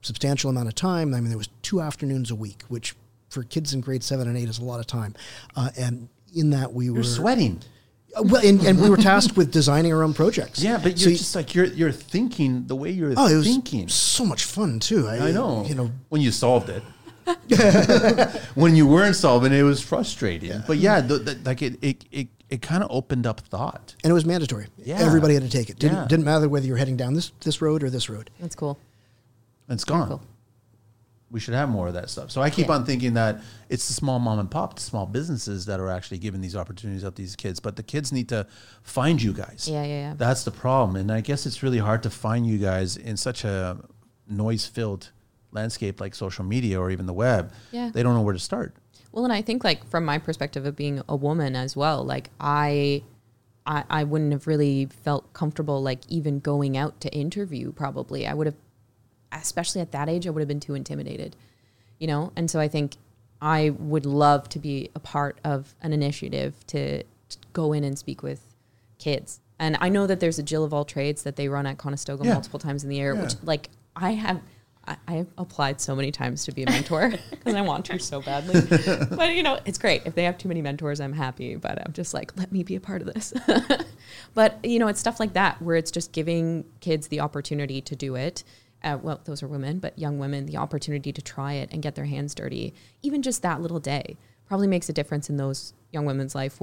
substantial 0.03 0.49
amount 0.51 0.69
of 0.69 0.75
time. 0.75 1.15
I 1.15 1.21
mean, 1.21 1.29
there 1.31 1.39
was 1.39 1.49
two 1.63 1.81
afternoons 1.81 2.31
a 2.31 2.35
week, 2.37 2.63
which 2.69 2.95
for 3.29 3.43
kids 3.43 3.75
in 3.75 3.81
grade 3.81 4.03
seven 4.05 4.29
and 4.29 4.39
eight 4.39 4.49
is 4.49 4.59
a 4.59 4.65
lot 4.65 4.81
of 4.81 4.87
time. 4.87 5.15
Uh, 5.57 5.71
and 5.77 6.09
in 6.35 6.51
that, 6.51 6.73
we 6.73 6.89
were 6.91 6.97
You're 6.99 7.05
sweating. 7.05 7.61
Uh, 8.17 8.23
Well, 8.23 8.47
and, 8.47 8.61
and 8.65 8.81
we 8.81 8.89
were 8.89 8.97
tasked 8.97 9.37
with 9.37 9.51
designing 9.51 9.93
our 9.93 10.03
own 10.03 10.15
projects. 10.15 10.63
Yeah, 10.63 10.79
but 10.83 10.99
you're 11.01 11.11
you- 11.11 11.17
just 11.19 11.35
like 11.35 11.55
you're 11.55 11.67
you're 11.67 11.93
thinking 11.93 12.67
the 12.67 12.75
way 12.77 12.91
you're 12.91 13.13
Oh, 13.17 13.27
it 13.27 13.37
was 13.37 13.47
thinking. 13.47 13.89
so 13.89 14.25
much 14.25 14.45
fun 14.45 14.79
too. 14.81 15.07
I 15.09 15.31
know. 15.33 15.67
You 15.67 15.75
know, 15.75 15.91
when 16.09 16.23
you 16.23 16.31
solved 16.31 16.71
it. 16.71 16.83
when 18.55 18.75
you 18.77 18.87
weren't 18.87 19.17
solving 19.17 19.53
it, 19.53 19.59
it 19.61 19.63
was 19.65 19.81
frustrating. 19.83 20.63
But 20.67 20.79
yeah, 20.79 21.01
the, 21.01 21.19
the, 21.19 21.39
like 21.45 21.63
it, 21.63 21.79
it, 21.83 22.05
it, 22.11 22.29
it 22.49 22.63
kind 22.63 22.83
of 22.83 22.91
opened 22.91 23.27
up 23.27 23.41
thought. 23.41 23.95
and 24.03 24.11
it 24.11 24.15
was 24.15 24.25
mandatory. 24.25 24.67
Yeah. 24.79 24.99
Everybody 25.01 25.35
had 25.35 25.43
to 25.43 25.51
take 25.51 25.71
it. 25.71 25.79
Didn't, 25.79 25.97
Yeah. 25.99 26.07
didn't 26.09 26.25
matter 26.25 26.49
whether 26.49 26.67
you 26.67 26.73
were 26.73 26.79
heading 26.79 26.97
down 26.97 27.15
this 27.15 27.31
this 27.41 27.61
road 27.61 27.83
or 27.83 27.91
this 27.91 28.09
road. 28.09 28.31
That's 28.41 28.55
cool. 28.55 28.79
And 29.69 29.77
it's 29.77 29.85
gone. 29.85 30.09
Cool. 30.09 30.23
We 31.31 31.41
should 31.41 31.53
have 31.53 31.69
more 31.69 31.89
of 31.89 31.95
that 31.95 32.09
stuff. 32.09 32.31
So 32.31 32.41
I 32.41 32.49
keep 32.49 32.69
Yeah. 32.69 32.77
on 32.77 32.87
thinking 32.87 33.13
that 33.15 33.43
it's 33.69 33.87
the 33.87 33.93
small 33.93 34.19
mom 34.19 34.39
and 34.39 34.51
pop, 34.51 34.77
the 34.77 34.81
small 34.81 35.05
businesses 35.05 35.67
that 35.67 35.79
are 35.79 35.91
actually 35.91 36.17
giving 36.19 36.41
these 36.41 36.57
opportunities 36.57 37.05
out 37.05 37.17
to 37.17 37.23
these 37.23 37.37
kids. 37.37 37.61
But 37.61 37.77
the 37.77 37.83
kids 37.83 38.13
need 38.13 38.31
to 38.31 38.47
find 38.83 39.21
you 39.21 39.35
guys. 39.35 39.69
Yeah, 39.71 39.83
yeah, 39.83 39.89
yeah. 39.89 40.15
That's 40.17 40.45
the 40.45 40.51
problem. 40.51 40.97
And 40.97 41.13
I 41.13 41.21
guess 41.21 41.45
it's 41.45 41.63
really 41.63 41.79
hard 41.79 42.03
to 42.05 42.11
find 42.11 42.47
you 42.47 42.57
guys 42.57 42.97
in 42.97 43.19
such 43.19 43.45
a 43.45 43.77
noise 44.27 44.65
filled 44.65 45.11
landscape 45.53 46.01
like 46.01 46.15
social 46.15 46.45
media 46.45 46.81
or 46.81 46.91
even 46.91 47.07
the 47.07 47.13
web. 47.13 47.53
Yeah. 47.73 47.91
They 47.93 48.03
don't 48.03 48.15
know 48.15 48.23
where 48.23 48.35
to 48.35 48.39
start. 48.41 48.75
Well, 49.13 49.25
and 49.25 49.33
I 49.33 49.43
think 49.43 49.65
like 49.65 49.89
from 49.89 50.05
my 50.05 50.19
perspective 50.19 50.67
of 50.67 50.77
being 50.77 51.03
a 51.09 51.17
woman 51.17 51.57
as 51.57 51.75
well, 51.77 52.05
like 52.05 52.31
I, 52.39 53.03
I, 53.67 53.85
I 53.89 54.05
wouldn't 54.05 54.33
have 54.33 54.47
really 54.47 54.87
felt 54.87 55.33
comfortable 55.33 55.83
like 55.83 56.01
even 56.09 56.41
going 56.41 56.77
out 56.77 57.01
to 57.01 57.13
interview. 57.13 57.73
Probably, 57.73 58.27
I 58.27 58.35
would 58.35 58.47
have, 58.47 58.57
especially 59.33 59.81
at 59.81 59.93
that 59.93 60.09
age, 60.09 60.27
I 60.27 60.31
would 60.31 60.41
have 60.41 60.49
been 60.49 60.61
too 60.61 60.75
intimidated, 60.75 61.37
you 61.99 62.07
know. 62.07 62.33
And 62.37 62.51
so 62.51 62.61
I 62.61 62.69
think 62.69 62.97
I 63.41 63.71
would 63.71 64.05
love 64.05 64.49
to 64.51 64.59
be 64.59 64.91
a 64.95 65.01
part 65.01 65.39
of 65.43 65.75
an 65.81 65.93
initiative 65.93 66.55
to, 66.69 67.03
to 67.03 67.39
go 67.53 67.73
in 67.73 67.85
and 67.85 67.99
speak 67.99 68.23
with 68.23 68.55
kids. 68.99 69.41
And 69.59 69.77
I 69.81 69.89
know 69.89 70.07
that 70.07 70.21
there's 70.21 70.39
a 70.39 70.43
Jill 70.43 70.65
of 70.65 70.73
all 70.75 70.85
trades 70.85 71.23
that 71.23 71.37
they 71.37 71.49
run 71.49 71.67
at 71.67 71.79
Conestoga 71.79 72.25
Yeah. 72.25 72.35
multiple 72.35 72.59
times 72.61 72.85
in 72.85 72.91
the 72.91 72.97
year, 72.97 73.15
which 73.15 73.35
like 73.43 73.71
I 73.97 74.13
have. 74.13 74.41
I- 75.07 75.27
applied 75.37 75.81
so 75.81 75.95
many 75.95 76.11
times 76.11 76.45
to 76.45 76.53
be 76.53 76.63
a 76.63 76.67
mentor 76.67 77.13
because 77.31 77.55
I 77.55 77.61
want 77.61 77.85
to 77.87 77.99
so 77.99 78.21
badly. 78.21 78.61
But 79.11 79.35
you 79.35 79.43
know, 79.43 79.59
it's 79.65 79.79
great. 79.79 80.03
If 80.05 80.15
they 80.15 80.25
have 80.25 80.39
too 80.39 80.49
many 80.49 80.63
mentors, 80.63 81.01
I'm 81.01 81.13
happy. 81.13 81.57
But 81.57 81.85
I'm 81.85 81.93
just 81.93 82.15
like, 82.15 82.37
let 82.37 82.53
me 82.53 82.63
be 82.63 82.77
a 82.77 82.81
part 82.81 83.03
of 83.03 83.13
this. 83.13 83.33
but 84.35 84.65
you 84.65 84.79
know, 84.79 84.89
it's 84.89 85.01
stuff 85.01 85.21
like 85.21 85.35
that 85.35 85.61
where 85.61 85.77
it's 85.77 85.91
just 85.91 86.13
giving 86.13 86.65
kids 86.81 87.09
the 87.09 87.21
opportunity 87.21 87.81
to 87.81 87.97
do 87.97 88.15
it. 88.15 88.45
Uh, 88.83 88.97
well, 89.03 89.21
those 89.25 89.43
are 89.43 89.49
women, 89.49 89.81
but 89.81 89.99
young 89.99 90.19
women, 90.19 90.47
the 90.47 90.57
opportunity 90.57 91.13
to 91.13 91.21
try 91.21 91.55
it 91.55 91.69
and 91.73 91.83
get 91.83 91.97
their 91.97 92.05
hands 92.05 92.35
dirty. 92.35 92.73
Even 93.03 93.23
just 93.23 93.43
that 93.43 93.61
little 93.61 93.81
day 93.81 94.17
probably 94.47 94.69
makes 94.69 94.89
a 94.89 94.93
difference 94.93 95.29
in 95.29 95.37
those 95.37 95.75
young 95.93 96.07
women's 96.07 96.35
life. 96.35 96.61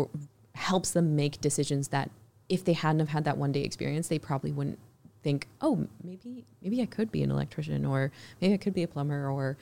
Helps 0.56 0.92
them 0.92 1.16
make 1.16 1.42
decisions 1.42 1.90
that 1.90 2.10
if 2.48 2.64
they 2.64 2.74
hadn't 2.74 3.00
have 3.00 3.10
had 3.10 3.26
that 3.26 3.38
one 3.38 3.52
day 3.52 3.62
experience, 3.62 4.08
they 4.08 4.20
probably 4.20 4.52
wouldn't 4.52 4.80
think, 5.26 5.48
oh, 5.60 5.88
maybe 6.04 6.46
maybe 6.62 6.82
I 6.82 6.86
could 6.86 7.12
be 7.12 7.24
an 7.24 7.32
electrician 7.32 7.84
or 7.86 8.12
maybe 8.40 8.54
I 8.54 8.58
could 8.58 8.74
be 8.76 8.84
a 8.84 8.88
plumber 8.88 9.30
or 9.30 9.58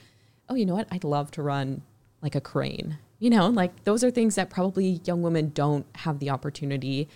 oh, 0.50 0.54
you 0.54 0.66
know 0.66 0.74
what? 0.74 0.86
I'd 0.92 1.04
love 1.04 1.30
to 1.32 1.42
run 1.42 1.80
like 2.22 2.34
a 2.34 2.40
crane. 2.40 2.98
You 3.18 3.30
know, 3.30 3.48
like 3.48 3.84
those 3.84 4.04
are 4.04 4.10
things 4.10 4.34
that 4.34 4.50
probably 4.50 5.00
young 5.04 5.22
women 5.22 5.50
don't 5.54 5.86
have 5.96 6.18
the 6.18 6.28
opportunity. 6.28 7.08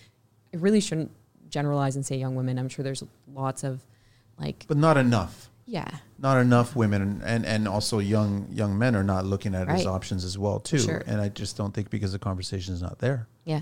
I 0.55 0.57
really 0.57 0.80
shouldn't 0.80 1.11
generalize 1.51 1.94
and 1.94 2.07
say 2.07 2.16
young 2.16 2.34
women. 2.34 2.59
I'm 2.59 2.70
sure 2.70 2.82
there's 2.82 3.05
lots 3.34 3.62
of 3.64 3.84
like 4.40 4.64
But 4.66 4.78
not 4.78 4.96
enough. 4.96 5.51
yeah, 5.66 5.90
Not 6.18 6.38
enough 6.38 6.74
women 6.74 7.20
and, 7.24 7.44
and 7.44 7.68
also 7.68 7.99
young 7.99 8.49
young 8.51 8.78
men 8.78 8.96
are 8.96 9.05
not 9.05 9.26
looking 9.26 9.55
at 9.55 9.68
it 9.68 9.70
as 9.70 9.84
options 9.86 10.24
as 10.24 10.38
well 10.38 10.59
too. 10.59 10.78
Sure. 10.78 11.03
And 11.07 11.20
I 11.20 11.28
just 11.28 11.57
don't 11.59 11.74
think 11.74 11.90
because 11.90 12.12
the 12.12 12.18
conversation 12.18 12.72
is 12.72 12.80
not 12.80 12.99
there. 12.99 13.28
yeah. 13.44 13.61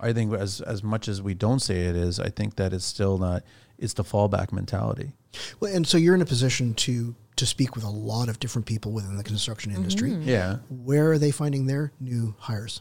I 0.00 0.12
think 0.12 0.32
as 0.34 0.60
as 0.60 0.82
much 0.82 1.08
as 1.08 1.20
we 1.22 1.34
don't 1.34 1.58
say 1.60 1.86
it 1.86 1.96
is, 1.96 2.20
I 2.20 2.28
think 2.28 2.54
that 2.56 2.72
it's 2.74 2.84
still 2.84 3.16
not. 3.18 3.42
It's 3.78 3.94
the 3.94 4.04
fallback 4.04 4.52
mentality. 4.52 5.12
Well, 5.60 5.74
and 5.74 5.86
so 5.86 5.96
you're 5.98 6.14
in 6.14 6.22
a 6.22 6.26
position 6.26 6.74
to 6.74 7.14
to 7.36 7.46
speak 7.46 7.76
with 7.76 7.84
a 7.84 7.90
lot 7.90 8.28
of 8.28 8.40
different 8.40 8.66
people 8.66 8.90
within 8.90 9.16
the 9.16 9.22
construction 9.22 9.72
industry. 9.72 10.10
Mm-hmm. 10.10 10.28
Yeah, 10.28 10.56
Where 10.68 11.12
are 11.12 11.18
they 11.18 11.30
finding 11.30 11.66
their 11.66 11.92
new 12.00 12.34
hires? 12.40 12.80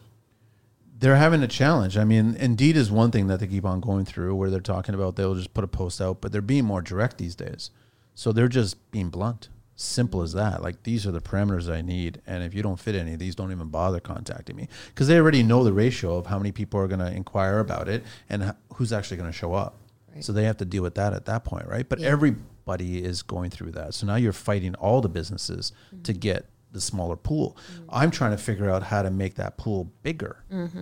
they're 0.99 1.15
having 1.15 1.43
a 1.43 1.47
challenge. 1.47 1.95
I 1.97 2.03
mean, 2.03 2.35
Indeed 2.35 2.75
is 2.75 2.89
one 2.89 3.11
thing 3.11 3.27
that 3.27 3.39
they 3.39 3.47
keep 3.47 3.65
on 3.65 3.79
going 3.79 4.05
through, 4.05 4.33
where 4.35 4.49
they're 4.49 4.59
talking 4.59 4.95
about 4.95 5.15
they'll 5.15 5.35
just 5.35 5.53
put 5.53 5.63
a 5.63 5.67
post 5.67 6.01
out, 6.01 6.21
but 6.21 6.31
they're 6.31 6.41
being 6.41 6.65
more 6.65 6.81
direct 6.81 7.17
these 7.19 7.35
days. 7.35 7.69
So 8.15 8.31
they're 8.31 8.47
just 8.47 8.89
being 8.91 9.09
blunt. 9.09 9.49
Simple 9.75 10.23
as 10.23 10.33
that. 10.33 10.63
Like 10.63 10.81
these 10.81 11.05
are 11.05 11.11
the 11.11 11.21
parameters 11.21 11.71
I 11.71 11.81
need, 11.81 12.19
and 12.25 12.43
if 12.43 12.55
you 12.55 12.63
don't 12.63 12.79
fit 12.79 12.95
any 12.95 13.13
of 13.13 13.19
these, 13.19 13.35
don't 13.35 13.51
even 13.51 13.67
bother 13.67 13.99
contacting 13.99 14.55
me 14.55 14.69
because 14.87 15.07
they 15.07 15.19
already 15.19 15.43
know 15.43 15.63
the 15.63 15.71
ratio 15.71 16.17
of 16.17 16.25
how 16.25 16.39
many 16.39 16.51
people 16.51 16.79
are 16.79 16.87
going 16.87 16.99
to 16.99 17.11
inquire 17.11 17.59
about 17.59 17.87
it 17.87 18.03
and 18.27 18.55
who's 18.73 18.91
actually 18.91 19.17
going 19.17 19.31
to 19.31 19.37
show 19.37 19.53
up. 19.53 19.75
Right. 20.17 20.23
So 20.23 20.33
they 20.33 20.45
have 20.45 20.57
to 20.57 20.65
deal 20.65 20.83
with 20.83 20.95
that 20.95 21.13
at 21.13 21.25
that 21.25 21.45
point, 21.45 21.67
right? 21.67 21.87
But 21.87 22.01
everybody 22.01 23.03
is 23.03 23.21
going 23.21 23.51
through 23.51 23.71
that. 23.71 23.93
So 23.93 24.07
now 24.07 24.15
you're 24.15 24.33
fighting 24.33 24.73
all 24.75 24.99
the 24.99 25.09
businesses 25.09 25.71
to 26.03 26.11
mm-hmm. 26.11 26.19
get 26.19 26.49
the 26.71 26.81
smaller 26.81 27.15
pool. 27.15 27.55
Mm-hmm. 27.71 27.89
I'm 27.89 28.11
trying 28.11 28.31
to 28.31 28.37
figure 28.37 28.69
out 28.69 28.83
how 28.83 29.03
to 29.03 29.11
make 29.11 29.35
that 29.35 29.57
pool 29.57 29.91
bigger. 30.01 30.43
Mm-hmm. 30.51 30.81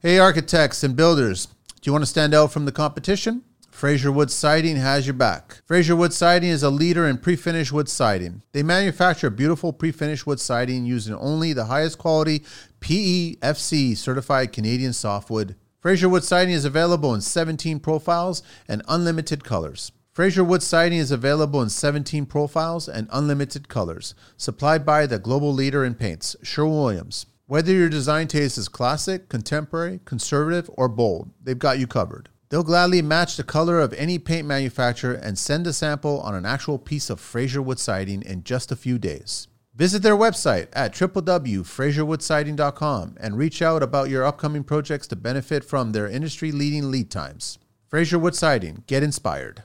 Hey, 0.00 0.18
architects 0.18 0.82
and 0.82 0.96
builders, 0.96 1.46
do 1.46 1.52
you 1.82 1.92
want 1.92 2.02
to 2.02 2.06
stand 2.10 2.34
out 2.34 2.50
from 2.50 2.64
the 2.64 2.72
competition? 2.72 3.42
Fraser 3.70 4.12
Wood 4.12 4.30
Siding 4.30 4.76
has 4.76 5.06
your 5.06 5.14
back. 5.14 5.62
Fraser 5.66 5.96
Wood 5.96 6.12
Siding 6.12 6.50
is 6.50 6.62
a 6.62 6.70
leader 6.70 7.06
in 7.06 7.18
pre-finished 7.18 7.72
wood 7.72 7.88
siding. 7.88 8.42
They 8.52 8.62
manufacture 8.62 9.30
beautiful 9.30 9.72
pre-finished 9.72 10.26
wood 10.26 10.40
siding 10.40 10.84
using 10.84 11.14
only 11.14 11.52
the 11.52 11.64
highest 11.64 11.98
quality 11.98 12.44
PEFC 12.80 13.96
certified 13.96 14.52
Canadian 14.52 14.92
softwood. 14.92 15.56
Fraser 15.82 16.08
Wood 16.08 16.22
Siding 16.22 16.54
is 16.54 16.64
available 16.64 17.12
in 17.12 17.20
17 17.20 17.80
profiles 17.80 18.44
and 18.68 18.84
unlimited 18.86 19.42
colors. 19.42 19.90
Fraser 20.12 20.44
Wood 20.44 20.62
Siding 20.62 21.00
is 21.00 21.10
available 21.10 21.60
in 21.60 21.70
17 21.70 22.24
profiles 22.24 22.88
and 22.88 23.08
unlimited 23.10 23.68
colors, 23.68 24.14
supplied 24.36 24.86
by 24.86 25.06
the 25.06 25.18
global 25.18 25.52
leader 25.52 25.84
in 25.84 25.96
paints, 25.96 26.36
Sherwin-Williams. 26.40 27.26
Whether 27.46 27.72
your 27.72 27.88
design 27.88 28.28
taste 28.28 28.58
is 28.58 28.68
classic, 28.68 29.28
contemporary, 29.28 29.98
conservative, 30.04 30.70
or 30.74 30.88
bold, 30.88 31.30
they've 31.42 31.58
got 31.58 31.80
you 31.80 31.88
covered. 31.88 32.28
They'll 32.50 32.62
gladly 32.62 33.02
match 33.02 33.36
the 33.36 33.42
color 33.42 33.80
of 33.80 33.92
any 33.94 34.20
paint 34.20 34.46
manufacturer 34.46 35.14
and 35.14 35.36
send 35.36 35.66
a 35.66 35.72
sample 35.72 36.20
on 36.20 36.36
an 36.36 36.46
actual 36.46 36.78
piece 36.78 37.10
of 37.10 37.18
Fraser 37.18 37.60
Wood 37.60 37.80
siding 37.80 38.22
in 38.22 38.44
just 38.44 38.70
a 38.70 38.76
few 38.76 39.00
days. 39.00 39.48
Visit 39.74 40.02
their 40.02 40.16
website 40.16 40.68
at 40.74 40.92
www.fraserwoodsiding.com 40.92 43.16
and 43.18 43.38
reach 43.38 43.62
out 43.62 43.82
about 43.82 44.10
your 44.10 44.22
upcoming 44.22 44.64
projects 44.64 45.06
to 45.06 45.16
benefit 45.16 45.64
from 45.64 45.92
their 45.92 46.06
industry 46.06 46.52
leading 46.52 46.90
lead 46.90 47.10
times. 47.10 47.58
Fraser 47.88 48.18
Wood 48.18 48.34
Siding, 48.34 48.84
get 48.86 49.02
inspired. 49.02 49.62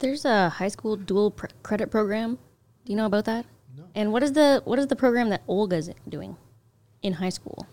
There's 0.00 0.26
a 0.26 0.50
high 0.50 0.68
school 0.68 0.96
dual 0.96 1.30
pr- 1.30 1.46
credit 1.62 1.90
program. 1.90 2.36
Do 2.84 2.92
you 2.92 2.96
know 2.96 3.06
about 3.06 3.24
that? 3.24 3.46
No. 3.74 3.84
And 3.94 4.12
what 4.12 4.22
is 4.22 4.32
the 4.32 4.60
what 4.66 4.78
is 4.78 4.88
the 4.88 4.96
program 4.96 5.30
that 5.30 5.40
Olga's 5.48 5.88
doing 6.06 6.36
in 7.00 7.14
high 7.14 7.30
school? 7.30 7.66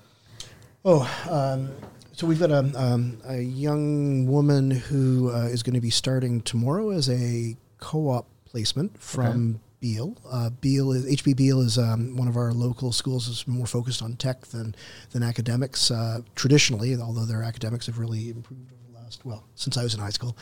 Oh, 0.85 1.05
um, 1.29 1.71
so 2.13 2.25
we've 2.25 2.39
got 2.39 2.51
a, 2.51 2.71
um, 2.75 3.17
a 3.27 3.41
young 3.41 4.27
woman 4.27 4.71
who 4.71 5.29
uh, 5.29 5.47
is 5.47 5.61
going 5.61 5.73
to 5.73 5.81
be 5.81 5.89
starting 5.89 6.39
tomorrow 6.41 6.91
as 6.91 7.09
a 7.09 7.57
co-op 7.79 8.27
placement 8.45 8.97
from 8.97 9.59
Beal. 9.79 10.17
Uh, 10.29 10.49
Beal 10.49 10.91
is 10.91 11.05
HB 11.05 11.35
Beal 11.35 11.61
is 11.61 11.77
um, 11.77 12.15
one 12.17 12.27
of 12.27 12.37
our 12.37 12.51
local 12.53 12.91
schools. 12.91 13.27
is 13.27 13.47
more 13.47 13.65
focused 13.65 14.01
on 14.01 14.15
tech 14.15 14.41
than 14.47 14.75
than 15.11 15.23
academics 15.23 15.91
uh, 15.91 16.21
traditionally. 16.35 16.95
Although 16.95 17.25
their 17.25 17.43
academics 17.43 17.85
have 17.85 17.99
really 17.99 18.29
improved 18.29 18.71
over 18.71 18.81
the 18.91 19.03
last 19.03 19.25
well 19.25 19.43
since 19.55 19.77
I 19.77 19.83
was 19.83 19.93
in 19.93 19.99
high 19.99 20.09
school, 20.09 20.35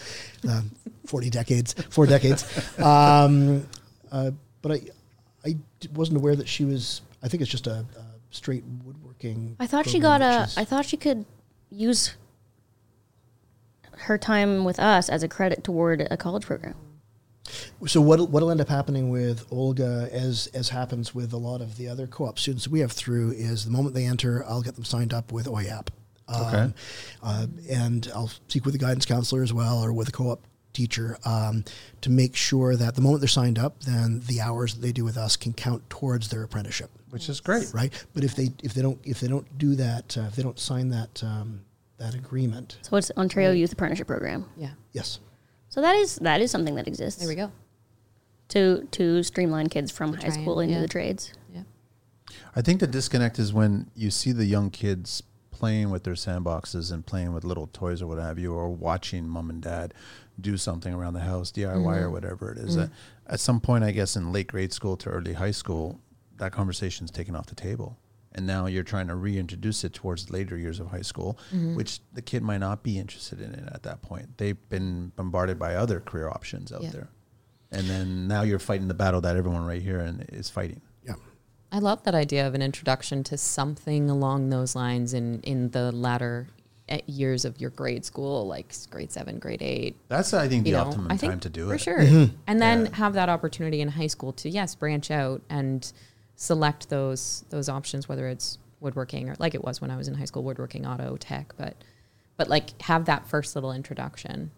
um, 0.49 0.71
forty 1.05 1.29
decades, 1.29 1.73
four 1.89 2.05
decades. 2.05 2.43
Um, 2.79 3.67
uh, 4.11 4.31
but 4.61 4.71
I 4.73 4.81
I 5.45 5.57
wasn't 5.93 6.17
aware 6.17 6.35
that 6.35 6.47
she 6.47 6.65
was. 6.65 7.01
I 7.21 7.27
think 7.27 7.41
it's 7.41 7.51
just 7.51 7.67
a, 7.67 7.85
a 7.97 8.05
straight 8.31 8.63
woodworking. 8.83 9.55
I 9.59 9.67
thought 9.67 9.87
she 9.87 9.99
got 9.99 10.21
a. 10.21 10.49
I 10.57 10.65
thought 10.65 10.85
she 10.85 10.97
could 10.97 11.25
use 11.69 12.15
her 13.91 14.17
time 14.17 14.65
with 14.65 14.79
us 14.79 15.09
as 15.09 15.23
a 15.23 15.27
credit 15.27 15.63
toward 15.63 16.07
a 16.09 16.17
college 16.17 16.45
program. 16.45 16.75
So 17.85 17.99
what 18.01 18.29
what'll 18.29 18.51
end 18.51 18.61
up 18.61 18.69
happening 18.69 19.09
with 19.09 19.45
Olga, 19.51 20.09
as 20.11 20.47
as 20.53 20.69
happens 20.69 21.13
with 21.13 21.33
a 21.33 21.37
lot 21.37 21.61
of 21.61 21.77
the 21.77 21.87
other 21.87 22.07
co-op 22.07 22.39
students 22.39 22.67
we 22.67 22.79
have 22.79 22.91
through, 22.91 23.31
is 23.31 23.65
the 23.65 23.71
moment 23.71 23.95
they 23.95 24.05
enter, 24.05 24.45
I'll 24.45 24.61
get 24.61 24.75
them 24.75 24.85
signed 24.85 25.13
up 25.13 25.31
with 25.31 25.45
OYAP, 25.47 25.89
um, 26.29 26.45
Okay. 26.45 26.73
uh, 27.21 27.47
and 27.69 28.09
I'll 28.15 28.31
speak 28.47 28.63
with 28.65 28.73
the 28.73 28.79
guidance 28.79 29.05
counselor 29.05 29.43
as 29.43 29.51
well, 29.53 29.83
or 29.83 29.91
with 29.91 30.07
a 30.07 30.11
co-op 30.11 30.41
teacher, 30.71 31.17
um, 31.25 31.63
to 32.01 32.09
make 32.09 32.35
sure 32.35 32.75
that 32.75 32.95
the 32.95 33.01
moment 33.01 33.21
they're 33.21 33.27
signed 33.27 33.59
up, 33.59 33.81
then 33.83 34.21
the 34.27 34.41
hours 34.41 34.73
that 34.75 34.81
they 34.81 34.91
do 34.91 35.03
with 35.03 35.17
us 35.17 35.35
can 35.35 35.53
count 35.53 35.87
towards 35.89 36.29
their 36.29 36.41
apprenticeship, 36.43 36.89
Which 37.11 37.27
is 37.29 37.41
great. 37.41 37.71
right? 37.73 37.91
But 38.13 38.23
if 38.23 38.35
they 38.35 38.51
if 38.63 38.73
they 38.73 38.81
don't 38.81 38.99
if 39.03 39.19
they 39.19 39.27
don't 39.27 39.57
do 39.57 39.75
that, 39.75 40.17
uh, 40.17 40.21
if 40.21 40.35
they 40.37 40.43
don't 40.43 40.57
sign 40.59 40.89
that 40.89 41.21
um, 41.23 41.61
that 41.97 42.15
agreement, 42.15 42.77
So 42.83 42.95
it's 42.95 43.11
Ontario 43.17 43.51
Youth 43.51 43.73
Apprenticeship 43.73 44.07
Program. 44.07 44.45
Yeah. 44.57 44.71
yes, 44.93 45.19
So 45.73 45.81
that 45.81 45.95
is 45.95 46.17
that 46.17 46.39
is 46.39 46.51
something 46.51 46.75
that 46.75 46.87
exists. 46.87 47.19
There 47.19 47.27
we 47.27 47.33
go. 47.33 47.51
To 48.49 48.87
to 48.91 49.23
streamline 49.23 49.69
kids 49.69 49.89
from 49.89 50.11
To 50.11 50.17
high 50.17 50.27
try 50.29 50.41
school 50.43 50.59
into 50.59 50.75
yeah. 50.75 50.81
the 50.81 50.87
trades. 50.87 51.33
Yeah. 51.51 51.63
I 52.55 52.61
think 52.61 52.79
the 52.79 52.85
disconnect 52.85 53.39
is 53.39 53.53
when 53.53 53.89
you 53.95 54.11
see 54.11 54.33
the 54.33 54.45
young 54.45 54.69
kids 54.69 55.23
playing 55.49 55.89
with 55.89 56.03
their 56.03 56.13
sandboxes 56.13 56.91
and 56.91 57.03
playing 57.03 57.33
with 57.33 57.43
little 57.43 57.65
toys 57.65 58.03
or 58.03 58.07
what 58.07 58.19
have 58.19 58.37
you, 58.37 58.53
or 58.53 58.69
watching 58.69 59.27
mom 59.27 59.49
and 59.49 59.63
dad 59.63 59.95
do 60.39 60.57
something 60.57 60.93
around 60.93 61.15
the 61.15 61.21
house, 61.21 61.51
DIY 61.51 62.01
or 62.01 62.11
whatever 62.11 62.51
it 62.51 62.59
is. 62.59 62.77
Uh, 62.77 62.89
At 63.25 63.39
some 63.39 63.59
point, 63.59 63.83
I 63.83 63.89
guess 63.89 64.15
in 64.15 64.31
late 64.31 64.47
grade 64.47 64.73
school 64.73 64.95
to 64.97 65.09
early 65.09 65.33
high 65.33 65.51
school, 65.51 65.99
that 66.37 66.51
conversation's 66.51 67.09
taken 67.09 67.35
off 67.35 67.47
the 67.47 67.55
table. 67.55 67.97
And 68.35 68.47
now 68.47 68.65
you're 68.65 68.83
trying 68.83 69.07
to 69.07 69.15
reintroduce 69.15 69.83
it 69.83 69.93
towards 69.93 70.31
later 70.31 70.57
years 70.57 70.79
of 70.79 70.87
high 70.87 71.01
school, 71.03 71.37
which 71.75 71.99
the 72.13 72.21
kid 72.21 72.41
might 72.43 72.57
not 72.59 72.81
be 72.83 72.97
interested 72.97 73.39
in 73.39 73.53
it 73.53 73.69
at 73.71 73.83
that 73.83 74.01
point. 74.01 74.37
They've 74.37 74.57
been 74.69 75.11
bombarded 75.15 75.59
by 75.59 75.75
other 75.75 75.99
career 75.99 76.29
options 76.29 76.71
out 76.71 76.83
Yeah. 76.83 76.89
there. 76.91 77.07
And 77.71 77.87
then 77.87 78.27
now 78.27 78.41
you're 78.43 78.59
fighting 78.59 78.87
the 78.87 78.93
battle 78.93 79.21
that 79.21 79.35
everyone 79.35 79.65
right 79.65 79.81
here 79.81 79.99
and 79.99 80.25
is 80.29 80.49
fighting. 80.49 80.81
yeah. 81.05 81.15
I 81.71 81.79
love 81.79 82.03
that 82.03 82.13
idea 82.15 82.47
of 82.47 82.53
an 82.55 82.61
introduction 82.61 83.23
to 83.25 83.37
something 83.37 84.09
along 84.09 84.49
those 84.49 84.75
lines 84.75 85.13
in 85.13 85.41
in 85.41 85.69
the 85.71 85.91
latter 85.91 86.47
eh, 86.89 86.99
years 87.07 87.45
of 87.45 87.59
your 87.61 87.69
grade 87.71 88.03
school, 88.05 88.45
like 88.45 88.73
grade 88.91 89.11
seven, 89.11 89.39
grade 89.39 89.61
eight. 89.61 89.95
That's, 90.07 90.33
I 90.33 90.47
think, 90.47 90.65
the 90.65 90.71
know, 90.73 90.81
optimum 90.81 91.07
I 91.11 91.17
think 91.17 91.31
time 91.33 91.39
to 91.41 91.49
do 91.49 91.67
for 91.67 91.73
it. 91.73 91.77
For 91.79 91.83
sure, 91.83 91.99
Mm-hmm. 91.99 92.35
and 92.45 92.61
then 92.61 92.85
Yeah. 92.87 92.95
have 92.95 93.13
that 93.13 93.29
opportunity 93.29 93.79
in 93.81 93.87
high 93.89 94.07
school 94.07 94.33
to 94.33 94.49
yes, 94.49 94.75
branch 94.75 95.09
out 95.09 95.41
and 95.49 95.91
select 96.43 96.89
those 96.89 97.45
those 97.49 97.69
options, 97.69 98.09
whether 98.09 98.27
it's 98.27 98.57
woodworking 98.81 99.29
or 99.29 99.35
like 99.39 99.55
it 99.55 99.63
was 99.63 99.79
when 99.79 99.89
I 99.89 99.95
was 99.95 100.09
in 100.09 100.15
high 100.15 100.25
school, 100.25 100.43
woodworking, 100.43 100.85
auto, 100.85 101.15
tech, 101.15 101.53
but 101.57 101.75
but 102.35 102.49
like 102.49 102.81
have 102.81 103.05
that 103.05 103.25
first 103.27 103.55
little 103.55 103.71
introduction. 103.71 104.51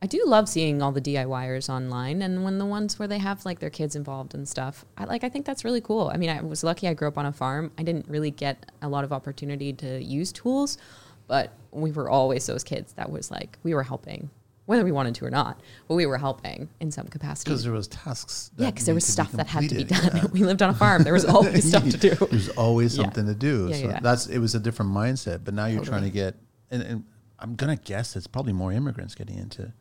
I 0.00 0.06
do 0.06 0.22
love 0.24 0.48
seeing 0.48 0.80
all 0.80 0.92
the 0.92 1.00
DIYers 1.00 1.68
online 1.68 2.22
and 2.22 2.44
when 2.44 2.58
the 2.58 2.64
ones 2.64 3.00
where 3.00 3.08
they 3.08 3.18
have 3.18 3.44
like 3.44 3.58
their 3.58 3.68
kids 3.68 3.96
involved 3.96 4.32
and 4.32 4.48
stuff. 4.48 4.84
I 4.96 5.06
like 5.06 5.24
I 5.24 5.28
think 5.28 5.44
that's 5.44 5.64
really 5.64 5.80
cool. 5.80 6.08
I 6.14 6.18
mean, 6.18 6.30
I 6.30 6.40
was 6.40 6.62
lucky 6.62 6.86
I 6.86 6.94
grew 6.94 7.08
up 7.08 7.18
on 7.18 7.26
a 7.26 7.32
farm. 7.32 7.72
I 7.76 7.82
didn't 7.82 8.06
really 8.08 8.30
get 8.30 8.70
a 8.80 8.88
lot 8.88 9.02
of 9.02 9.12
opportunity 9.12 9.72
to 9.72 10.00
use 10.00 10.30
tools, 10.30 10.78
but 11.26 11.52
we 11.72 11.90
were 11.90 12.08
always 12.08 12.46
those 12.46 12.62
kids 12.62 12.92
that 12.92 13.10
was 13.10 13.28
like 13.28 13.58
we 13.64 13.74
were 13.74 13.82
helping 13.82 14.30
whether 14.68 14.84
we 14.84 14.92
wanted 14.92 15.14
to 15.14 15.24
or 15.24 15.30
not, 15.30 15.58
but 15.88 15.94
we 15.94 16.04
were 16.04 16.18
helping 16.18 16.68
in 16.78 16.90
some 16.90 17.06
capacity. 17.06 17.48
Because 17.48 17.64
there 17.64 17.72
was 17.72 17.88
tasks. 17.88 18.50
Yeah, 18.58 18.66
because 18.70 18.84
there 18.84 18.94
was 18.94 19.06
stuff 19.06 19.32
that 19.32 19.46
had 19.46 19.66
to 19.66 19.74
be 19.74 19.84
completed. 19.84 20.20
done. 20.20 20.30
we 20.32 20.40
lived 20.44 20.60
on 20.60 20.68
a 20.68 20.74
farm. 20.74 21.04
There 21.04 21.14
was 21.14 21.24
always 21.24 21.66
stuff 21.70 21.88
to 21.88 21.96
do. 21.96 22.14
There's 22.30 22.50
always 22.50 22.94
Yeah. 22.94 23.04
something 23.04 23.24
to 23.24 23.34
do. 23.34 23.68
Yeah, 23.70 23.76
so 23.76 23.88
yeah. 23.88 24.00
that's 24.00 24.26
it 24.26 24.38
was 24.40 24.54
a 24.54 24.60
different 24.60 24.92
mindset. 24.92 25.40
But 25.42 25.54
now 25.54 25.64
you're 25.64 25.82
trying 25.82 26.02
to 26.02 26.10
get 26.10 26.34
and, 26.70 26.82
and 26.82 27.04
I'm 27.38 27.54
gonna 27.54 27.76
guess 27.76 28.14
it's 28.14 28.26
probably 28.26 28.52
more 28.52 28.70
immigrants 28.70 29.14
getting 29.14 29.38
into 29.38 29.72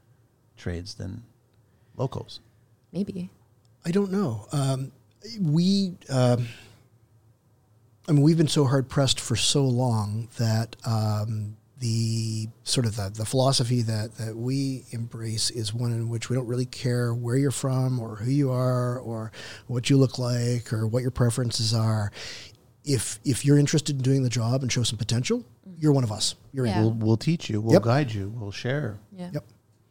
trades 0.56 0.94
than 0.94 1.24
locals. 1.98 2.40
Maybe. 2.94 3.30
I 3.86 3.91
don't 3.91 4.10
know. 4.11 4.48
Um, 4.53 4.94
we, 5.41 5.95
um, 6.10 6.48
I 8.07 8.14
mean, 8.14 8.22
we've 8.22 8.38
been 8.38 8.48
so 8.48 8.64
hard 8.64 8.88
pressed 8.88 9.20
for 9.20 9.36
so 9.36 9.66
long 9.66 10.30
that 10.38 10.78
um, 10.86 11.57
the 11.80 12.48
sort 12.64 12.86
of 12.88 12.95
the, 12.95 13.10
the 13.14 13.26
philosophy 13.26 13.82
that, 13.84 14.16
that 14.18 14.36
we 14.36 14.84
embrace 14.91 15.49
is 15.52 15.74
one 15.74 15.91
in 15.91 16.10
which 16.10 16.30
we 16.30 16.36
don't 16.36 16.48
really 16.48 16.66
care 16.66 17.14
where 17.14 17.36
you're 17.38 17.52
from 17.52 17.99
or 17.99 18.16
who 18.16 18.32
you 18.32 18.49
are 18.52 18.98
or 18.99 19.32
what 19.68 19.90
you 19.90 19.98
look 19.98 20.18
like 20.18 20.74
or 20.74 20.88
what 20.88 21.02
your 21.04 21.12
preferences 21.12 21.74
are. 21.74 22.12
If 22.84 23.20
if 23.26 23.44
you're 23.45 23.58
interested 23.60 23.98
in 23.98 24.02
doing 24.02 24.24
the 24.24 24.30
job 24.30 24.62
and 24.64 24.72
show 24.72 24.82
some 24.84 24.98
potential, 24.98 25.45
you're 25.78 25.91
one 25.91 26.04
of 26.06 26.12
us. 26.12 26.36
You're 26.54 26.66
Yeah. 26.66 26.78
in. 26.78 26.84
We'll 26.84 26.94
we'll 26.94 27.18
teach 27.18 27.49
you. 27.49 27.60
We'll 27.62 27.74
Yep. 27.74 27.84
guide 27.84 28.12
you. 28.14 28.30
We'll 28.36 28.52
share. 28.52 28.98
Yeah. 29.12 29.30
Yep. 29.34 29.45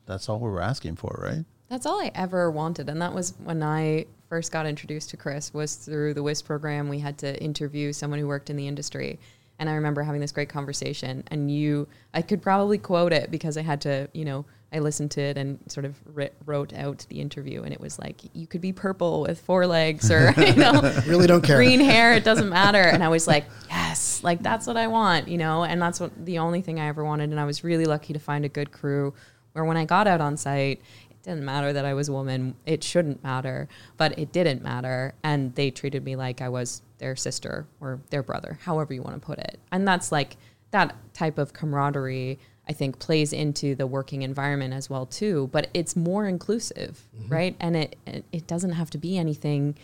That's 0.06 0.28
all 0.28 0.38
we're 0.40 0.60
asking 0.60 0.96
for, 0.96 1.20
right? 1.22 1.44
That's 1.68 1.84
all 1.84 2.00
I 2.00 2.10
ever 2.14 2.50
wanted, 2.50 2.88
and 2.88 3.02
that 3.02 3.12
was 3.12 3.34
when 3.44 3.62
I 3.62 4.06
first 4.28 4.50
got 4.50 4.66
introduced 4.66 5.10
to 5.10 5.16
Chris. 5.16 5.52
Was 5.52 5.74
through 5.74 6.14
the 6.14 6.22
WIS 6.22 6.40
program. 6.42 6.88
We 6.88 6.98
had 7.00 7.18
to 7.18 7.40
interview 7.42 7.92
someone 7.92 8.18
who 8.18 8.26
worked 8.28 8.50
in 8.50 8.56
the 8.56 8.66
industry, 8.66 9.18
and 9.58 9.68
I 9.68 9.74
remember 9.74 10.02
having 10.02 10.20
this 10.20 10.32
great 10.32 10.48
conversation. 10.48 11.24
And 11.28 11.50
you, 11.50 11.88
I 12.12 12.22
could 12.22 12.42
probably 12.42 12.78
quote 12.78 13.12
it 13.12 13.30
because 13.30 13.56
I 13.56 13.62
had 13.62 13.80
to, 13.82 14.08
you 14.12 14.24
know, 14.24 14.44
I 14.72 14.80
listened 14.80 15.12
to 15.12 15.20
it 15.20 15.38
and 15.38 15.58
sort 15.68 15.86
of 15.86 15.96
wrote 16.44 16.74
out 16.74 17.06
the 17.08 17.20
interview, 17.20 17.62
and 17.62 17.72
it 17.72 17.80
was 17.80 17.98
like 17.98 18.20
you 18.34 18.46
could 18.46 18.60
be 18.60 18.72
purple 18.72 19.22
with 19.22 19.40
four 19.40 19.66
legs, 19.66 20.10
or 20.10 20.34
you 20.36 20.54
know, 20.56 20.80
Really 21.06 21.26
don't 21.26 21.42
care. 21.42 21.56
green 21.56 21.80
hair, 21.80 22.12
it 22.14 22.24
doesn't 22.24 22.48
matter. 22.60 22.82
And 22.82 23.02
I 23.02 23.08
was 23.08 23.26
like, 23.26 23.44
yes, 23.68 24.22
like 24.24 24.42
that's 24.42 24.66
what 24.66 24.76
I 24.76 24.88
want, 24.88 25.28
you 25.28 25.38
know, 25.38 25.64
and 25.64 25.80
that's 25.80 26.00
what 26.00 26.12
the 26.26 26.38
only 26.38 26.60
thing 26.62 26.80
I 26.80 26.88
ever 26.88 27.04
wanted. 27.04 27.30
And 27.30 27.38
I 27.40 27.44
was 27.44 27.62
really 27.64 27.84
lucky 27.84 28.12
to 28.12 28.18
find 28.18 28.44
a 28.44 28.48
good 28.48 28.72
crew 28.72 29.14
where 29.52 29.64
when 29.64 29.76
I 29.78 29.84
got 29.86 30.06
out 30.06 30.20
on 30.20 30.36
site, 30.36 30.82
didn't 31.26 31.44
matter 31.44 31.72
that 31.72 31.84
I 31.84 31.92
was 31.92 32.08
a 32.08 32.12
woman. 32.12 32.54
It 32.64 32.82
shouldn't 32.84 33.22
matter, 33.22 33.68
but 33.96 34.18
it 34.18 34.32
didn't 34.32 34.62
matter. 34.62 35.12
And 35.22 35.54
they 35.54 35.70
treated 35.70 36.04
me 36.04 36.16
like 36.16 36.40
I 36.40 36.48
was 36.48 36.82
their 36.98 37.16
sister 37.16 37.66
or 37.80 38.00
their 38.10 38.22
brother, 38.22 38.58
however 38.62 38.94
you 38.94 39.02
want 39.02 39.20
to 39.20 39.26
put 39.26 39.38
it. 39.38 39.58
And 39.72 39.86
that's 39.86 40.12
like 40.12 40.36
that 40.70 40.94
type 41.12 41.36
of 41.36 41.52
camaraderie. 41.52 42.38
I 42.68 42.72
think 42.72 42.98
plays 42.98 43.32
into 43.32 43.74
the 43.74 43.86
working 43.86 44.22
environment 44.22 44.74
as 44.74 44.90
well 44.90 45.06
too, 45.06 45.48
but 45.52 45.68
it's 45.72 45.94
more 45.94 46.26
inclusive, 46.26 47.08
mm-hmm. 47.16 47.32
right? 47.32 47.56
And 47.60 47.76
it 47.76 47.96
it 48.06 48.24
it 48.32 48.46
doesn't 48.46 48.72
have 48.72 48.90
to 48.90 48.98
be 48.98 49.18
anything 49.18 49.76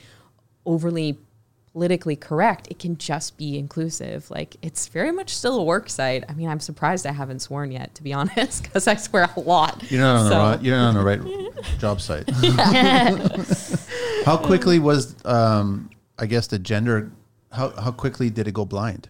overly 0.67 1.19
politically 1.73 2.17
correct. 2.17 2.69
It 2.71 2.79
can 2.79 2.97
just 2.99 3.37
be 3.39 3.59
inclusive. 3.59 4.31
Like 4.31 4.57
it's 4.63 4.89
very 4.89 5.11
much 5.11 5.35
still 5.35 5.59
a 5.59 5.65
work 5.65 5.89
site. 5.89 6.25
I 6.29 6.35
mean, 6.35 6.49
I'm 6.49 6.61
surprised 6.61 7.07
I 7.07 7.13
haven't 7.13 7.41
sworn 7.41 7.71
yet, 7.73 7.95
to 7.97 8.03
be 8.03 8.13
honest, 8.21 8.63
because 8.65 8.87
I 8.87 8.95
swear 8.97 9.29
a 9.37 9.41
lot. 9.41 9.83
You're 9.91 10.01
not 10.01 10.17
on 10.17 10.25
So- 10.25 10.35
the 10.35 10.37
right. 10.57 10.63
You're 10.63 10.77
not 10.77 10.89
on 10.89 10.95
the 10.95 11.05
right 11.05 11.79
job 11.79 12.01
site. 12.01 12.29
how 14.25 14.37
quickly 14.37 14.79
was, 14.79 15.15
um, 15.25 15.91
I 16.19 16.27
guess, 16.27 16.47
the 16.47 16.59
gender? 16.59 17.11
How 17.51 17.71
how 17.71 17.91
quickly 17.93 18.31
did 18.31 18.49
it 18.49 18.55
go 18.55 18.65
blind? 18.65 19.09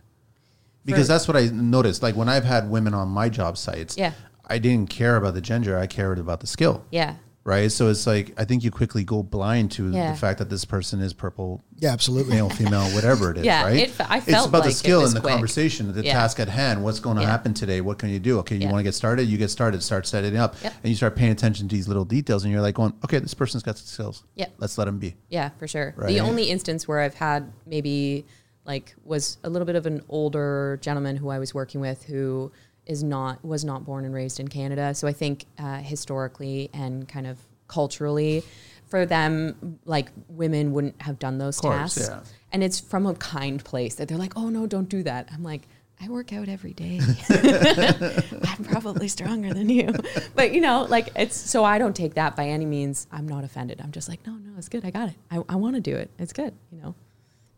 Because 0.84 1.06
For- 1.06 1.12
that's 1.12 1.28
what 1.28 1.36
I 1.36 1.47
noticed. 1.52 2.02
Like 2.02 2.16
when 2.16 2.28
I've 2.28 2.44
had 2.44 2.70
women 2.70 2.94
on 2.94 3.09
my 3.09 3.28
job 3.28 3.56
sites, 3.56 3.97
Yeah. 3.97 4.12
I 4.47 4.59
didn't 4.59 4.90
care 4.90 5.16
about 5.16 5.34
the 5.34 5.40
gender. 5.40 5.78
I 5.78 5.86
cared 5.86 6.18
about 6.18 6.40
the 6.40 6.47
skill. 6.48 6.84
Yeah. 6.90 7.14
Right. 7.44 7.73
So 7.73 7.89
it's 7.89 8.06
like 8.06 8.35
I 8.39 8.44
think 8.44 8.62
you 8.62 8.70
quickly 8.70 9.02
go 9.02 9.23
blind 9.23 9.73
to 9.73 9.90
Yeah. 9.90 10.12
the 10.12 10.16
fact 10.19 10.39
that 10.39 10.48
this 10.48 10.64
person 10.64 11.01
is 11.01 11.12
purple, 11.12 11.64
Yeah, 11.77 11.93
absolutely. 11.93 12.35
male, 12.35 12.48
female, 12.48 12.85
whatever 12.94 13.32
it 13.32 13.39
is. 13.39 13.44
Yeah, 13.44 13.64
right. 13.64 13.77
it 13.78 13.90
fe- 13.90 14.05
I 14.09 14.19
it's 14.19 14.28
about 14.47 14.52
like 14.52 14.64
the 14.64 14.70
skill 14.73 15.01
was 15.02 15.10
and 15.10 15.16
the 15.16 15.20
quick. 15.23 15.32
conversation, 15.32 15.93
the 15.93 16.05
Yeah. 16.05 16.12
task 16.12 16.39
at 16.39 16.48
hand. 16.48 16.85
What's 16.85 17.01
going 17.01 17.16
to 17.16 17.23
Yeah. 17.23 17.31
happen 17.31 17.52
today? 17.52 17.81
What 17.81 17.98
can 17.98 18.10
you 18.10 18.20
do? 18.20 18.39
Okay, 18.39 18.55
you 18.55 18.62
Yeah. 18.62 18.70
want 18.70 18.78
to 18.78 18.85
get 18.85 18.94
started. 18.94 19.24
You 19.24 19.39
get 19.39 19.51
started. 19.51 19.82
Start 19.82 20.06
setting 20.06 20.36
up, 20.36 20.55
Yep. 20.62 20.73
and 20.85 20.90
you 20.90 20.94
start 20.94 21.16
paying 21.16 21.32
attention 21.32 21.69
to 21.69 21.74
these 21.74 21.89
little 21.89 22.05
details, 22.05 22.44
and 22.44 22.52
you're 22.52 22.62
like 22.62 22.77
going, 22.77 22.93
okay, 23.05 23.19
this 23.19 23.35
person's 23.35 23.64
got 23.64 23.77
skills. 23.77 24.23
Yeah, 24.36 24.47
Let's 24.59 24.78
let 24.78 24.86
him 24.86 24.98
be. 25.01 25.16
Yeah, 25.28 25.48
for 25.59 25.66
sure. 25.66 25.94
Right. 25.97 26.09
The 26.09 26.20
only 26.20 26.44
instance 26.44 26.86
where 26.86 27.01
I've 27.01 27.14
had 27.14 27.51
maybe 27.66 28.24
like 28.64 28.94
was 29.05 29.39
a 29.43 29.51
little 29.51 29.66
bit 29.66 29.74
of 29.74 29.86
an 29.86 30.01
older 30.09 30.78
gentleman 30.81 31.16
who 31.16 31.28
I 31.31 31.40
was 31.40 31.52
working 31.52 31.81
with 31.81 32.05
who 32.05 32.52
is 32.86 33.02
not 33.02 33.44
was 33.44 33.64
not 33.64 33.84
born 33.84 34.04
and 34.04 34.14
raised 34.14 34.40
in 34.40 34.48
Canada. 34.48 34.94
So 34.94 35.06
I 35.06 35.12
think 35.12 35.46
uh, 35.59 35.78
historically 35.78 36.70
and 36.72 37.09
kind 37.09 37.26
of 37.26 37.38
culturally, 37.68 38.42
for 38.86 39.06
them, 39.06 39.78
like 39.84 40.10
women 40.28 40.72
wouldn't 40.72 41.00
have 41.00 41.18
done 41.18 41.38
those 41.38 41.59
course, 41.59 41.94
tasks. 41.94 42.09
yeah. 42.10 42.20
And 42.52 42.62
it's 42.62 42.80
from 42.80 43.06
a 43.06 43.14
kind 43.14 43.64
place 43.64 43.94
that 43.94 44.09
they're 44.09 44.18
like, 44.18 44.36
oh 44.36 44.48
no, 44.48 44.66
don't 44.66 44.88
do 44.88 45.02
that. 45.04 45.28
I'm 45.32 45.42
like. 45.42 45.62
I 46.04 46.09
work 46.09 46.32
out 46.32 46.48
every 46.48 46.72
day. 46.72 46.98
I'm 47.30 48.64
probably 48.64 49.06
stronger 49.06 49.54
than 49.54 49.68
you. 49.68 49.94
But 50.34 50.52
you 50.52 50.60
know, 50.60 50.84
like 50.90 51.10
it's 51.14 51.36
so 51.36 51.62
I 51.62 51.78
don't 51.78 51.94
take 51.94 52.14
that 52.14 52.34
by 52.34 52.48
any 52.48 52.64
means. 52.66 53.06
I'm 53.12 53.28
not 53.28 53.44
offended. 53.44 53.80
I'm 53.80 53.92
just 53.92 54.09
like, 54.09 54.26
no, 54.26 54.32
no, 54.32 54.50
it's 54.59 54.68
good. 54.68 54.84
I 54.84 54.90
got 54.90 55.10
it. 55.10 55.14
I, 55.30 55.44
I 55.48 55.54
want 55.54 55.76
to 55.76 55.80
do 55.80 55.94
it. 55.94 56.10
It's 56.18 56.32
good. 56.32 56.54
You 56.72 56.80
know? 56.80 56.94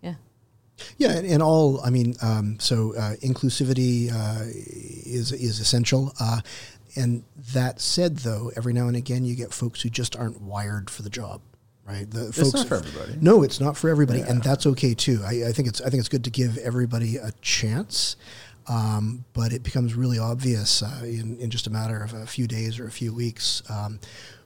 Yeah. 0.02 0.14
Yeah, 0.98 1.12
and, 1.12 1.26
and 1.26 1.42
all 1.42 1.80
I 1.80 1.90
mean, 1.90 2.14
um, 2.22 2.58
so 2.58 2.94
uh, 2.96 3.14
inclusivity 3.16 4.12
uh, 4.12 4.44
is 4.44 5.32
is 5.32 5.60
essential. 5.60 6.12
Uh, 6.18 6.40
and 6.96 7.24
that 7.52 7.80
said, 7.80 8.18
though, 8.18 8.52
every 8.56 8.72
now 8.72 8.86
and 8.88 8.96
again 8.96 9.24
you 9.24 9.34
get 9.34 9.52
folks 9.52 9.82
who 9.82 9.88
just 9.88 10.16
aren't 10.16 10.40
wired 10.40 10.90
for 10.90 11.02
the 11.02 11.10
job, 11.10 11.40
right? 11.86 12.08
The 12.10 12.28
It's 12.28 12.38
folks, 12.38 12.54
not 12.54 12.68
for 12.68 12.76
everybody. 12.76 13.18
No, 13.20 13.42
it's 13.42 13.60
not 13.60 13.76
for 13.76 13.88
everybody, 13.88 14.20
and 14.20 14.42
that's 14.42 14.66
okay 14.66 14.94
too. 14.94 15.20
I, 15.24 15.48
I 15.48 15.52
think 15.52 15.68
it's 15.68 15.80
I 15.80 15.90
think 15.90 16.00
it's 16.00 16.08
good 16.08 16.24
to 16.24 16.30
give 16.30 16.56
everybody 16.58 17.16
a 17.16 17.32
chance. 17.40 18.16
Um, 18.66 19.26
but 19.34 19.52
it 19.52 19.62
becomes 19.62 19.94
really 19.94 20.18
obvious 20.18 20.82
uh, 20.82 21.02
in, 21.02 21.36
in 21.38 21.50
just 21.50 21.66
a 21.66 21.70
matter 21.70 22.02
of 22.02 22.14
a 22.14 22.26
few 22.26 22.46
days 22.46 22.78
or 22.78 22.86
a 22.86 22.90
few 22.90 23.12
weeks 23.12 23.62
um, 23.68 24.00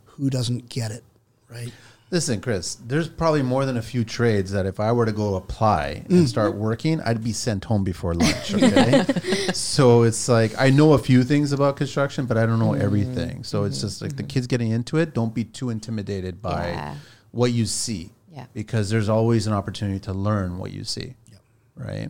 who 0.06 0.28
doesn't 0.28 0.68
get 0.68 0.90
it, 0.90 1.04
right? 1.48 1.72
Listen, 2.10 2.40
Chris, 2.40 2.76
there's 2.76 3.06
probably 3.06 3.42
more 3.42 3.66
than 3.66 3.76
a 3.76 3.82
few 3.82 4.02
trades 4.02 4.50
that 4.52 4.64
if 4.64 4.80
I 4.80 4.92
were 4.92 5.04
to 5.04 5.12
go 5.12 5.34
apply 5.34 6.04
Mm. 6.08 6.18
and 6.20 6.28
start 6.28 6.54
working, 6.54 7.02
I'd 7.02 7.22
be 7.22 7.32
sent 7.34 7.64
home 7.66 7.84
before 7.84 8.14
lunch. 8.14 8.54
Okay. 8.54 9.04
so 9.52 10.02
it's 10.04 10.26
like, 10.28 10.52
I 10.58 10.70
know 10.70 10.94
a 10.94 10.98
few 10.98 11.22
things 11.22 11.52
about 11.52 11.76
construction, 11.76 12.24
but 12.24 12.38
I 12.38 12.46
don't 12.46 12.58
know 12.58 12.72
everything. 12.72 13.44
So 13.44 13.64
it's 13.64 13.80
just 13.82 14.00
like 14.00 14.16
the 14.16 14.22
kids 14.22 14.46
getting 14.46 14.70
into 14.70 14.96
it, 14.96 15.12
don't 15.12 15.34
be 15.34 15.44
too 15.44 15.68
intimidated 15.70 16.40
by 16.40 16.66
Mm-hmm. 16.66 16.76
Yeah. 16.78 16.94
what 17.32 17.52
you 17.52 17.66
see. 17.66 18.10
Yeah. 18.32 18.46
Because 18.54 18.88
there's 18.88 19.08
always 19.10 19.46
an 19.46 19.52
opportunity 19.52 19.98
to 20.00 20.12
learn 20.14 20.56
what 20.58 20.70
you 20.72 20.84
see. 20.84 21.14
Yep. 21.30 21.40
Right. 21.76 22.08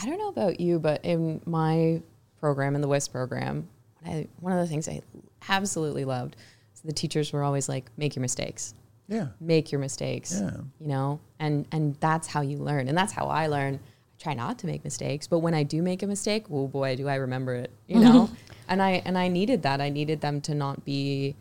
I 0.00 0.06
don't 0.06 0.18
know 0.18 0.28
about 0.28 0.60
you, 0.60 0.78
but 0.78 1.02
in 1.04 1.40
my 1.46 2.02
program, 2.40 2.74
in 2.74 2.80
the 2.82 2.88
WISP 2.88 3.10
program, 3.12 3.68
I, 4.04 4.28
one 4.40 4.52
of 4.52 4.58
the 4.58 4.66
things 4.66 4.86
I 4.88 5.00
absolutely 5.48 6.04
loved 6.04 6.36
is 6.74 6.80
the 6.82 6.92
teachers 6.92 7.32
were 7.32 7.42
always 7.42 7.68
like, 7.70 7.90
make 7.96 8.16
your 8.16 8.20
mistakes. 8.22 8.74
Yeah. 9.10 9.26
make 9.40 9.70
your 9.72 9.80
mistakes 9.80 10.32
Yeah. 10.40 10.56
you 10.80 10.86
know? 10.88 11.20
And 11.38 11.66
and 11.72 11.96
that's 12.00 12.26
how 12.28 12.40
you 12.40 12.56
learn. 12.58 12.88
And 12.88 12.96
that's 12.96 13.12
how 13.12 13.26
i 13.26 13.46
learn. 13.48 13.74
I 13.74 14.22
try 14.22 14.34
not 14.34 14.58
to 14.60 14.66
make 14.66 14.84
mistakes 14.84 15.26
but 15.26 15.38
when 15.40 15.54
i 15.54 15.62
do 15.62 15.82
make 15.82 16.02
a 16.02 16.06
mistake 16.06 16.44
oh 16.50 16.68
boy 16.68 16.94
do 16.94 17.08
i 17.08 17.14
remember 17.16 17.54
it 17.54 17.70
you 17.86 17.98
know? 18.06 18.30
And 18.68 18.80
i 18.80 19.02
and 19.04 19.16
i 19.18 19.28
needed 19.28 19.62
that. 19.62 19.80
I 19.80 19.88
needed 19.90 20.20
them 20.20 20.40
to 20.42 20.54
not 20.54 20.84
be 20.84 21.34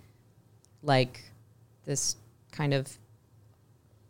like 0.83 1.21
this 1.85 2.15
kind 2.51 2.73
of 2.73 2.97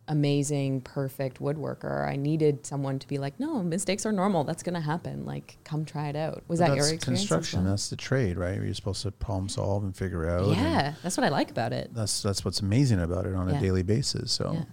amazing 0.10 0.82
perfect 0.82 1.40
woodworker 1.40 2.08
i 2.08 2.16
needed 2.16 2.66
someone 2.66 3.00
to 3.00 3.08
be 3.08 3.18
like 3.18 3.40
no 3.40 3.64
mistakes 3.64 4.06
are 4.06 4.12
normal 4.12 4.44
that's 4.44 4.64
going 4.64 4.74
to 4.74 4.82
happen 4.82 5.24
like 5.26 5.58
come 5.64 5.86
try 5.86 6.10
it 6.10 6.16
out 6.16 6.44
was 6.48 6.60
that 6.60 6.76
your 6.76 6.78
experience 6.78 7.06
construction. 7.06 7.64
well? 7.64 7.70
That's 7.72 7.90
the 7.90 7.96
trade, 7.96 8.38
right? 8.38 8.56
Where 8.58 8.66
you're 8.66 8.74
supposed 8.74 9.04
to 9.04 9.12
problem 9.12 9.48
solve 9.50 9.84
and 9.84 9.96
figure 9.96 10.28
out. 10.30 10.48
yeah 10.56 10.96
that's 11.04 11.16
what 11.16 11.24
i 11.24 11.30
like 11.30 11.52
about 11.52 11.72
it 11.74 11.94
that's 11.94 12.22
that's 12.24 12.44
what's 12.44 12.60
amazing 12.60 13.00
about 13.00 13.26
it 13.26 13.36
on 13.36 13.50
a 13.50 13.60
daily 13.62 13.84
basis. 13.84 14.32
So 14.32 14.52
Yeah. 14.54 14.64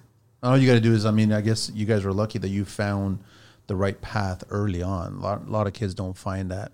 all 0.42 0.56
you 0.56 0.66
got 0.66 0.74
to 0.74 0.80
do 0.80 0.92
is, 0.94 1.04
I 1.04 1.10
mean, 1.10 1.32
I 1.32 1.40
guess 1.42 1.70
you 1.74 1.84
guys 1.86 2.02
were 2.04 2.12
lucky 2.12 2.38
that 2.38 2.48
you 2.48 2.64
found 2.64 3.20
the 3.66 3.76
right 3.76 4.00
path 4.00 4.42
early 4.50 4.82
on. 4.82 5.14
A 5.14 5.20
lot, 5.20 5.46
a 5.46 5.50
lot 5.50 5.66
of 5.66 5.72
kids 5.72 5.92
don't 5.94 6.16
find 6.16 6.50
that 6.50 6.72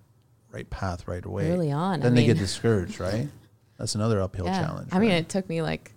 right 0.51 0.69
path 0.71 1.09
right 1.09 1.25
away. 1.25 1.51
Early 1.51 1.73
on, 1.73 2.01
I 2.01 2.03
then 2.05 2.15
they 2.15 2.27
get 2.27 2.39
discouraged, 2.39 3.01
right? 3.01 3.29
That's 3.79 3.95
another 3.95 4.21
uphill 4.21 4.45
yeah. 4.47 4.63
challenge. 4.63 4.89
i 4.93 4.99
mean 5.01 5.11
it 5.11 5.29
took 5.29 5.49
me 5.49 5.63
like 5.63 5.93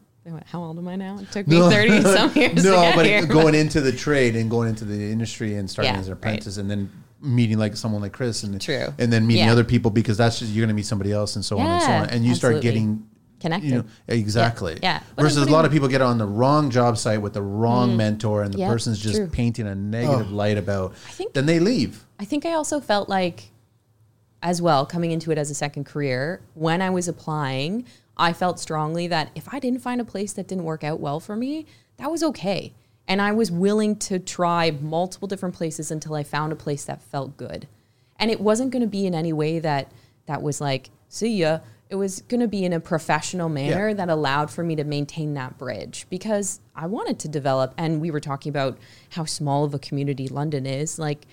how 0.45 0.61
old 0.63 0.77
am 0.77 0.87
i 0.87 0.95
now 0.95 1.17
it 1.19 1.31
took 1.31 1.47
me 1.47 1.57
30 1.59 2.01
some 2.01 2.31
years 2.35 2.55
to 2.63 2.69
no, 2.69 2.81
get 2.81 2.95
but 2.95 3.05
here. 3.05 3.25
going 3.27 3.53
into 3.55 3.79
the 3.81 3.91
trade 3.91 4.35
and 4.35 4.49
going 4.49 4.67
into 4.67 4.83
the 4.85 5.11
industry 5.11 5.55
and 5.55 5.69
starting 5.69 5.93
Yeah, 5.93 5.99
as 5.99 6.07
an 6.07 6.13
right. 6.13 6.17
apprentice 6.19 6.57
and 6.57 6.69
then 6.69 6.89
meeting 7.21 7.57
like 7.57 7.75
someone 7.77 8.01
like 8.01 8.11
Chris 8.13 8.43
and 8.43 8.59
True. 8.59 8.87
and 8.97 9.11
then 9.13 9.25
meeting 9.27 9.45
Yeah. 9.45 9.51
other 9.51 9.63
people 9.63 9.91
because 9.91 10.17
that's 10.17 10.39
just 10.39 10.51
you're 10.51 10.61
going 10.63 10.69
to 10.69 10.75
meet 10.75 10.85
somebody 10.85 11.11
else 11.11 11.35
and 11.35 11.45
so 11.45 11.59
on 11.59 11.65
and 11.67 11.81
so 11.81 11.89
Yeah, 11.89 12.01
on 12.03 12.09
and 12.09 12.25
you 12.25 12.33
start 12.35 12.55
absolutely. 12.55 12.69
getting 12.81 13.07
Connected. 13.41 13.67
You 13.69 13.75
know, 13.79 13.83
exactly. 14.07 14.79
Yeah. 14.81 15.01
What 15.15 15.23
Versus 15.23 15.43
if- 15.43 15.49
a 15.49 15.51
lot 15.51 15.65
of 15.65 15.71
people 15.71 15.87
get 15.87 16.01
on 16.01 16.17
the 16.17 16.25
wrong 16.25 16.71
job 16.71 16.97
site 16.97 17.21
with 17.21 17.33
the 17.33 17.41
wrong 17.41 17.95
mentor 17.97 18.41
and 18.43 18.51
the 18.53 18.57
Mm. 18.57 18.61
Yep, 18.61 18.71
person's 18.71 18.99
just 18.99 19.17
true. 19.17 19.27
painting 19.27 19.67
a 19.67 19.75
negative 19.75 20.27
Oh. 20.31 20.35
light 20.35 20.57
about. 20.57 20.93
I 21.07 21.11
think- 21.11 21.33
then 21.33 21.45
they 21.45 21.59
leave. 21.59 22.05
I 22.19 22.25
think 22.25 22.45
I 22.45 22.53
also 22.53 22.79
felt 22.79 23.09
like, 23.09 23.51
as 24.41 24.61
well, 24.61 24.85
coming 24.85 25.11
into 25.11 25.31
it 25.31 25.37
as 25.37 25.51
a 25.51 25.53
second 25.53 25.83
career, 25.85 26.41
when 26.53 26.81
I 26.81 26.89
was 26.89 27.07
applying, 27.07 27.85
I 28.17 28.33
felt 28.33 28.59
strongly 28.59 29.07
that 29.07 29.31
if 29.35 29.53
I 29.53 29.59
didn't 29.59 29.81
find 29.81 29.99
a 29.99 30.05
place 30.05 30.33
that 30.33 30.47
didn't 30.47 30.63
work 30.63 30.83
out 30.83 30.99
well 30.99 31.19
for 31.19 31.35
me, 31.35 31.65
that 31.97 32.11
was 32.11 32.23
okay. 32.23 32.73
And 33.07 33.21
I 33.21 33.31
was 33.31 33.51
willing 33.51 33.97
to 33.97 34.19
try 34.19 34.71
multiple 34.71 35.27
different 35.27 35.55
places 35.55 35.91
until 35.91 36.15
I 36.15 36.23
found 36.23 36.51
a 36.51 36.55
place 36.55 36.85
that 36.85 37.01
felt 37.01 37.37
good. 37.37 37.67
And 38.17 38.31
it 38.31 38.39
wasn't 38.41 38.71
going 38.71 38.81
to 38.81 38.87
be 38.87 39.05
in 39.05 39.13
any 39.13 39.33
way 39.33 39.59
that 39.59 39.91
that 40.25 40.41
was 40.41 40.59
like, 40.61 40.89
see 41.09 41.37
ya. 41.37 41.59
It 41.87 41.95
was 41.95 42.21
going 42.21 42.39
to 42.41 42.47
be 42.47 42.65
in 42.65 42.73
a 42.73 42.79
professional 42.79 43.47
manner 43.47 43.89
Yeah. 43.89 43.93
that 43.93 44.09
allowed 44.09 44.49
for 44.49 44.63
me 44.63 44.75
to 44.75 44.83
maintain 44.83 45.35
that 45.35 45.59
bridge 45.59 46.07
because 46.09 46.59
I 46.75 46.87
wanted 46.87 47.19
to 47.19 47.27
develop. 47.27 47.75
And 47.77 48.01
we 48.01 48.09
were 48.09 48.19
talking 48.19 48.49
about 48.49 48.79
how 49.11 49.25
small 49.25 49.65
of 49.65 49.73
a 49.75 49.79
community 49.79 50.27
London 50.27 50.65
is. 50.65 50.97
Like, 50.97 51.27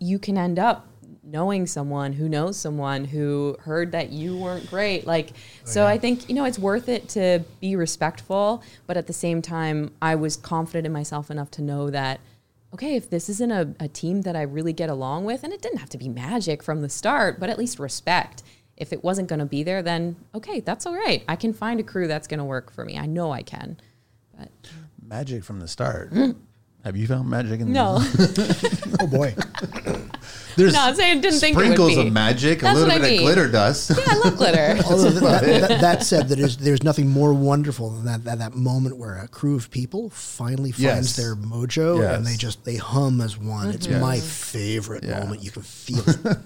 you 0.00 0.18
can 0.18 0.36
end 0.36 0.58
up 0.58 0.87
knowing 1.30 1.66
someone 1.66 2.12
who 2.12 2.28
knows 2.28 2.56
someone 2.56 3.04
who 3.04 3.56
heard 3.60 3.92
that 3.92 4.10
you 4.10 4.36
weren't 4.36 4.68
great. 4.70 5.06
Like 5.06 5.30
oh, 5.30 5.34
so 5.64 5.86
i 5.86 5.98
think 5.98 6.28
you 6.28 6.34
know 6.34 6.44
it's 6.44 6.58
worth 6.58 6.88
it 6.88 7.08
to 7.10 7.44
be 7.60 7.76
respectful 7.76 8.62
but 8.86 8.96
at 8.96 9.06
the 9.06 9.12
same 9.12 9.42
time 9.42 9.90
i 10.00 10.14
was 10.14 10.36
confident 10.36 10.86
in 10.86 10.92
myself 10.92 11.30
enough 11.30 11.50
to 11.52 11.62
know 11.62 11.90
that 11.90 12.20
okay 12.72 12.96
if 12.96 13.10
this 13.10 13.28
isn't 13.28 13.50
a, 13.50 13.74
a 13.80 13.88
team 13.88 14.22
that 14.22 14.36
i 14.36 14.42
really 14.42 14.72
get 14.72 14.88
along 14.88 15.24
with 15.24 15.44
and 15.44 15.52
it 15.52 15.60
didn't 15.62 15.78
have 15.78 15.88
to 15.90 15.98
be 15.98 16.08
magic 16.08 16.62
from 16.62 16.82
the 16.82 16.88
start 16.88 17.38
but 17.38 17.50
at 17.50 17.58
least 17.58 17.78
respect 17.78 18.42
if 18.76 18.92
it 18.92 19.02
wasn't 19.02 19.28
going 19.28 19.38
to 19.38 19.46
be 19.46 19.62
there 19.62 19.82
then 19.82 20.16
okay 20.34 20.60
that's 20.60 20.86
all 20.86 20.94
right. 20.94 21.24
I 21.28 21.36
can 21.36 21.52
find 21.52 21.80
a 21.80 21.82
crew 21.82 22.06
that's 22.06 22.28
going 22.28 22.38
to 22.38 22.44
work 22.44 22.72
for 22.72 22.84
me. 22.84 22.96
I 22.96 23.06
know 23.06 23.32
i 23.32 23.42
can 23.42 23.78
but 24.38 24.50
Magic 25.02 25.42
from 25.42 25.58
the 25.58 25.68
start. 25.68 26.12
Mm. 26.12 26.36
Have 26.84 26.96
you 26.96 27.06
found 27.06 27.28
magic 27.28 27.60
in 27.60 27.72
no. 27.72 27.98
Oh 29.00 29.06
boy. 29.06 29.34
There's 30.58 30.72
No, 30.74 30.80
I'm 30.82 30.94
saying 30.96 31.18
I 31.18 31.20
didn't 31.20 31.38
think 31.38 31.56
sprinkles 31.56 31.96
of 31.96 32.12
magic, 32.12 32.58
That's 32.60 32.76
a 32.76 32.84
little 32.84 32.94
what 32.98 33.04
I 33.04 33.08
bit 33.08 33.18
of 33.18 33.22
glitter 33.22 33.48
dust. 33.50 33.90
Yeah, 33.96 34.04
i 34.08 34.16
love 34.18 34.36
glitter 34.36 34.78
Although 34.86 35.10
that, 35.10 35.42
that, 35.68 35.80
that 35.80 36.02
said, 36.02 36.28
that 36.28 36.38
is, 36.40 36.56
there's 36.56 36.82
nothing 36.82 37.08
more 37.08 37.32
wonderful 37.32 37.90
than 37.90 38.04
that, 38.06 38.24
that 38.24 38.38
that 38.40 38.54
moment 38.56 38.96
where 38.98 39.16
a 39.18 39.28
crew 39.28 39.54
of 39.54 39.70
people 39.70 40.10
finally 40.10 40.72
finds 40.72 40.82
Yes. 40.82 41.16
their 41.16 41.36
mojo 41.36 42.14
and 42.16 42.26
they 42.26 42.34
just 42.34 42.64
they 42.64 42.74
hum 42.76 43.20
as 43.20 43.38
one. 43.38 43.70
It's 43.70 43.86
Yes. 43.86 44.00
my 44.02 44.18
favorite 44.18 45.04
Yeah. 45.04 45.20
moment. 45.20 45.42
You 45.44 45.52
can 45.52 45.62
feel 45.62 46.02
it. 46.06 46.18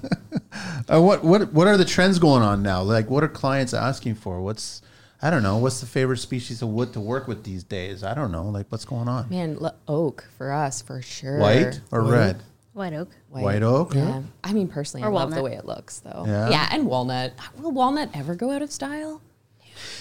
Uh, 0.93 1.01
what 1.01 1.25
what 1.25 1.51
what 1.55 1.67
are 1.67 1.79
the 1.79 1.85
trends 1.85 2.19
going 2.19 2.43
on 2.43 2.63
now? 2.63 2.83
Like, 2.83 3.09
what 3.09 3.25
are 3.25 3.29
clients 3.29 3.73
asking 3.73 4.17
for? 4.17 4.43
What's 4.43 4.83
I 5.23 5.31
don't 5.31 5.43
know. 5.43 5.57
What's 5.57 5.81
the 5.81 5.87
favorite 5.87 6.19
species 6.19 6.61
of 6.63 6.69
wood 6.69 6.93
to 6.95 7.01
work 7.01 7.29
with 7.29 7.45
these 7.45 7.63
days? 7.65 8.03
I 8.03 8.13
don't 8.13 8.33
know. 8.33 8.49
Like, 8.49 8.67
what's 8.69 8.85
going 8.85 9.09
on? 9.09 9.31
Man, 9.31 9.57
l- 9.63 9.75
oak 9.87 10.27
for 10.37 10.51
us 10.53 10.83
for 10.83 11.01
sure. 11.01 11.39
White 11.39 11.81
or 11.93 12.03
White 12.03 12.11
red? 12.13 12.43
White 12.73 12.95
oak. 12.95 13.11
White 13.29 13.63
oak? 13.63 13.95
Yeah. 13.95 14.23
I 14.43 14.53
mean, 14.53 14.69
personally, 14.69 15.05
Or 15.05 15.11
I 15.11 15.13
love 15.13 15.35
the 15.35 15.43
way 15.43 15.55
it 15.55 15.67
looks, 15.67 15.99
though. 16.01 16.25
Yeah? 16.27 16.49
Yeah. 16.49 16.69
and 16.73 16.87
walnut. 16.87 17.35
Will 17.59 17.73
walnut 17.73 18.11
ever 18.15 18.35
go 18.35 18.51
out 18.51 18.63
of 18.63 18.73
style? 18.73 19.21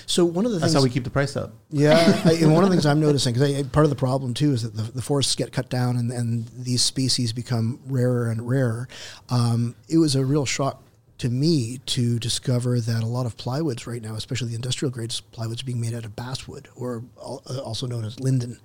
So 0.05 0.25
one 0.25 0.45
of 0.45 0.51
the 0.51 0.59
things 0.59 0.73
That's 0.73 0.73
things 0.73 0.83
how 0.83 0.83
we 0.83 0.89
keep 0.89 1.03
the 1.03 1.09
price 1.09 1.35
up. 1.35 1.53
Yeah, 1.69 2.21
I, 2.25 2.33
and 2.33 2.53
one 2.53 2.63
of 2.63 2.69
the 2.69 2.75
things 2.75 2.85
I'm 2.85 2.99
noticing 2.99 3.33
because 3.33 3.67
part 3.67 3.85
of 3.85 3.89
the 3.89 3.95
problem 3.95 4.33
too 4.33 4.51
is 4.51 4.63
that 4.63 4.75
the, 4.75 4.83
the 4.91 5.01
forests 5.01 5.35
get 5.35 5.51
cut 5.51 5.69
down 5.69 5.97
and, 5.97 6.11
and 6.11 6.47
these 6.57 6.83
species 6.83 7.33
become 7.33 7.79
rarer 7.85 8.29
and 8.29 8.47
rarer. 8.47 8.87
Um, 9.29 9.75
it 9.89 9.97
was 9.97 10.15
a 10.15 10.23
real 10.25 10.45
shock 10.45 10.83
to 11.21 11.29
me 11.29 11.77
to 11.85 12.17
discover 12.17 12.79
that 12.79 13.03
a 13.03 13.05
lot 13.05 13.27
of 13.27 13.37
plywoods 13.37 13.85
right 13.85 14.01
now, 14.01 14.15
especially 14.15 14.49
the 14.49 14.55
industrial 14.55 14.91
grades 14.91 15.21
plywoods, 15.31 15.63
being 15.63 15.79
made 15.79 15.93
out 15.93 16.03
of 16.03 16.15
basswood 16.15 16.67
or 16.75 17.03
uh, 17.21 17.59
also 17.59 17.85
known 17.85 18.03
as 18.03 18.19
linden. 18.19 18.59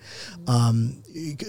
Um, 0.46 1.02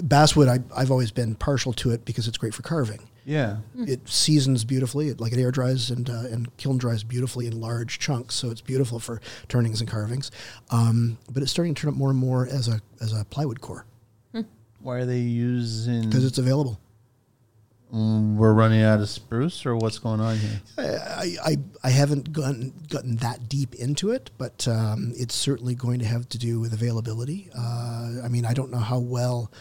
basswood, 0.03 0.49
I, 0.49 0.59
I've 0.75 0.91
always 0.91 1.11
been 1.11 1.35
partial 1.35 1.71
to 1.73 1.91
it 1.91 2.03
because 2.03 2.27
it's 2.27 2.37
great 2.37 2.53
for 2.53 2.61
carving. 2.61 3.07
Yeah. 3.23 3.57
It 3.77 4.07
seasons 4.09 4.65
beautifully. 4.65 5.07
It, 5.07 5.21
like 5.21 5.31
it 5.31 5.39
air 5.39 5.49
dries 5.51 5.91
and 5.91 6.09
uh, 6.09 6.25
and 6.29 6.55
kiln 6.57 6.77
dries 6.77 7.03
beautifully 7.03 7.47
in 7.47 7.59
large 7.59 7.99
chunks, 7.99 8.35
so 8.35 8.51
it's 8.51 8.61
beautiful 8.61 8.99
for 8.99 9.21
turnings 9.47 9.79
and 9.79 9.89
carvings. 9.89 10.29
Um, 10.71 11.17
but 11.31 11.41
it's 11.41 11.51
starting 11.51 11.73
to 11.73 11.81
turn 11.81 11.89
up 11.89 11.95
more 11.95 12.09
and 12.09 12.19
more 12.19 12.47
as 12.47 12.67
a 12.67 12.81
as 12.99 13.13
a 13.13 13.23
plywood 13.25 13.61
core 13.61 13.85
Why 14.81 14.97
are 14.97 15.05
they 15.05 15.19
using? 15.19 16.03
because 16.05 16.25
it's 16.25 16.37
available. 16.37 16.79
Mm, 17.93 18.35
we're 18.35 18.53
running 18.53 18.81
out 18.81 18.99
of 18.99 19.07
spruce, 19.07 19.65
or 19.65 19.75
what's 19.75 19.97
going 19.97 20.19
on 20.19 20.35
here? 20.37 20.59
I, 20.77 21.35
I, 21.45 21.57
I 21.85 21.89
haven't 21.89 22.33
gotten 22.33 22.73
gotten 22.89 23.15
that 23.17 23.47
deep 23.47 23.75
into 23.75 24.11
it, 24.11 24.29
but 24.37 24.67
um, 24.67 25.13
it's 25.15 25.35
certainly 25.35 25.73
going 25.73 25.99
to 25.99 26.05
have 26.05 26.27
to 26.29 26.37
do 26.37 26.59
with 26.59 26.73
availability. 26.73 27.49
Uh, 27.57 28.21
I 28.23 28.27
mean, 28.29 28.45
I 28.45 28.53
don't 28.53 28.71
know 28.71 28.77
how 28.79 28.99
well 28.99 29.51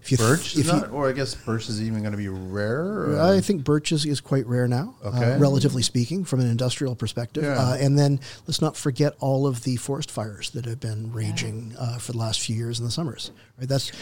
if 0.00 0.10
you 0.10 0.16
Birch 0.16 0.56
if 0.56 0.66
is 0.66 0.72
you- 0.72 0.84
or 0.86 1.08
I 1.08 1.12
guess 1.12 1.34
birch 1.34 1.68
is 1.68 1.82
even 1.82 2.00
going 2.00 2.12
to 2.12 2.16
be 2.18 2.28
rare. 2.28 3.10
Or? 3.10 3.20
I 3.20 3.40
think 3.42 3.62
birch 3.64 3.92
is, 3.92 4.06
is 4.06 4.20
quite 4.22 4.46
rare 4.46 4.66
now, 4.68 4.94
Okay. 5.04 5.32
uh, 5.34 5.38
relatively 5.38 5.82
speaking, 5.82 6.24
from 6.24 6.40
an 6.40 6.46
industrial 6.48 6.94
perspective. 6.94 7.42
Yeah. 7.44 7.58
Uh, 7.60 7.74
and 7.78 7.98
then 7.98 8.20
let's 8.46 8.62
not 8.62 8.76
forget 8.76 9.14
all 9.20 9.46
of 9.46 9.64
the 9.64 9.76
forest 9.76 10.10
fires 10.10 10.48
that 10.50 10.64
have 10.64 10.80
been 10.80 11.12
raging 11.12 11.74
uh, 11.78 11.98
for 11.98 12.12
the 12.12 12.18
last 12.18 12.40
few 12.40 12.56
years 12.56 12.78
in 12.78 12.86
the 12.86 12.90
summers. 12.90 13.32
Right? 13.58 13.68
That's 13.68 13.92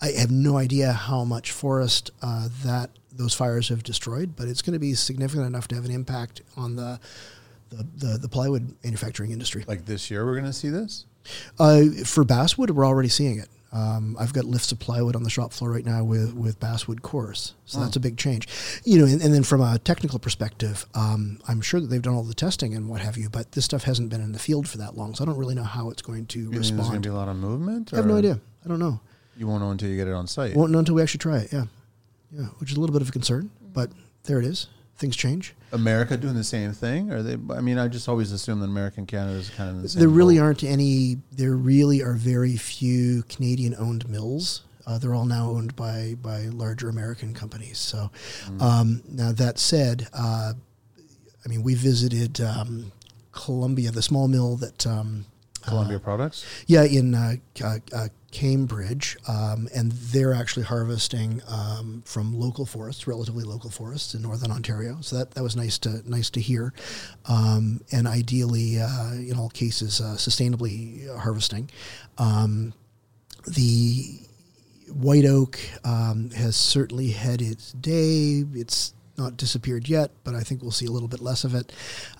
I 0.00 0.10
have 0.12 0.30
no 0.30 0.56
idea 0.56 0.92
how 0.92 1.24
much 1.24 1.50
forest 1.50 2.10
uh, 2.22 2.48
that 2.64 2.90
those 3.16 3.34
fires 3.34 3.68
have 3.68 3.82
destroyed, 3.82 4.34
but 4.36 4.48
it's 4.48 4.62
going 4.62 4.72
to 4.72 4.78
be 4.78 4.94
significant 4.94 5.46
enough 5.46 5.68
to 5.68 5.74
have 5.74 5.84
an 5.84 5.90
impact 5.90 6.42
on 6.56 6.76
the 6.76 7.00
the, 7.70 7.86
the, 7.96 8.18
the 8.18 8.28
plywood 8.28 8.76
manufacturing 8.84 9.32
industry. 9.32 9.64
like 9.66 9.86
this 9.86 10.10
year, 10.10 10.24
we're 10.24 10.34
going 10.34 10.44
to 10.44 10.52
see 10.52 10.68
this. 10.68 11.06
Uh, 11.58 11.84
for 12.04 12.22
basswood, 12.22 12.70
we're 12.70 12.86
already 12.86 13.08
seeing 13.08 13.38
it. 13.38 13.48
Um, 13.72 14.16
I've 14.20 14.32
got 14.32 14.44
lifts 14.44 14.70
of 14.70 14.78
plywood 14.78 15.16
on 15.16 15.24
the 15.24 15.30
shop 15.30 15.52
floor 15.52 15.72
right 15.72 15.84
now 15.84 16.04
with, 16.04 16.32
with 16.34 16.60
basswood 16.60 17.02
cores, 17.02 17.54
so 17.64 17.80
that's 17.80 17.96
a 17.96 18.00
big 18.00 18.16
change. 18.16 18.46
You 18.84 19.00
know, 19.00 19.04
and, 19.04 19.20
and 19.20 19.34
then 19.34 19.42
from 19.42 19.60
a 19.60 19.80
technical 19.80 20.20
perspective, 20.20 20.86
um, 20.94 21.40
I'm 21.48 21.60
sure 21.60 21.80
that 21.80 21.88
they've 21.88 22.00
done 22.00 22.14
all 22.14 22.22
the 22.22 22.34
testing 22.34 22.72
and 22.76 22.88
what 22.88 23.00
have 23.00 23.16
you, 23.16 23.28
but 23.28 23.50
this 23.50 23.64
stuff 23.64 23.82
hasn't 23.82 24.10
been 24.10 24.20
in 24.20 24.30
the 24.30 24.38
field 24.38 24.68
for 24.68 24.78
that 24.78 24.96
long, 24.96 25.16
so 25.16 25.24
I 25.24 25.26
don't 25.26 25.36
really 25.36 25.56
know 25.56 25.64
how 25.64 25.90
it's 25.90 26.02
going 26.02 26.26
to 26.26 26.38
You 26.38 26.50
think 26.50 26.54
there's 26.54 26.70
going 26.70 27.02
to 27.02 27.08
be 27.08 27.12
a 27.12 27.18
lot 27.18 27.28
of 27.28 27.36
movement? 27.36 27.92
I 27.92 27.96
have 27.96 28.06
no 28.06 28.16
idea. 28.16 28.38
I 28.64 28.68
don't 28.68 28.78
know. 28.78 29.00
You 29.36 29.48
won't 29.48 29.60
know 29.60 29.70
until 29.72 29.88
you 29.88 29.96
get 29.96 30.06
it 30.06 30.14
on 30.14 30.28
site. 30.28 30.54
Won't 30.54 30.70
know 30.70 30.78
until 30.78 30.94
we 30.94 31.02
actually 31.02 31.18
try 31.18 31.38
it. 31.38 31.52
Yeah, 31.52 31.64
yeah, 32.34 32.46
which 32.58 32.70
is 32.70 32.76
a 32.76 32.80
little 32.80 32.92
bit 32.92 33.02
of 33.02 33.08
a 33.08 33.12
concern, 33.12 33.50
but 33.72 33.90
there 34.24 34.38
it 34.38 34.44
is. 34.44 34.68
Things 34.96 35.16
change. 35.16 35.54
America 35.72 36.16
doing 36.16 36.34
the 36.34 36.44
same 36.44 36.72
thing? 36.72 37.10
Are 37.10 37.22
they? 37.22 37.36
I 37.52 37.60
mean, 37.60 37.78
I 37.78 37.88
just 37.88 38.08
always 38.08 38.30
assume 38.32 38.60
that 38.60 38.66
America 38.66 38.96
and 38.98 39.08
Canada 39.08 39.36
is 39.38 39.50
kind 39.50 39.70
of 39.70 39.82
the 39.82 39.88
same. 39.88 40.00
There 40.00 40.08
really 40.08 40.38
aren't 40.38 40.62
any. 40.62 41.18
There 41.32 41.56
really 41.56 42.00
are 42.02 42.14
very 42.14 42.56
few 42.56 43.24
Canadian-owned 43.24 44.08
mills. 44.08 44.62
Uh, 44.86 44.98
they're 44.98 45.14
all 45.14 45.24
now 45.24 45.50
owned 45.50 45.74
by 45.74 46.14
by 46.22 46.42
larger 46.42 46.88
American 46.88 47.34
companies. 47.34 47.78
So, 47.78 48.10
um, 48.60 49.02
now 49.08 49.32
that 49.32 49.58
said, 49.58 50.06
uh, 50.12 50.52
I 51.44 51.48
mean, 51.48 51.64
we 51.64 51.74
visited 51.74 52.40
um, 52.40 52.92
Columbia, 53.32 53.90
the 53.90 54.02
small 54.02 54.28
mill 54.28 54.56
that. 54.56 54.86
Um, 54.86 55.26
Columbia 55.66 55.98
products. 55.98 56.44
yeah, 56.66 56.84
in 56.84 57.14
uh, 57.14 57.34
uh, 57.62 57.78
uh, 57.92 58.08
Cambridge, 58.30 59.16
um, 59.28 59.68
and 59.74 59.92
they're 59.92 60.34
actually 60.34 60.64
harvesting 60.64 61.40
um, 61.48 62.02
from 62.04 62.38
local 62.38 62.66
forests, 62.66 63.06
relatively 63.06 63.44
local 63.44 63.70
forests 63.70 64.14
in 64.14 64.22
northern 64.22 64.50
Ontario. 64.50 64.98
So 65.00 65.18
that, 65.18 65.32
that 65.32 65.42
was 65.42 65.54
nice 65.56 65.78
to 65.78 66.08
nice 66.08 66.30
to 66.30 66.40
hear, 66.40 66.72
um, 67.26 67.80
and 67.92 68.08
ideally, 68.08 68.80
uh, 68.80 69.12
in 69.12 69.36
all 69.38 69.50
cases, 69.50 70.00
uh, 70.00 70.16
sustainably 70.16 71.16
harvesting. 71.18 71.70
Um, 72.18 72.74
the 73.46 74.20
white 74.92 75.24
oak 75.24 75.58
um, 75.84 76.30
has 76.30 76.56
certainly 76.56 77.10
had 77.10 77.40
its 77.40 77.72
day. 77.72 78.44
It's 78.54 78.94
not 79.16 79.36
disappeared 79.36 79.88
yet, 79.88 80.10
but 80.24 80.34
I 80.34 80.40
think 80.42 80.60
we'll 80.62 80.70
see 80.72 80.86
a 80.86 80.90
little 80.90 81.08
bit 81.08 81.20
less 81.20 81.44
of 81.44 81.54
it. 81.54 81.72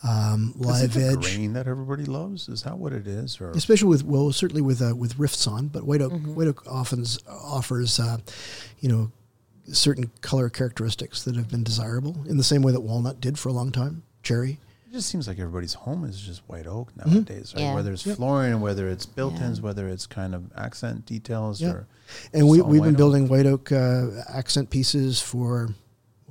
Um, 0.08 0.54
Is 0.58 0.60
it 0.62 0.66
live 0.66 0.94
the 0.94 1.06
edge 1.06 1.20
grain 1.36 1.52
that 1.54 1.66
everybody 1.66 2.04
loves? 2.04 2.48
Is 2.48 2.62
that 2.62 2.78
what 2.78 2.92
it 2.92 3.06
is? 3.06 3.40
Or 3.40 3.50
especially 3.50 3.88
with 3.88 4.04
well, 4.04 4.30
certainly 4.32 4.62
with 4.62 4.80
uh, 4.80 4.94
with 4.94 5.18
rift 5.18 5.34
sawn. 5.34 5.68
But 5.68 5.84
white 5.84 6.00
oak, 6.02 6.12
white 6.12 6.48
oak 6.48 6.62
often 6.68 7.04
offers, 7.28 7.98
uh, 7.98 8.18
you 8.80 8.88
know, 8.88 9.10
certain 9.72 10.10
color 10.20 10.48
characteristics 10.48 11.24
that 11.24 11.36
have 11.36 11.48
been 11.48 11.64
desirable 11.64 12.16
in 12.28 12.36
the 12.36 12.44
same 12.44 12.62
way 12.62 12.72
that 12.72 12.80
walnut 12.80 13.20
did 13.20 13.38
for 13.38 13.48
a 13.48 13.52
long 13.52 13.72
time. 13.72 14.02
Cherry, 14.22 14.58
it 14.88 14.92
just 14.92 15.08
seems 15.08 15.26
like 15.26 15.38
everybody's 15.38 15.74
home 15.74 16.04
is 16.04 16.20
just 16.20 16.42
white 16.46 16.66
oak 16.66 16.92
nowadays, 16.96 17.52
right? 17.54 17.62
Yeah. 17.62 17.74
Whether 17.74 17.92
it's 17.92 18.06
Yep. 18.06 18.16
flooring, 18.16 18.60
whether 18.60 18.88
it's 18.88 19.04
built-ins, 19.04 19.58
Yeah. 19.58 19.64
whether 19.64 19.88
it's 19.88 20.06
kind 20.06 20.34
of 20.34 20.44
accent 20.56 21.06
details, 21.06 21.60
Yeah. 21.60 21.70
or 21.70 21.86
and 22.32 22.46
we 22.48 22.60
we've 22.62 22.82
been 22.82 22.92
oak. 22.92 22.96
building 22.98 23.28
white 23.28 23.46
oak 23.46 23.72
uh, 23.72 24.06
accent 24.28 24.70
pieces 24.70 25.20
for 25.20 25.74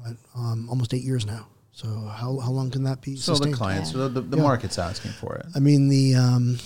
what 0.04 0.18
um, 0.36 0.70
almost 0.70 0.94
eight 0.94 1.04
years 1.04 1.26
now. 1.26 1.48
So 1.72 1.88
how 1.88 2.38
how 2.40 2.52
long 2.52 2.70
can 2.72 2.84
that 2.84 3.02
be? 3.02 3.16
so 3.16 3.32
the 3.32 3.36
sustained? 3.38 3.56
clients, 3.56 3.92
Yeah. 3.94 4.04
the, 4.04 4.10
the, 4.10 4.22
the 4.22 4.38
Yeah. 4.38 4.44
market's 4.44 4.78
asking 4.78 5.12
for 5.12 5.36
it. 5.36 5.46
I 5.56 5.60
mean, 5.60 5.88
the 5.90 6.16
um, 6.16 6.60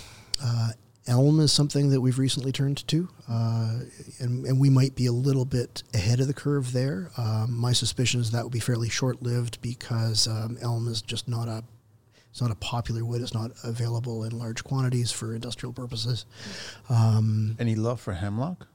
uh, 0.43 0.71
elm 1.07 1.39
is 1.39 1.53
something 1.53 1.89
that 1.91 2.01
we've 2.01 2.19
recently 2.19 2.51
turned 2.51 2.85
to, 2.89 3.07
uh, 3.29 3.79
and, 4.19 4.45
and 4.45 4.59
we 4.59 4.69
might 4.69 4.95
be 4.95 5.05
a 5.05 5.13
little 5.13 5.45
bit 5.45 5.81
ahead 5.93 6.19
of 6.19 6.27
the 6.27 6.33
curve 6.33 6.73
there. 6.73 7.11
Um, 7.17 7.57
my 7.57 7.71
suspicion 7.71 8.19
is 8.19 8.31
that 8.31 8.43
would 8.43 8.51
be 8.51 8.59
fairly 8.59 8.89
short 8.89 9.21
lived 9.23 9.61
because 9.61 10.27
um, 10.27 10.57
elm 10.61 10.87
is 10.89 11.01
just 11.01 11.27
not 11.29 11.47
a 11.47 11.63
it's 12.29 12.41
not 12.41 12.51
a 12.51 12.55
popular 12.55 13.03
wood. 13.03 13.21
It's 13.21 13.33
not 13.33 13.51
available 13.63 14.23
in 14.25 14.37
large 14.37 14.63
quantities 14.63 15.11
for 15.11 15.33
industrial 15.33 15.73
purposes. 15.73 16.25
Um, 16.89 17.55
Any 17.59 17.73
love 17.75 17.99
for 17.99 18.13
hemlock? 18.13 18.67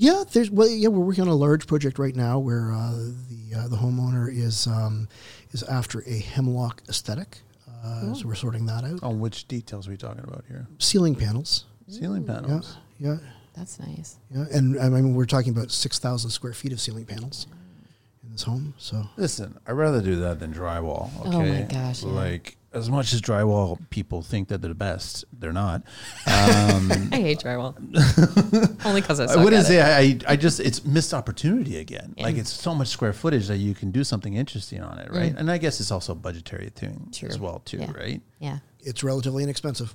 Yeah, 0.00 0.24
there's 0.32 0.50
well, 0.50 0.66
yeah, 0.68 0.88
we're 0.88 1.04
working 1.04 1.22
on 1.22 1.28
a 1.28 1.34
large 1.34 1.66
project 1.66 1.98
right 1.98 2.16
now 2.16 2.38
where 2.38 2.72
uh, 2.72 2.92
the 3.28 3.58
uh, 3.58 3.68
the 3.68 3.76
homeowner 3.76 4.34
is 4.34 4.66
um, 4.66 5.08
is 5.52 5.62
after 5.64 6.02
a 6.06 6.18
hemlock 6.18 6.82
aesthetic. 6.88 7.38
Uh, 7.84 8.14
So 8.14 8.26
we're 8.26 8.34
sorting 8.34 8.66
that 8.66 8.82
out. 8.84 9.02
On 9.02 9.20
which 9.20 9.46
details 9.46 9.86
are 9.86 9.90
we 9.90 9.96
talking 9.98 10.24
about 10.24 10.44
here? 10.48 10.66
Ceiling 10.78 11.14
panels. 11.14 11.64
Ceiling 11.88 12.24
panels. 12.24 12.76
yeah, 12.98 13.16
That's 13.54 13.78
nice. 13.78 14.16
yeah, 14.30 14.44
and 14.52 14.78
I 14.80 14.88
mean 14.88 15.14
we're 15.14 15.26
talking 15.26 15.52
about 15.56 15.70
six 15.70 15.98
thousand 15.98 16.30
square 16.30 16.54
feet 16.54 16.72
of 16.72 16.80
ceiling 16.80 17.04
panels 17.04 17.46
in 18.24 18.32
this 18.32 18.44
home. 18.44 18.72
So 18.78 19.04
Listen, 19.18 19.58
I'd 19.66 19.72
rather 19.72 20.00
do 20.00 20.16
that 20.20 20.40
than 20.40 20.52
drywall. 20.54 21.10
Okay? 21.26 21.36
Oh 21.36 21.44
my 21.44 21.62
gosh, 21.62 22.02
yeah. 22.04 22.10
Like 22.10 22.56
as 22.72 22.88
much 22.88 23.12
as 23.12 23.20
drywall 23.20 23.78
people 23.90 24.22
think 24.22 24.48
that 24.48 24.60
they're 24.62 24.68
the 24.68 24.74
best, 24.74 25.24
they're 25.32 25.52
not. 25.52 25.82
Um, 26.30 26.90
I 27.12 27.16
hate 27.16 27.40
drywall. 27.40 27.74
Only 28.86 29.00
because 29.00 29.20
I 29.20 29.24
I 29.24 29.26
suck 29.26 29.44
wouldn't 29.44 29.66
say 29.66 29.78
it. 29.78 29.82
I, 30.26 30.30
I. 30.30 30.32
I 30.32 30.36
just 30.36 30.60
it's 30.60 30.84
missed 30.84 31.12
opportunity 31.12 31.78
again. 31.78 32.14
Like 32.18 32.36
it's 32.36 32.50
so 32.50 32.74
much 32.74 32.88
square 32.88 33.12
footage 33.12 33.48
that 33.48 33.58
you 33.58 33.74
can 33.74 33.90
do 33.90 34.04
something 34.04 34.34
interesting 34.34 34.80
on 34.82 34.98
it, 34.98 35.10
mm. 35.10 35.16
right? 35.16 35.34
And 35.36 35.50
I 35.50 35.58
guess 35.58 35.80
it's 35.80 35.90
also 35.90 36.12
a 36.12 36.16
budgetary 36.16 36.70
thing 36.70 37.08
True. 37.12 37.28
as 37.28 37.38
well, 37.38 37.60
too, 37.64 37.78
Yeah. 37.78 37.92
right? 37.92 38.20
Yeah. 38.38 38.58
it's 38.80 39.02
relatively 39.02 39.42
inexpensive. 39.42 39.94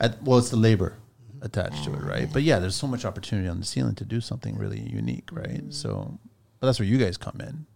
At, 0.00 0.22
well, 0.22 0.38
it's 0.38 0.50
the 0.50 0.56
labor 0.56 0.98
attached 1.42 1.84
to 1.84 1.92
it, 1.92 2.00
ah, 2.02 2.08
right? 2.08 2.28
But 2.32 2.42
yeah, 2.42 2.58
there's 2.58 2.74
so 2.74 2.86
much 2.86 3.04
opportunity 3.04 3.48
on 3.48 3.60
the 3.60 3.66
ceiling 3.66 3.94
to 3.96 4.04
do 4.04 4.20
something 4.20 4.56
really 4.56 4.80
unique, 4.80 5.28
right? 5.32 5.66
Mm. 5.68 5.72
So, 5.72 6.18
but 6.60 6.66
that's 6.66 6.78
where 6.80 6.88
you 6.88 6.98
guys 6.98 7.16
come 7.16 7.40
in. 7.40 7.66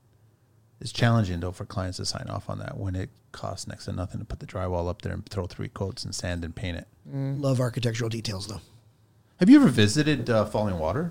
It's 0.80 0.92
challenging 0.92 1.40
though 1.40 1.52
for 1.52 1.64
clients 1.64 1.96
to 1.98 2.04
sign 2.06 2.26
off 2.28 2.48
on 2.48 2.58
that 2.60 2.76
when 2.76 2.94
it 2.94 3.10
costs 3.32 3.66
next 3.66 3.86
to 3.86 3.92
nothing 3.92 4.20
to 4.20 4.24
put 4.24 4.40
the 4.40 4.46
drywall 4.46 4.88
up 4.88 5.02
there 5.02 5.12
and 5.12 5.26
throw 5.28 5.46
three 5.46 5.68
coats 5.68 6.04
and 6.04 6.14
sand 6.14 6.44
and 6.44 6.54
paint 6.54 6.76
it. 6.78 6.86
Love 7.12 7.60
architectural 7.60 8.08
details 8.10 8.46
though. 8.46 8.60
Have 9.40 9.48
you 9.50 9.56
ever 9.60 9.68
visited 9.68 10.28
uh, 10.30 10.44
Fallingwater? 10.46 11.10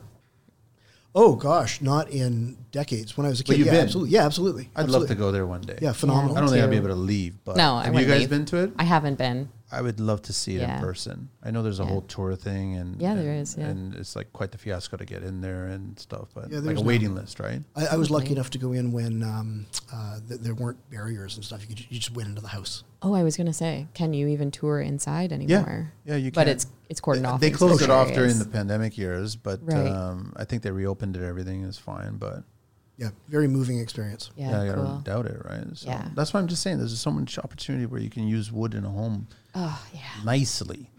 Oh 1.16 1.36
gosh, 1.36 1.82
not 1.82 2.10
in 2.12 2.58
decades. 2.72 3.18
When 3.18 3.26
I 3.26 3.30
was 3.30 3.40
a 3.40 3.44
But 3.44 3.54
kid, 3.54 3.58
you've 3.60 3.66
yeah, 3.68 3.74
been. 3.74 3.84
absolutely, 3.84 4.12
yeah, 4.14 4.26
absolutely. 4.26 4.70
I'd 4.76 4.84
absolutely. 4.84 5.00
love 5.00 5.08
to 5.10 5.16
go 5.16 5.32
there 5.32 5.46
one 5.48 5.62
day. 5.62 5.80
Yeah, 5.82 5.94
phenomenal. 5.94 6.38
I 6.38 6.42
don't 6.42 6.50
think 6.50 6.64
I'd 6.64 6.70
be 6.70 6.76
able 6.78 6.90
to 6.90 6.96
leave, 6.96 7.44
but 7.44 7.58
No, 7.58 7.76
I 7.76 7.86
have 7.86 7.96
you 7.96 8.06
guys 8.06 8.20
leave. 8.22 8.30
been 8.30 8.46
to 8.46 8.58
it? 8.58 8.72
I 8.78 8.84
haven't 8.84 9.18
been. 9.18 9.50
I 9.70 9.82
would 9.82 10.00
love 10.00 10.22
to 10.24 10.34
see 10.34 10.56
it 10.56 10.62
Yeah. 10.62 10.76
in 10.78 10.82
person. 10.82 11.28
I 11.44 11.52
know 11.52 11.62
there's 11.62 11.80
a 11.82 11.84
Yeah. 11.84 11.90
whole 11.90 12.02
tour 12.04 12.36
thing, 12.38 12.76
and 12.76 13.02
Yeah, 13.02 13.16
there 13.16 13.32
and- 13.34 13.42
is, 13.42 13.58
yeah. 13.58 13.68
and 13.68 13.94
it's 13.96 14.16
like 14.16 14.32
quite 14.32 14.52
the 14.52 14.58
fiasco 14.58 14.96
to 14.96 15.04
get 15.06 15.24
in 15.24 15.42
there 15.42 15.66
and 15.68 16.00
stuff. 16.00 16.30
But 16.34 16.50
Yeah, 16.50 16.58
like 16.58 16.66
there's 16.66 16.80
a 16.80 16.84
no- 16.84 16.88
waiting 16.88 17.14
list, 17.16 17.40
right? 17.42 17.62
I, 17.76 17.88
I 17.88 17.96
was 17.98 18.10
lucky 18.10 18.26
Totally. 18.30 18.36
enough 18.38 18.50
to 18.52 18.58
go 18.60 18.72
in 18.72 18.92
when 18.94 19.24
um, 19.24 19.66
uh, 19.92 20.20
th- 20.28 20.40
there 20.40 20.54
weren't 20.56 20.78
barriers 20.90 21.36
and 21.36 21.44
stuff. 21.44 21.62
You 21.62 21.68
could 21.76 21.80
you 21.92 22.00
just 22.00 22.16
went 22.16 22.30
into 22.30 22.42
the 22.42 22.48
house. 22.50 22.84
Oh, 23.02 23.14
I 23.14 23.24
was 23.24 23.36
gonna 23.36 23.52
say, 23.54 23.88
can 23.94 24.14
you 24.14 24.28
even 24.28 24.52
tour 24.52 24.80
inside 24.80 25.34
anymore? 25.34 25.92
Yeah, 26.06 26.14
yeah, 26.14 26.18
you 26.18 26.32
Can. 26.32 26.40
But 26.42 26.48
it's 26.48 26.68
it's 26.90 27.02
cordoned 27.02 27.24
They- 27.24 27.28
off. 27.28 27.42
They 27.42 27.52
closed 27.52 27.76
it 27.82 27.88
certain 27.88 27.96
off 27.96 28.14
during 28.14 28.40
the 28.40 28.46
pandemic 28.46 28.98
years, 28.98 29.36
but 29.36 29.60
Right. 29.64 29.88
um, 29.88 30.32
I 30.38 30.46
think 30.46 30.64
they 30.64 30.72
reopened 30.72 31.18
it. 31.18 31.24
Everything 31.24 31.64
is 31.64 31.78
fine, 31.78 32.16
but 32.16 32.44
Yeah, 32.98 33.10
very 33.28 33.48
moving 33.48 33.80
experience. 33.80 34.32
Yeah, 34.36 34.60
I 34.62 34.68
cool. 34.74 34.84
don't 34.84 35.04
doubt 35.04 35.28
it, 35.28 35.40
right? 35.46 35.64
So 35.76 35.88
Yeah. 35.90 36.10
that's 36.16 36.34
why 36.34 36.40
I'm 36.40 36.48
just 36.48 36.64
saying. 36.64 36.80
There's 36.80 37.00
so 37.00 37.12
much 37.12 37.38
opportunity 37.38 37.86
where 37.86 38.02
you 38.02 38.10
can 38.10 38.28
use 38.28 38.52
wood 38.52 38.74
in 38.74 38.86
a 38.86 38.90
home 38.90 39.28
Oh 39.54 39.80
yeah, 39.94 40.02
nicely, 40.26 40.90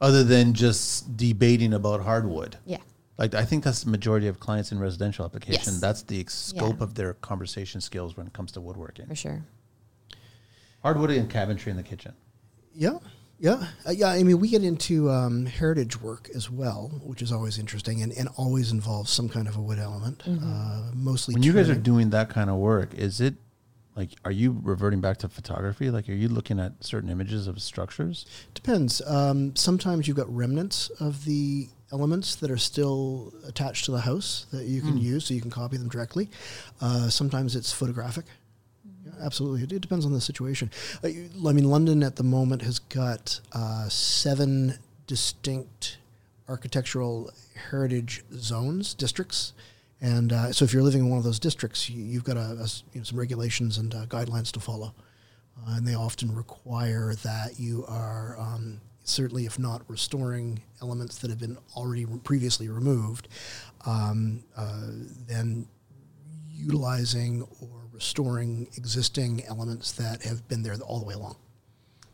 other 0.00 0.22
than 0.22 0.54
just 0.54 1.16
debating 1.16 1.72
about 1.74 2.02
hardwood. 2.02 2.56
yeah, 2.64 2.78
Like 3.18 3.34
I 3.34 3.44
think 3.44 3.64
that's 3.64 3.82
the 3.82 3.90
majority 3.90 4.28
of 4.28 4.38
clients 4.38 4.70
in 4.70 4.78
residential 4.78 5.24
application. 5.24 5.72
Yes. 5.74 5.80
That's 5.80 6.02
the 6.02 6.20
ex- 6.20 6.34
scope 6.38 6.78
Yeah. 6.78 6.84
of 6.84 6.94
their 6.94 7.14
conversation 7.14 7.80
skills 7.80 8.16
when 8.16 8.26
it 8.28 8.32
comes 8.32 8.52
to 8.52 8.60
woodworking. 8.60 9.06
for 9.06 9.14
sure. 9.16 9.44
Hardwood 10.82 11.10
and 11.10 11.28
cabinetry 11.28 11.66
in 11.68 11.76
the 11.76 11.82
kitchen. 11.82 12.14
Yeah, 12.72 12.98
yeah, 13.40 13.66
uh, 13.86 13.90
yeah. 13.90 14.08
I 14.08 14.22
mean, 14.22 14.38
we 14.38 14.48
get 14.48 14.62
into 14.62 15.10
um, 15.10 15.46
heritage 15.46 16.00
work 16.00 16.28
as 16.34 16.50
well, 16.50 17.00
which 17.02 17.22
is 17.22 17.32
always 17.32 17.58
interesting 17.58 18.02
and, 18.02 18.12
and 18.12 18.28
always 18.36 18.70
involves 18.70 19.10
some 19.10 19.28
kind 19.28 19.48
of 19.48 19.56
a 19.56 19.60
wood 19.60 19.78
element. 19.78 20.22
Uh, 20.26 20.90
mostly 20.94 21.32
When 21.32 21.42
you 21.42 21.54
guys 21.54 21.70
are 21.70 21.74
doing 21.74 22.10
that 22.10 22.28
kind 22.28 22.50
of 22.50 22.56
work, 22.56 22.92
is 22.94 23.20
it 23.20 23.34
like 23.96 24.10
are 24.24 24.30
you 24.30 24.60
reverting 24.62 25.00
back 25.00 25.16
to 25.18 25.28
photography? 25.28 25.90
Like 25.90 26.08
are 26.08 26.14
you 26.14 26.28
looking 26.28 26.60
at 26.60 26.84
certain 26.84 27.08
images 27.08 27.46
of 27.46 27.60
structures? 27.62 28.26
Depends. 28.54 29.00
Um, 29.06 29.56
sometimes 29.56 30.06
you've 30.06 30.18
got 30.18 30.34
remnants 30.34 30.90
of 31.00 31.24
the 31.24 31.68
elements 31.92 32.36
that 32.36 32.50
are 32.50 32.58
still 32.58 33.32
attached 33.46 33.84
to 33.86 33.90
the 33.90 34.00
house 34.00 34.46
that 34.52 34.66
you 34.66 34.80
can 34.80 34.96
use, 34.96 35.26
so 35.26 35.34
you 35.34 35.40
can 35.40 35.50
copy 35.50 35.76
them 35.76 35.88
directly. 35.88 36.30
Uh, 36.80 37.08
sometimes 37.08 37.56
it's 37.56 37.72
photographic. 37.72 38.26
Absolutely, 39.22 39.62
it, 39.62 39.72
it 39.72 39.80
depends 39.80 40.06
on 40.06 40.12
the 40.12 40.20
situation. 40.20 40.70
Uh, 41.04 41.08
I 41.08 41.52
mean, 41.52 41.64
London 41.64 42.02
at 42.02 42.16
the 42.16 42.22
moment 42.22 42.62
has 42.62 42.78
got 42.78 43.40
uh, 43.52 43.88
seven 43.88 44.78
distinct 45.06 45.98
architectural 46.48 47.30
heritage 47.70 48.24
zones, 48.34 48.94
districts. 48.94 49.52
And 50.00 50.32
uh, 50.32 50.52
so, 50.52 50.64
if 50.64 50.72
you're 50.72 50.82
living 50.82 51.02
in 51.02 51.10
one 51.10 51.18
of 51.18 51.24
those 51.24 51.38
districts, 51.38 51.90
you, 51.90 52.02
you've 52.02 52.24
got 52.24 52.36
a, 52.36 52.40
a 52.40 52.68
you 52.92 53.00
know, 53.00 53.02
some 53.02 53.18
regulations 53.18 53.76
and 53.78 53.94
uh, 53.94 54.06
guidelines 54.06 54.50
to 54.52 54.60
follow. 54.60 54.94
Uh, 55.58 55.76
and 55.76 55.86
they 55.86 55.94
often 55.94 56.34
require 56.34 57.14
that 57.22 57.58
you 57.60 57.84
are 57.86 58.36
um, 58.38 58.80
certainly, 59.04 59.44
if 59.44 59.58
not 59.58 59.82
restoring 59.88 60.62
elements 60.80 61.18
that 61.18 61.28
have 61.28 61.38
been 61.38 61.58
already 61.76 62.04
re- 62.04 62.20
previously 62.22 62.68
removed, 62.68 63.28
um, 63.86 64.42
uh, 64.56 64.86
then 65.26 65.66
utilizing 66.48 67.42
or 67.60 67.79
restoring 68.00 68.66
existing 68.78 69.44
elements 69.46 69.92
that 69.92 70.22
have 70.22 70.48
been 70.48 70.62
there 70.62 70.74
all 70.86 70.98
the 70.98 71.04
way 71.04 71.12
along. 71.12 71.36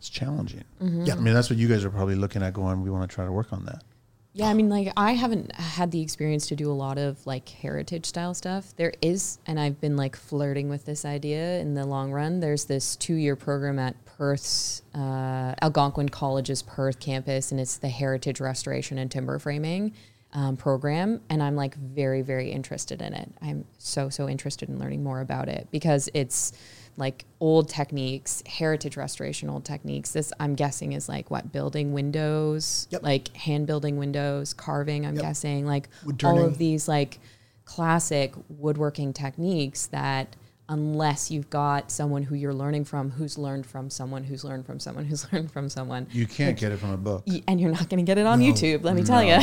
It's 0.01 0.09
challenging. 0.09 0.65
Yeah. 0.81 1.15
I 1.15 1.17
mean, 1.17 1.33
that's 1.33 1.49
what 1.49 1.61
you 1.61 1.69
guys 1.69 1.85
are 1.85 1.91
probably 1.91 2.17
looking 2.17 2.43
at 2.43 2.55
going, 2.55 2.83
we 2.83 2.91
want 2.91 3.09
to 3.09 3.15
try 3.15 3.25
to 3.25 3.31
work 3.31 3.53
on 3.53 3.65
that. 3.67 3.85
Yeah, 4.33 4.49
I 4.49 4.55
mean, 4.55 4.69
like 4.69 4.93
I 4.97 5.13
haven't 5.13 5.55
had 5.55 5.93
the 5.93 6.03
experience 6.03 6.49
to 6.49 6.57
do 6.57 6.73
a 6.73 6.75
lot 6.75 6.99
of 6.99 7.25
like 7.25 7.49
heritage 7.49 8.05
style 8.05 8.35
stuff. 8.35 8.75
There 8.75 8.93
is, 9.01 9.39
and 9.47 9.61
I've 9.61 9.81
been 9.81 9.97
like 9.97 10.17
flirting 10.17 10.69
with 10.69 10.85
this 10.85 11.05
idea 11.05 11.61
in 11.61 11.75
the 11.75 11.87
long 11.87 12.11
run. 12.11 12.41
There's 12.41 12.65
this 12.65 12.97
two 12.97 13.15
year 13.15 13.37
program 13.37 13.79
at 13.79 13.95
Perth's 14.05 14.83
uh, 14.93 15.55
Algonquin 15.63 16.09
College's 16.09 16.63
Perth 16.63 16.99
campus, 16.99 17.53
and 17.53 17.61
it's 17.61 17.77
the 17.79 17.89
Heritage 17.89 18.41
Restoration 18.41 18.99
and 18.99 19.09
Timber 19.09 19.39
Framing 19.39 19.95
um, 20.33 20.57
program. 20.57 21.21
And 21.31 21.43
I'm 21.43 21.57
like 21.57 21.75
very, 21.77 22.23
very 22.23 22.51
interested 22.51 23.01
in 23.01 23.15
it. 23.15 23.31
I'm 23.41 23.65
so, 23.79 24.09
so 24.09 24.29
interested 24.29 24.69
in 24.69 24.79
learning 24.79 25.03
more 25.03 25.21
about 25.21 25.49
it 25.49 25.69
because 25.71 26.09
it's 26.15 26.53
like 26.99 27.25
old 27.41 27.69
techniques, 27.69 28.43
heritage 28.47 28.97
restoration, 28.97 29.49
old 29.51 29.65
techniques. 29.65 30.13
This 30.13 30.33
I'm 30.41 30.55
guessing 30.55 30.93
is 30.93 31.09
like 31.09 31.31
what 31.31 31.53
building 31.53 31.93
windows, 31.93 32.87
Yep. 32.91 33.03
like 33.03 33.37
hand 33.37 33.67
building 33.67 33.97
windows, 33.99 34.55
carving. 34.55 35.05
I'm 35.07 35.15
Yep. 35.15 35.23
guessing 35.23 35.67
like 35.67 35.89
all 36.25 36.43
of 36.43 36.59
these 36.59 36.89
like 36.89 37.19
classic 37.65 38.33
woodworking 38.49 39.13
techniques 39.13 39.87
that 39.87 40.37
unless 40.69 41.31
you've 41.31 41.49
got 41.49 41.91
someone 41.91 42.23
who 42.25 42.35
you're 42.35 42.53
learning 42.55 42.85
from 42.85 43.11
who's 43.11 43.39
learned 43.39 43.65
from 43.65 43.89
someone 43.89 44.25
who's 44.25 44.43
learned 44.45 44.67
from 44.67 44.81
someone 44.81 45.05
who's 45.05 45.27
learned 45.33 45.51
from 45.51 45.69
someone 45.69 46.07
You 46.13 46.27
can't 46.27 46.59
get 46.59 46.73
it 46.73 46.79
from 46.79 46.91
a 46.91 46.97
book. 46.97 47.25
and 47.47 47.61
you're 47.61 47.71
not 47.71 47.89
going 47.89 47.99
to 48.05 48.09
get 48.09 48.19
it 48.19 48.27
on 48.27 48.41
No. 48.41 48.47
YouTube, 48.47 48.83
let 48.83 48.97
me 48.97 49.03
tell 49.05 49.23
you. 49.23 49.39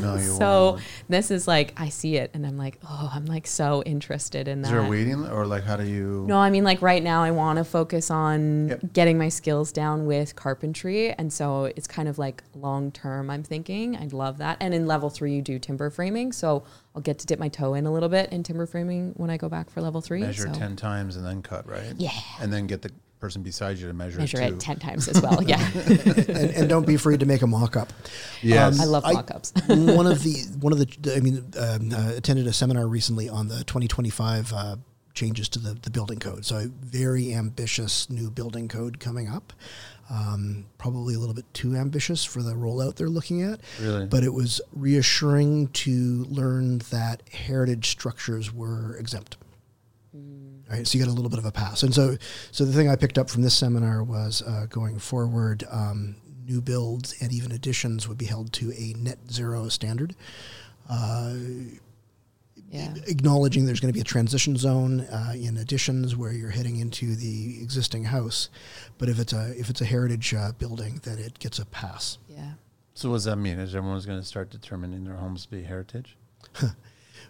no, 0.00 0.14
you 0.14 0.20
so 0.38 0.70
won't. 0.72 0.82
this 1.08 1.30
is 1.30 1.48
like 1.48 1.74
I 1.76 1.88
see 1.88 2.16
it 2.16 2.30
and 2.34 2.46
I'm 2.46 2.56
like, 2.56 2.78
"Oh, 2.88 3.10
I'm 3.12 3.26
like 3.26 3.46
so 3.46 3.82
interested 3.84 4.46
in 4.48 4.60
Is 4.60 4.66
that." 4.66 4.72
there 4.76 4.84
a 4.84 4.88
waiting 4.88 5.26
or 5.26 5.46
like 5.46 5.64
how 5.64 5.76
do 5.76 5.84
you 5.84 6.24
No, 6.28 6.38
I 6.38 6.50
mean 6.50 6.64
like 6.64 6.80
right 6.80 7.02
now 7.02 7.22
I 7.22 7.32
want 7.32 7.56
to 7.58 7.64
focus 7.64 8.10
on 8.10 8.68
Yep. 8.68 8.92
getting 8.92 9.18
my 9.18 9.28
skills 9.30 9.72
down 9.72 10.06
with 10.06 10.36
carpentry 10.36 11.10
and 11.12 11.32
so 11.32 11.64
it's 11.76 11.86
kind 11.88 12.08
of 12.08 12.18
like 12.18 12.42
long 12.54 12.92
term 12.92 13.30
I'm 13.30 13.42
thinking. 13.42 13.96
I'd 13.96 14.12
love 14.12 14.38
that. 14.38 14.58
And 14.60 14.72
in 14.74 14.86
level 14.86 15.10
3 15.10 15.34
you 15.34 15.42
do 15.42 15.58
timber 15.58 15.90
framing, 15.90 16.32
so 16.32 16.62
I'll 16.94 17.02
get 17.02 17.18
to 17.20 17.26
dip 17.26 17.38
my 17.38 17.48
toe 17.48 17.74
in 17.74 17.86
a 17.86 17.92
little 17.92 18.08
bit 18.08 18.32
in 18.32 18.42
timber 18.42 18.66
framing 18.66 19.12
when 19.16 19.30
I 19.30 19.36
go 19.36 19.48
back 19.48 19.70
for 19.70 19.80
level 19.80 20.00
3. 20.00 20.20
measure 20.20 20.46
so 20.52 20.58
10 20.58 20.76
times 20.76 21.16
and 21.16 21.24
then 21.24 21.42
cut, 21.42 21.68
right? 21.68 21.94
Yeah. 21.96 22.10
And 22.40 22.52
then 22.52 22.66
get 22.66 22.82
the 22.82 22.90
person 23.20 23.42
beside 23.42 23.78
you 23.78 23.86
to 23.88 23.92
measure, 23.92 24.18
measure 24.18 24.40
it 24.40 24.48
too. 24.48 24.54
it 24.54 24.60
10 24.60 24.78
times 24.78 25.08
as 25.08 25.20
well. 25.20 25.42
Yeah. 25.42 25.60
and, 25.74 26.28
and 26.28 26.68
don't 26.68 26.86
be 26.86 26.94
afraid 26.94 27.20
to 27.20 27.26
make 27.26 27.42
a 27.42 27.46
mock-up. 27.46 27.92
Yes. 28.42 28.80
I 28.80 28.84
love 28.84 29.04
I- 29.04 29.12
mock-ups. 29.12 29.52
one 29.66 30.06
of 30.06 30.22
the 30.22 30.46
one 30.60 30.72
of 30.72 30.78
the 30.78 31.14
I 31.16 31.20
mean 31.20 31.44
um, 31.58 31.92
uh, 31.92 32.16
attended 32.16 32.46
a 32.46 32.52
seminar 32.52 32.86
recently 32.86 33.28
on 33.28 33.48
the 33.48 33.64
2025 33.64 34.52
uh, 34.52 34.76
changes 35.14 35.48
to 35.50 35.58
the, 35.58 35.74
the 35.74 35.90
building 35.90 36.18
code. 36.18 36.44
So 36.44 36.56
a 36.56 36.66
very 36.66 37.34
ambitious 37.34 38.08
new 38.08 38.30
building 38.30 38.68
code 38.68 39.00
coming 39.00 39.28
up. 39.28 39.52
Um, 40.10 40.64
probably 40.78 41.14
a 41.14 41.18
little 41.18 41.34
bit 41.34 41.52
too 41.52 41.76
ambitious 41.76 42.24
for 42.24 42.42
the 42.42 42.54
rollout 42.54 42.94
they're 42.96 43.10
looking 43.10 43.42
at. 43.42 43.60
Really? 43.80 44.06
But 44.06 44.24
it 44.24 44.32
was 44.32 44.60
reassuring 44.72 45.68
to 45.68 46.24
learn 46.30 46.78
that 46.90 47.22
heritage 47.30 47.90
structures 47.90 48.52
were 48.52 48.96
exempt. 48.96 49.36
Right, 50.70 50.86
so 50.86 50.98
you 50.98 51.04
got 51.04 51.10
a 51.10 51.14
little 51.14 51.30
bit 51.30 51.38
of 51.38 51.46
a 51.46 51.50
pass, 51.50 51.82
and 51.82 51.94
so 51.94 52.18
so 52.50 52.66
the 52.66 52.74
thing 52.74 52.90
I 52.90 52.96
picked 52.96 53.16
up 53.16 53.30
from 53.30 53.40
this 53.40 53.56
seminar 53.56 54.02
was 54.02 54.42
uh, 54.42 54.66
going 54.68 54.98
forward, 54.98 55.64
um, 55.70 56.16
new 56.46 56.60
builds 56.60 57.14
and 57.22 57.32
even 57.32 57.52
additions 57.52 58.06
would 58.06 58.18
be 58.18 58.26
held 58.26 58.52
to 58.54 58.72
a 58.72 58.94
net 58.98 59.18
zero 59.30 59.68
standard, 59.68 60.14
uh, 60.90 61.36
yeah. 62.70 62.94
acknowledging 63.06 63.66
there's 63.66 63.80
going 63.80 63.92
to 63.92 63.96
be 63.96 64.00
a 64.00 64.04
transition 64.04 64.56
zone 64.56 65.00
uh, 65.02 65.32
in 65.34 65.56
additions 65.56 66.16
where 66.16 66.32
you're 66.32 66.50
heading 66.50 66.78
into 66.78 67.14
the 67.14 67.62
existing 67.62 68.04
house, 68.04 68.48
but 68.98 69.08
if 69.08 69.18
it's 69.18 69.32
a 69.32 69.58
if 69.58 69.70
it's 69.70 69.80
a 69.80 69.86
heritage 69.86 70.34
uh, 70.34 70.52
building, 70.58 71.00
then 71.04 71.18
it 71.18 71.38
gets 71.38 71.58
a 71.58 71.66
pass. 71.66 72.18
Yeah. 72.28 72.52
so 72.94 73.10
what 73.10 73.16
does 73.16 73.24
that 73.24 73.36
mean? 73.36 73.58
Is 73.58 73.74
everyone's 73.74 74.06
going 74.06 74.20
to 74.20 74.26
start 74.26 74.50
determining 74.50 75.04
their 75.04 75.16
homes 75.16 75.44
to 75.44 75.50
be 75.50 75.62
heritage? 75.62 76.16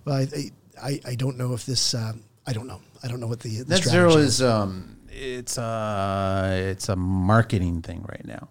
Well, 0.04 0.16
I 0.16 0.50
I, 0.80 1.00
I 1.04 1.14
don't 1.14 1.36
know 1.36 1.54
if 1.54 1.66
this 1.66 1.94
uh, 1.94 2.12
I 2.46 2.52
don't 2.52 2.66
know 2.66 2.80
I 3.02 3.08
don't 3.08 3.20
know 3.20 3.26
what 3.26 3.40
the, 3.40 3.62
the 3.62 3.74
Net 3.74 3.84
zero 3.84 4.10
strategy 4.10 4.26
is 4.26 4.42
um, 4.42 4.96
it's 5.10 5.58
a 5.58 6.68
it's 6.70 6.88
a 6.88 6.96
marketing 6.96 7.82
thing 7.82 8.04
right 8.08 8.24
now. 8.24 8.48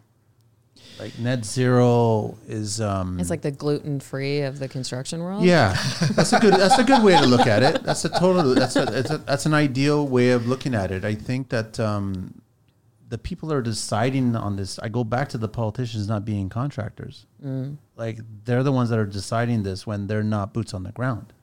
Like 0.99 1.17
net 1.19 1.45
zero 1.45 2.37
is 2.47 2.81
um, 2.81 3.19
It's 3.19 3.29
like 3.29 3.41
the 3.41 3.51
gluten 3.51 3.99
free 3.99 4.41
of 4.41 4.57
the 4.59 4.67
construction 4.67 5.21
world. 5.21 5.43
yeah, 5.43 5.77
that's 6.15 6.33
a 6.33 6.39
good 6.39 6.53
that's 6.55 6.77
a 6.79 6.83
good 6.83 7.03
way 7.03 7.15
to 7.19 7.25
look 7.27 7.45
at 7.47 7.61
it. 7.63 7.83
That's 7.83 8.03
a 8.05 8.09
total 8.09 8.55
that's 8.55 8.75
a, 8.75 8.83
it's 8.99 9.11
a 9.11 9.17
that's 9.19 9.45
an 9.45 9.53
ideal 9.53 10.07
way 10.07 10.31
of 10.31 10.47
looking 10.47 10.73
at 10.73 10.91
it. 10.91 11.05
I 11.05 11.13
think 11.15 11.49
that 11.49 11.79
um, 11.79 12.41
the 13.09 13.17
people 13.17 13.53
are 13.53 13.61
deciding 13.61 14.35
on 14.35 14.55
this. 14.55 14.79
I 14.79 14.89
go 14.89 15.03
back 15.03 15.29
to 15.29 15.37
the 15.37 15.47
politicians 15.47 16.07
not 16.07 16.25
being 16.25 16.49
contractors. 16.49 17.25
Like 17.95 18.19
they're 18.45 18.63
the 18.63 18.71
ones 18.71 18.89
that 18.89 18.99
are 18.99 19.05
deciding 19.05 19.63
this 19.63 19.85
when 19.87 20.07
they're 20.07 20.23
not 20.23 20.53
boots 20.53 20.73
on 20.73 20.83
the 20.83 20.91
ground. 20.91 21.33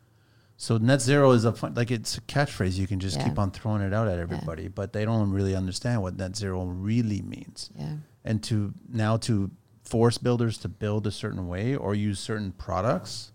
So 0.56 0.78
net 0.78 1.00
zero 1.00 1.32
is 1.32 1.44
a 1.44 1.52
fun, 1.52 1.74
like 1.74 1.90
it's 1.90 2.16
a 2.16 2.20
catchphrase. 2.22 2.74
You 2.76 2.86
can 2.86 3.00
just 3.00 3.16
Yeah. 3.18 3.24
keep 3.28 3.38
on 3.38 3.50
throwing 3.50 3.82
it 3.82 3.92
out 3.92 4.06
at 4.08 4.18
everybody, 4.18 4.68
but 4.68 4.92
they 4.92 5.04
don't 5.04 5.30
really 5.32 5.54
understand 5.56 6.00
what 6.02 6.16
net 6.16 6.36
zero 6.36 6.64
really 6.64 7.22
means. 7.22 7.70
Yeah. 7.76 7.94
And 8.24 8.42
to 8.44 8.72
now 8.88 9.16
to 9.18 9.50
force 9.84 10.16
builders 10.18 10.56
to 10.58 10.68
build 10.68 11.06
a 11.06 11.10
certain 11.10 11.46
way 11.46 11.76
or 11.76 11.94
use 11.94 12.18
certain 12.18 12.52
products, 12.52 13.32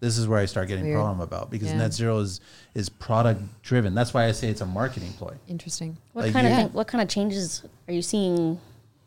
this 0.00 0.16
is 0.16 0.26
where 0.26 0.38
I 0.38 0.46
start 0.46 0.68
getting 0.68 0.84
Weird. 0.86 0.96
problem 0.96 1.20
about 1.20 1.50
because 1.50 1.68
Yeah. 1.68 1.76
net 1.78 1.92
zero 1.92 2.18
is 2.20 2.40
is 2.74 2.88
product 2.88 3.42
driven. 3.62 3.94
That's 3.94 4.14
why 4.14 4.24
I 4.26 4.32
say 4.32 4.48
it's 4.48 4.62
a 4.62 4.66
marketing 4.66 5.12
ploy. 5.18 5.34
Interesting. 5.46 5.98
What 6.14 6.24
Like 6.24 6.32
kind 6.32 6.46
of 6.46 6.52
you- 6.52 6.58
thing, 6.58 6.72
what 6.72 6.86
kind 6.88 7.02
of 7.02 7.08
changes 7.08 7.62
are 7.86 7.92
you 7.92 8.00
seeing 8.00 8.58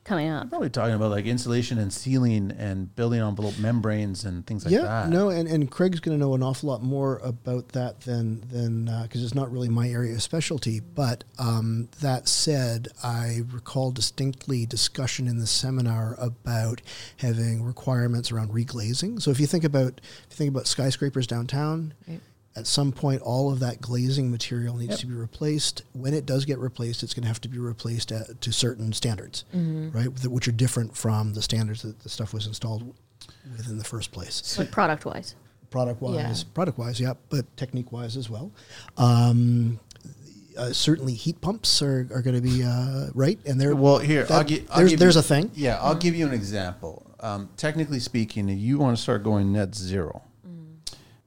coming 0.03 0.29
up. 0.29 0.49
Probably 0.49 0.69
talking 0.69 0.95
about 0.95 1.11
like 1.11 1.25
insulation 1.25 1.77
and 1.77 1.91
sealing 1.91 2.51
and 2.51 2.93
building 2.95 3.21
envelope 3.21 3.57
membranes 3.57 4.25
and 4.25 4.45
things 4.45 4.65
like 4.65 4.73
yeah, 4.73 4.81
that. 4.81 5.09
no, 5.09 5.29
and, 5.29 5.47
and 5.47 5.69
Craig's 5.69 5.99
going 5.99 6.17
to 6.17 6.23
know 6.23 6.33
an 6.33 6.43
awful 6.43 6.69
lot 6.69 6.81
more 6.81 7.19
about 7.23 7.69
that 7.69 8.01
than 8.01 8.41
than 8.49 8.85
because 9.03 9.23
it's 9.23 9.35
not 9.35 9.51
really 9.51 9.69
my 9.69 9.89
area 9.89 10.13
of 10.13 10.21
specialty. 10.21 10.79
But 10.79 11.23
um, 11.39 11.89
that 12.01 12.27
said, 12.27 12.89
I 13.03 13.41
recall 13.51 13.91
distinctly 13.91 14.65
discussion 14.65 15.27
in 15.27 15.39
the 15.39 15.47
seminar 15.47 16.15
about 16.19 16.81
having 17.17 17.63
requirements 17.63 18.31
around 18.31 18.51
reglazing. 18.51 19.21
So 19.21 19.31
if 19.31 19.39
you 19.39 19.47
think 19.47 19.63
about 19.63 20.01
if 20.03 20.31
you 20.31 20.35
think 20.37 20.49
about 20.49 20.67
skyscrapers 20.67 21.27
downtown. 21.27 21.93
Right. 22.07 22.19
At 22.55 22.67
some 22.67 22.91
point, 22.91 23.21
all 23.23 23.51
of 23.51 23.59
that 23.61 23.81
glazing 23.81 24.29
material 24.29 24.75
needs 24.77 24.91
Yep. 24.91 24.99
to 24.99 25.07
be 25.07 25.13
replaced. 25.15 25.81
When 25.93 26.13
it 26.13 26.25
does 26.27 26.45
get 26.45 26.59
replaced, 26.59 27.01
it's 27.01 27.13
going 27.15 27.23
to 27.23 27.27
have 27.27 27.41
to 27.41 27.47
be 27.49 27.57
replaced 27.57 28.11
at, 28.11 28.41
to 28.41 28.51
certain 28.53 28.93
standards, 28.93 29.43
right? 29.53 30.15
Th- 30.15 30.27
Which 30.27 30.47
are 30.47 30.51
different 30.51 30.95
from 30.95 31.33
the 31.33 31.41
standards 31.41 31.81
that 31.81 32.01
the 32.01 32.09
stuff 32.09 32.31
was 32.33 32.45
installed 32.45 32.93
with 33.57 33.67
in 33.69 33.77
the 33.79 33.83
first 33.83 34.11
place 34.11 34.57
Like 34.59 34.69
product 34.69 35.03
wise. 35.05 35.33
product 35.71 35.99
wise, 36.01 36.15
Yeah. 36.43 36.53
product 36.53 36.77
wise, 36.77 36.99
yeah, 36.99 37.13
but 37.29 37.45
technique 37.57 37.91
wise 37.91 38.15
as 38.17 38.29
well. 38.29 38.51
Um, 38.97 39.79
uh, 40.55 40.71
certainly, 40.71 41.15
heat 41.15 41.41
pumps 41.41 41.81
are, 41.81 42.07
are 42.13 42.21
going 42.21 42.35
to 42.35 42.41
be 42.41 42.63
uh, 42.63 43.07
right, 43.15 43.39
and 43.47 43.59
they're 43.59 43.75
Well, 43.75 43.97
here, 43.97 44.27
I'll 44.29 44.39
that- 44.39 44.47
gi- 44.47 44.65
I'll 44.69 44.77
there's 44.77 44.89
give 44.91 44.99
there's 44.99 45.15
you- 45.15 45.19
a 45.21 45.23
thing. 45.23 45.51
Yeah, 45.55 45.79
I'll 45.81 45.95
give 45.95 46.13
you 46.15 46.27
an 46.27 46.33
example. 46.33 47.07
Um, 47.19 47.49
technically 47.57 47.99
speaking, 47.99 48.47
if 48.49 48.59
you 48.59 48.77
want 48.77 48.95
to 48.95 49.01
start 49.01 49.23
going 49.23 49.51
net 49.53 49.73
zero, 49.73 50.21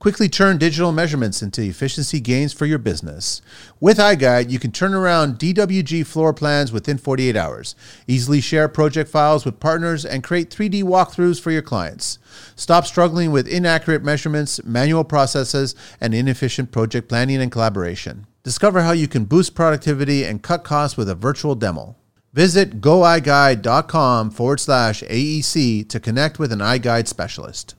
quickly 0.07 0.29
turn 0.29 0.57
digital 0.57 0.93
measurements 0.93 1.43
into 1.43 1.61
efficiency 1.63 2.21
gains 2.21 2.53
for 2.53 2.65
your 2.65 2.79
business. 2.79 3.43
With 3.81 3.99
iGuide, 3.99 4.51
you 4.51 4.61
can 4.61 4.71
turn 4.71 4.95
around 4.95 5.41
DWG 5.41 6.07
floor 6.07 6.33
plans 6.33 6.71
within 6.71 6.97
48 6.97 7.35
hours, 7.35 7.75
easily 8.07 8.41
share 8.41 8.69
project 8.69 9.11
files 9.11 9.45
with 9.45 9.59
partners, 9.59 10.05
and 10.05 10.23
create 10.23 10.49
3D 10.49 10.85
walkthroughs 10.85 11.41
for 11.41 11.51
your 11.51 11.61
clients. 11.61 12.21
Stop 12.55 12.87
struggling 12.87 13.33
with 13.33 13.49
inaccurate 13.49 14.05
measurements, 14.05 14.63
manual 14.63 15.03
processes, 15.03 15.75
and 16.01 16.15
inefficient 16.15 16.71
project 16.71 17.09
planning 17.09 17.43
and 17.43 17.51
collaboration. 17.51 18.29
Discover 18.45 18.83
how 18.83 18.93
you 18.93 19.09
can 19.09 19.25
boost 19.25 19.57
productivity 19.57 20.23
and 20.23 20.41
cut 20.41 20.63
costs 20.63 20.97
with 20.97 21.09
a 21.09 21.17
virtual 21.17 21.57
demo. 21.57 21.97
Visit 22.33 22.81
goiguide.com 22.81 24.31
forward 24.31 24.61
slash 24.61 25.03
AEC 25.03 25.89
to 25.89 25.99
connect 25.99 26.39
with 26.39 26.53
an 26.53 26.61
iGuide 26.61 27.09
specialist. 27.09 27.75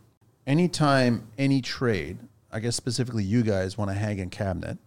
Anytime 0.48 1.28
any 1.38 1.62
trade, 1.62 2.18
I 2.52 2.60
guess 2.62 2.76
specifically 2.76 3.24
you 3.24 3.44
guys 3.44 3.78
want 3.78 3.92
to 3.92 3.96
hang 3.96 4.22
a 4.22 4.26
cabinet, 4.28 4.78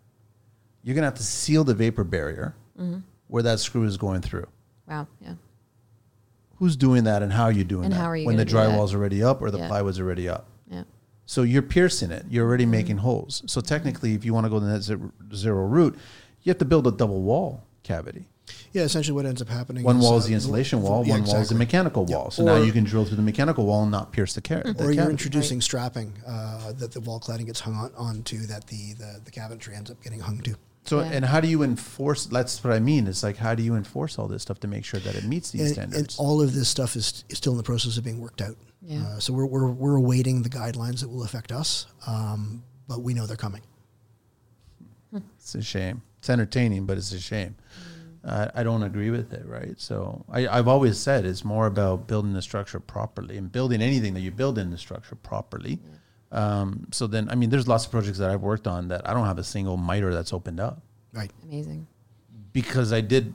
you're 0.83 0.95
going 0.95 1.03
to 1.03 1.07
have 1.07 1.15
to 1.19 1.23
seal 1.23 1.63
the 1.65 1.75
vapor 1.75 2.03
barrier 2.03 2.57
where 3.29 3.43
that 3.43 3.61
screw 3.61 3.85
is 3.85 3.99
going 3.99 4.23
through. 4.23 4.47
Wow. 4.89 5.07
Yeah. 5.21 5.35
Who's 6.57 6.77
doing 6.77 7.05
that 7.05 7.23
and 7.23 7.31
how 7.33 7.45
are 7.45 7.53
you 7.53 7.63
doing 7.65 7.85
And 7.85 7.93
that? 7.93 7.99
how 7.99 8.07
are 8.07 8.17
you 8.17 8.27
when 8.27 8.37
the 8.37 8.45
gonna 8.47 8.71
drywall's 8.71 8.95
already 8.95 9.23
up 9.23 9.43
or 9.43 9.51
the 9.51 9.59
Yeah. 9.59 9.69
plywood's 9.69 10.01
already 10.01 10.29
up? 10.31 10.47
Yeah. 10.71 10.85
So 11.27 11.43
you're 11.43 11.61
piercing 11.63 12.11
it. 12.11 12.25
You're 12.31 12.43
Mm-hmm. 12.45 12.49
already 12.49 12.67
making 12.67 12.97
holes. 12.99 13.43
So 13.47 13.61
technically, 13.61 14.15
if 14.15 14.25
you 14.25 14.33
want 14.33 14.47
to 14.47 14.51
go 14.51 14.59
the 14.61 14.67
net 14.69 14.83
zero 15.35 15.67
route, 15.67 15.95
you 16.43 16.51
have 16.51 16.59
to 16.59 16.65
build 16.65 16.87
a 16.87 16.91
double 16.91 17.21
wall 17.23 17.65
cavity. 17.83 18.27
Yeah, 18.73 18.83
essentially, 18.83 19.15
what 19.15 19.27
ends 19.27 19.43
up 19.43 19.49
happening. 19.49 19.83
One 19.85 19.97
is, 19.99 20.03
wall 20.05 20.15
uh, 20.15 20.19
is 20.19 20.27
the 20.27 20.35
insulation 20.35 20.81
wall. 20.83 21.05
yeah, 21.05 21.15
one 21.15 21.21
wall 21.25 21.29
is 21.29 21.33
the 21.33 21.39
exactly. 21.55 21.59
mechanical 21.59 22.07
Yeah. 22.09 22.17
wall. 22.17 22.31
So 22.31 22.45
now 22.45 22.57
you 22.57 22.73
can 22.73 22.85
drill 22.85 23.05
through 23.05 23.17
the 23.17 23.23
mechanical 23.23 23.67
wall 23.67 23.83
and 23.83 23.91
not 23.91 24.13
pierce 24.13 24.35
the 24.35 24.41
carrot. 24.41 24.81
Or 24.81 24.93
you're 24.93 25.11
introducing 25.11 25.61
strapping 25.61 26.13
uh, 26.27 26.73
that 26.73 26.93
the 26.93 27.01
wall 27.01 27.19
cladding 27.21 27.47
gets 27.47 27.61
hung 27.61 27.75
on 27.75 27.91
onto 27.97 28.47
that 28.47 28.67
the, 28.69 28.93
the 28.95 29.21
the 29.25 29.31
cabinetry 29.31 29.77
ends 29.77 29.91
up 29.91 30.03
getting 30.03 30.21
hung 30.21 30.39
to. 30.43 30.55
So, 30.85 31.01
Yeah. 31.01 31.11
and 31.13 31.25
how 31.27 31.41
do 31.41 31.49
you 31.49 31.63
enforce? 31.63 32.25
That's 32.27 32.63
what 32.65 32.73
I 32.73 32.81
mean. 32.81 33.07
It's 33.07 33.23
like, 33.23 33.37
how 33.37 33.55
do 33.55 33.63
you 33.63 33.75
enforce 33.75 34.19
all 34.19 34.29
this 34.29 34.41
stuff 34.43 34.61
to 34.61 34.69
make 34.69 34.85
sure 34.85 34.99
that 35.01 35.15
it 35.15 35.25
meets 35.25 35.51
these 35.51 35.63
And, 35.63 35.73
standards? 35.75 36.19
and 36.19 36.27
all 36.27 36.41
of 36.41 36.55
this 36.55 36.69
stuff 36.69 36.97
is, 36.97 37.25
is 37.29 37.37
still 37.39 37.53
in 37.53 37.59
the 37.59 37.63
process 37.65 37.97
of 37.99 38.05
being 38.05 38.19
worked 38.21 38.41
out. 38.41 38.57
Yeah. 38.83 39.03
Uh, 39.03 39.19
so 39.19 39.33
we're, 39.35 39.45
we're 39.47 39.69
we're 39.71 39.97
awaiting 39.97 40.43
the 40.43 40.49
guidelines 40.49 41.01
that 41.01 41.09
will 41.11 41.23
affect 41.23 41.53
us, 41.53 41.87
um, 42.07 42.63
but 42.89 43.03
we 43.03 43.13
know 43.13 43.27
they're 43.27 43.37
coming. 43.37 43.61
It's 45.39 45.55
a 45.55 45.63
shame. 45.63 46.03
It's 46.19 46.31
entertaining, 46.31 46.87
but 46.87 46.97
it's 46.97 47.13
a 47.13 47.21
shame. 47.21 47.57
Uh, 48.25 48.49
I 48.55 48.63
don't 48.63 48.83
agree 48.83 49.11
with 49.11 49.33
it, 49.33 49.47
right? 49.47 49.81
So 49.81 50.25
I, 50.31 50.47
I've 50.47 50.69
always 50.69 50.99
said 50.99 51.25
it's 51.25 51.45
more 51.45 51.67
about 51.67 52.07
building 52.07 52.35
the 52.35 52.43
structure 52.43 52.79
properly 52.79 53.39
and 53.39 53.51
building 53.51 53.81
anything 53.81 54.13
that 54.15 54.21
you 54.21 54.31
build 54.31 54.59
in 54.59 54.71
the 54.71 54.77
structure 54.79 55.15
properly. 55.15 55.79
Um, 56.33 56.87
so 56.93 57.07
then, 57.07 57.29
I 57.31 57.35
mean, 57.35 57.51
there's 57.51 57.67
lots 57.67 57.87
of 57.87 57.91
projects 57.91 58.19
that 58.19 58.31
I've 58.31 58.43
worked 58.43 58.67
on 58.67 58.89
that 58.89 59.09
I 59.09 59.15
don't 59.15 59.27
have 59.27 59.39
a 59.39 59.45
single 59.45 59.77
miter 59.77 60.13
that's 60.15 60.33
opened 60.33 60.61
up 60.61 60.83
Right. 61.13 61.31
Amazing. 61.43 61.87
because 62.53 62.93
I 62.93 63.01
did, 63.01 63.33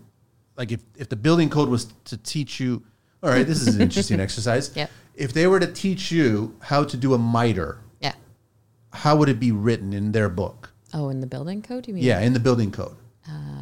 like, 0.56 0.72
if, 0.72 0.82
if 0.96 1.10
the 1.10 1.16
building 1.18 1.50
code 1.50 1.68
was 1.68 1.86
to 2.06 2.16
teach 2.18 2.60
you, 2.60 2.84
all 3.24 3.30
right, 3.32 3.46
this 3.46 3.62
is 3.68 3.76
an 3.76 3.82
interesting 3.82 4.20
exercise. 4.28 4.72
Yep. 4.76 4.90
If 5.16 5.34
they 5.34 5.48
were 5.48 5.60
to 5.60 5.68
teach 5.68 6.12
you 6.12 6.56
how 6.62 6.84
to 6.84 6.96
do 6.96 7.14
a 7.14 7.18
miter, 7.18 7.80
Yeah. 8.02 8.14
how 8.94 9.16
would 9.18 9.30
it 9.30 9.40
be 9.40 9.52
written 9.52 9.94
in 9.94 10.12
their 10.12 10.30
book? 10.30 10.72
Oh, 10.94 11.10
in 11.10 11.20
the 11.22 11.28
building 11.28 11.62
code, 11.64 11.88
you 11.88 11.94
mean? 11.96 12.04
Yeah, 12.04 12.20
in 12.22 12.34
the 12.34 12.40
building 12.40 12.72
code. 12.72 12.96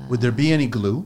would 0.10 0.20
there 0.22 0.32
be 0.34 0.52
any 0.52 0.68
glue? 0.68 1.06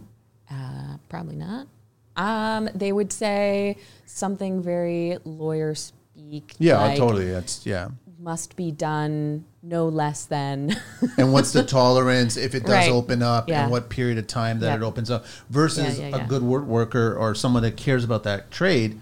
Probably 1.10 1.36
not. 1.36 1.68
Um, 2.16 2.70
they 2.74 2.92
would 2.92 3.14
say 3.14 3.78
something 4.06 4.62
very 4.62 5.18
lawyer 5.24 5.76
speak. 5.76 6.56
Yeah, 6.58 6.80
like, 6.80 6.98
totally. 6.98 7.30
That's 7.30 7.66
yeah. 7.66 7.90
Must 8.20 8.56
be 8.56 8.72
done 8.72 9.46
no 9.62 9.88
less 9.88 10.26
than. 10.26 10.76
And 11.18 11.32
what's 11.34 11.52
the 11.54 11.64
tolerance 11.64 12.36
if 12.36 12.56
it 12.56 12.62
does 12.62 12.70
Right. 12.88 12.92
open 12.92 13.22
up, 13.22 13.48
Yeah. 13.48 13.64
and 13.64 13.72
what 13.72 13.90
period 13.90 14.18
of 14.18 14.26
time 14.28 14.60
that 14.62 14.68
Yeah. 14.68 14.76
it 14.78 14.82
opens 14.84 15.12
up? 15.12 15.26
Versus 15.50 16.00
Yeah, 16.00 16.10
yeah, 16.10 16.26
a 16.26 16.28
good 16.28 16.42
work 16.42 16.66
worker 16.66 17.16
or 17.16 17.36
someone 17.36 17.62
that 17.64 17.78
cares 17.78 18.04
about 18.04 18.24
that 18.24 18.50
trade, 18.50 19.00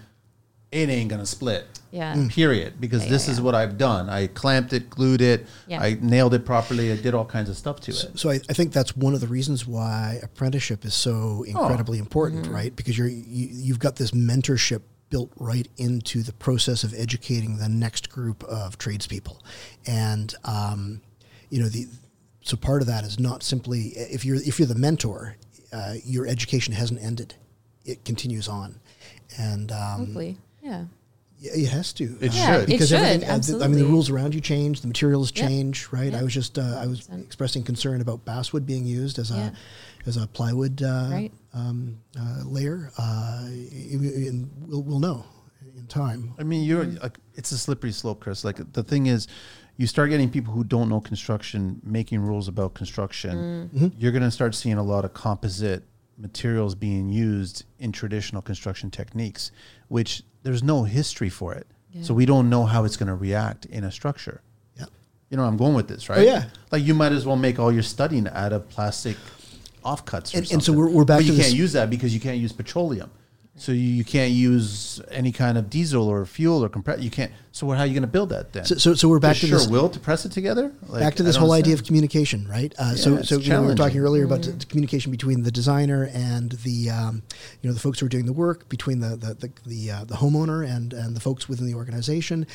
it 0.76 0.90
ain't 0.90 1.10
gonna 1.10 1.26
split. 1.26 1.66
Yeah. 1.90 2.14
Mm. 2.14 2.30
Period. 2.30 2.80
Because 2.80 3.04
Yeah, 3.04 3.10
this 3.10 3.26
yeah, 3.26 3.32
is 3.32 3.38
yeah. 3.38 3.44
what 3.44 3.54
I've 3.54 3.78
done. 3.78 4.10
I 4.10 4.26
clamped 4.26 4.72
it, 4.72 4.90
glued 4.90 5.22
it, 5.22 5.46
Yeah. 5.66 5.80
I 5.80 5.96
nailed 6.00 6.34
it 6.34 6.44
properly. 6.44 6.92
I 6.92 6.96
did 6.96 7.14
all 7.14 7.24
kinds 7.24 7.48
of 7.48 7.56
stuff 7.56 7.80
to 7.82 7.92
it. 7.92 8.18
So 8.18 8.30
I, 8.30 8.34
I 8.50 8.52
think 8.52 8.72
that's 8.72 8.94
one 8.96 9.14
of 9.14 9.20
the 9.20 9.26
reasons 9.26 9.66
why 9.66 10.20
apprenticeship 10.22 10.84
is 10.84 10.94
so 10.94 11.44
incredibly 11.44 11.98
important, 11.98 12.46
right? 12.48 12.74
Because 12.74 12.98
you're 12.98 13.08
you, 13.08 13.48
you've 13.50 13.78
got 13.78 13.96
this 13.96 14.10
mentorship 14.10 14.82
built 15.08 15.32
right 15.36 15.68
into 15.76 16.22
the 16.22 16.32
process 16.32 16.82
of 16.82 16.92
educating 16.92 17.56
the 17.58 17.68
next 17.68 18.10
group 18.10 18.42
of 18.44 18.76
tradespeople, 18.76 19.40
and 19.86 20.34
um, 20.44 21.00
you 21.48 21.62
know 21.62 21.68
the 21.68 21.86
so 22.42 22.56
part 22.56 22.82
of 22.82 22.88
that 22.88 23.04
is 23.04 23.18
not 23.18 23.42
simply 23.42 23.92
if 23.96 24.24
you're 24.24 24.36
if 24.36 24.58
you're 24.58 24.68
the 24.68 24.74
mentor, 24.74 25.36
uh, 25.72 25.94
your 26.04 26.26
education 26.26 26.74
hasn't 26.74 27.00
ended; 27.00 27.34
it 27.84 28.04
continues 28.04 28.48
on, 28.48 28.80
and 29.38 29.72
um, 29.72 29.98
Hopefully. 30.06 30.38
Yeah. 30.66 30.84
yeah, 31.38 31.52
it 31.54 31.68
has 31.68 31.92
to. 31.94 32.04
It 32.20 32.30
Uh, 32.30 32.32
should. 32.32 32.62
It 32.62 32.66
because 32.66 32.88
should, 32.88 32.98
everything- 32.98 33.62
I 33.62 33.68
mean, 33.68 33.78
the 33.78 33.84
rules 33.84 34.10
around 34.10 34.34
you 34.34 34.40
change, 34.40 34.80
the 34.80 34.88
materials 34.88 35.32
Yep. 35.34 35.48
change, 35.48 35.88
right? 35.92 36.12
I 36.14 36.22
was 36.22 36.32
just 36.34 36.58
uh, 36.58 36.78
I 36.82 36.86
was 36.86 37.00
100%. 37.08 37.24
expressing 37.24 37.62
concern 37.62 38.00
about 38.00 38.24
basswood 38.24 38.64
being 38.66 38.86
used 38.86 39.18
as 39.18 39.30
a 39.30 39.52
as 40.06 40.16
a 40.16 40.26
plywood 40.26 40.82
uh, 40.82 41.08
Right. 41.10 41.32
um, 41.52 41.98
uh, 42.18 42.42
layer, 42.44 42.90
uh, 42.96 43.44
and 43.46 44.50
we'll, 44.68 44.82
we'll 44.82 45.00
know 45.00 45.24
in 45.76 45.86
time. 45.88 46.32
I 46.38 46.42
mean, 46.44 46.62
you're 46.64 46.84
Mm-hmm. 46.84 47.02
like 47.02 47.18
it's 47.34 47.52
a 47.52 47.58
slippery 47.58 47.92
slope, 47.92 48.20
Chris. 48.20 48.44
Like 48.44 48.72
the 48.72 48.82
thing 48.82 49.06
is, 49.06 49.26
you 49.76 49.86
start 49.86 50.08
getting 50.10 50.30
people 50.30 50.52
who 50.54 50.64
don't 50.64 50.88
know 50.88 51.00
construction 51.00 51.80
making 51.84 52.20
rules 52.20 52.48
about 52.48 52.74
construction. 52.74 53.70
Mm. 53.74 53.92
You're 53.98 54.12
going 54.12 54.22
to 54.22 54.30
start 54.30 54.54
seeing 54.54 54.78
a 54.78 54.82
lot 54.82 55.04
of 55.04 55.12
composite 55.12 55.82
materials 56.18 56.74
being 56.74 57.10
used 57.10 57.64
in 57.78 57.92
traditional 57.92 58.40
construction 58.40 58.90
techniques, 58.90 59.50
which 59.88 60.22
there's 60.46 60.62
no 60.62 60.84
history 60.84 61.28
for 61.28 61.52
it. 61.54 61.66
So 62.02 62.12
we 62.12 62.26
don't 62.26 62.50
know 62.50 62.66
how 62.66 62.84
it's 62.84 62.96
going 62.98 63.06
to 63.08 63.14
react 63.14 63.64
in 63.64 63.82
a 63.82 63.90
structure. 63.90 64.42
Yeah. 64.78 64.84
You 65.30 65.38
know, 65.38 65.44
where 65.44 65.48
I'm 65.50 65.56
going 65.56 65.72
with 65.74 65.88
this, 65.88 66.10
right? 66.10 66.18
Oh, 66.18 66.22
yeah. 66.22 66.44
Like 66.70 66.84
you 66.84 66.92
might 66.92 67.12
as 67.12 67.24
well 67.26 67.36
make 67.36 67.58
all 67.58 67.72
your 67.72 67.82
studying 67.82 68.28
out 68.28 68.52
of 68.52 68.68
plastic 68.68 69.16
offcuts. 69.82 70.34
And- 70.34 70.50
and 70.52 70.62
so 70.62 70.74
we're- 70.74 70.92
we're 70.92 71.06
back 71.06 71.20
But 71.20 71.22
to 71.22 71.26
you 71.28 71.32
this- 71.38 71.46
can't 71.46 71.56
use 71.56 71.72
that 71.72 71.88
because 71.88 72.12
you 72.12 72.20
can't 72.20 72.36
use 72.38 72.52
petroleum. 72.52 73.10
So 73.58 73.72
you, 73.72 73.80
you 73.80 74.04
can't 74.04 74.32
use 74.32 75.00
any 75.10 75.32
kind 75.32 75.56
of 75.56 75.70
diesel 75.70 76.08
or 76.08 76.26
fuel 76.26 76.62
or 76.62 76.68
compress. 76.68 77.00
You 77.00 77.10
can't. 77.10 77.32
So 77.52 77.70
how 77.70 77.80
are 77.80 77.86
you 77.86 77.94
going 77.94 78.02
to 78.02 78.06
build 78.06 78.28
that 78.28 78.52
then? 78.52 78.66
So, 78.66 78.74
so, 78.76 78.94
so 78.94 79.08
we're 79.08 79.18
back 79.18 79.36
There's 79.36 79.40
to 79.40 79.46
sure 79.46 79.58
this. 79.60 79.68
will 79.68 79.88
to 79.88 79.98
press 79.98 80.26
it 80.26 80.32
together. 80.32 80.72
Like, 80.88 81.00
back 81.00 81.14
to 81.14 81.22
this 81.22 81.36
whole 81.36 81.52
idea 81.52 81.72
of 81.72 81.82
communication, 81.82 82.46
right? 82.46 82.74
Uh, 82.78 82.94
so, 82.94 83.14
Yeah, 83.14 83.18
it's 83.20 83.28
so 83.30 83.38
you 83.38 83.48
know, 83.48 83.62
we 83.62 83.68
were 83.68 83.74
talking 83.74 83.98
earlier 83.98 84.24
about 84.24 84.42
the, 84.42 84.50
the 84.50 84.66
communication 84.66 85.10
between 85.10 85.42
the 85.42 85.50
designer 85.50 86.10
and 86.12 86.52
the, 86.52 86.90
um, 86.90 87.22
you 87.62 87.70
know, 87.70 87.72
the 87.72 87.80
folks 87.80 87.98
who 87.98 88.06
are 88.06 88.10
doing 88.10 88.26
the 88.26 88.32
work, 88.34 88.68
between 88.68 89.00
the 89.00 89.16
the 89.16 89.34
the 89.34 89.50
the, 89.64 89.90
uh, 89.90 90.04
the 90.04 90.16
homeowner 90.16 90.68
and 90.68 90.92
and 90.92 91.16
the 91.16 91.20
folks 91.20 91.48
within 91.48 91.66
the 91.66 91.74
organization. 91.74 92.46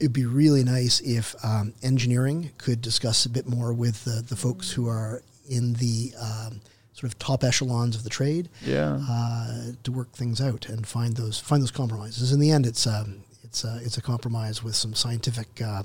It'd 0.00 0.12
be 0.12 0.26
really 0.26 0.64
nice 0.64 0.98
if 1.00 1.36
um, 1.44 1.72
engineering 1.84 2.50
could 2.58 2.82
discuss 2.82 3.26
a 3.26 3.28
bit 3.30 3.46
more 3.46 3.72
with 3.72 4.02
the, 4.04 4.22
the 4.22 4.36
folks 4.36 4.72
who 4.72 4.88
are 4.88 5.22
in 5.48 5.74
the 5.74 6.12
um, 6.20 6.60
sort 6.98 7.12
of 7.12 7.18
top 7.18 7.44
echelons 7.44 7.94
of 7.96 8.02
the 8.02 8.10
trade 8.10 8.48
Yeah. 8.64 8.98
uh, 9.08 9.72
to 9.84 9.92
work 9.92 10.10
things 10.12 10.40
out 10.40 10.68
and 10.68 10.84
find 10.86 11.16
those 11.16 11.38
find 11.38 11.62
those 11.62 11.70
compromises. 11.70 12.32
In 12.32 12.40
the 12.40 12.50
end, 12.50 12.66
it's 12.66 12.86
um, 12.86 13.22
it's 13.44 13.64
uh, 13.64 13.78
it's 13.86 13.96
a 13.98 14.02
compromise 14.02 14.64
with 14.64 14.74
some 14.74 14.94
scientific 14.94 15.48
uh, 15.62 15.82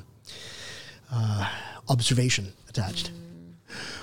uh, 1.11 1.49
observation 1.89 2.53
attached. 2.69 3.11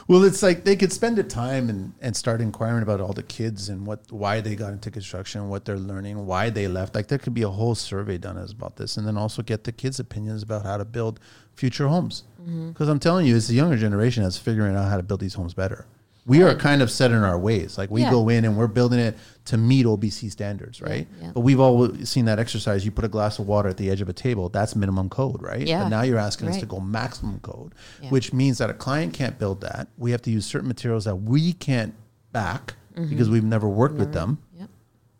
Well, 0.09 0.25
it's 0.25 0.43
like 0.43 0.65
they 0.65 0.75
could 0.75 0.93
spend 0.93 1.17
the 1.19 1.23
time 1.23 1.69
and, 1.69 1.93
and 2.01 2.17
start 2.17 2.41
inquiring 2.41 2.83
about 2.83 3.01
all 3.01 3.13
the 3.13 3.23
kids 3.23 3.69
and 3.69 3.87
what 3.87 4.01
why 4.11 4.41
they 4.41 4.57
got 4.57 4.73
into 4.73 4.91
construction, 4.91 5.49
what 5.49 5.65
they're 5.65 5.79
learning, 5.93 6.27
why 6.27 6.51
they 6.51 6.67
left. 6.67 6.95
Like 6.97 7.07
there 7.07 7.19
could 7.19 7.35
be 7.35 7.43
a 7.43 7.49
whole 7.51 7.77
survey 7.77 8.19
done 8.19 8.37
as 8.37 8.51
about 8.51 8.77
this, 8.77 8.97
and 8.97 9.07
then 9.07 9.17
also 9.17 9.43
get 9.43 9.65
the 9.65 9.73
kids' 9.73 10.01
opinions 10.01 10.43
about 10.43 10.65
how 10.65 10.77
to 10.77 10.85
build 10.85 11.21
future 11.55 11.87
homes. 11.89 12.25
Because 12.69 12.89
I'm 12.89 12.99
telling 12.99 13.27
you, 13.27 13.37
it's 13.37 13.47
the 13.49 13.55
younger 13.55 13.77
generation 13.77 14.23
that's 14.25 14.39
figuring 14.39 14.75
out 14.75 14.89
how 14.89 14.97
to 14.97 15.03
build 15.05 15.21
these 15.21 15.35
homes 15.35 15.55
better. 15.55 15.87
We 16.27 16.43
are 16.43 16.55
kind 16.55 16.83
of 16.83 16.91
set 16.91 17.11
in 17.11 17.23
our 17.23 17.39
ways. 17.39 17.79
Like 17.79 17.91
we 17.91 18.03
Yeah. 18.03 18.11
go 18.11 18.29
in 18.29 18.45
and 18.45 18.57
we're 18.57 18.67
building 18.67 18.99
it 18.99 19.17
to 19.47 19.57
meet 19.57 19.87
OBC 19.87 20.29
standards, 20.31 20.81
right? 20.81 21.09
yeah. 21.21 21.33
But 21.33 21.41
we've 21.41 21.59
all 21.59 21.93
seen 22.05 22.27
that 22.27 22.39
exercise. 22.39 22.85
You 22.85 22.91
put 22.91 23.05
a 23.05 23.09
glass 23.09 23.39
of 23.39 23.47
water 23.47 23.69
at 23.69 23.79
the 23.79 23.91
edge 23.91 24.01
of 24.01 24.09
a 24.09 24.13
table. 24.13 24.49
That's 24.49 24.77
minimum 24.77 25.09
code, 25.09 25.43
right? 25.43 25.67
Yeah. 25.67 25.83
But 25.85 25.89
now 25.89 26.03
you're 26.03 26.19
asking 26.19 26.49
us 26.49 26.59
to 26.59 26.67
go 26.67 26.79
maximum 26.79 27.41
code, 27.41 27.75
Yeah. 28.03 28.11
which 28.11 28.33
means 28.33 28.59
that 28.59 28.71
a 28.71 28.75
client 28.75 29.15
can't 29.15 29.39
build 29.39 29.61
that. 29.63 29.89
We 29.99 30.11
have 30.13 30.23
to 30.23 30.31
use 30.31 30.47
certain 30.47 30.69
materials 30.69 31.05
that 31.07 31.17
we 31.17 31.53
can't 31.55 31.95
back 32.33 32.75
mm-hmm. 32.95 33.09
because 33.09 33.29
we've 33.29 33.43
never 33.45 33.69
worked 33.69 33.97
with 33.97 34.13
them. 34.13 34.39
Yep. 34.59 34.69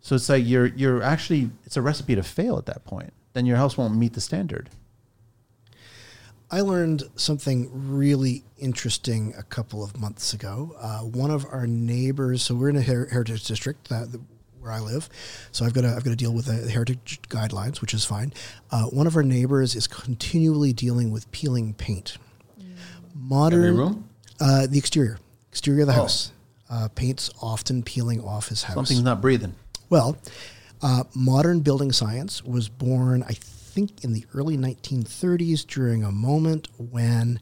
So 0.01 0.15
it's 0.15 0.29
like 0.29 0.45
you're 0.45 0.67
you're 0.67 1.03
actually 1.03 1.51
it's 1.65 1.77
a 1.77 1.81
recipe 1.81 2.15
to 2.15 2.23
fail 2.23 2.57
at 2.57 2.65
that 2.67 2.85
point. 2.85 3.13
Then 3.33 3.45
your 3.45 3.57
house 3.57 3.77
won't 3.77 3.95
meet 3.95 4.13
the 4.13 4.21
standard. 4.21 4.69
I 6.53 6.61
learned 6.61 7.03
something 7.15 7.69
really 7.95 8.43
interesting 8.57 9.33
a 9.37 9.43
couple 9.43 9.83
of 9.83 9.97
months 9.97 10.33
ago. 10.33 10.75
Uh, 10.77 10.99
one 10.99 11.31
of 11.31 11.45
our 11.45 11.65
neighbors, 11.65 12.43
so 12.43 12.55
we're 12.55 12.69
in 12.69 12.75
a 12.75 12.81
her- 12.81 13.07
heritage 13.09 13.45
district 13.45 13.87
that, 13.87 14.09
where 14.59 14.71
I 14.73 14.79
live, 14.81 15.09
so 15.53 15.65
I've 15.65 15.73
got 15.73 15.81
to 15.81 15.87
I've 15.87 16.03
got 16.03 16.11
to 16.11 16.15
deal 16.15 16.33
with 16.33 16.45
the 16.45 16.69
heritage 16.69 17.19
guidelines, 17.29 17.79
which 17.79 17.93
is 17.93 18.03
fine. 18.03 18.33
Uh, 18.69 18.83
one 18.83 19.07
of 19.07 19.15
our 19.15 19.23
neighbors 19.23 19.75
is 19.75 19.87
continually 19.87 20.73
dealing 20.73 21.09
with 21.09 21.31
peeling 21.31 21.73
paint. 21.73 22.17
Modern 23.15 23.63
Every 23.63 23.77
room? 23.77 24.09
Uh, 24.39 24.67
the 24.67 24.77
exterior, 24.77 25.19
exterior 25.49 25.81
of 25.81 25.87
the 25.87 25.93
house. 25.93 26.31
Uh, 26.69 26.89
paint's 26.95 27.29
often 27.41 27.81
peeling 27.81 28.21
off 28.21 28.49
his 28.49 28.63
house. 28.63 28.75
Something's 28.75 29.03
not 29.03 29.21
breathing. 29.21 29.55
Well, 29.89 30.17
uh, 30.81 31.03
modern 31.13 31.61
building 31.61 31.91
science 31.91 32.43
was 32.43 32.69
born, 32.69 33.23
I 33.23 33.35
think, 33.71 34.03
in 34.03 34.13
the 34.13 34.25
early 34.33 34.57
1930s 34.57 35.65
during 35.65 36.03
a 36.03 36.11
moment 36.11 36.67
when 36.77 37.39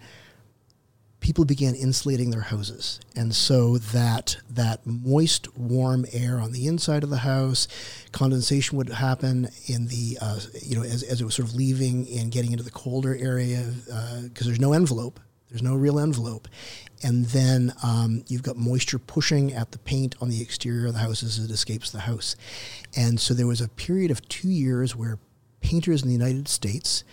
people 1.19 1.43
began 1.43 1.76
insulating 1.76 2.30
their 2.30 2.41
houses, 2.41 2.99
and 3.15 3.35
so 3.35 3.77
that 3.77 4.38
that 4.49 4.85
moist, 4.85 5.57
warm 5.57 6.06
air 6.14 6.39
on 6.39 6.51
the 6.51 6.68
inside 6.68 7.03
of 7.03 7.10
the 7.10 7.18
house, 7.18 7.68
condensation 8.11 8.77
would 8.77 8.89
happen 8.89 9.49
in 9.68 9.88
the 9.88 10.18
uh, 10.22 10.39
you 10.61 10.76
know 10.76 10.84
as, 10.84 11.03
as 11.03 11.22
it 11.22 11.26
was 11.26 11.35
sort 11.35 11.49
of 11.49 11.56
leaving 11.56 12.07
and 12.18 12.31
getting 12.31 12.51
into 12.51 12.64
the 12.64 12.72
colder 12.72 13.15
area 13.15 13.73
because 14.23 14.47
there's 14.47 14.60
no 14.60 14.73
envelope. 14.73 15.19
There's 15.49 15.64
no 15.64 15.76
real 15.76 15.99
envelope. 15.99 16.47
And 17.01 17.26
then 17.26 17.73
um, 17.81 18.23
you've 18.27 18.43
got 18.43 18.56
moisture 18.56 18.99
pushing 18.99 19.53
at 19.53 19.72
the 19.72 19.80
paint 19.80 20.15
on 20.22 20.30
the 20.30 20.41
exterior 20.41 20.88
of 20.88 20.93
the 20.93 20.99
house 20.99 21.23
as 21.23 21.39
it 21.39 21.49
escapes 21.49 21.89
the 21.89 22.01
house. 22.01 22.35
And 22.95 23.19
so 23.19 23.34
there 23.34 23.47
was 23.47 23.61
a 23.61 23.68
period 23.68 24.11
of 24.11 24.27
two 24.27 24.49
years 24.49 24.95
where 24.95 25.18
painters 25.61 26.02
in 26.02 26.07
the 26.07 26.14
United 26.14 26.48
States 26.48 27.03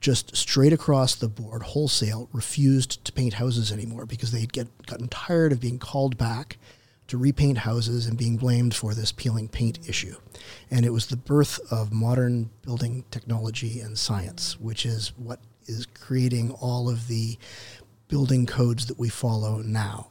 just 0.00 0.36
straight 0.36 0.72
across 0.72 1.14
the 1.14 1.28
board, 1.28 1.62
wholesale, 1.62 2.28
refused 2.32 3.04
to 3.04 3.12
paint 3.12 3.34
houses 3.34 3.72
anymore 3.72 4.06
because 4.06 4.30
they'd 4.30 4.52
get 4.52 4.86
gotten 4.86 5.08
tired 5.08 5.52
of 5.52 5.60
being 5.60 5.78
called 5.78 6.16
back 6.16 6.58
to 7.08 7.16
repaint 7.16 7.58
houses 7.58 8.06
and 8.06 8.18
being 8.18 8.36
blamed 8.36 8.74
for 8.74 8.94
this 8.94 9.12
peeling 9.12 9.48
paint 9.48 9.88
issue. 9.88 10.16
And 10.70 10.84
it 10.84 10.90
was 10.90 11.06
the 11.06 11.16
birth 11.16 11.60
of 11.70 11.92
modern 11.92 12.50
building 12.62 13.04
technology 13.10 13.80
and 13.80 13.96
science, 13.96 14.58
which 14.60 14.84
is 14.84 15.12
what 15.16 15.40
is 15.66 15.86
creating 15.86 16.50
all 16.52 16.88
of 16.88 17.08
the 17.08 17.38
building 18.08 18.46
codes 18.46 18.86
that 18.86 18.98
we 18.98 19.08
follow 19.08 19.58
now. 19.58 20.08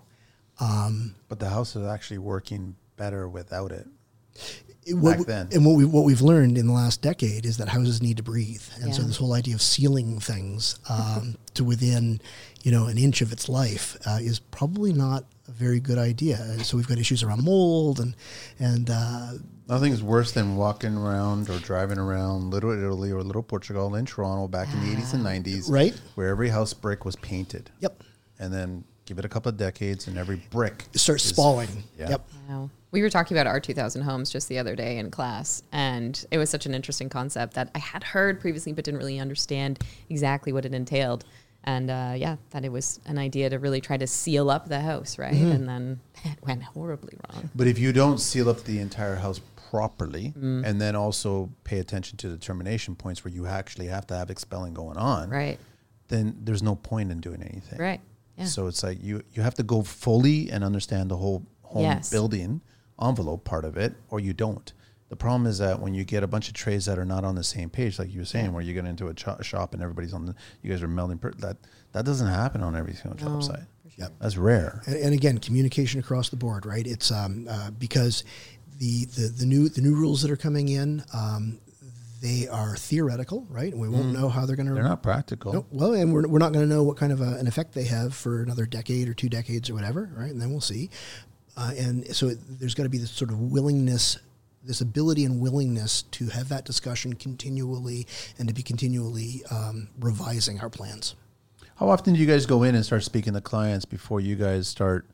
Um, 0.59 1.15
but 1.27 1.39
the 1.39 1.49
house 1.49 1.75
is 1.75 1.85
actually 1.85 2.19
working 2.19 2.75
better 2.97 3.27
without 3.27 3.71
it. 3.71 3.87
It- 4.85 4.93
what 4.93 5.17
Back 5.17 5.27
then. 5.27 5.49
And 5.51 5.65
what, 5.65 5.75
we, 5.75 5.85
what 5.85 6.05
we've 6.05 6.21
learned 6.21 6.57
in 6.57 6.67
the 6.67 6.73
last 6.73 7.01
decade 7.01 7.45
is 7.45 7.57
that 7.57 7.69
houses 7.69 8.01
need 8.01 8.17
to 8.17 8.23
breathe. 8.23 8.61
And 8.81 8.93
so 8.93 9.01
this 9.01 9.17
whole 9.17 9.33
idea 9.33 9.55
of 9.55 9.61
sealing 9.61 10.19
things 10.19 10.79
um, 10.89 11.37
to 11.55 11.63
within, 11.63 12.21
you 12.63 12.71
know, 12.71 12.85
an 12.85 12.97
inch 12.97 13.21
of 13.21 13.31
its 13.31 13.49
life 13.49 13.97
uh, 14.05 14.19
is 14.21 14.39
probably 14.39 14.93
not 14.93 15.25
a 15.47 15.51
very 15.51 15.79
good 15.79 15.97
idea. 15.97 16.39
And 16.41 16.65
so 16.65 16.77
we've 16.77 16.87
got 16.87 16.97
issues 16.99 17.23
around 17.23 17.43
mold 17.43 17.99
and, 17.99 18.15
and 18.59 18.89
uh, 18.91 19.33
Nothing's 19.67 20.03
worse 20.03 20.31
than 20.31 20.55
walking 20.55 20.95
around 20.95 21.49
or 21.49 21.57
driving 21.57 21.97
around 21.97 22.51
Little 22.51 22.71
Italy 22.71 23.11
or 23.11 23.23
Little 23.23 23.41
Portugal 23.41 23.95
in 23.95 24.05
Toronto 24.05 24.47
back 24.47 24.71
in 24.71 24.79
the 24.81 24.95
80s 24.95 25.13
and 25.15 25.25
90s. 25.25 25.71
Right. 25.71 25.99
Where 26.13 26.27
every 26.27 26.49
house 26.49 26.73
brick 26.73 27.03
was 27.03 27.15
painted. 27.15 27.71
Yep. 27.79 28.03
And 28.37 28.53
then 28.53 28.83
give 29.05 29.17
it 29.17 29.25
a 29.25 29.29
couple 29.29 29.49
of 29.49 29.57
decades 29.57 30.07
and 30.07 30.17
every 30.17 30.35
brick 30.51 30.85
starts 30.93 31.23
spalling. 31.23 31.69
Yeah. 31.97 32.09
Yep. 32.09 32.29
Wow. 32.47 32.69
We 32.95 33.01
were 33.01 33.09
talking 33.09 33.35
about 33.35 33.45
R-2000 33.45 34.03
homes 34.03 34.29
just 34.29 34.47
the 34.47 34.57
other 34.57 34.73
day 34.73 34.97
in 34.99 35.11
class, 35.11 35.61
and 35.73 36.25
it 36.31 36.37
was 36.37 36.49
such 36.49 36.65
an 36.65 36.73
interesting 36.73 37.09
concept 37.09 37.55
that 37.55 37.69
I 37.75 37.79
had 37.79 38.05
heard 38.05 38.39
previously 38.39 38.71
but 38.71 38.85
didn't 38.85 38.99
really 39.01 39.19
understand 39.19 39.83
exactly 40.09 40.53
what 40.53 40.63
it 40.65 40.73
entailed. 40.73 41.25
And 41.65 41.91
uh, 41.91 42.13
yeah, 42.15 42.37
that 42.51 42.63
it 42.63 42.71
was 42.71 43.01
an 43.05 43.17
idea 43.17 43.49
to 43.49 43.59
really 43.59 43.81
try 43.81 43.97
to 43.97 44.07
seal 44.07 44.49
up 44.49 44.69
the 44.69 44.79
house, 44.79 45.19
right? 45.19 45.33
And 45.33 45.67
then 45.67 45.99
it 46.23 46.37
went 46.41 46.63
horribly 46.63 47.17
wrong. 47.27 47.49
But 47.53 47.67
if 47.67 47.77
you 47.77 47.91
don't 47.91 48.17
seal 48.19 48.47
up 48.47 48.63
the 48.63 48.79
entire 48.79 49.15
house 49.15 49.41
properly 49.69 50.33
Mm. 50.39 50.65
and 50.65 50.79
then 50.79 50.95
also 50.95 51.49
pay 51.65 51.79
attention 51.79 52.15
to 52.19 52.29
the 52.29 52.37
termination 52.37 52.95
points 52.95 53.25
where 53.25 53.33
you 53.33 53.45
actually 53.45 53.87
have 53.87 54.07
to 54.07 54.15
have 54.15 54.29
expelling 54.29 54.73
going 54.73 54.95
on, 54.95 55.29
Right. 55.29 55.59
then 56.07 56.37
there's 56.45 56.63
no 56.63 56.75
point 56.75 57.11
in 57.11 57.19
doing 57.19 57.41
anything. 57.43 57.77
Right. 57.77 57.99
Yeah. 58.37 58.45
So 58.45 58.67
it's 58.67 58.83
like 58.83 59.03
you 59.03 59.21
you 59.33 59.41
have 59.43 59.55
to 59.55 59.63
go 59.63 59.81
fully 59.81 60.49
and 60.49 60.63
understand 60.63 61.11
the 61.11 61.17
whole 61.17 61.43
home 61.63 61.81
Yes. 61.83 62.09
building 62.09 62.61
envelope 63.01 63.43
part 63.43 63.65
of 63.65 63.77
it, 63.77 63.95
or 64.09 64.19
you 64.19 64.33
don't. 64.33 64.71
The 65.09 65.15
problem 65.15 65.45
is 65.45 65.59
that 65.59 65.79
when 65.79 65.93
you 65.93 66.03
get 66.03 66.23
a 66.23 66.27
bunch 66.27 66.47
of 66.47 66.55
trades 66.55 66.85
that 66.85 66.97
are 66.97 67.05
not 67.05 67.23
on 67.23 67.35
the 67.35 67.43
same 67.43 67.69
page, 67.69 67.99
like 67.99 68.11
you 68.11 68.19
were 68.21 68.25
saying, 68.25 68.51
where 68.53 68.63
you 68.63 68.73
get 68.73 68.85
into 68.85 69.07
a 69.07 69.13
cho- 69.13 69.37
shop 69.41 69.73
and 69.73 69.83
everybody's 69.83 70.13
on 70.13 70.25
the, 70.25 70.35
you 70.63 70.71
guys 70.71 70.81
are 70.81 70.87
melding. 70.87 71.21
Per- 71.21 71.31
that 71.39 71.57
that 71.91 72.05
doesn't 72.05 72.27
happen 72.27 72.63
on 72.63 72.75
every 72.75 72.93
single 72.93 73.15
job 73.15 73.43
site. 73.43 73.59
Yep. 73.97 74.13
That's 74.19 74.35
rare. 74.35 74.81
And, 74.87 74.95
and 74.95 75.13
again, 75.13 75.37
communication 75.37 75.99
across 75.99 76.29
the 76.29 76.35
board, 76.35 76.65
right? 76.65 76.85
It's 76.85 77.11
um, 77.11 77.47
uh, 77.49 77.71
because 77.71 78.23
the, 78.79 79.05
the 79.05 79.27
the 79.27 79.45
new 79.45 79.69
the 79.69 79.81
new 79.81 79.95
rules 79.95 80.21
that 80.23 80.31
are 80.31 80.35
coming 80.35 80.69
in, 80.69 81.03
um, 81.13 81.59
they 82.21 82.47
are 82.47 82.75
theoretical, 82.75 83.45
right? 83.49 83.71
And 83.71 83.79
we 83.79 83.87
won't 83.87 84.11
know 84.11 84.27
how 84.27 84.47
they're 84.47 84.55
going 84.55 84.67
to. 84.67 84.73
They're 84.73 84.83
not 84.83 85.03
practical. 85.03 85.53
No, 85.53 85.65
well, 85.69 85.93
and 85.93 86.11
we're, 86.11 86.27
we're 86.27 86.39
not 86.39 86.51
going 86.51 86.67
to 86.67 86.73
know 86.73 86.81
what 86.81 86.97
kind 86.97 87.13
of 87.13 87.21
a, 87.21 87.35
an 87.35 87.47
effect 87.47 87.73
they 87.73 87.83
have 87.83 88.15
for 88.15 88.41
another 88.41 88.65
decade 88.65 89.07
or 89.07 89.13
two 89.13 89.29
decades 89.29 89.69
or 89.69 89.75
whatever, 89.75 90.09
right? 90.17 90.31
And 90.31 90.41
then 90.41 90.49
we'll 90.49 90.61
see. 90.61 90.89
Uh, 91.57 91.71
and 91.77 92.15
so 92.15 92.27
it, 92.27 92.37
there's 92.59 92.75
got 92.75 92.83
to 92.83 92.89
be 92.89 92.97
this 92.97 93.11
sort 93.11 93.31
of 93.31 93.39
willingness, 93.39 94.19
this 94.63 94.81
ability 94.81 95.23
and 95.23 95.39
willingness 95.39 96.01
to 96.03 96.27
have 96.27 96.49
that 96.49 96.65
discussion 96.65 97.13
continually 97.13 98.05
and 98.37 98.47
to 98.47 98.53
be 98.53 98.61
continually 98.61 99.41
um, 99.51 99.87
revising 99.99 100.59
our 100.59 100.69
plans. 100.69 101.15
How 101.77 101.89
often 101.89 102.13
do 102.13 102.19
you 102.19 102.25
guys 102.25 102.45
go 102.45 102.63
in 102.63 102.75
and 102.75 102.85
start 102.85 103.03
speaking 103.03 103.33
to 103.33 103.41
clients 103.41 103.85
before 103.85 104.21
you 104.21 104.35
guys 104.35 104.67
start, 104.67 105.05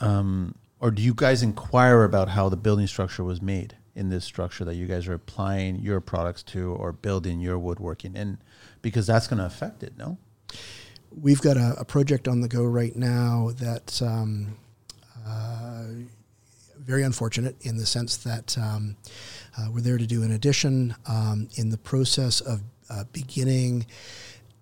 um, 0.00 0.54
or 0.80 0.90
do 0.90 1.02
you 1.02 1.14
guys 1.14 1.42
inquire 1.42 2.04
about 2.04 2.28
how 2.28 2.48
the 2.48 2.56
building 2.56 2.86
structure 2.86 3.24
was 3.24 3.42
made 3.42 3.76
in 3.96 4.08
this 4.08 4.24
structure 4.24 4.64
that 4.64 4.74
you 4.74 4.86
guys 4.86 5.08
are 5.08 5.14
applying 5.14 5.76
your 5.80 6.00
products 6.00 6.42
to 6.42 6.72
or 6.74 6.92
building 6.92 7.40
your 7.40 7.58
woodworking 7.58 8.14
in? 8.14 8.38
Because 8.82 9.06
that's 9.06 9.26
going 9.26 9.38
to 9.38 9.46
affect 9.46 9.82
it, 9.82 9.96
no? 9.96 10.16
We've 11.20 11.40
got 11.40 11.56
a, 11.56 11.74
a 11.78 11.84
project 11.84 12.28
on 12.28 12.40
the 12.40 12.48
go 12.48 12.64
right 12.64 12.94
now 12.94 13.50
that 13.56 14.00
um, 14.02 14.56
very 16.78 17.02
unfortunate 17.02 17.56
in 17.62 17.76
the 17.76 17.86
sense 17.86 18.16
that 18.18 18.56
um, 18.58 18.96
uh, 19.58 19.68
we're 19.72 19.80
there 19.80 19.98
to 19.98 20.06
do 20.06 20.22
an 20.22 20.32
addition. 20.32 20.94
Um, 21.06 21.48
in 21.54 21.70
the 21.70 21.78
process 21.78 22.40
of 22.40 22.62
uh, 22.90 23.04
beginning 23.12 23.86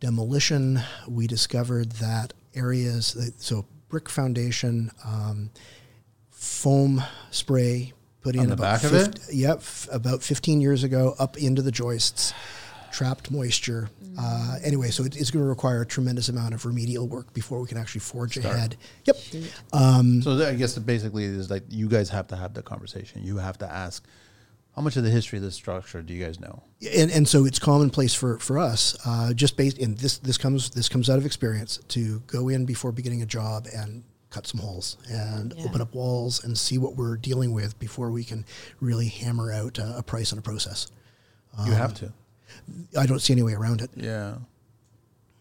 demolition, 0.00 0.80
we 1.08 1.26
discovered 1.26 1.92
that 1.92 2.32
areas, 2.54 3.14
that, 3.14 3.40
so 3.40 3.64
brick 3.88 4.08
foundation, 4.08 4.90
um, 5.04 5.50
foam 6.30 7.02
spray 7.30 7.92
put 8.20 8.36
On 8.36 8.44
in 8.44 8.48
the 8.48 8.54
about 8.54 8.82
back 8.82 8.84
of 8.84 8.94
it? 8.94 9.18
50 9.18 9.36
Yep, 9.36 9.62
about 9.90 10.22
15 10.22 10.60
years 10.60 10.84
ago, 10.84 11.14
up 11.18 11.36
into 11.36 11.62
the 11.62 11.72
joists, 11.72 12.32
trapped 12.92 13.30
moisture. 13.30 13.88
Uh, 14.18 14.56
anyway, 14.62 14.90
so 14.90 15.02
it, 15.04 15.16
it's 15.16 15.30
going 15.30 15.42
to 15.44 15.48
require 15.48 15.80
a 15.82 15.86
tremendous 15.86 16.28
amount 16.28 16.52
of 16.54 16.64
remedial 16.66 17.08
work 17.08 17.32
before 17.32 17.60
we 17.60 17.66
can 17.66 17.78
actually 17.78 18.00
forge 18.00 18.36
ahead. 18.36 18.76
Yep. 19.06 19.16
So 20.22 20.36
that, 20.36 20.48
I 20.50 20.54
guess 20.54 20.76
it 20.76 20.86
basically 20.86 21.24
is 21.24 21.50
like 21.50 21.64
you 21.68 21.88
guys 21.88 22.10
have 22.10 22.26
to 22.28 22.36
have 22.36 22.54
the 22.54 22.62
conversation. 22.62 23.22
You 23.24 23.38
have 23.38 23.58
to 23.58 23.70
ask, 23.70 24.04
how 24.76 24.82
much 24.82 24.96
of 24.96 25.02
the 25.04 25.10
history 25.10 25.38
of 25.38 25.42
this 25.44 25.54
structure 25.54 26.02
do 26.02 26.14
you 26.14 26.24
guys 26.24 26.40
know? 26.40 26.62
and 26.96 27.10
and 27.10 27.28
so 27.28 27.44
it's 27.44 27.58
commonplace 27.58 28.14
for 28.14 28.38
for 28.38 28.58
us 28.58 28.96
uh, 29.06 29.32
just 29.34 29.56
based 29.56 29.78
in 29.78 29.94
this 29.96 30.18
this 30.18 30.36
comes 30.38 30.70
this 30.70 30.88
comes 30.88 31.08
out 31.10 31.18
of 31.18 31.26
experience 31.26 31.78
to 31.88 32.20
go 32.26 32.48
in 32.48 32.64
before 32.64 32.90
beginning 32.90 33.22
a 33.22 33.26
job 33.26 33.66
and 33.74 34.02
cut 34.30 34.46
some 34.46 34.60
holes 34.60 34.96
and 35.10 35.52
Yeah. 35.56 35.64
open 35.66 35.80
up 35.82 35.94
walls 35.94 36.42
and 36.42 36.56
see 36.56 36.78
what 36.78 36.96
we're 36.96 37.16
dealing 37.18 37.52
with 37.52 37.78
before 37.78 38.10
we 38.10 38.24
can 38.24 38.44
really 38.80 39.08
hammer 39.08 39.52
out 39.52 39.78
a, 39.78 39.98
a 39.98 40.02
price 40.02 40.32
and 40.32 40.38
a 40.38 40.42
process. 40.42 40.90
you 41.66 41.72
have 41.72 41.92
to. 41.94 42.12
I 42.98 43.06
don't 43.06 43.20
see 43.20 43.32
any 43.32 43.42
way 43.42 43.54
around 43.54 43.82
it. 43.82 43.90
Yeah. 43.96 44.36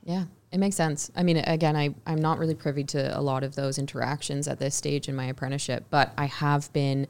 Yeah. 0.03 0.25
It 0.51 0.59
makes 0.59 0.75
sense. 0.75 1.09
I 1.15 1.23
mean, 1.23 1.37
again, 1.37 1.75
I, 1.75 1.95
I'm 2.05 2.19
not 2.19 2.37
really 2.37 2.55
privy 2.55 2.83
to 2.85 3.17
a 3.17 3.21
lot 3.21 3.43
of 3.43 3.55
those 3.55 3.77
interactions 3.77 4.47
at 4.47 4.59
this 4.59 4.75
stage 4.75 5.07
in 5.07 5.15
my 5.15 5.25
apprenticeship, 5.25 5.85
but 5.89 6.11
I 6.17 6.25
have 6.25 6.71
been 6.73 7.07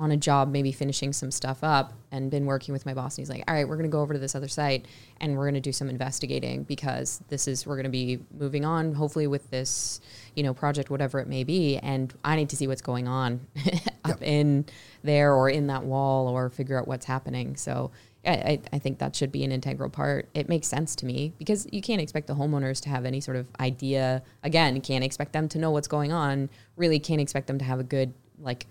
on 0.00 0.10
a 0.10 0.16
job, 0.16 0.50
maybe 0.50 0.72
finishing 0.72 1.12
some 1.12 1.30
stuff 1.30 1.62
up 1.62 1.92
and 2.10 2.30
been 2.30 2.46
working 2.46 2.72
with 2.72 2.86
my 2.86 2.94
boss. 2.94 3.18
And 3.18 3.22
he's 3.22 3.28
like, 3.28 3.44
all 3.46 3.54
right, 3.54 3.68
we're 3.68 3.76
going 3.76 3.88
to 3.88 3.92
go 3.92 4.00
over 4.00 4.14
to 4.14 4.18
this 4.18 4.34
other 4.34 4.48
site 4.48 4.86
and 5.20 5.36
we're 5.36 5.44
going 5.44 5.54
to 5.54 5.60
do 5.60 5.72
some 5.72 5.90
investigating 5.90 6.62
because 6.62 7.22
this 7.28 7.46
is, 7.46 7.66
we're 7.66 7.76
going 7.76 7.84
to 7.84 7.90
be 7.90 8.18
moving 8.36 8.64
on, 8.64 8.94
hopefully 8.94 9.26
with 9.26 9.50
this, 9.50 10.00
you 10.34 10.42
know, 10.42 10.54
project, 10.54 10.88
whatever 10.88 11.20
it 11.20 11.28
may 11.28 11.44
be. 11.44 11.76
And 11.76 12.14
I 12.24 12.36
need 12.36 12.48
to 12.48 12.56
see 12.56 12.66
what's 12.66 12.80
going 12.80 13.08
on 13.08 13.46
up 14.04 14.22
in 14.22 14.64
there 15.02 15.34
or 15.34 15.50
in 15.50 15.66
that 15.66 15.84
wall 15.84 16.28
or 16.28 16.48
figure 16.48 16.80
out 16.80 16.88
what's 16.88 17.04
happening. 17.04 17.56
So 17.56 17.90
I, 18.26 18.60
I 18.72 18.78
think 18.78 18.98
that 18.98 19.16
should 19.16 19.32
be 19.32 19.44
an 19.44 19.52
integral 19.52 19.88
part. 19.88 20.28
It 20.34 20.48
makes 20.48 20.66
sense 20.66 20.94
to 20.96 21.06
me 21.06 21.32
because 21.38 21.66
you 21.72 21.80
can't 21.80 22.02
expect 22.02 22.26
the 22.26 22.34
homeowners 22.34 22.80
to 22.82 22.90
have 22.90 23.06
any 23.06 23.20
sort 23.20 23.36
of 23.38 23.46
idea. 23.58 24.22
Again, 24.42 24.80
can't 24.82 25.04
expect 25.04 25.32
them 25.32 25.48
to 25.50 25.58
know 25.58 25.70
what's 25.70 25.88
going 25.88 26.12
on. 26.12 26.50
Really 26.76 26.98
can't 26.98 27.20
expect 27.20 27.46
them 27.46 27.58
to 27.58 27.64
have 27.64 27.80
a 27.80 27.84
good, 27.84 28.12
like, 28.38 28.66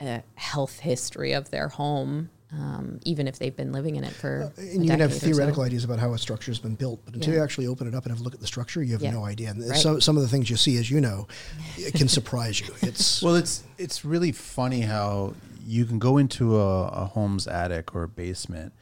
a 0.00 0.22
health 0.34 0.80
history 0.80 1.32
of 1.32 1.50
their 1.50 1.68
home, 1.68 2.30
um, 2.52 2.98
even 3.04 3.28
if 3.28 3.38
they've 3.38 3.54
been 3.54 3.70
living 3.70 3.94
in 3.94 4.02
it 4.02 4.12
for. 4.12 4.50
Uh, 4.58 4.60
and 4.60 4.84
you 4.84 4.90
can 4.90 4.98
have 4.98 5.16
theoretical 5.16 5.62
so. 5.62 5.66
ideas 5.66 5.84
about 5.84 6.00
how 6.00 6.12
a 6.12 6.18
structure 6.18 6.50
has 6.50 6.58
been 6.58 6.74
built, 6.74 7.00
but 7.04 7.14
until 7.14 7.32
yeah. 7.32 7.38
you 7.38 7.44
actually 7.44 7.68
open 7.68 7.86
it 7.86 7.94
up 7.94 8.06
and 8.06 8.12
have 8.12 8.20
a 8.20 8.24
look 8.24 8.34
at 8.34 8.40
the 8.40 8.46
structure, 8.46 8.82
you 8.82 8.92
have 8.92 9.02
yeah. 9.02 9.12
no 9.12 9.24
idea. 9.24 9.50
And 9.50 9.68
right. 9.68 9.78
some 9.78 10.00
some 10.00 10.16
of 10.16 10.22
the 10.22 10.28
things 10.28 10.50
you 10.50 10.56
see, 10.56 10.78
as 10.78 10.90
you 10.90 11.00
know, 11.00 11.28
it 11.76 11.94
can 11.94 12.08
surprise 12.08 12.60
you. 12.60 12.74
It's 12.82 13.22
well, 13.22 13.36
it's 13.36 13.62
it's 13.78 14.04
really 14.04 14.32
funny 14.32 14.80
how 14.80 15.34
you 15.64 15.84
can 15.84 16.00
go 16.00 16.16
into 16.16 16.58
a, 16.58 16.88
a 16.88 17.04
home's 17.04 17.46
attic 17.46 17.94
or 17.94 18.08
basement 18.08 18.72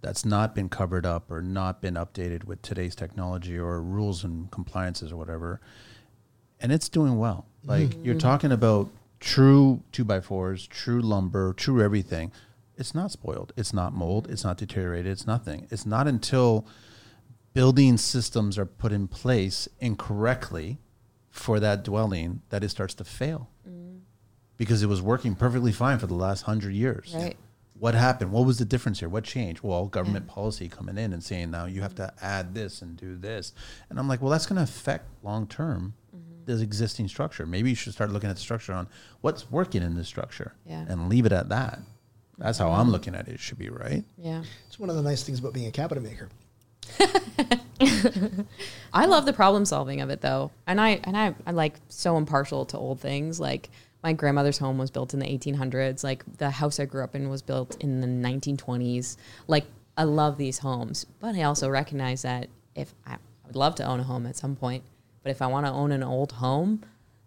that's 0.00 0.24
not 0.24 0.54
been 0.54 0.68
covered 0.68 1.04
up 1.04 1.30
or 1.30 1.42
not 1.42 1.80
been 1.80 1.94
updated 1.94 2.44
with 2.44 2.62
today's 2.62 2.94
technology 2.94 3.58
or 3.58 3.82
rules 3.82 4.24
and 4.24 4.50
compliances 4.50 5.12
or 5.12 5.16
whatever, 5.16 5.60
and 6.60 6.72
it's 6.72 6.88
doing 6.88 7.18
well. 7.18 7.46
Like 7.64 7.88
mm-hmm. 7.88 8.04
you're 8.04 8.14
talking 8.14 8.52
about 8.52 8.90
true 9.20 9.82
two 9.92 10.04
by 10.04 10.20
fours, 10.20 10.66
true 10.66 11.00
lumber, 11.00 11.52
true 11.52 11.82
everything. 11.82 12.32
It's 12.76 12.94
not 12.94 13.10
spoiled. 13.10 13.52
It's 13.56 13.72
not 13.72 13.92
mold. 13.92 14.28
It's 14.30 14.44
not 14.44 14.56
deteriorated. 14.56 15.10
It's 15.10 15.26
nothing. 15.26 15.66
It's 15.70 15.84
not 15.84 16.06
until 16.06 16.64
building 17.52 17.96
systems 17.96 18.56
are 18.56 18.66
put 18.66 18.92
in 18.92 19.08
place 19.08 19.68
incorrectly 19.80 20.78
for 21.28 21.58
that 21.58 21.82
dwelling 21.82 22.42
that 22.50 22.62
it 22.62 22.68
starts 22.68 22.94
to 22.94 23.04
fail. 23.04 23.50
Mm. 23.68 24.00
Because 24.56 24.82
it 24.82 24.86
was 24.86 25.02
working 25.02 25.34
perfectly 25.34 25.72
fine 25.72 25.98
for 25.98 26.06
the 26.06 26.14
last 26.14 26.42
hundred 26.42 26.74
years. 26.74 27.12
Right. 27.16 27.36
What 27.78 27.94
happened? 27.94 28.32
What 28.32 28.44
was 28.44 28.58
the 28.58 28.64
difference 28.64 29.00
here? 29.00 29.08
What 29.08 29.24
changed? 29.24 29.62
Well, 29.62 29.86
government 29.86 30.26
yeah. 30.28 30.34
policy 30.34 30.68
coming 30.68 30.98
in 30.98 31.12
and 31.12 31.22
saying 31.22 31.50
now 31.50 31.66
you 31.66 31.82
have 31.82 31.94
to 31.96 32.12
add 32.20 32.54
this 32.54 32.82
and 32.82 32.96
do 32.96 33.16
this. 33.16 33.52
And 33.88 33.98
I'm 33.98 34.08
like, 34.08 34.20
well, 34.20 34.30
that's 34.30 34.46
going 34.46 34.56
to 34.56 34.62
affect 34.62 35.06
long 35.22 35.46
term 35.46 35.94
mm-hmm. 36.14 36.44
this 36.44 36.60
existing 36.60 37.08
structure. 37.08 37.46
Maybe 37.46 37.70
you 37.70 37.76
should 37.76 37.92
start 37.92 38.10
looking 38.10 38.30
at 38.30 38.36
the 38.36 38.42
structure 38.42 38.72
on 38.72 38.88
what's 39.20 39.50
working 39.50 39.82
in 39.82 39.96
this 39.96 40.08
structure 40.08 40.54
yeah. 40.66 40.84
and 40.88 41.08
leave 41.08 41.26
it 41.26 41.32
at 41.32 41.48
that. 41.50 41.80
That's 42.38 42.58
how 42.58 42.70
I'm 42.70 42.82
mm-hmm. 42.82 42.92
looking 42.92 43.14
at 43.14 43.28
it. 43.28 43.34
It 43.34 43.40
should 43.40 43.58
be 43.58 43.68
right. 43.68 44.04
Yeah. 44.16 44.42
It's 44.66 44.78
one 44.78 44.90
of 44.90 44.96
the 44.96 45.02
nice 45.02 45.22
things 45.22 45.38
about 45.38 45.54
being 45.54 45.66
a 45.66 45.72
cabinet 45.72 46.02
maker. 46.02 46.28
I 48.92 49.06
love 49.06 49.26
the 49.26 49.32
problem 49.32 49.64
solving 49.64 50.00
of 50.00 50.10
it 50.10 50.20
though. 50.20 50.50
And 50.66 50.80
I 50.80 51.00
and 51.04 51.16
I 51.16 51.34
I'm 51.46 51.54
like 51.54 51.74
so 51.88 52.16
impartial 52.16 52.64
to 52.66 52.78
old 52.78 53.00
things. 53.00 53.38
Like 53.38 53.70
my 54.08 54.14
grandmother's 54.14 54.56
home 54.56 54.78
was 54.78 54.90
built 54.90 55.12
in 55.12 55.20
the 55.20 55.26
1800s. 55.26 56.02
Like 56.02 56.24
the 56.38 56.48
house 56.48 56.80
I 56.80 56.86
grew 56.86 57.04
up 57.04 57.14
in 57.14 57.28
was 57.28 57.42
built 57.42 57.76
in 57.84 58.00
the 58.00 58.06
1920s. 58.06 59.18
Like 59.48 59.66
I 59.98 60.04
love 60.04 60.38
these 60.38 60.56
homes, 60.60 61.04
but 61.20 61.34
I 61.34 61.42
also 61.42 61.68
recognize 61.68 62.22
that 62.22 62.48
if 62.74 62.94
I, 63.06 63.12
I 63.12 63.18
would 63.46 63.54
love 63.56 63.74
to 63.74 63.84
own 63.84 64.00
a 64.00 64.04
home 64.04 64.24
at 64.24 64.34
some 64.34 64.56
point, 64.56 64.82
but 65.22 65.28
if 65.28 65.42
I 65.42 65.46
want 65.46 65.66
to 65.66 65.72
own 65.72 65.92
an 65.92 66.02
old 66.02 66.32
home, 66.32 66.84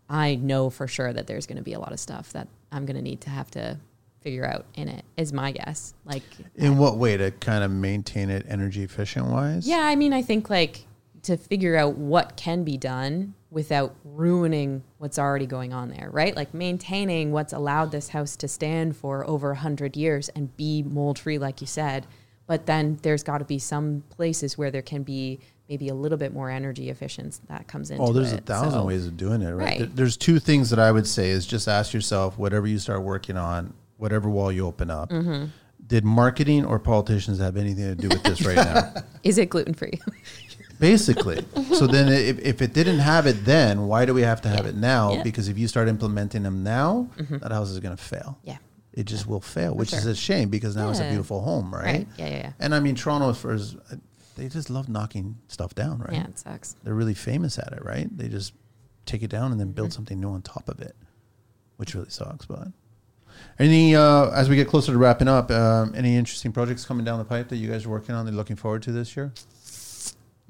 I 0.09 0.33
know 0.33 0.71
for 0.71 0.87
sure 0.87 1.13
that 1.13 1.27
there's 1.27 1.45
going 1.45 1.57
to 1.57 1.63
be 1.63 1.73
a 1.73 1.79
lot 1.79 1.91
of 1.91 1.99
stuff 1.99 2.33
that 2.33 2.47
I'm 2.71 2.87
going 2.87 2.95
to 2.95 3.03
need 3.03 3.21
to 3.21 3.29
have 3.29 3.51
to 3.51 3.77
figure 4.21 4.47
out 4.47 4.65
in 4.73 4.87
it 4.87 5.03
is 5.17 5.33
my 5.33 5.51
guess 5.51 5.95
like 6.05 6.21
in 6.55 6.77
what 6.77 6.97
way 6.97 7.17
to 7.17 7.31
kind 7.31 7.63
of 7.63 7.71
maintain 7.71 8.29
it 8.29 8.45
energy 8.47 8.83
efficient 8.83 9.25
wise 9.25 9.67
yeah 9.67 9.79
i 9.79 9.95
mean 9.95 10.13
i 10.13 10.21
think 10.21 10.47
like 10.47 10.85
to 11.23 11.35
figure 11.35 11.75
out 11.75 11.97
what 11.97 12.37
can 12.37 12.63
be 12.63 12.77
done 12.77 13.33
without 13.51 13.93
ruining 14.03 14.81
what's 14.97 15.19
already 15.19 15.45
going 15.45 15.73
on 15.73 15.89
there 15.89 16.09
right 16.11 16.35
like 16.35 16.53
maintaining 16.53 17.31
what's 17.31 17.53
allowed 17.53 17.91
this 17.91 18.09
house 18.09 18.35
to 18.35 18.47
stand 18.47 18.95
for 18.95 19.27
over 19.29 19.49
100 19.49 19.95
years 19.95 20.29
and 20.29 20.55
be 20.57 20.81
mold 20.81 21.19
free 21.19 21.37
like 21.37 21.61
you 21.61 21.67
said 21.67 22.07
but 22.47 22.65
then 22.65 22.97
there's 23.01 23.23
got 23.23 23.37
to 23.37 23.45
be 23.45 23.59
some 23.59 24.03
places 24.09 24.57
where 24.57 24.71
there 24.71 24.81
can 24.81 25.03
be 25.03 25.39
maybe 25.69 25.87
a 25.87 25.93
little 25.93 26.17
bit 26.17 26.33
more 26.33 26.49
energy 26.49 26.89
efficient 26.89 27.39
that 27.47 27.65
comes 27.65 27.91
into 27.91 28.03
Oh, 28.03 28.11
there's 28.11 28.33
it. 28.33 28.41
a 28.41 28.43
thousand 28.43 28.71
so, 28.71 28.85
ways 28.85 29.05
of 29.07 29.15
doing 29.15 29.41
it, 29.41 29.51
right? 29.51 29.79
right? 29.79 29.95
There's 29.95 30.17
two 30.17 30.37
things 30.37 30.69
that 30.71 30.79
I 30.79 30.91
would 30.91 31.07
say 31.07 31.29
is 31.29 31.45
just 31.45 31.69
ask 31.69 31.93
yourself 31.93 32.37
whatever 32.37 32.67
you 32.67 32.77
start 32.77 33.03
working 33.03 33.37
on, 33.37 33.73
whatever 33.95 34.29
wall 34.29 34.51
you 34.51 34.67
open 34.67 34.91
up. 34.91 35.11
Mm-hmm. 35.11 35.45
Did 35.87 36.03
marketing 36.03 36.65
or 36.65 36.77
politicians 36.77 37.39
have 37.39 37.55
anything 37.55 37.85
to 37.85 37.95
do 37.95 38.09
with 38.09 38.21
this 38.23 38.45
right 38.45 38.57
now? 38.57 38.93
Is 39.23 39.37
it 39.37 39.49
gluten 39.49 39.73
free? 39.73 40.01
Basically. 40.81 41.45
so 41.73 41.85
then 41.85 42.11
if, 42.11 42.39
if 42.39 42.61
it 42.61 42.73
didn't 42.73 42.99
have 42.99 43.27
it 43.27 43.45
then, 43.45 43.87
why 43.87 44.05
do 44.05 44.15
we 44.15 44.23
have 44.23 44.41
to 44.41 44.49
have 44.49 44.65
yeah. 44.65 44.71
it 44.71 44.75
now? 44.75 45.13
Yeah. 45.13 45.23
Because 45.23 45.47
if 45.47 45.57
you 45.57 45.67
start 45.67 45.87
implementing 45.87 46.41
them 46.41 46.63
now, 46.63 47.07
mm-hmm. 47.17 47.37
that 47.37 47.51
house 47.51 47.69
is 47.69 47.79
going 47.79 47.95
to 47.95 48.03
fail. 48.03 48.39
Yeah. 48.43 48.57
It 48.91 49.05
just 49.05 49.27
will 49.27 49.39
fail, 49.39 49.75
which 49.75 49.91
sure. 49.91 49.99
is 49.99 50.07
a 50.07 50.15
shame 50.15 50.49
because 50.49 50.75
now 50.75 50.89
it's 50.89 50.99
a 50.99 51.07
beautiful 51.07 51.41
home, 51.41 51.73
right? 51.73 51.85
right? 51.85 52.07
Yeah, 52.17 52.27
yeah, 52.27 52.37
yeah. 52.37 52.53
And 52.59 52.75
I 52.75 52.81
mean, 52.81 52.95
Toronto, 52.95 53.31
for 53.31 53.57
they 54.35 54.49
just 54.49 54.69
love 54.69 54.89
knocking 54.89 55.37
stuff 55.47 55.75
down, 55.75 55.99
right? 55.99 56.13
Yeah, 56.13 56.25
it 56.25 56.39
sucks. 56.39 56.75
They're 56.83 56.95
really 56.95 57.13
famous 57.13 57.57
at 57.57 57.71
it, 57.71 57.85
right? 57.85 58.09
They 58.17 58.27
just 58.27 58.53
take 59.05 59.23
it 59.23 59.29
down 59.29 59.51
and 59.51 59.59
then 59.59 59.71
build 59.71 59.89
mm-hmm. 59.89 59.95
something 59.95 60.19
new 60.19 60.29
on 60.29 60.41
top 60.41 60.67
of 60.67 60.81
it, 60.81 60.95
which 61.77 61.93
really 61.93 62.09
sucks. 62.09 62.45
But 62.45 62.67
any, 63.59 63.95
uh, 63.95 64.31
as 64.31 64.49
we 64.49 64.55
get 64.55 64.67
closer 64.67 64.91
to 64.91 64.97
wrapping 64.97 65.27
up, 65.27 65.51
um, 65.51 65.93
any 65.95 66.17
interesting 66.17 66.51
projects 66.51 66.83
coming 66.83 67.05
down 67.05 67.19
the 67.19 67.25
pipe 67.25 67.49
that 67.49 67.57
you 67.57 67.69
guys 67.69 67.85
are 67.85 67.89
working 67.89 68.15
on? 68.15 68.25
That 68.25 68.33
looking 68.33 68.55
forward 68.55 68.81
to 68.83 68.91
this 68.91 69.15
year? 69.15 69.31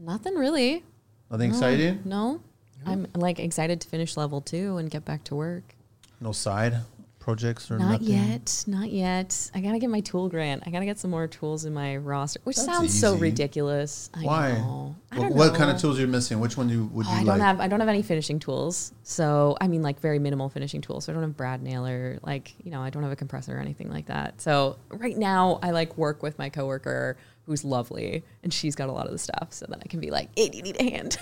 Nothing 0.01 0.35
really. 0.35 0.83
Nothing 1.29 1.51
no, 1.51 1.55
exciting. 1.55 2.01
No, 2.05 2.41
I'm 2.85 3.07
like 3.15 3.39
excited 3.39 3.79
to 3.81 3.87
finish 3.87 4.17
level 4.17 4.41
two 4.41 4.77
and 4.77 4.89
get 4.89 5.05
back 5.05 5.23
to 5.25 5.35
work. 5.35 5.75
No 6.19 6.31
side 6.31 6.81
projects 7.21 7.69
or 7.69 7.77
not 7.77 8.01
nothing? 8.01 8.07
yet 8.07 8.63
not 8.65 8.89
yet 8.89 9.51
i 9.53 9.61
gotta 9.61 9.77
get 9.77 9.91
my 9.91 9.99
tool 9.99 10.27
grant 10.27 10.63
i 10.65 10.71
gotta 10.71 10.85
get 10.85 10.97
some 10.97 11.11
more 11.11 11.27
tools 11.27 11.65
in 11.65 11.73
my 11.73 11.95
roster 11.95 12.39
which 12.45 12.55
That's 12.55 12.65
sounds 12.65 12.85
easy. 12.85 12.97
so 12.97 13.15
ridiculous 13.15 14.09
I 14.15 14.23
why 14.23 14.51
know. 14.53 14.95
I 15.11 15.19
what, 15.19 15.31
what 15.33 15.55
kind 15.55 15.69
of 15.69 15.79
tools 15.79 15.99
are 15.99 16.01
you 16.01 16.07
missing 16.07 16.39
which 16.39 16.57
one 16.57 16.67
do 16.67 16.73
you, 16.73 16.85
would 16.87 17.05
oh, 17.07 17.11
you 17.11 17.15
i 17.15 17.19
like? 17.19 17.25
don't 17.27 17.39
have 17.39 17.59
i 17.59 17.67
don't 17.67 17.79
have 17.79 17.89
any 17.89 18.01
finishing 18.01 18.39
tools 18.39 18.91
so 19.03 19.55
i 19.61 19.67
mean 19.67 19.83
like 19.83 19.99
very 19.99 20.17
minimal 20.17 20.49
finishing 20.49 20.81
tools 20.81 21.05
so 21.05 21.11
i 21.11 21.13
don't 21.13 21.21
have 21.21 21.37
brad 21.37 21.61
nailer 21.61 22.17
like 22.23 22.55
you 22.63 22.71
know 22.71 22.81
i 22.81 22.89
don't 22.89 23.03
have 23.03 23.11
a 23.11 23.15
compressor 23.15 23.55
or 23.55 23.59
anything 23.59 23.91
like 23.91 24.07
that 24.07 24.41
so 24.41 24.77
right 24.89 25.15
now 25.15 25.59
i 25.61 25.69
like 25.69 25.95
work 25.99 26.23
with 26.23 26.39
my 26.39 26.49
coworker 26.49 27.17
who's 27.51 27.65
lovely 27.65 28.23
and 28.43 28.53
she's 28.53 28.75
got 28.75 28.87
a 28.87 28.91
lot 28.91 29.05
of 29.05 29.11
the 29.11 29.17
stuff 29.17 29.47
so 29.51 29.65
then 29.67 29.79
i 29.83 29.87
can 29.87 29.99
be 29.99 30.09
like 30.09 30.29
hey 30.35 30.47
do 30.47 30.57
you 30.57 30.63
need 30.63 30.79
a 30.79 30.83
hand 30.89 31.17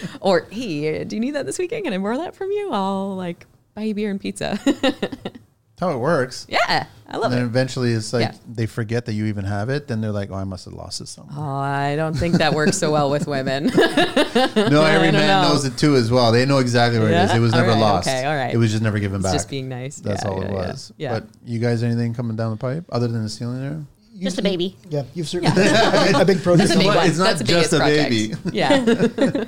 or 0.20 0.46
hey 0.50 1.02
do 1.04 1.16
you 1.16 1.20
need 1.20 1.32
that 1.32 1.44
this 1.44 1.58
weekend 1.58 1.84
can 1.84 1.92
i 1.92 1.98
borrow 1.98 2.18
that 2.18 2.36
from 2.36 2.50
you 2.50 2.70
i'll 2.72 3.16
like 3.16 3.46
buy 3.74 3.82
you 3.82 3.94
beer 3.94 4.10
and 4.10 4.20
pizza. 4.20 4.58
how 5.80 5.90
it 5.90 5.98
works. 5.98 6.46
Yeah, 6.48 6.86
I 7.08 7.16
love 7.16 7.24
it. 7.24 7.24
and 7.24 7.32
then 7.34 7.42
it. 7.42 7.46
eventually 7.46 7.92
it's 7.92 8.12
like 8.12 8.32
yeah. 8.32 8.38
they 8.48 8.66
forget 8.66 9.06
that 9.06 9.14
you 9.14 9.26
even 9.26 9.44
have 9.44 9.68
it. 9.68 9.88
Then 9.88 10.00
they're 10.00 10.12
like, 10.12 10.30
oh, 10.30 10.36
I 10.36 10.44
must 10.44 10.64
have 10.66 10.74
lost 10.74 11.00
it 11.00 11.08
somewhere. 11.08 11.34
Oh, 11.36 11.42
I 11.42 11.96
don't 11.96 12.14
think 12.14 12.36
that 12.36 12.54
works 12.54 12.78
so 12.78 12.92
well 12.92 13.10
with 13.10 13.26
women. 13.26 13.64
no, 13.74 14.84
every 14.84 15.10
man 15.10 15.12
know. 15.12 15.48
knows 15.48 15.64
it 15.64 15.76
too 15.76 15.96
as 15.96 16.10
well. 16.10 16.30
They 16.30 16.46
know 16.46 16.58
exactly 16.58 17.00
where 17.00 17.10
yeah? 17.10 17.24
it 17.24 17.30
is. 17.30 17.36
It 17.36 17.40
was 17.40 17.52
never 17.52 17.70
right, 17.70 17.80
lost. 17.80 18.08
Okay, 18.08 18.24
all 18.24 18.34
right. 18.34 18.54
It 18.54 18.58
was 18.58 18.70
just 18.70 18.82
never 18.82 19.00
given 19.00 19.16
it's 19.16 19.24
back. 19.24 19.32
Just 19.32 19.50
being 19.50 19.68
nice. 19.68 19.96
That's 19.96 20.22
yeah, 20.24 20.30
all 20.30 20.42
it 20.42 20.50
was. 20.50 20.92
Yeah. 20.96 21.18
But 21.18 21.28
you 21.44 21.58
guys, 21.58 21.82
anything 21.82 22.14
coming 22.14 22.36
down 22.36 22.52
the 22.52 22.58
pipe 22.58 22.84
other 22.90 23.08
than 23.08 23.22
the 23.24 23.28
ceiling 23.28 23.60
there? 23.60 23.84
Just 24.22 24.38
a 24.38 24.42
baby. 24.42 24.76
Yeah, 24.88 25.04
you've 25.14 25.28
certainly 25.28 25.52
a 25.56 26.24
big 26.24 26.42
project. 26.42 26.70
It's, 26.70 26.74
a 26.74 26.78
big 26.78 26.88
it's 26.94 27.18
not 27.18 27.44
just 27.44 27.72
a 27.72 27.78
baby. 27.78 28.34
Yeah. 28.52 29.44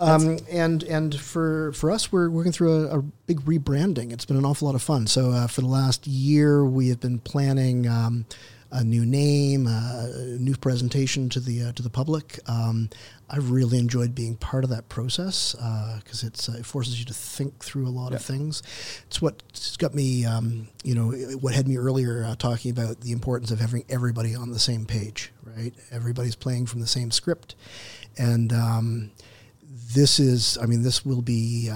Um, 0.00 0.38
and 0.50 0.82
and 0.84 1.18
for 1.18 1.72
for 1.72 1.90
us, 1.90 2.10
we're 2.10 2.28
working 2.28 2.52
through 2.52 2.88
a, 2.88 2.98
a 2.98 3.02
big 3.02 3.40
rebranding. 3.42 4.12
It's 4.12 4.24
been 4.24 4.36
an 4.36 4.44
awful 4.44 4.66
lot 4.66 4.74
of 4.74 4.82
fun. 4.82 5.06
So 5.06 5.30
uh, 5.30 5.46
for 5.46 5.60
the 5.60 5.68
last 5.68 6.06
year, 6.06 6.64
we 6.64 6.88
have 6.88 7.00
been 7.00 7.20
planning 7.20 7.86
um, 7.86 8.26
a 8.74 8.82
new 8.82 9.06
name, 9.06 9.68
uh, 9.68 10.08
a 10.12 10.38
new 10.38 10.56
presentation 10.56 11.28
to 11.28 11.40
the 11.40 11.62
uh, 11.62 11.72
to 11.72 11.82
the 11.82 11.88
public. 11.88 12.40
Um, 12.46 12.90
I've 13.30 13.50
really 13.50 13.78
enjoyed 13.78 14.14
being 14.14 14.36
part 14.36 14.64
of 14.64 14.70
that 14.70 14.88
process 14.88 15.52
because 15.52 16.24
uh, 16.24 16.52
uh, 16.52 16.58
it 16.58 16.66
forces 16.66 16.98
you 16.98 17.06
to 17.06 17.14
think 17.14 17.62
through 17.64 17.86
a 17.86 17.90
lot 17.90 18.12
of 18.12 18.20
things. 18.20 18.62
It's 19.06 19.22
what's 19.22 19.76
got 19.76 19.94
me, 19.94 20.26
um, 20.26 20.68
you 20.82 20.94
know, 20.94 21.12
what 21.38 21.54
had 21.54 21.68
me 21.68 21.78
earlier 21.78 22.24
uh, 22.24 22.34
talking 22.34 22.70
about 22.72 23.00
the 23.00 23.12
importance 23.12 23.50
of 23.50 23.60
having 23.60 23.84
everybody 23.88 24.34
on 24.34 24.50
the 24.50 24.58
same 24.58 24.84
page. 24.84 25.32
Right, 25.44 25.72
everybody's 25.92 26.34
playing 26.34 26.66
from 26.66 26.80
the 26.80 26.86
same 26.88 27.12
script, 27.12 27.54
and 28.18 28.52
um, 28.52 29.12
this 29.62 30.18
is, 30.18 30.58
I 30.60 30.66
mean, 30.66 30.82
this 30.82 31.06
will 31.06 31.22
be. 31.22 31.70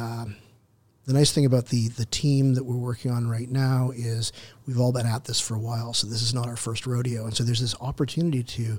The 1.08 1.14
nice 1.14 1.32
thing 1.32 1.46
about 1.46 1.66
the 1.66 1.88
the 1.88 2.04
team 2.04 2.52
that 2.54 2.64
we're 2.64 2.76
working 2.76 3.10
on 3.10 3.28
right 3.28 3.48
now 3.50 3.92
is 3.96 4.30
we've 4.66 4.78
all 4.78 4.92
been 4.92 5.06
at 5.06 5.24
this 5.24 5.40
for 5.40 5.54
a 5.54 5.58
while, 5.58 5.94
so 5.94 6.06
this 6.06 6.20
is 6.20 6.34
not 6.34 6.46
our 6.48 6.56
first 6.56 6.86
rodeo, 6.86 7.24
and 7.24 7.34
so 7.34 7.42
there's 7.44 7.60
this 7.60 7.74
opportunity 7.80 8.42
to 8.42 8.78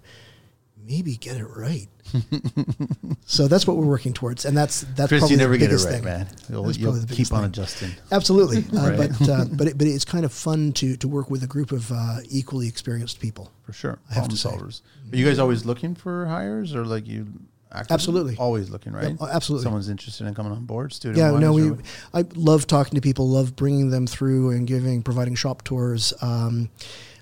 maybe 0.86 1.16
get 1.18 1.38
it 1.38 1.46
right. 1.46 1.88
so 3.26 3.48
that's 3.48 3.66
what 3.68 3.78
we're 3.78 3.86
working 3.86 4.14
towards, 4.14 4.46
and 4.46 4.56
that's 4.56 4.82
that's 4.96 5.10
Chris, 5.10 5.22
probably 5.22 5.34
you 5.34 5.38
never 5.40 5.54
the 5.54 5.58
get 5.58 5.66
it 5.66 5.70
biggest 5.70 5.86
right, 5.86 5.96
thing. 5.96 6.04
man. 6.04 6.28
You'll, 6.50 6.72
you'll 6.72 7.04
keep 7.08 7.32
on 7.34 7.40
thing. 7.40 7.46
adjusting. 7.50 7.90
Absolutely, 8.12 8.58
uh, 8.80 8.90
Right. 8.92 8.98
but 9.20 9.30
uh, 9.30 9.46
but 9.52 9.68
it, 9.70 9.78
but 9.80 9.88
it's 9.88 10.06
kind 10.06 10.24
of 10.24 10.32
fun 10.32 10.72
to 10.74 10.96
to 10.98 11.08
work 11.08 11.30
with 11.32 11.44
a 11.44 11.48
group 11.48 11.72
of 11.72 11.92
uh, 11.92 12.18
equally 12.30 12.68
experienced 12.68 13.20
people. 13.20 13.52
For 13.64 13.74
sure. 13.74 14.00
I 14.10 14.14
have 14.14 14.24
Problem 14.26 14.38
to 14.38 14.38
say. 14.38 14.50
solvers. 14.50 14.82
Are 15.12 15.16
you 15.18 15.26
guys 15.26 15.40
always 15.40 15.66
looking 15.66 15.96
for 15.96 16.28
hires 16.28 16.76
or 16.76 16.86
like 16.86 17.08
you 17.08 17.28
Absolutely. 17.72 18.36
Always 18.38 18.70
looking, 18.70 18.94
right? 18.94 19.16
Absolutely. 19.22 19.64
Someone's 19.64 19.90
interested 19.90 20.26
in 20.26 20.34
coming 20.34 20.52
on 20.52 20.66
board, 20.66 20.92
student 20.92 21.20
Yeah, 21.20 21.32
no, 21.32 21.54
we. 21.54 21.72
I 22.14 22.26
love 22.36 22.66
talking 22.66 22.96
to 22.96 23.02
people. 23.02 23.30
Love 23.30 23.56
bringing 23.56 23.92
them 23.92 24.08
through 24.08 24.52
and 24.52 24.66
giving, 24.66 25.04
providing 25.04 25.36
shop 25.36 25.64
tours. 25.64 26.14
Um, 26.22 26.70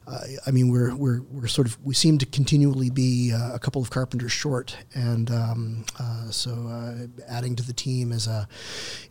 uh, 0.07 0.21
I 0.45 0.51
mean, 0.51 0.69
we're 0.69 0.95
we're 0.95 1.21
we're 1.31 1.47
sort 1.47 1.67
of 1.67 1.77
we 1.83 1.93
seem 1.93 2.17
to 2.19 2.25
continually 2.25 2.89
be 2.89 3.33
uh, 3.33 3.53
a 3.53 3.59
couple 3.59 3.81
of 3.81 3.89
carpenters 3.89 4.31
short, 4.31 4.77
and 4.95 5.29
um, 5.29 5.85
uh, 5.99 6.29
so 6.31 6.51
uh, 6.51 7.07
adding 7.27 7.57
to 7.57 7.63
the 7.63 7.73
team 7.73 8.13
is 8.13 8.25
a 8.25 8.47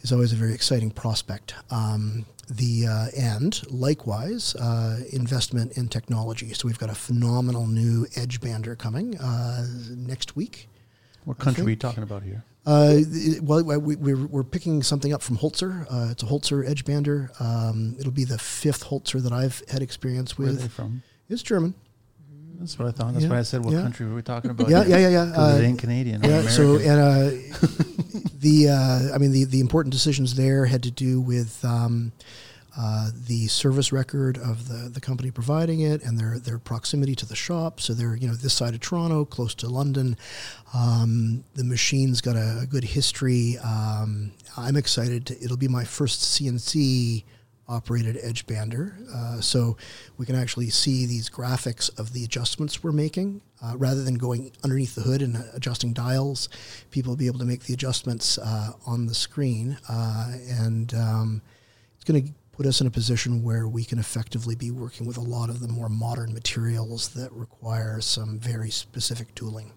is 0.00 0.10
always 0.10 0.32
a 0.32 0.36
very 0.36 0.54
exciting 0.54 0.90
prospect. 0.90 1.54
Um, 1.70 2.24
the 2.48 2.86
uh, 2.86 3.06
and 3.16 3.60
likewise 3.70 4.54
uh, 4.56 5.00
investment 5.12 5.76
in 5.76 5.88
technology. 5.88 6.54
So 6.54 6.66
we've 6.66 6.78
got 6.78 6.90
a 6.90 6.94
phenomenal 6.94 7.66
new 7.66 8.06
edge 8.16 8.40
bander 8.40 8.78
coming 8.78 9.18
uh, 9.18 9.66
next 9.90 10.34
week. 10.36 10.68
What 11.26 11.38
country 11.38 11.62
are 11.62 11.66
we 11.66 11.76
talking 11.76 12.02
about 12.04 12.22
here? 12.22 12.44
Uh, 12.64 12.94
th- 13.12 13.40
well, 13.42 13.62
we, 13.80 13.96
we're, 13.96 14.26
we're 14.26 14.42
picking 14.44 14.82
something 14.82 15.12
up 15.12 15.22
from 15.22 15.36
Holz-Her. 15.36 15.86
Uh, 15.90 16.08
it's 16.12 16.22
a 16.22 16.26
Holz-Her 16.26 16.64
edge 16.64 16.84
bander. 16.84 17.28
Um, 17.40 17.96
it'll 17.98 18.12
be 18.12 18.24
the 18.24 18.38
fifth 18.38 18.84
Holz-Her 18.84 19.20
that 19.20 19.32
I've 19.32 19.60
had 19.68 19.82
experience 19.82 20.38
with. 20.38 20.48
Where 20.48 20.56
are 20.56 20.60
they 20.62 20.68
from? 20.68 21.02
It's 21.28 21.42
German. 21.42 21.74
That's 22.58 22.78
what 22.78 22.88
I 22.88 22.92
thought. 22.92 23.12
That's 23.12 23.24
Yeah, 23.24 23.30
why 23.32 23.38
I 23.40 23.42
said, 23.42 23.64
what 23.64 23.74
yeah. 23.74 23.82
country 23.82 24.06
were 24.06 24.14
we 24.14 24.22
talking 24.22 24.50
about? 24.52 24.68
Yeah, 24.70 24.84
yeah, 24.84 24.98
yeah, 24.98 25.08
yeah. 25.08 25.32
'Cause 25.34 25.58
it 25.58 25.64
Uh, 25.64 25.66
ain't 25.68 25.78
Canadian. 25.78 26.22
Yeah. 26.22 26.42
So, 26.48 26.76
and 26.76 26.88
uh, 26.88 27.30
the 28.40 28.68
uh, 28.70 29.14
I 29.14 29.18
mean 29.18 29.32
the 29.32 29.44
the 29.44 29.60
important 29.60 29.92
decisions 29.92 30.36
there 30.36 30.64
had 30.66 30.82
to 30.84 30.90
do 30.90 31.20
with. 31.20 31.62
Um, 31.64 32.12
uh, 32.78 33.10
the 33.26 33.46
service 33.46 33.90
record 33.92 34.36
of 34.36 34.68
the, 34.68 34.88
the 34.90 35.00
company 35.00 35.30
providing 35.30 35.80
it 35.80 36.02
and 36.02 36.18
their, 36.18 36.38
their 36.38 36.58
proximity 36.58 37.14
to 37.14 37.26
the 37.26 37.36
shop. 37.36 37.80
So 37.80 37.94
they're, 37.94 38.16
you 38.16 38.28
know, 38.28 38.34
this 38.34 38.52
side 38.52 38.74
of 38.74 38.80
Toronto, 38.80 39.24
close 39.24 39.54
to 39.56 39.68
London. 39.68 40.16
Um, 40.74 41.44
the 41.54 41.64
machine's 41.64 42.20
got 42.20 42.36
a, 42.36 42.60
a 42.62 42.66
good 42.66 42.84
history. 42.84 43.56
Um, 43.64 44.32
I'm 44.56 44.76
excited. 44.76 45.26
To, 45.26 45.42
it'll 45.42 45.56
be 45.56 45.68
my 45.68 45.84
first 45.84 46.20
CNC 46.20 47.24
operated 47.68 48.18
edge 48.22 48.46
bander. 48.46 48.94
Uh, 49.12 49.40
so 49.40 49.76
we 50.18 50.26
can 50.26 50.36
actually 50.36 50.70
see 50.70 51.06
these 51.06 51.28
graphics 51.28 51.96
of 51.98 52.12
the 52.12 52.24
adjustments 52.24 52.82
we're 52.82 52.92
making. 52.92 53.40
Uh, 53.62 53.74
rather 53.76 54.04
than 54.04 54.16
going 54.16 54.52
underneath 54.62 54.94
the 54.94 55.00
hood 55.00 55.22
and 55.22 55.42
adjusting 55.54 55.94
dials, 55.94 56.50
people 56.90 57.12
will 57.12 57.16
be 57.16 57.26
able 57.26 57.38
to 57.38 57.44
make 57.44 57.64
the 57.64 57.72
adjustments 57.72 58.38
uh, 58.38 58.72
on 58.86 59.06
the 59.06 59.14
screen. 59.14 59.78
Uh, 59.88 60.32
and 60.50 60.92
um, 60.94 61.42
it's 61.94 62.04
going 62.04 62.22
to 62.22 62.32
put 62.56 62.64
us 62.64 62.80
in 62.80 62.86
a 62.86 62.90
position 62.90 63.42
where 63.42 63.68
we 63.68 63.84
can 63.84 63.98
effectively 63.98 64.54
be 64.54 64.70
working 64.70 65.06
with 65.06 65.18
a 65.18 65.20
lot 65.20 65.50
of 65.50 65.60
the 65.60 65.68
more 65.68 65.90
modern 65.90 66.32
materials 66.32 67.10
that 67.10 67.30
require 67.30 68.00
some 68.00 68.38
very 68.38 68.70
specific 68.70 69.34
tooling. 69.34 69.72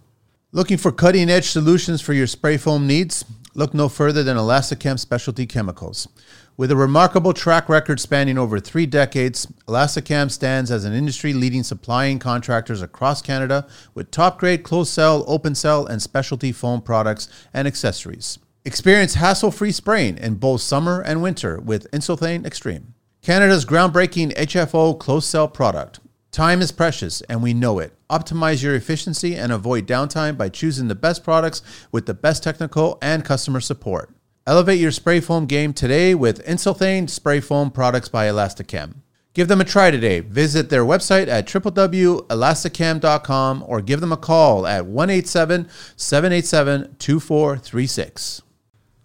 Looking 0.53 0.77
for 0.77 0.93
cutting 0.93 1.29
edge 1.29 1.49
solutions 1.49 1.99
for 1.99 2.13
your 2.13 2.25
spray 2.25 2.55
foam 2.55 2.87
needs? 2.87 3.25
Look 3.53 3.73
no 3.73 3.89
further 3.89 4.23
than 4.23 4.37
Elastochem 4.37 4.97
Specialty 4.97 5.45
Chemicals. 5.45 6.07
With 6.55 6.71
a 6.71 6.77
remarkable 6.77 7.33
track 7.33 7.67
record 7.67 7.99
spanning 7.99 8.37
over 8.37 8.61
three 8.61 8.85
decades, 8.85 9.45
Elastochem 9.67 10.31
stands 10.31 10.71
as 10.71 10.85
an 10.85 10.93
industry 10.93 11.33
leading 11.33 11.63
supplying 11.63 12.17
contractors 12.17 12.81
across 12.81 13.21
Canada 13.21 13.67
with 13.93 14.09
top 14.09 14.39
grade 14.39 14.63
closed 14.63 14.93
cell, 14.93 15.25
open 15.27 15.53
cell, 15.53 15.85
and 15.85 16.01
specialty 16.01 16.53
foam 16.53 16.81
products 16.81 17.27
and 17.53 17.67
accessories. 17.67 18.39
Experience 18.65 19.13
hassle 19.13 19.51
free 19.51 19.71
spraying 19.71 20.17
in 20.17 20.35
both 20.35 20.59
summer 20.59 20.99
and 20.99 21.23
winter 21.23 21.61
with 21.61 21.89
Insulthane 21.91 22.45
Extreme. 22.45 22.93
Canada's 23.21 23.63
groundbreaking 23.63 24.35
HFO 24.35 24.99
closed 24.99 25.29
cell 25.29 25.47
product. 25.47 26.01
Time 26.31 26.61
is 26.61 26.73
precious, 26.73 27.21
and 27.21 27.41
we 27.41 27.53
know 27.53 27.79
it. 27.79 27.93
Optimize 28.09 28.61
your 28.61 28.75
efficiency 28.75 29.33
and 29.33 29.53
avoid 29.53 29.87
downtime 29.87 30.37
by 30.37 30.49
choosing 30.49 30.89
the 30.89 30.95
best 30.95 31.23
products 31.23 31.61
with 31.93 32.05
the 32.05 32.13
best 32.13 32.43
technical 32.43 32.97
and 33.01 33.23
customer 33.23 33.61
support. 33.61 34.13
Elevate 34.45 34.79
your 34.79 34.91
spray 34.91 35.21
foam 35.21 35.45
game 35.45 35.71
today 35.71 36.13
with 36.13 36.45
Insulthane 36.45 37.09
Spray 37.09 37.39
Foam 37.39 37.71
products 37.71 38.09
by 38.09 38.27
Elastochem. 38.27 38.95
Give 39.33 39.47
them 39.47 39.61
a 39.61 39.65
try 39.65 39.89
today. 39.89 40.19
Visit 40.19 40.69
their 40.69 40.83
website 40.83 41.29
at 41.29 41.47
www.elastochem.com 41.47 43.63
or 43.65 43.81
give 43.81 44.01
them 44.01 44.11
a 44.11 44.17
call 44.17 44.67
at 44.67 44.85
187 44.85 45.69
787 45.95 46.97
2436. 46.99 48.41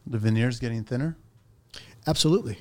The 0.06 0.18
veneer's 0.18 0.59
getting 0.60 0.85
thinner? 0.85 1.16
Absolutely. 2.06 2.59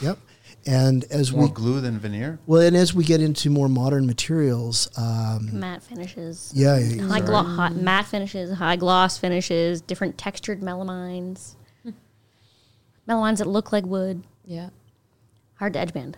Yep. 0.00 0.18
And 0.66 1.04
as 1.10 1.32
More 1.32 1.46
we 1.46 1.50
glue 1.50 1.80
than 1.80 1.98
veneer? 1.98 2.38
well, 2.46 2.60
and 2.62 2.76
as 2.76 2.94
we 2.94 3.02
get 3.04 3.20
into 3.20 3.50
more 3.50 3.68
modern 3.68 4.06
materials, 4.06 4.88
um, 4.96 5.58
Matte 5.58 5.82
finishes. 5.82 6.52
yeah, 6.54 6.78
yeah, 6.78 7.02
High 7.08 7.20
glo- 7.20 7.42
hot 7.42 7.74
matte 7.74 8.06
finishes, 8.06 8.52
high 8.52 8.76
gloss 8.76 9.18
finishes, 9.18 9.80
different 9.80 10.16
textured 10.18 10.60
melamines. 10.60 11.56
melamines 13.08 13.38
that 13.38 13.48
look 13.48 13.72
like 13.72 13.84
wood. 13.84 14.22
Yeah. 14.44 14.70
Hard 15.54 15.72
to 15.72 15.80
edge 15.80 15.92
band. 15.92 16.16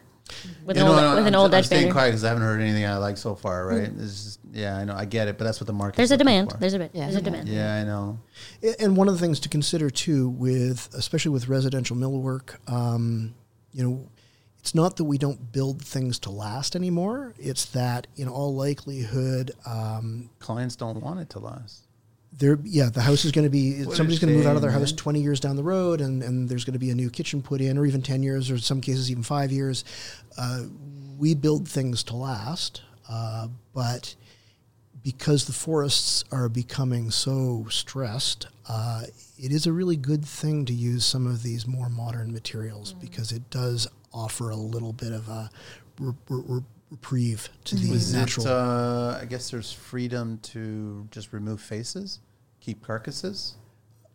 With 0.66 0.76
You 0.76 0.82
an 0.82 0.88
know, 0.88 0.92
old, 0.94 1.02
no, 1.02 1.10
with 1.10 1.18
I'm, 1.20 1.26
an 1.26 1.34
old 1.34 1.54
I'm 1.54 1.58
edge 1.60 1.66
staying 1.66 1.92
quiet 1.92 2.08
because 2.10 2.24
I 2.24 2.28
haven't 2.28 2.42
heard 2.42 2.60
anything 2.60 2.84
I 2.84 2.96
like 2.98 3.16
so 3.16 3.34
far, 3.34 3.66
right? 3.66 3.90
It's 3.98 4.24
just, 4.24 4.40
yeah, 4.54 4.76
I 4.76 4.84
know. 4.84 4.94
I 4.94 5.04
get 5.04 5.28
it, 5.28 5.36
but 5.36 5.44
that's 5.44 5.60
what 5.60 5.66
the 5.66 5.72
market 5.72 5.96
There's 5.96 6.10
a 6.10 6.16
demand. 6.16 6.54
There's 6.60 6.74
a 6.74 6.78
bit. 6.78 6.92
Yeah. 6.94 7.04
There's 7.04 7.16
a 7.16 7.22
demand. 7.22 7.48
Yeah, 7.48 7.74
I 7.74 7.84
know. 7.84 8.20
And 8.78 8.96
one 8.96 9.08
of 9.08 9.14
the 9.14 9.20
things 9.20 9.40
to 9.40 9.48
consider 9.48 9.90
too, 9.90 10.28
with 10.28 10.88
especially 10.94 11.32
with 11.32 11.48
residential 11.48 11.96
millwork, 11.96 12.56
um, 12.70 13.34
you 13.72 13.82
know, 13.82 14.08
it's 14.60 14.74
not 14.74 14.96
that 14.96 15.04
we 15.04 15.18
don't 15.18 15.52
build 15.52 15.82
things 15.82 16.18
to 16.20 16.30
last 16.30 16.74
anymore. 16.74 17.34
It's 17.38 17.66
that 17.66 18.06
in 18.16 18.28
all 18.28 18.54
likelihood, 18.54 19.50
um, 19.66 20.30
Clients 20.38 20.76
don't 20.76 21.02
want 21.02 21.20
it 21.20 21.28
to 21.30 21.38
last. 21.38 21.86
there, 22.38 22.58
yeah, 22.64 22.88
the 22.88 23.02
house 23.02 23.24
is 23.26 23.32
going 23.32 23.44
to 23.44 23.50
be 23.50 23.84
What 23.84 23.96
somebody's 23.96 24.20
going 24.20 24.32
to 24.32 24.38
move 24.38 24.46
out 24.46 24.56
of 24.56 24.62
their 24.62 24.70
house 24.70 24.92
man. 24.92 24.96
twenty 24.96 25.20
years 25.20 25.38
down 25.40 25.56
the 25.56 25.62
road, 25.62 26.00
and 26.00 26.22
and 26.22 26.48
there's 26.48 26.64
going 26.64 26.72
to 26.72 26.78
be 26.78 26.90
a 26.90 26.94
new 26.94 27.10
kitchen 27.10 27.42
put 27.42 27.60
in, 27.60 27.76
or 27.76 27.84
even 27.84 28.00
ten 28.00 28.22
years, 28.22 28.50
or 28.50 28.54
in 28.54 28.60
some 28.60 28.80
cases 28.80 29.10
even 29.10 29.22
five 29.22 29.52
years. 29.52 29.84
Uh, 30.38 30.62
we 31.18 31.34
build 31.34 31.68
things 31.68 32.02
to 32.04 32.16
last, 32.16 32.80
uh, 33.08 33.48
but 33.74 34.14
because 35.04 35.44
the 35.44 35.52
forests 35.52 36.24
are 36.32 36.48
becoming 36.48 37.10
so 37.10 37.66
stressed, 37.68 38.48
uh, 38.68 39.02
it 39.38 39.52
is 39.52 39.66
a 39.66 39.72
really 39.72 39.96
good 39.96 40.24
thing 40.24 40.64
to 40.64 40.72
use 40.72 41.04
some 41.04 41.26
of 41.26 41.42
these 41.42 41.66
more 41.66 41.88
modern 41.90 42.32
materials 42.32 42.94
because 42.94 43.30
it 43.30 43.48
does 43.50 43.86
offer 44.12 44.50
a 44.50 44.56
little 44.56 44.92
bit 44.94 45.12
of 45.12 45.28
a 45.28 45.50
re- 46.00 46.14
re- 46.30 46.42
re- 46.48 46.62
reprieve 46.90 47.48
to 47.64 47.76
the 47.76 47.90
Was 47.90 48.14
natural. 48.14 48.46
it, 48.46 48.52
uh, 48.52 49.18
I 49.20 49.26
guess 49.26 49.50
there's 49.50 49.72
freedom 49.72 50.38
to 50.44 51.06
just 51.10 51.32
remove 51.32 51.60
faces, 51.60 52.20
keep 52.60 52.82
carcasses. 52.82 53.54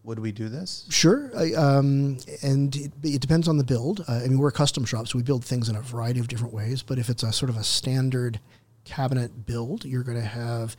Would 0.05 0.19
we 0.19 0.31
do 0.31 0.47
this? 0.47 0.85
Sure, 0.89 1.29
I, 1.37 1.51
um, 1.53 2.17
and 2.41 2.73
it, 2.75 2.91
it 3.03 3.21
depends 3.21 3.49
on 3.49 3.57
the 3.57 3.65
build. 3.65 4.05
Uh, 4.07 4.13
I 4.13 4.27
mean, 4.27 4.39
we're 4.39 4.47
a 4.47 4.51
custom 4.51 4.85
shop, 4.85 5.09
so 5.09 5.17
we 5.19 5.23
build 5.23 5.43
things 5.43 5.67
in 5.67 5.75
a 5.75 5.81
variety 5.81 6.21
of 6.21 6.29
different 6.29 6.53
ways. 6.53 6.81
But 6.81 6.97
if 6.99 7.09
it's 7.09 7.21
a 7.21 7.33
sort 7.33 7.49
of 7.49 7.57
a 7.57 7.63
standard 7.65 8.39
cabinet 8.85 9.45
build, 9.45 9.85
you're 9.85 10.03
going 10.03 10.19
to 10.19 10.23
have 10.23 10.75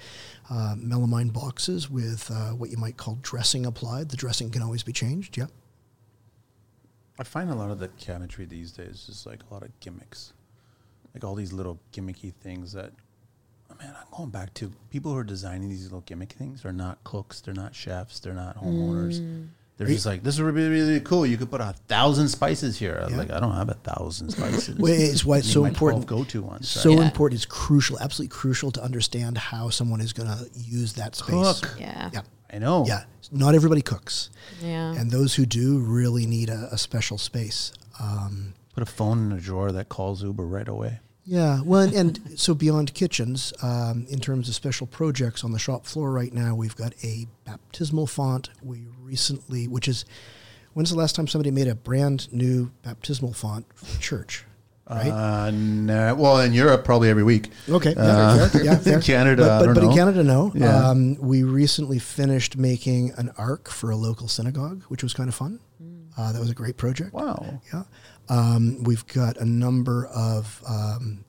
uh, 0.51 0.75
melamine 0.77 1.33
boxes 1.33 1.89
with 1.91 2.31
uh, 2.31 2.51
what 2.51 2.71
you 2.71 2.77
might 2.77 2.97
call 2.97 3.19
dressing 3.23 3.67
applied. 3.67 4.09
The 4.11 4.17
dressing 4.17 4.51
can 4.51 4.63
always 4.63 4.83
be 4.83 4.93
changed. 4.93 5.37
Yeah. 5.37 5.47
I 7.19 7.25
find 7.25 7.51
a 7.51 7.55
lot 7.55 7.71
of 7.71 7.79
the 7.79 7.89
cabinetry 7.89 8.49
these 8.49 8.73
days 8.73 9.07
is 9.09 9.27
like 9.27 9.41
a 9.51 9.53
lot 9.53 9.63
of 9.63 9.79
gimmicks, 9.81 10.33
like 11.15 11.23
all 11.23 11.35
these 11.35 11.53
little 11.53 11.79
gimmicky 11.93 12.33
things 12.33 12.73
that. 12.73 12.93
oh 13.71 13.75
Man, 13.79 13.95
I'm 13.95 14.07
going 14.17 14.31
back 14.31 14.55
to 14.55 14.73
people 14.91 15.13
who 15.13 15.19
are 15.19 15.25
designing 15.25 15.69
these 15.69 15.85
little 15.85 16.01
gimmick 16.01 16.33
things. 16.33 16.63
They're 16.63 16.73
not 16.73 17.05
cooks. 17.05 17.41
They're 17.43 17.55
not 17.55 17.75
chefs. 17.75 18.21
They're 18.21 18.33
not 18.33 18.57
homeowners. 18.57 19.49
They're 19.81 19.87
Are 19.87 19.91
you- 19.93 19.97
just 19.97 20.05
like 20.05 20.23
this 20.23 20.39
would 20.39 20.55
be 20.55 20.69
really 20.69 21.01
cool. 21.01 21.25
You 21.25 21.39
could 21.39 21.51
put 21.51 21.63
a 21.63 21.75
thousand 21.89 22.29
spices 22.29 22.79
here. 22.79 23.01
I'm 23.03 23.13
Yeah. 23.13 23.17
Like 23.17 23.31
I 23.31 23.41
don't 23.41 23.55
have 23.55 23.71
a 23.71 23.79
thousand 23.83 24.29
spices. 24.29 24.77
Well, 24.79 24.93
it's 24.93 25.25
why 25.25 25.39
it's 25.39 25.51
so 25.51 25.65
important. 25.65 26.05
Go 26.05 26.23
to 26.23 26.43
ones. 26.43 26.69
So 26.69 26.91
right? 26.91 27.01
important. 27.07 27.39
It's 27.39 27.47
crucial, 27.47 27.99
absolutely 27.99 28.29
crucial 28.37 28.71
to 28.73 28.83
understand 28.83 29.39
how 29.39 29.71
someone 29.71 30.03
is 30.03 30.13
going 30.13 30.29
to 30.29 30.51
use 30.55 30.93
that 30.95 31.17
space. 31.17 31.61
Cook. 31.61 31.77
Yeah. 31.81 32.11
Yeah. 32.13 32.21
I 32.53 32.59
know. 32.59 32.85
Yeah. 32.87 33.05
Not 33.33 33.55
everybody 33.55 33.81
cooks. 33.81 34.29
Yeah. 34.61 34.93
And 34.93 35.11
those 35.11 35.37
who 35.37 35.47
do 35.47 35.79
really 35.79 36.27
need 36.27 36.51
a, 36.51 36.69
a 36.71 36.77
special 36.77 37.17
space. 37.17 37.73
Um, 37.99 38.53
Put 38.75 38.83
a 38.83 38.87
phone 38.87 39.33
in 39.33 39.39
a 39.39 39.41
drawer 39.41 39.73
that 39.73 39.89
calls 39.89 40.23
Uber 40.23 40.45
right 40.45 40.69
away. 40.69 41.01
Yeah, 41.25 41.61
well, 41.63 41.83
and, 41.83 41.95
and 41.95 42.39
so 42.41 42.55
beyond 42.55 42.95
kitchens, 42.95 43.53
um, 43.63 44.07
in 44.09 44.21
terms 44.21 44.49
of 44.49 44.55
special 44.55 44.87
projects 44.87 45.45
on 45.45 45.53
the 45.53 45.59
shop 45.59 45.87
floor 45.87 46.11
right 46.11 46.33
now, 46.33 46.55
we've 46.55 46.77
got 46.77 46.93
a 47.05 47.27
baptismal 47.45 48.07
font. 48.07 48.51
We 48.63 48.87
recently, 49.01 49.69
which 49.69 49.87
is, 49.87 50.05
when's 50.73 50.91
the 50.91 50.97
last 50.97 51.15
time 51.15 51.29
somebody 51.29 51.51
made 51.51 51.69
a 51.69 51.75
brand 51.75 52.33
new 52.33 52.73
baptismal 52.83 53.35
font 53.35 53.67
for 53.75 54.01
church? 54.01 54.45
right? 54.91 55.11
Uh, 55.11 55.51
nah, 55.53 56.15
well, 56.15 56.41
in 56.41 56.53
Europe, 56.53 56.85
probably 56.85 57.09
every 57.09 57.23
week. 57.23 57.51
Okay, 57.69 57.95
yeah, 57.97 58.03
Uh, 58.03 58.49
fair, 58.49 58.65
yeah, 58.65 58.77
fair. 58.79 59.01
Canada, 59.01 59.43
but, 59.43 59.51
I 59.51 59.59
but, 59.59 59.65
don't 59.67 59.75
but 59.75 59.85
in. 59.85 59.93
Canada, 59.97 60.25
no. 60.25 60.53
Yeah. 60.55 60.89
Um, 60.89 61.17
we 61.21 61.45
recently 61.45 61.99
finished 61.99 62.57
making 62.57 63.13
an 63.17 63.31
ark 63.39 63.69
for 63.69 63.91
a 63.91 63.97
local 63.97 64.29
synagogue, 64.29 64.83
which 64.89 65.03
was 65.03 65.13
kind 65.15 65.29
of 65.29 65.35
fun. 65.35 65.61
Uh, 66.19 66.33
that 66.33 66.41
was 66.41 66.51
a 66.51 66.55
great 66.55 66.77
project. 66.77 67.13
Wow. 67.13 67.61
Yeah. 67.73 67.85
Um, 68.31 68.83
we've 68.85 69.07
got 69.09 69.37
a 69.39 69.45
number 69.45 70.07
of 70.07 70.63
um, 70.67 71.25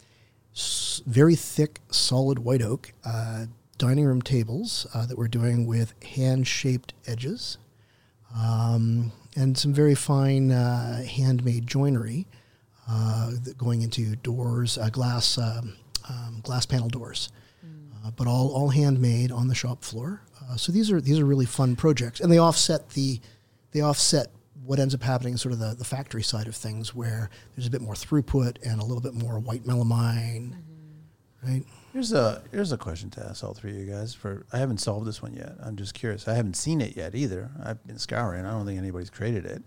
s- 0.56 1.02
very 1.06 1.36
thick, 1.36 1.80
solid 1.90 2.40
white 2.40 2.61
oak 2.61 2.94
uh, 3.03 3.45
dining 3.78 4.06
room 4.06 4.22
tables 4.22 4.86
uh, 4.94 5.06
that 5.07 5.18
we're 5.18 5.28
doing 5.28 5.65
with 5.65 5.94
hand 6.03 6.48
shaped 6.48 6.94
edges 7.07 7.57
um, 8.40 9.11
and 9.36 9.57
some 9.57 9.73
very 9.73 9.95
fine 9.95 10.52
uh, 10.52 11.03
handmade 11.03 11.65
joinery 11.68 12.28
uh, 12.90 13.32
going 13.57 13.82
into 13.82 14.15
doors, 14.18 14.78
uh, 14.78 14.90
glass, 14.90 15.38
um, 15.38 15.76
um, 16.10 16.40
glass 16.44 16.65
panel 16.65 16.88
doors. 16.90 17.30
Uh, 18.06 18.11
but 18.11 18.28
all, 18.28 18.52
all 18.53 18.69
handmade 18.69 19.32
on 19.32 19.48
the 19.48 19.56
shop 19.56 19.84
floor. 19.84 20.22
Uh, 20.49 20.56
so 20.56 20.72
these 20.72 20.91
are 20.91 20.99
these 20.99 21.19
are 21.19 21.26
really 21.26 21.45
fun 21.45 21.76
projects, 21.76 22.19
and 22.19 22.32
they 22.32 22.40
offset 22.40 22.90
the 22.91 23.19
they 23.72 23.82
offset 23.82 24.28
what 24.65 24.79
ends 24.79 24.93
up 24.93 25.03
happening, 25.03 25.33
is 25.33 25.41
sort 25.41 25.53
of 25.53 25.59
the, 25.59 25.75
the 25.75 25.85
factory 25.85 26.23
side 26.23 26.47
of 26.47 26.55
things, 26.55 26.93
where 26.93 27.29
there's 27.55 27.67
a 27.67 27.71
bit 27.71 27.81
more 27.81 27.93
throughput 27.93 28.57
and 28.63 28.81
a 28.81 28.85
little 28.85 29.01
bit 29.01 29.13
more 29.13 29.39
white 29.39 29.63
melamine, 29.63 30.53
mm-hmm. 30.53 31.47
right? 31.47 31.63
Here's 31.93 32.13
a 32.13 32.41
here's 32.51 32.71
a 32.71 32.77
question 32.77 33.09
to 33.11 33.25
ask 33.25 33.43
all 33.43 33.53
three 33.53 33.71
of 33.71 33.77
you 33.77 33.85
guys. 33.85 34.13
For 34.13 34.45
I 34.53 34.59
haven't 34.59 34.77
solved 34.77 35.05
this 35.05 35.21
one 35.21 35.33
yet. 35.33 35.55
I'm 35.61 35.75
just 35.75 35.93
curious. 35.93 36.27
I 36.27 36.35
haven't 36.35 36.55
seen 36.55 36.79
it 36.79 36.95
yet 36.95 37.15
either. 37.15 37.51
I've 37.61 37.85
been 37.85 37.99
scouring. 37.99 38.45
I 38.45 38.51
don't 38.51 38.65
think 38.65 38.79
anybody's 38.79 39.09
created 39.09 39.45
it. 39.45 39.61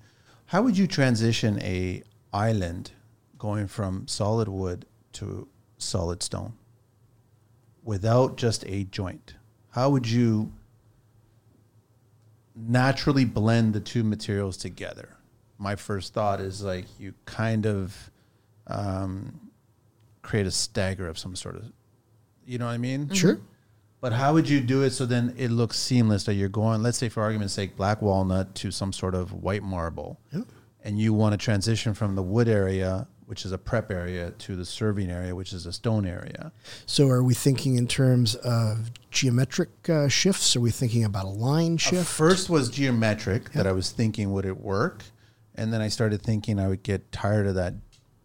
How 0.46 0.62
would 0.62 0.78
you 0.78 0.86
transition 0.86 1.60
a 1.60 2.02
island 2.32 2.92
going 3.38 3.66
from 3.66 4.08
solid 4.08 4.48
wood 4.48 4.86
to 5.14 5.48
solid 5.76 6.22
stone 6.22 6.54
without 7.82 8.36
just 8.36 8.64
a 8.66 8.84
joint? 8.84 9.34
How 9.70 9.90
would 9.90 10.08
you 10.08 10.52
naturally 12.54 13.24
blend 13.24 13.72
the 13.74 13.80
two 13.80 14.04
materials 14.04 14.56
together? 14.56 15.10
My 15.58 15.76
first 15.76 16.12
thought 16.14 16.40
is 16.40 16.62
like 16.62 16.86
you 16.98 17.14
kind 17.26 17.66
of 17.66 18.10
um, 18.66 19.50
create 20.22 20.46
a 20.46 20.50
stagger 20.50 21.06
of 21.08 21.18
some 21.18 21.36
sort 21.36 21.56
of, 21.56 21.64
you 22.46 22.58
know 22.58 22.66
what 22.66 22.72
I 22.72 22.78
mean? 22.78 23.08
Sure. 23.12 23.40
But 24.00 24.12
how 24.12 24.34
would 24.34 24.48
you 24.48 24.60
do 24.60 24.82
it 24.82 24.90
so 24.90 25.06
then 25.06 25.34
it 25.38 25.50
looks 25.50 25.78
seamless 25.78 26.24
that 26.24 26.34
you're 26.34 26.48
going, 26.50 26.82
let's 26.82 26.98
say 26.98 27.08
for 27.08 27.22
argument's 27.22 27.54
sake, 27.54 27.76
black 27.76 28.02
walnut 28.02 28.54
to 28.56 28.70
some 28.70 28.92
sort 28.92 29.14
of 29.14 29.32
white 29.32 29.62
marble, 29.62 30.20
Yeah. 30.30 30.42
and 30.82 30.98
you 30.98 31.14
want 31.14 31.32
to 31.32 31.38
transition 31.38 31.94
from 31.94 32.14
the 32.14 32.22
wood 32.22 32.46
area, 32.48 33.06
which 33.26 33.44
is 33.44 33.52
a 33.52 33.58
prep 33.58 33.90
area, 33.90 34.30
to 34.32 34.56
the 34.56 34.64
serving 34.64 35.10
area, 35.10 35.34
which 35.34 35.52
is 35.52 35.66
a 35.66 35.72
stone 35.72 36.06
area. 36.06 36.52
So 36.86 37.08
are 37.08 37.22
we 37.22 37.34
thinking 37.34 37.76
in 37.76 37.86
terms 37.86 38.34
of 38.36 38.90
geometric 39.10 39.70
uh, 39.88 40.08
shifts? 40.08 40.54
Are 40.56 40.60
we 40.60 40.70
thinking 40.70 41.04
about 41.04 41.24
a 41.24 41.28
line 41.28 41.74
Uh, 41.74 41.78
shift? 41.78 42.06
First 42.08 42.50
was 42.50 42.68
geometric 42.68 43.52
that 43.52 43.66
I 43.66 43.72
was 43.72 43.90
thinking 43.90 44.32
would 44.32 44.44
it 44.44 44.60
work, 44.60 45.04
and 45.54 45.72
then 45.72 45.80
I 45.80 45.88
started 45.88 46.22
thinking 46.22 46.58
I 46.60 46.68
would 46.68 46.82
get 46.82 47.10
tired 47.12 47.46
of 47.46 47.54
that 47.54 47.74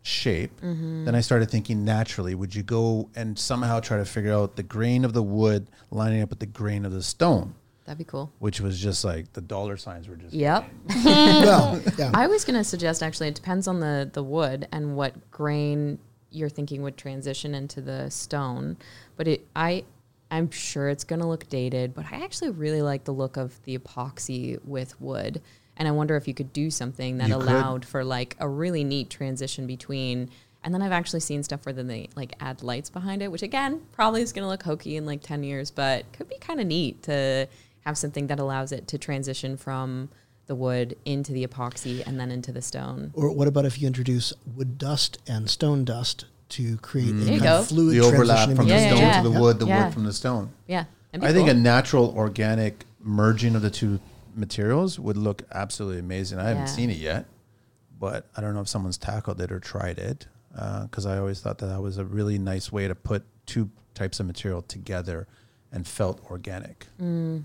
shape. 0.02 0.60
Then 0.62 1.14
I 1.14 1.22
started 1.22 1.52
thinking 1.52 1.84
naturally, 1.86 2.34
would 2.34 2.56
you 2.56 2.64
go 2.64 3.10
and 3.16 3.38
somehow 3.38 3.80
try 3.80 3.98
to 3.98 4.06
figure 4.06 4.34
out 4.34 4.56
the 4.56 4.64
grain 4.64 5.06
of 5.06 5.14
the 5.14 5.22
wood 5.22 5.68
lining 5.92 6.22
up 6.22 6.30
with 6.30 6.40
the 6.40 6.46
grain 6.46 6.86
of 6.86 6.92
the 6.92 7.04
stone, 7.04 7.54
That'd 7.90 7.98
be 7.98 8.04
cool. 8.04 8.32
which 8.38 8.62
was 8.62 8.80
just 8.80 9.04
like 9.04 9.34
the 9.34 9.42
dollar 9.42 9.76
signs 9.76 10.08
were 10.08 10.16
just 10.16 10.32
Yep. 10.32 10.64
well, 11.06 11.82
yeah. 11.98 12.12
I 12.14 12.28
was 12.28 12.46
going 12.46 12.56
to 12.56 12.64
suggest 12.64 13.02
actually 13.02 13.30
it 13.30 13.34
depends 13.34 13.68
on 13.68 13.80
the 13.80 14.08
the 14.14 14.22
wood 14.22 14.68
and 14.72 14.96
what 14.96 15.32
grain 15.32 15.98
you're 16.30 16.50
thinking 16.50 16.84
would 16.84 16.98
transition 16.98 17.56
into 17.56 17.82
the 17.82 18.12
stone. 18.12 18.78
But 19.18 19.28
it 19.28 19.48
I 19.56 19.86
I'm 20.30 20.52
sure 20.52 20.88
it's 20.90 21.04
going 21.04 21.22
to 21.22 21.26
look 21.26 21.50
dated, 21.50 21.96
but 21.96 22.06
I 22.12 22.24
actually 22.24 22.52
really 22.52 22.84
like 22.84 23.06
the 23.06 23.12
look 23.12 23.38
of 23.38 23.60
the 23.64 23.76
epoxy 23.76 24.64
with 24.64 25.02
wood. 25.02 25.42
And 25.76 25.88
I 25.88 25.92
wonder 25.92 26.16
if 26.16 26.28
you 26.28 26.36
could 26.36 26.54
do 26.54 26.70
something 26.70 27.18
that 27.18 27.30
You 27.30 27.40
could. 27.40 27.48
allowed 27.50 27.86
for 27.86 28.04
like 28.04 28.36
a 28.40 28.48
really 28.48 28.84
neat 28.84 29.10
transition 29.10 29.66
between 29.66 30.30
and 30.64 30.74
then 30.74 30.82
I've 30.84 30.92
actually 30.92 31.22
seen 31.22 31.42
stuff 31.42 31.66
where 31.66 31.74
then 31.74 31.88
they 31.88 32.10
like 32.16 32.36
add 32.40 32.62
lights 32.62 32.90
behind 32.92 33.24
it, 33.24 33.32
which 33.32 33.42
again 33.42 33.82
probably 33.94 34.22
is 34.22 34.32
going 34.32 34.44
to 34.44 34.50
look 34.50 34.62
hokey 34.62 34.96
in 34.98 35.08
like 35.08 35.22
10 35.24 35.42
years, 35.44 35.72
but 35.72 36.12
could 36.14 36.30
be 36.30 36.38
kind 36.38 36.60
of 36.60 36.68
neat 36.68 37.02
to 37.04 37.48
have 37.90 37.98
something 37.98 38.28
that 38.28 38.40
allows 38.40 38.72
it 38.72 38.88
to 38.88 38.98
transition 38.98 39.58
from 39.58 40.10
the 40.46 40.56
wood 40.56 40.96
into 41.06 41.32
the 41.32 41.46
epoxy 41.46 42.06
and 42.06 42.20
then 42.20 42.32
into 42.32 42.52
the 42.52 42.62
stone. 42.62 43.12
Or 43.16 43.32
what 43.32 43.48
about 43.48 43.66
if 43.66 43.82
you 43.82 43.88
introduce 43.88 44.32
wood 44.56 44.78
dust 44.78 45.18
and 45.28 45.50
stone 45.50 45.86
dust 45.86 46.26
to 46.50 46.78
create 46.78 47.14
mm. 47.14 47.24
a 47.24 47.30
kind 47.30 47.42
go. 47.42 47.60
of 47.60 47.68
fluid 47.68 47.96
the 47.96 48.02
overlap 48.02 48.46
transition 48.46 48.56
from 48.56 48.68
the 48.68 48.74
Yeah, 48.74 48.82
yeah, 48.82 48.90
stone 48.90 49.00
yeah. 49.00 49.22
to 49.22 49.30
the 49.30 49.40
wood, 49.40 49.60
the 49.60 49.68
Yeah. 49.68 49.86
wood 49.86 49.94
from 49.94 50.04
the 50.06 50.14
stone. 50.14 50.52
Yeah. 50.68 50.86
that'd 51.12 51.22
be 51.22 51.28
I 51.28 51.34
think 51.34 51.50
a 51.50 51.54
natural 51.54 52.14
organic 52.16 52.86
merging 53.00 53.56
of 53.56 53.62
the 53.64 53.70
two 53.72 54.00
materials 54.36 55.00
would 55.00 55.18
look 55.18 55.44
absolutely 55.52 56.00
amazing. 56.00 56.40
I 56.40 56.50
haven't 56.50 56.68
seen 56.68 56.90
it 56.92 56.98
yet, 56.98 57.26
but 58.00 58.28
I 58.38 58.42
don't 58.42 58.54
know 58.54 58.62
if 58.62 58.70
someone's 58.70 58.98
tackled 58.98 59.42
it 59.42 59.52
or 59.52 59.60
tried 59.60 59.98
it 59.98 60.28
uh, 60.56 60.84
because 60.84 61.06
I 61.06 61.18
always 61.18 61.42
thought 61.42 61.58
that 61.60 61.68
that 61.68 61.82
was 61.82 61.98
a 61.98 62.06
really 62.06 62.38
nice 62.38 62.72
way 62.72 62.88
to 62.88 62.96
put 62.96 63.24
two 63.48 63.70
types 63.96 64.20
of 64.20 64.28
material 64.28 64.62
together 64.62 65.28
and 65.72 65.88
felt 65.88 66.24
organic. 66.32 66.88
Mm. 67.02 67.44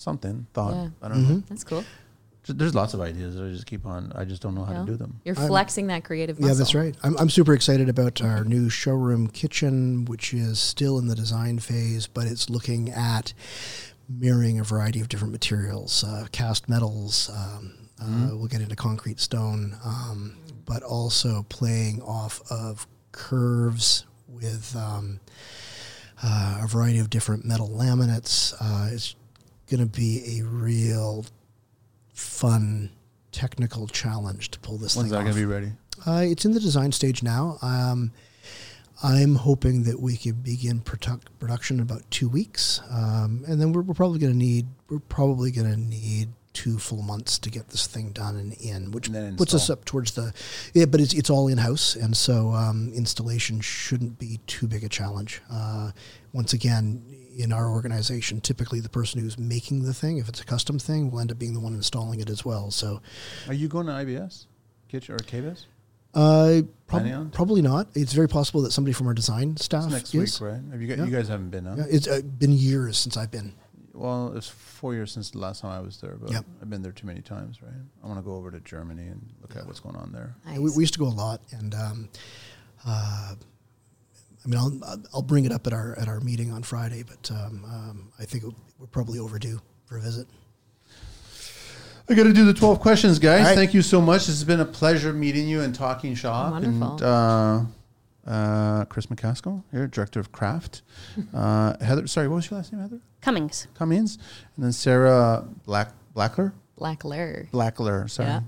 Something 0.00 0.46
thought. 0.54 0.72
Yeah. 0.74 0.88
I 1.02 1.08
don't 1.08 1.28
know. 1.28 1.42
That's 1.48 1.62
cool. 1.62 1.84
There's 2.48 2.74
lots 2.74 2.94
of 2.94 3.02
ideas. 3.02 3.38
I 3.38 3.50
just 3.50 3.66
keep 3.66 3.84
on. 3.84 4.12
I 4.14 4.24
just 4.24 4.40
don't 4.40 4.54
know 4.54 4.64
how 4.64 4.72
No. 4.72 4.86
to 4.86 4.92
do 4.92 4.96
them. 4.96 5.20
You're 5.26 5.38
I'm- 5.38 5.46
flexing 5.46 5.88
that 5.88 6.04
creative 6.04 6.40
muscle. 6.40 6.54
Yeah, 6.54 6.58
that's 6.58 6.74
right. 6.74 6.96
I'm, 7.02 7.14
I'm 7.18 7.28
super 7.28 7.52
excited 7.52 7.90
about 7.90 8.22
our 8.22 8.44
new 8.44 8.70
showroom 8.70 9.26
kitchen, 9.28 10.06
which 10.06 10.32
is 10.32 10.58
still 10.58 10.98
in 10.98 11.06
the 11.06 11.14
design 11.14 11.58
phase, 11.58 12.06
but 12.06 12.26
it's 12.26 12.48
looking 12.48 12.88
at 12.90 13.34
mirroring 14.08 14.58
a 14.58 14.64
variety 14.64 15.00
of 15.02 15.08
different 15.10 15.32
materials, 15.32 16.02
uh, 16.02 16.26
cast 16.32 16.66
metals. 16.66 17.30
Um, 17.36 17.74
uh, 18.02 18.28
we'll 18.34 18.46
get 18.48 18.62
into 18.62 18.74
concrete 18.74 19.20
stone, 19.20 19.76
um, 19.84 20.38
but 20.64 20.82
also 20.82 21.44
playing 21.50 22.00
off 22.00 22.40
of 22.50 22.86
curves 23.12 24.06
with 24.26 24.74
um, 24.74 25.20
uh, 26.22 26.60
a 26.62 26.66
variety 26.66 26.98
of 27.00 27.10
different 27.10 27.44
metal 27.44 27.68
laminates. 27.68 28.54
Uh, 28.58 28.88
it's 28.94 29.14
going 29.70 29.80
to 29.80 29.86
be 29.86 30.38
a 30.40 30.44
real 30.44 31.24
fun 32.12 32.90
technical 33.32 33.86
challenge 33.86 34.50
to 34.50 34.58
pull 34.60 34.76
this 34.76 34.96
When's 34.96 35.08
thing 35.08 35.12
that 35.12 35.18
off. 35.18 35.24
going 35.24 35.36
to 35.36 35.40
be 35.40 35.46
ready? 35.46 35.72
Uh, 36.06 36.24
it's 36.30 36.44
in 36.44 36.52
the 36.52 36.60
design 36.60 36.92
stage 36.92 37.22
now. 37.22 37.58
Um, 37.62 38.12
I'm 39.02 39.36
hoping 39.36 39.84
that 39.84 40.00
we 40.00 40.16
can 40.16 40.32
begin 40.34 40.80
produc- 40.80 41.22
production 41.38 41.78
in 41.78 41.82
about 41.82 42.02
two 42.10 42.28
weeks, 42.28 42.80
um, 42.90 43.44
and 43.46 43.60
then 43.60 43.72
we're, 43.72 43.80
we're 43.82 43.94
probably 43.94 44.18
going 44.18 44.32
to 44.32 44.38
need 44.38 44.66
we're 44.90 44.98
probably 44.98 45.50
going 45.50 45.70
to 45.70 45.78
need 45.80 46.30
two 46.52 46.78
full 46.78 47.00
months 47.00 47.38
to 47.38 47.48
get 47.48 47.68
this 47.68 47.86
thing 47.86 48.10
done 48.10 48.36
and 48.36 48.52
in, 48.54 48.90
which 48.90 49.08
And 49.08 49.38
puts 49.38 49.54
us 49.54 49.70
up 49.70 49.84
towards 49.84 50.12
the 50.12 50.34
yeah. 50.74 50.84
But 50.84 51.00
it's 51.00 51.14
it's 51.14 51.30
all 51.30 51.48
in 51.48 51.56
house, 51.58 51.96
and 51.96 52.14
so 52.14 52.50
um, 52.50 52.92
installation 52.94 53.60
shouldn't 53.60 54.18
be 54.18 54.40
too 54.46 54.66
big 54.66 54.84
a 54.84 54.88
challenge. 54.88 55.40
Uh, 55.50 55.92
once 56.34 56.52
again, 56.52 57.02
in 57.36 57.52
our 57.52 57.70
organization, 57.70 58.40
typically 58.40 58.80
the 58.80 58.88
person 58.88 59.20
who's 59.20 59.38
making 59.38 59.82
the 59.84 59.94
thing, 59.94 60.18
if 60.18 60.28
it's 60.28 60.40
a 60.40 60.44
custom 60.44 60.78
thing, 60.78 61.10
will 61.10 61.20
end 61.20 61.30
up 61.30 61.38
being 61.38 61.54
the 61.54 61.60
one 61.60 61.74
installing 61.74 62.20
it 62.20 62.28
as 62.30 62.44
well. 62.44 62.70
So. 62.70 63.00
Are 63.48 63.54
you 63.54 63.68
going 63.68 63.86
to 63.86 63.92
IBS, 63.92 64.46
Kitchen 64.88 65.14
or 65.14 65.18
KBS? 65.18 65.64
Uh, 66.12 66.62
prob- 66.88 67.32
probably 67.32 67.62
not. 67.62 67.86
It's 67.94 68.12
very 68.12 68.28
possible 68.28 68.62
that 68.62 68.72
somebody 68.72 68.92
from 68.92 69.06
our 69.06 69.14
design 69.14 69.56
staff 69.56 69.84
It's 69.84 69.92
next 69.92 70.14
is. 70.14 70.40
week, 70.40 70.50
right? 70.50 70.60
Have 70.72 70.82
you 70.82 70.88
guys, 70.88 70.98
Yeah. 70.98 71.04
you 71.04 71.10
guys 71.12 71.28
haven't 71.28 71.50
been, 71.50 71.66
huh? 71.66 71.76
Yeah, 71.78 71.84
it's 71.88 72.08
uh, 72.08 72.20
been 72.22 72.52
years 72.52 72.98
since 72.98 73.16
I've 73.16 73.30
been. 73.30 73.52
Well, 73.94 74.32
it's 74.36 74.48
four 74.48 74.94
years 74.94 75.12
since 75.12 75.30
the 75.30 75.38
last 75.38 75.60
time 75.60 75.70
I 75.72 75.80
was 75.80 76.00
there, 76.00 76.16
but 76.20 76.32
Yep. 76.32 76.44
I've 76.62 76.70
been 76.70 76.82
there 76.82 76.90
too 76.92 77.06
many 77.06 77.20
times, 77.20 77.62
right? 77.62 77.70
I 78.02 78.06
want 78.06 78.18
to 78.18 78.24
go 78.24 78.34
over 78.34 78.50
to 78.50 78.58
Germany 78.60 79.06
and 79.06 79.24
look 79.42 79.54
at 79.56 79.66
what's 79.66 79.78
going 79.80 79.94
on 79.96 80.10
there. 80.10 80.34
Nice. 80.46 80.58
We, 80.58 80.70
we 80.70 80.82
used 80.82 80.94
to 80.94 80.98
go 81.00 81.06
a 81.06 81.08
lot, 81.08 81.42
and 81.52 81.74
um, 81.74 82.08
uh, 82.84 83.34
I 84.44 84.48
mean, 84.48 84.58
I'll 84.58 85.02
I'll 85.14 85.22
bring 85.22 85.44
it 85.44 85.52
up 85.52 85.66
at 85.66 85.72
our 85.72 85.98
at 85.98 86.08
our 86.08 86.20
meeting 86.20 86.50
on 86.52 86.62
Friday, 86.62 87.02
but 87.02 87.30
um, 87.30 87.64
um, 87.66 88.12
I 88.18 88.24
think 88.24 88.44
we're 88.78 88.86
probably 88.86 89.18
overdue 89.18 89.60
for 89.86 89.98
a 89.98 90.00
visit. 90.00 90.26
I 92.08 92.14
got 92.14 92.24
to 92.24 92.32
do 92.32 92.44
the 92.44 92.54
12 92.54 92.80
questions, 92.80 93.20
guys. 93.20 93.40
All 93.42 93.46
right. 93.46 93.54
Thank 93.54 93.72
you 93.72 93.82
so 93.82 94.00
much. 94.00 94.22
This 94.26 94.36
has 94.38 94.42
been 94.44 94.58
a 94.58 94.64
pleasure 94.64 95.12
meeting 95.12 95.46
you 95.46 95.60
and 95.60 95.72
talking 95.72 96.16
shop. 96.16 96.50
Wonderful. 96.50 96.92
And, 96.94 97.02
uh, 97.02 97.60
uh, 98.26 98.84
Chris 98.86 99.06
McKaskell 99.06 99.62
here, 99.70 99.86
director 99.86 100.18
of 100.20 100.32
craft. 100.32 100.82
Uh, 101.34 101.76
Heather, 101.84 102.06
sorry, 102.08 102.26
what 102.28 102.36
was 102.36 102.50
your 102.50 102.58
last 102.58 102.72
name, 102.72 102.82
Heather? 102.82 103.00
Cummings. 103.20 103.68
Cummings. 103.74 104.16
And 104.56 104.64
then 104.64 104.72
Sarah 104.72 105.44
Black 105.66 105.92
Blackler. 106.16 106.52
Black 106.76 107.04
layer. 107.04 107.46
Blackler, 107.52 108.08
sorry. 108.10 108.40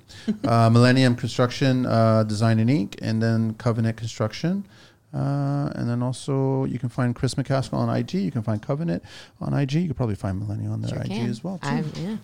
uh, 0.45 0.71
Millennium 0.71 1.15
Construction 1.15 1.87
uh, 1.87 2.23
Design 2.25 2.59
and 2.59 2.71
Inc. 2.71 2.97
And 3.03 3.23
then 3.23 3.55
Covenant 3.55 3.97
Construction. 3.97 4.67
Uh, 5.15 5.71
and 5.75 5.89
then 5.89 6.03
also 6.03 6.65
you 6.65 6.79
can 6.79 6.89
find 6.89 7.15
Chris 7.15 7.35
McKaskell 7.35 7.75
on 7.75 7.95
IG. 7.95 8.15
You 8.15 8.31
can 8.31 8.43
find 8.43 8.63
Covenant 8.63 9.03
on 9.41 9.53
IG. 9.53 9.73
You 9.75 9.87
can 9.89 9.95
probably 9.95 10.15
find 10.15 10.39
Millennial 10.39 10.73
on 10.73 10.81
their 10.81 10.91
Sure 10.91 11.03
IG 11.03 11.09
can. 11.11 11.29
as 11.31 11.45
well 11.45 11.59
too. 11.59 11.69
I'm, 11.69 11.93
yeah. 11.97 12.11
you 12.11 12.19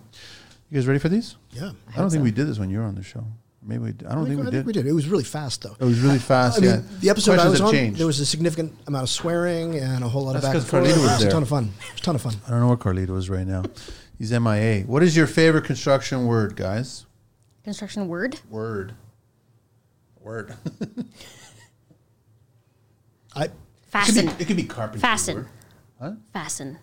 guys 0.74 0.86
ready 0.86 0.98
for 0.98 1.08
these? 1.10 1.36
Yeah. 1.52 1.60
I, 1.62 1.66
don't 1.66 1.74
hope 1.92 2.10
think 2.12 2.20
so. 2.20 2.24
we 2.24 2.30
did 2.30 2.46
this 2.48 2.58
when 2.58 2.70
you 2.70 2.78
were 2.78 2.84
on 2.84 2.94
the 2.94 3.02
show. 3.02 3.24
Maybe 3.62 3.82
we, 3.82 3.88
I 3.90 3.92
don't 3.92 4.06
I 4.08 4.14
think 4.14 4.26
think, 4.28 4.40
we 4.40 4.40
I 4.40 4.44
did. 4.44 4.52
think 4.52 4.66
we 4.68 4.72
did. 4.72 4.86
It 4.86 4.92
was 4.92 5.06
really 5.08 5.24
fast 5.24 5.62
though. 5.62 5.76
It 5.78 5.84
was 5.84 6.00
really 6.00 6.18
fast. 6.18 6.58
I 6.58 6.60
mean, 6.62 6.84
the 7.00 7.10
episode 7.10 7.38
I 7.38 7.48
was 7.48 7.60
on, 7.60 7.70
changed. 7.72 7.98
there 7.98 8.06
was 8.06 8.20
a 8.20 8.24
significant 8.26 8.72
amount 8.86 9.02
of 9.02 9.10
swearing 9.10 9.76
and 9.76 10.02
a 10.02 10.08
whole 10.08 10.24
lot 10.24 10.34
That's 10.34 10.46
of 10.46 10.52
back 10.52 10.62
'cause 10.62 10.62
and 10.62 10.70
forth. 10.70 10.84
Carlito 10.84 11.02
was 11.02 11.10
It 11.10 11.12
was 11.12 11.18
there. 11.20 11.28
a 11.28 11.32
ton 11.32 11.42
of 11.42 11.48
fun. 11.48 11.64
It 11.64 11.92
was 11.92 12.00
a 12.00 12.02
ton 12.04 12.14
of 12.14 12.22
fun. 12.22 12.34
I 12.46 12.50
don't 12.50 12.60
know 12.60 12.68
where 12.68 12.76
Carlito 12.78 13.18
is 13.18 13.28
right 13.28 13.46
now. 13.46 13.64
He's 14.16 14.32
MIA. 14.32 14.84
What 14.84 15.02
is 15.02 15.14
your 15.16 15.26
favorite 15.26 15.64
construction 15.64 16.26
word, 16.26 16.56
guys? 16.56 17.04
Construction 17.64 18.08
word. 18.08 18.40
Word. 18.48 18.94
Word. 20.20 20.54
I 23.42 23.44
it, 23.44 23.50
could 24.06 24.14
be, 24.38 24.42
it 24.42 24.46
could 24.46 24.56
be 24.56 24.64
carpentry. 24.64 25.00
Fasten. 25.00 25.36
word. 25.36 25.48
Huh? 26.00 26.12
Fasten. 26.32 26.78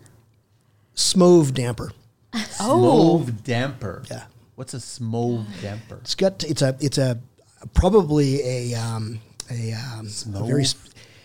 smove 0.95 1.53
damper. 1.53 1.91
Oh. 2.59 3.21
Smove 3.25 3.43
damper. 3.43 4.03
Yeah. 4.11 4.25
What's 4.55 4.73
a 4.73 4.77
smove 4.77 5.45
damper? 5.61 5.97
It's 6.01 6.15
got 6.15 6.43
it's 6.43 6.61
a 6.61 6.75
it's 6.81 6.97
a 6.97 7.19
probably 7.73 8.41
a 8.43 8.73
um, 8.75 9.19
a, 9.49 9.73
um, 9.73 10.07
a 10.33 10.45
very 10.45 10.65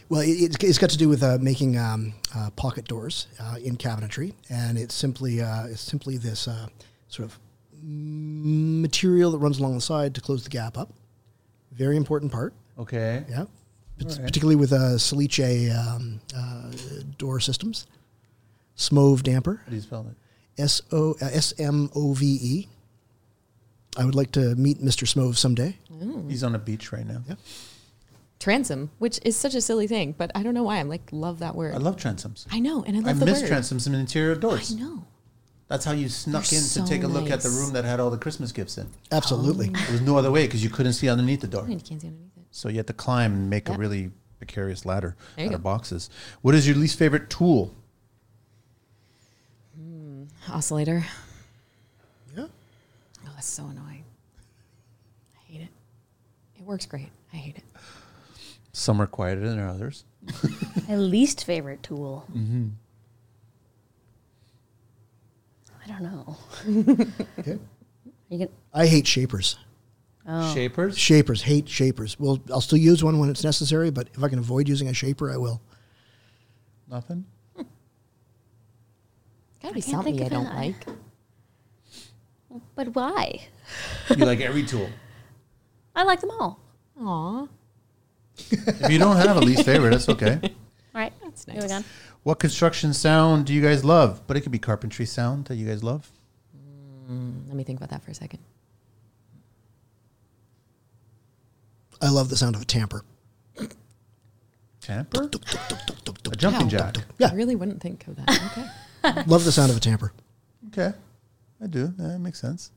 well 0.09 0.21
it, 0.21 0.29
it's- 0.31 0.69
it's 0.69 0.79
got 0.79 0.91
to 0.91 0.99
do 0.99 1.09
with 1.09 1.23
uh, 1.23 1.39
making 1.41 1.77
um, 1.79 2.13
uh, 2.37 2.51
pocket 2.51 2.87
doors 2.87 3.27
uh, 3.41 3.57
in 3.63 3.77
cabinetry, 3.77 4.35
and 4.49 4.79
it's 4.79 4.95
simply 4.95 5.41
uh, 5.41 5.67
it's 5.67 5.81
simply 5.81 6.17
this 6.17 6.47
uh, 6.49 6.69
sort 7.09 7.29
of 7.29 7.39
mm, 7.85 8.81
material 8.81 9.31
that 9.33 9.39
runs 9.39 9.59
along 9.59 9.75
the 9.75 9.81
side 9.81 10.15
to 10.15 10.21
close 10.21 10.45
the 10.45 10.51
gap 10.51 10.77
up. 10.79 10.93
Very 11.73 11.97
important 11.97 12.31
part. 12.33 12.53
Okay. 12.79 13.25
Yeah. 13.29 13.45
Pat- 14.01 14.17
right. 14.17 14.27
Particularly 14.27 14.57
with 14.57 14.73
uh, 14.73 14.99
Salice 14.99 15.71
um, 15.71 16.21
uh, 16.37 16.71
door 17.19 17.41
systems. 17.41 17.87
Smove 18.77 19.23
damper. 19.23 19.61
How 19.65 19.71
do 19.71 19.77
you 19.77 19.83
spell 19.83 20.07
it? 20.09 20.61
S 20.61 20.83
O 20.93 21.13
uh, 21.21 21.27
S 21.33 21.53
M 21.59 21.91
O 21.95 22.15
V 22.15 22.39
E. 22.41 22.69
I 23.97 24.05
would 24.05 24.15
like 24.15 24.33
to 24.33 24.55
meet 24.55 24.79
Mr. 24.79 25.07
Smove 25.07 25.37
someday. 25.37 25.77
He's 26.29 26.45
on 26.45 26.55
a 26.55 26.59
beach 26.59 26.93
right 26.93 27.07
now. 27.07 27.23
Yeah. 27.29 27.35
Transom, 28.39 28.91
which 28.99 29.21
is 29.23 29.37
such 29.37 29.55
a 29.55 29.61
silly 29.61 29.87
thing, 29.87 30.15
but 30.17 30.31
I 30.35 30.43
don't 30.43 30.55
know 30.55 30.63
why. 30.63 30.79
I'm 30.79 30.89
like, 30.89 31.03
love 31.13 31.41
that 31.41 31.55
word. 31.55 31.75
I 31.75 31.79
love 31.79 31.97
transoms. 31.97 32.47
I 32.51 32.59
know, 32.59 32.83
and 32.85 32.97
I 32.97 33.01
I 33.01 33.03
love 33.13 33.21
the 33.21 33.27
miss 33.27 33.43
word. 33.43 33.51
transoms 33.51 33.87
in 33.87 33.95
interior 33.95 34.35
doors. 34.35 34.73
I 34.75 34.81
know. 34.81 35.05
That's 35.69 35.85
how 35.85 35.93
you 35.93 36.09
snuck 36.09 36.45
They're 36.47 36.59
in 36.59 36.65
to 36.65 36.85
take 36.85 37.05
a 37.05 37.07
look 37.07 37.31
at 37.31 37.43
the 37.43 37.49
room 37.49 37.75
that 37.75 37.85
had 37.85 38.01
all 38.01 38.11
the 38.11 38.19
Christmas 38.19 38.51
gifts 38.51 38.77
in. 38.77 38.89
Absolutely. 39.13 39.69
There 39.69 39.93
was 39.93 40.01
no 40.01 40.17
other 40.17 40.31
way 40.31 40.47
because 40.47 40.65
you 40.65 40.71
couldn't 40.71 40.95
see 40.95 41.09
underneath 41.09 41.43
the 41.43 41.47
door. 41.47 41.63
You 41.69 41.77
can't 41.79 42.01
see 42.01 42.09
underneath 42.09 42.27
it. 42.27 42.30
So 42.51 42.69
you 42.69 42.77
have 42.79 42.87
to 42.87 42.93
climb 42.93 43.33
and 43.33 43.51
make 43.51 43.69
a 43.69 43.73
really 43.75 44.11
precarious 44.39 44.85
ladder 44.85 45.17
There 45.37 45.45
you 45.45 45.51
out 45.51 45.55
of 45.55 45.61
go. 45.63 45.65
boxes. 45.71 46.11
What 46.43 46.55
is 46.55 46.67
your 46.67 46.77
least 46.77 46.99
favorite 46.99 47.31
tool? 47.31 47.75
Oscillator. 50.49 51.05
Yeah. 52.37 52.47
Oh, 52.47 53.31
that's 53.35 53.47
so 53.47 53.65
annoying. 53.67 54.05
I 55.37 55.53
hate 55.53 55.61
it. 55.63 55.69
It 56.59 56.63
works 56.65 56.87
great. 56.87 57.09
I 57.33 57.37
hate 57.37 57.57
it. 57.59 57.63
Some 58.73 59.01
are 59.01 59.07
quieter 59.07 59.41
than 59.49 59.61
others. 59.61 60.05
My 60.89 60.97
least 60.97 61.45
favorite 61.45 61.83
tool. 61.83 62.25
Mm-hmm. 62.33 62.69
I 65.85 65.89
don't 65.89 66.03
know. 66.03 66.37
Okay. 67.39 67.59
You 68.31 68.39
can. 68.39 68.49
I 68.73 68.87
hate 68.87 69.09
shapers. 69.09 69.59
Oh. 70.33 70.55
Shapers? 70.55 70.97
Shapers. 70.97 71.43
Hate 71.43 71.69
shapers. 71.69 72.19
Well, 72.21 72.39
I'll 72.53 72.61
still 72.61 72.79
use 72.79 73.03
one 73.03 73.19
when 73.19 73.29
it's 73.31 73.43
necessary, 73.43 73.91
but 73.91 74.09
if 74.15 74.23
I 74.23 74.29
can 74.29 74.39
avoid 74.39 74.69
using 74.69 74.87
a 74.89 74.95
shaper, 74.95 75.29
I 75.31 75.37
will. 75.37 75.61
Nothing? 76.89 77.25
Gotta 79.61 79.75
be 79.75 79.83
can't 79.83 79.85
something 79.85 80.17
think 80.19 80.33
I 80.33 80.37
of 80.37 80.45
don't 80.45 80.53
it. 80.53 80.57
like. 80.57 80.87
But 82.75 82.95
why? 82.97 83.47
You 84.17 84.25
like 84.25 84.41
every 84.41 84.65
tool. 84.65 84.89
I 85.95 86.03
like 86.03 86.21
them 86.21 86.31
all. 86.33 86.59
Aw, 87.01 87.47
If 88.51 88.91
you 88.91 88.99
don't 88.99 89.17
have 89.17 89.37
a 89.37 89.41
least 89.41 89.65
favorite, 89.65 89.91
that's 89.91 90.09
okay. 90.09 90.41
All 90.43 91.01
right. 91.01 91.13
That's 91.23 91.47
nice. 91.47 91.55
Moving 91.57 91.71
nice. 91.71 91.79
on. 91.79 91.85
What 92.25 92.39
construction 92.41 92.93
sound 92.93 93.47
do 93.47 93.55
you 93.55 93.63
guys 93.63 93.85
love? 93.85 94.23
But 94.27 94.37
it 94.37 94.41
could 94.41 94.51
be 94.51 94.59
carpentry 94.59 95.07
sound 95.07 95.45
that 95.47 95.57
you 95.57 95.67
guys 95.67 95.85
love. 95.85 96.11
Mm, 97.09 97.47
let 97.47 97.55
me 97.57 97.63
think 97.65 97.79
about 97.79 97.91
that 97.91 98.03
for 98.03 98.11
a 98.11 98.15
second. 98.15 98.41
I 102.01 102.09
love 102.09 102.29
the 102.31 102.37
sound 102.37 102.57
of 102.57 102.63
a 102.63 102.65
tamper. 102.65 103.05
Tamper? 104.81 105.29
A 106.33 106.37
jumping 106.37 106.69
jack. 106.69 106.97
Yeah. 107.19 107.29
I 107.31 107.35
really 107.35 107.55
wouldn't 107.55 107.81
think 107.83 108.07
of 108.09 108.17
that. 108.17 108.29
Okay. 109.05 109.23
Love 109.27 109.45
the 109.45 109.53
sound 109.53 109.71
of 109.71 109.77
a 109.77 109.81
tamper. 109.81 110.13
Okay. 110.69 110.93
I 111.63 111.67
do. 111.67 111.89
That 111.99 112.19
makes 112.19 112.41
sense. 112.41 112.71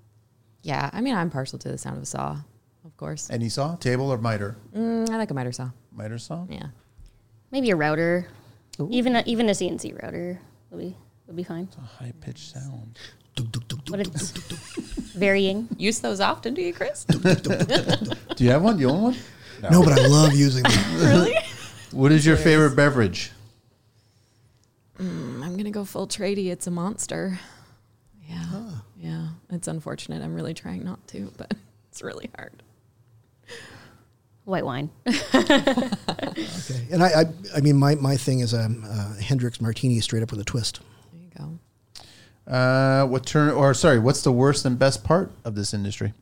yeah, 0.61 0.89
I 0.93 1.01
mean, 1.01 1.15
I'm 1.15 1.29
partial 1.29 1.57
to 1.59 1.69
the 1.69 1.77
sound 1.77 1.97
of 1.97 2.03
a 2.03 2.05
saw, 2.05 2.37
of 2.85 2.97
course. 2.97 3.29
Any 3.29 3.47
saw? 3.49 3.75
Table 3.77 4.09
or 4.11 4.17
miter? 4.17 4.57
Mm, 4.75 5.09
I 5.09 5.17
like 5.17 5.31
a 5.31 5.33
miter 5.33 5.51
saw. 5.53 5.69
Miter 5.95 6.17
saw? 6.17 6.45
Yeah. 6.49 6.67
Maybe 7.51 7.69
a 7.71 7.75
router. 7.75 8.27
Ooh. 8.79 8.89
Even 8.91 9.15
a, 9.15 9.23
even 9.25 9.47
a 9.47 9.51
CNC 9.53 10.01
router 10.01 10.39
would 10.71 10.79
be 10.79 10.97
would 11.27 11.35
be 11.37 11.43
fine. 11.43 11.69
A 11.77 11.81
high 12.03 12.11
pitched 12.19 12.51
sound. 12.53 12.99
But 13.89 13.99
it's 14.01 14.31
varying. 15.15 15.67
Use 15.77 15.99
those 15.99 16.19
often, 16.19 16.53
do 16.53 16.61
you, 16.61 16.73
Chris? 16.73 17.05
Do 18.35 18.43
you 18.43 18.49
have 18.51 18.63
one? 18.63 18.77
Do 18.77 18.81
you 18.81 18.89
own 18.89 19.01
one? 19.01 19.15
No, 19.71 19.83
but 19.83 19.97
I 19.97 20.07
love 20.07 20.35
using 20.35 20.63
them. 20.63 20.95
really? 20.95 21.35
What 21.91 22.11
is 22.11 22.25
your 22.25 22.37
favorite 22.37 22.75
beverage? 22.75 23.31
I'm 24.99 25.55
gonna 25.55 25.69
go 25.69 25.85
full 25.85 26.07
tradie. 26.07 26.51
It's 26.51 26.65
a 26.65 26.71
monster. 26.71 27.39
Yeah. 28.27 28.71
Yeah. 28.97 29.27
It's 29.51 29.67
unfortunate. 29.67 30.23
I'm 30.23 30.33
really 30.33 30.55
trying 30.55 30.83
not 30.83 31.05
to, 31.09 31.31
but 31.37 31.53
it's 31.91 32.01
really 32.01 32.31
hard. 32.35 32.63
White 34.45 34.65
wine. 34.65 34.89
Okay. 35.07 36.87
And 36.91 37.03
I, 37.03 37.21
I, 37.21 37.25
I 37.55 37.61
mean, 37.61 37.77
my, 37.77 37.93
my 37.95 38.17
thing 38.17 38.39
is 38.39 38.53
a 38.53 38.71
uh, 38.83 39.13
Hendrick's 39.21 39.61
Martini 39.61 39.99
straight 39.99 40.23
up 40.23 40.31
with 40.31 40.39
a 40.39 40.43
twist. 40.43 40.79
There 41.11 41.21
you 41.21 41.29
go. 42.47 42.51
Uh, 42.51 43.05
what 43.05 43.25
turn 43.25 43.51
or 43.51 43.75
sorry, 43.75 43.99
what's 43.99 44.23
the 44.23 44.31
worst 44.31 44.65
and 44.65 44.79
best 44.79 45.03
part 45.03 45.31
of 45.45 45.53
this 45.53 45.75
industry? 45.75 46.13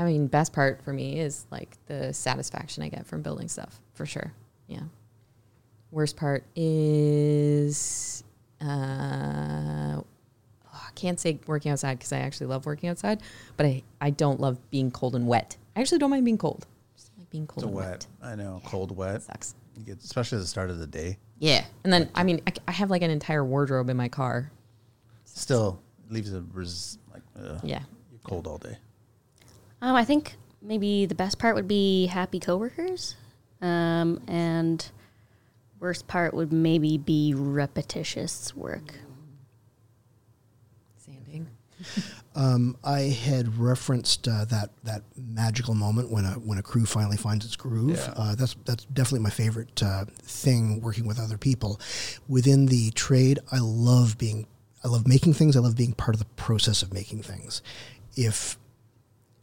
I 0.00 0.04
mean, 0.04 0.28
best 0.28 0.54
part 0.54 0.82
for 0.82 0.94
me 0.94 1.20
is 1.20 1.44
like 1.50 1.76
the 1.86 2.12
satisfaction 2.14 2.82
I 2.82 2.88
get 2.88 3.06
from 3.06 3.20
building 3.20 3.48
stuff, 3.48 3.78
for 3.92 4.06
sure. 4.06 4.32
Yeah. 4.66 4.80
Worst 5.90 6.16
part 6.16 6.44
is, 6.56 8.24
uh, 8.62 8.64
oh, 9.98 10.04
I 10.72 10.90
can't 10.94 11.20
say 11.20 11.38
working 11.46 11.70
outside 11.70 11.98
because 11.98 12.12
I 12.14 12.20
actually 12.20 12.46
love 12.46 12.64
working 12.64 12.88
outside, 12.88 13.20
but 13.58 13.66
I, 13.66 13.82
I 14.00 14.08
don't 14.10 14.40
love 14.40 14.58
being 14.70 14.90
cold 14.90 15.14
and 15.14 15.26
wet. 15.26 15.58
I 15.76 15.80
actually 15.80 15.98
don't 15.98 16.10
mind 16.10 16.24
being 16.24 16.38
cold. 16.38 16.66
Just 16.96 17.10
like 17.18 17.28
being 17.28 17.46
cold 17.46 17.64
It's 17.64 17.66
and 17.68 17.74
wet. 17.74 18.06
wet. 18.22 18.30
I 18.32 18.34
know, 18.36 18.62
cold, 18.64 18.96
wet. 18.96 19.22
Sucks. 19.22 19.54
You 19.76 19.84
get, 19.84 19.98
especially 20.02 20.38
at 20.38 20.42
the 20.42 20.46
start 20.46 20.70
of 20.70 20.78
the 20.78 20.86
day. 20.86 21.18
Yeah. 21.40 21.64
And 21.84 21.92
then, 21.92 22.08
I 22.14 22.22
mean, 22.24 22.40
I, 22.46 22.52
I 22.68 22.72
have 22.72 22.88
like 22.88 23.02
an 23.02 23.10
entire 23.10 23.44
wardrobe 23.44 23.90
in 23.90 23.96
my 23.98 24.08
car. 24.08 24.50
Still 25.24 25.78
leaves 26.08 26.32
a 26.32 26.40
res, 26.54 26.96
like 27.12 27.22
ugh, 27.38 27.60
Yeah. 27.62 27.82
you're 28.10 28.20
cold 28.24 28.46
all 28.46 28.56
day. 28.58 28.78
Um, 29.82 29.96
I 29.96 30.04
think 30.04 30.36
maybe 30.62 31.06
the 31.06 31.14
best 31.14 31.38
part 31.38 31.54
would 31.54 31.68
be 31.68 32.06
happy 32.06 32.38
coworkers, 32.38 33.16
um, 33.62 34.22
and 34.28 34.90
worst 35.78 36.06
part 36.06 36.34
would 36.34 36.52
maybe 36.52 36.98
be 36.98 37.32
repetitious 37.34 38.54
work. 38.54 38.94
Sanding. 40.98 41.48
Um, 42.34 42.76
I 42.84 43.00
had 43.00 43.58
referenced 43.58 44.28
uh, 44.28 44.44
that 44.46 44.70
that 44.84 45.02
magical 45.16 45.74
moment 45.74 46.10
when 46.10 46.24
a 46.24 46.32
when 46.32 46.58
a 46.58 46.62
crew 46.62 46.84
finally 46.84 47.16
finds 47.16 47.44
its 47.44 47.56
groove. 47.56 47.96
Yeah. 47.96 48.14
Uh, 48.16 48.34
that's 48.34 48.54
that's 48.66 48.84
definitely 48.84 49.20
my 49.20 49.30
favorite 49.30 49.82
uh, 49.82 50.04
thing 50.22 50.80
working 50.80 51.06
with 51.06 51.18
other 51.18 51.38
people. 51.38 51.80
Within 52.28 52.66
the 52.66 52.90
trade, 52.92 53.38
I 53.50 53.58
love 53.60 54.18
being 54.18 54.46
I 54.84 54.88
love 54.88 55.08
making 55.08 55.34
things. 55.34 55.56
I 55.56 55.60
love 55.60 55.76
being 55.76 55.94
part 55.94 56.14
of 56.14 56.18
the 56.18 56.26
process 56.36 56.82
of 56.82 56.92
making 56.92 57.22
things. 57.22 57.62
If 58.14 58.58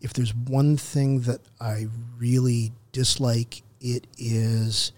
if 0.01 0.13
there's 0.13 0.33
one 0.35 0.77
thing 0.77 1.21
that 1.21 1.41
I 1.59 1.87
really 2.17 2.71
dislike, 2.91 3.63
it 3.81 4.07
is 4.17 4.91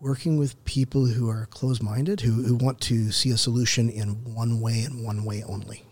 working 0.00 0.36
with 0.36 0.62
people 0.64 1.06
who 1.06 1.28
are 1.30 1.46
closed-minded, 1.46 2.20
who, 2.22 2.42
who 2.42 2.56
want 2.56 2.80
to 2.80 3.12
see 3.12 3.30
a 3.30 3.36
solution 3.38 3.88
in 3.88 4.08
one 4.34 4.60
way 4.60 4.82
and 4.82 5.04
one 5.04 5.24
way 5.24 5.42
only. 5.44 5.84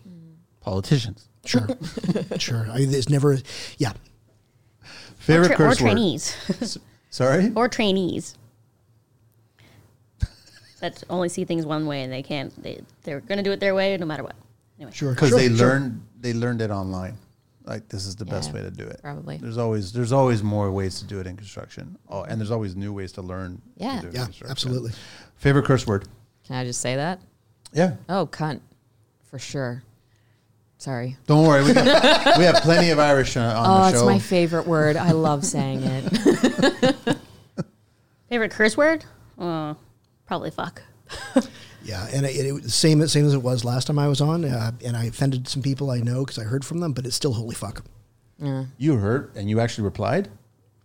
Politicians. 0.59 1.27
Sure, 1.45 1.67
sure. 2.37 2.67
I, 2.71 2.85
there's 2.85 3.09
never, 3.09 3.39
yeah. 3.77 3.93
Favorite 5.17 5.51
or, 5.51 5.55
tra- 5.55 5.65
or 5.65 5.67
word. 5.69 5.77
trainees. 5.77 6.35
S- 6.61 6.77
Sorry. 7.09 7.51
or 7.55 7.67
trainees 7.67 8.35
that 10.79 11.03
only 11.09 11.29
see 11.29 11.45
things 11.45 11.65
one 11.65 11.85
way 11.85 12.03
and 12.03 12.11
they 12.11 12.23
can't. 12.23 12.61
They 12.63 12.81
they're 13.03 13.19
going 13.21 13.37
to 13.37 13.43
do 13.43 13.51
it 13.51 13.59
their 13.59 13.75
way 13.75 13.95
no 13.97 14.05
matter 14.05 14.23
what. 14.23 14.35
Anyway, 14.79 14.91
Sure, 14.93 15.11
Because 15.11 15.29
sure, 15.29 15.37
they 15.39 15.47
sure. 15.47 15.57
learned 15.57 16.03
they 16.19 16.33
learned 16.33 16.61
it 16.61 16.71
online. 16.71 17.17
Like 17.65 17.87
this 17.89 18.05
is 18.07 18.15
the 18.15 18.25
best 18.25 18.53
way 18.53 18.61
to 18.61 18.71
do 18.71 18.83
it. 18.85 18.99
probably. 19.03 19.37
There's 19.37 19.57
always 19.57 19.91
there's 19.93 20.11
always 20.11 20.41
more 20.43 20.71
ways 20.71 20.99
to 20.99 21.05
do 21.05 21.19
it 21.19 21.27
in 21.27 21.37
construction. 21.37 21.97
Oh, 22.09 22.23
and 22.23 22.39
there's 22.39 22.51
always 22.51 22.75
new 22.75 22.91
ways 22.93 23.11
to 23.13 23.21
learn. 23.21 23.57
to 23.57 23.61
Yeah. 23.83 24.01
do 24.01 24.07
Yeah, 24.07 24.23
construction. 24.25 24.47
absolutely. 24.49 24.91
Favorite 25.35 25.65
curse 25.65 25.85
word. 25.85 26.07
Can 26.45 26.55
I 26.55 26.63
just 26.65 26.81
say 26.81 26.95
that? 26.95 27.19
Yeah. 27.73 27.95
Oh, 28.09 28.25
cunt. 28.27 28.61
For 29.29 29.39
sure. 29.39 29.83
Sorry. 30.77 31.15
Don't 31.27 31.47
worry, 31.47 31.63
we, 31.63 31.73
got, 31.73 31.85
we 32.39 32.43
have 32.43 32.55
plenty 32.63 32.89
of 32.89 32.97
Irish 32.97 33.37
uh, 33.37 33.41
on 33.41 33.65
Oh, 33.69 33.91
the 33.91 33.97
it's 33.97 34.03
my 34.05 34.17
favorite 34.17 34.65
word. 34.65 34.97
I 34.97 35.11
love 35.11 35.45
saying 35.45 35.81
it. 35.83 37.17
Favorite 38.29 38.51
curse 38.51 38.75
word? 38.75 39.05
Uh, 39.37 39.75
probably 40.25 40.49
fuck. 40.51 40.81
Yeah, 41.83 42.07
and 42.13 42.25
it, 42.25 42.35
it 42.45 42.51
was 42.53 42.73
same 42.73 43.05
same 43.07 43.25
as 43.25 43.33
it 43.33 43.41
was 43.41 43.63
last 43.65 43.87
time 43.87 43.97
I 43.99 44.07
was 44.07 44.21
on, 44.21 44.45
uh, 44.45 44.71
and 44.85 44.95
I 44.95 45.05
offended 45.05 45.47
some 45.47 45.61
people 45.61 45.89
I 45.91 45.99
know 45.99 46.23
because 46.25 46.37
I 46.39 46.43
heard 46.43 46.63
from 46.63 46.79
them, 46.79 46.93
but 46.93 47.05
it's 47.05 47.15
still 47.15 47.33
holy 47.33 47.55
fuck. 47.55 47.83
Yeah. 48.37 48.65
you 48.77 48.95
heard, 48.97 49.31
and 49.35 49.49
you 49.49 49.59
actually 49.59 49.83
replied. 49.85 50.29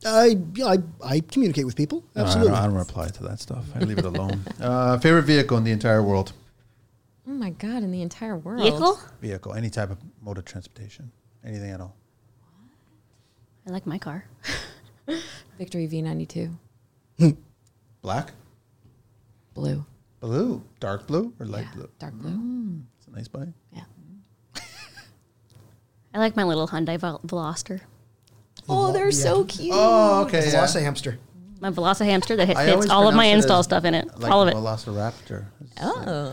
I 0.04 0.36
yeah, 0.54 0.66
I, 0.66 0.76
I 1.02 1.20
communicate 1.20 1.64
with 1.64 1.74
people 1.74 2.04
No, 2.14 2.22
I 2.22 2.24
absolutely. 2.26 2.52
don't, 2.52 2.62
I 2.62 2.66
don't 2.66 2.74
reply 2.76 3.08
to 3.08 3.22
that 3.24 3.40
stuff. 3.40 3.64
I 3.74 3.78
leave 3.80 3.98
it 3.98 4.04
alone. 4.04 4.42
Uh, 4.60 4.98
favorite 4.98 5.22
vehicle 5.22 5.56
in 5.56 5.64
the 5.64 5.70
entire 5.70 6.02
world? 6.02 6.32
Oh 7.26 7.32
my 7.32 7.50
god! 7.50 7.82
In 7.82 7.90
the 7.90 8.02
entire 8.02 8.36
world. 8.36 8.60
Vehicle? 8.62 8.98
Vehicle, 9.20 9.54
any 9.54 9.70
type 9.70 9.90
of 9.90 9.98
mode 10.22 10.38
of 10.38 10.44
transportation, 10.44 11.10
anything 11.44 11.70
at 11.70 11.80
all. 11.80 11.94
I 13.66 13.70
like 13.70 13.86
my 13.86 13.98
car. 13.98 14.24
Victory 15.58 15.88
V92. 15.88 16.54
Black, 18.02 18.32
Blue. 19.54 19.84
Blue, 20.20 20.62
dark 20.80 21.06
blue, 21.06 21.32
or 21.38 21.46
light 21.46 21.66
yeah. 21.70 21.74
blue. 21.74 21.90
Dark 21.98 22.14
blue. 22.14 22.80
It's 22.98 23.06
a 23.06 23.10
nice 23.10 23.28
bike. 23.28 23.48
Yeah. 23.72 23.82
I 26.14 26.18
like 26.18 26.36
my 26.36 26.44
little 26.44 26.68
Hyundai 26.68 26.98
Vel- 26.98 27.20
Veloster. 27.26 27.80
Oh, 28.68 28.92
they're 28.92 29.06
yeah. 29.06 29.10
so 29.10 29.44
cute. 29.44 29.72
Oh, 29.74 30.22
okay. 30.24 30.38
It's 30.38 30.52
yeah. 30.52 30.60
Lost 30.60 30.76
a 30.76 30.80
hamster. 30.80 31.18
My 31.60 31.70
Velocihamster 31.70 32.36
that 32.36 32.48
fits 32.48 32.90
all 32.90 33.08
of 33.08 33.14
my 33.14 33.26
install 33.26 33.62
stuff 33.62 33.84
in 33.84 33.94
it. 33.94 34.06
Like 34.18 34.30
all 34.30 34.42
of 34.42 34.48
it. 34.48 34.54
Velociraptor. 34.54 35.46
Oh. 35.80 36.32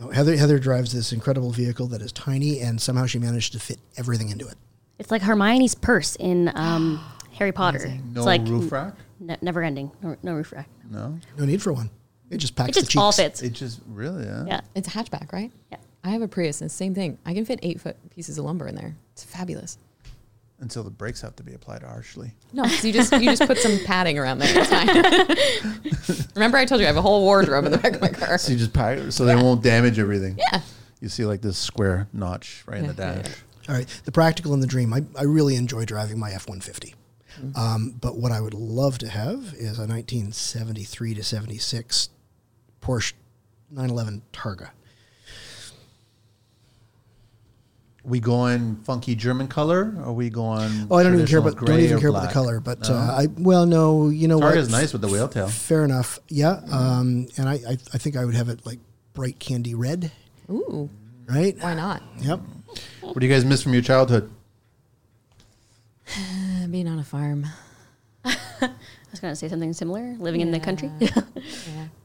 No, 0.00 0.10
Heather 0.12 0.36
Heather 0.36 0.58
drives 0.58 0.92
this 0.92 1.12
incredible 1.12 1.50
vehicle 1.50 1.86
that 1.88 2.02
is 2.02 2.12
tiny, 2.12 2.60
and 2.60 2.80
somehow 2.80 3.06
she 3.06 3.18
managed 3.18 3.52
to 3.54 3.58
fit 3.58 3.78
everything 3.96 4.28
into 4.28 4.46
it. 4.46 4.56
It's 4.98 5.10
like 5.10 5.22
Hermione's 5.22 5.74
purse 5.74 6.14
in 6.16 6.50
um, 6.54 7.02
Harry 7.38 7.52
Potter. 7.52 7.88
No 8.12 8.20
it's 8.20 8.26
like 8.26 8.42
roof 8.46 8.70
rack. 8.70 8.94
ne- 9.18 9.38
never 9.40 9.62
ending. 9.62 9.90
No, 10.02 10.16
no 10.22 10.34
roof 10.34 10.52
rack. 10.52 10.68
No, 10.90 11.18
No 11.38 11.44
need 11.46 11.62
for 11.62 11.72
one. 11.72 11.88
It 12.30 12.38
just 12.38 12.54
packs 12.56 12.70
It 12.70 12.74
the 12.74 12.80
just 12.80 12.90
cheeks. 12.92 13.00
all 13.00 13.12
fits. 13.12 13.42
it 13.42 13.50
just 13.54 13.80
really. 13.88 14.24
Yeah. 14.24 14.44
Yeah. 14.46 14.60
It's 14.74 14.88
a 14.88 14.90
hatchback, 14.90 15.32
right? 15.32 15.50
Yeah. 15.70 15.78
I 16.04 16.10
have 16.10 16.22
a 16.22 16.28
Prius, 16.28 16.60
and 16.60 16.70
same 16.70 16.94
thing. 16.94 17.18
I 17.26 17.34
can 17.34 17.44
fit 17.44 17.58
eight 17.62 17.80
foot 17.80 17.96
pieces 18.10 18.38
of 18.38 18.44
lumber 18.44 18.66
in 18.68 18.74
there. 18.74 18.96
It's 19.12 19.24
fabulous. 19.24 19.78
Until 20.60 20.82
the 20.82 20.90
brakes 20.90 21.20
have 21.20 21.36
to 21.36 21.42
be 21.44 21.54
applied 21.54 21.82
harshly. 21.82 22.32
No, 22.52 22.64
'cause 22.64 22.84
you 22.84 22.92
just 22.92 23.12
you 23.12 23.24
just 23.34 23.46
put 23.46 23.58
some 23.58 23.78
padding 23.84 24.18
around 24.18 24.38
there. 24.38 24.52
It's 24.58 24.68
fine. 24.68 26.26
Remember, 26.34 26.56
I 26.58 26.64
told 26.64 26.80
you 26.80 26.86
I 26.86 26.88
have 26.88 26.96
a 26.96 27.02
whole 27.02 27.22
wardrobe 27.22 27.64
in 27.66 27.72
the 27.72 27.78
back 27.78 27.94
of 27.94 28.00
my 28.00 28.08
car. 28.08 28.38
So 28.38 28.52
you 28.52 28.58
just 28.58 28.72
pack 28.72 29.12
so 29.12 29.24
they 29.24 29.36
won't 29.36 29.62
damage 29.62 29.98
everything. 29.98 30.36
Yeah. 30.38 30.60
You 31.00 31.08
see 31.08 31.24
like 31.24 31.40
this 31.42 31.56
square 31.56 32.08
notch 32.12 32.64
right 32.66 32.78
in 32.78 32.88
the 32.88 32.94
Yeah, 32.94 33.14
yeah, 33.16 33.22
dash. 33.22 33.34
All 33.68 33.74
right, 33.76 34.00
the 34.04 34.10
practical 34.12 34.52
and 34.54 34.62
the 34.62 34.66
dream. 34.66 34.92
I, 34.92 35.04
I 35.16 35.22
really 35.24 35.54
enjoy 35.54 35.84
driving 35.84 36.18
my 36.18 36.32
F 36.32 36.48
one 36.48 36.60
fifty. 36.60 36.94
Um, 37.54 37.94
but 38.00 38.16
what 38.16 38.32
I 38.32 38.40
would 38.40 38.54
love 38.54 38.98
to 38.98 39.08
have 39.08 39.54
is 39.56 39.78
a 39.78 39.86
1973 39.86 41.14
to 41.14 41.22
76 41.22 42.08
Porsche 42.88 43.12
911 43.70 44.22
Targa. 44.32 44.70
We 48.02 48.18
going 48.20 48.76
funky 48.76 49.14
German 49.14 49.48
color, 49.48 49.94
or 50.02 50.14
we 50.14 50.30
going? 50.30 50.86
Oh, 50.90 50.96
I 50.96 51.02
don't 51.02 51.12
even 51.12 51.26
care 51.26 51.40
about 51.40 51.58
don't 51.58 51.78
even 51.80 51.98
or 51.98 52.00
care 52.00 52.08
about 52.08 52.28
the 52.28 52.32
color. 52.32 52.60
But 52.60 52.88
No? 52.88 52.94
uh, 52.94 53.18
I 53.20 53.26
well, 53.36 53.66
no, 53.66 54.08
you 54.08 54.26
know 54.26 54.38
what? 54.38 54.54
Targa's 54.54 54.70
nice 54.70 54.94
with 54.94 55.02
the 55.02 55.08
whale 55.08 55.28
tail. 55.28 55.48
Fair 55.48 55.84
enough. 55.84 56.18
Yeah, 56.28 56.62
um, 56.70 57.28
and 57.36 57.46
I, 57.46 57.54
I 57.54 57.76
I 57.92 57.98
think 57.98 58.16
I 58.16 58.24
would 58.24 58.34
have 58.34 58.48
it 58.48 58.64
like 58.64 58.78
bright 59.12 59.38
candy 59.38 59.74
red, 59.74 60.10
Ooh, 60.48 60.88
right? 61.26 61.54
why 61.60 61.74
not? 61.74 62.02
Yep. 62.20 62.40
What 63.02 63.18
do 63.18 63.26
you 63.26 63.32
guys 63.32 63.44
miss 63.44 63.62
from 63.62 63.74
your 63.74 63.82
childhood? 63.82 64.30
Uh, 66.16 66.66
being 66.70 66.88
on 66.88 66.98
a 66.98 67.04
farm. 67.04 67.46
I 68.24 68.70
was 69.10 69.20
going 69.20 69.32
to 69.32 69.36
say 69.36 69.48
something 69.48 69.74
similar. 69.74 70.14
Living 70.18 70.40
in 70.40 70.50
the 70.50 70.60
country. 70.60 70.90
Yeah. 71.00 71.10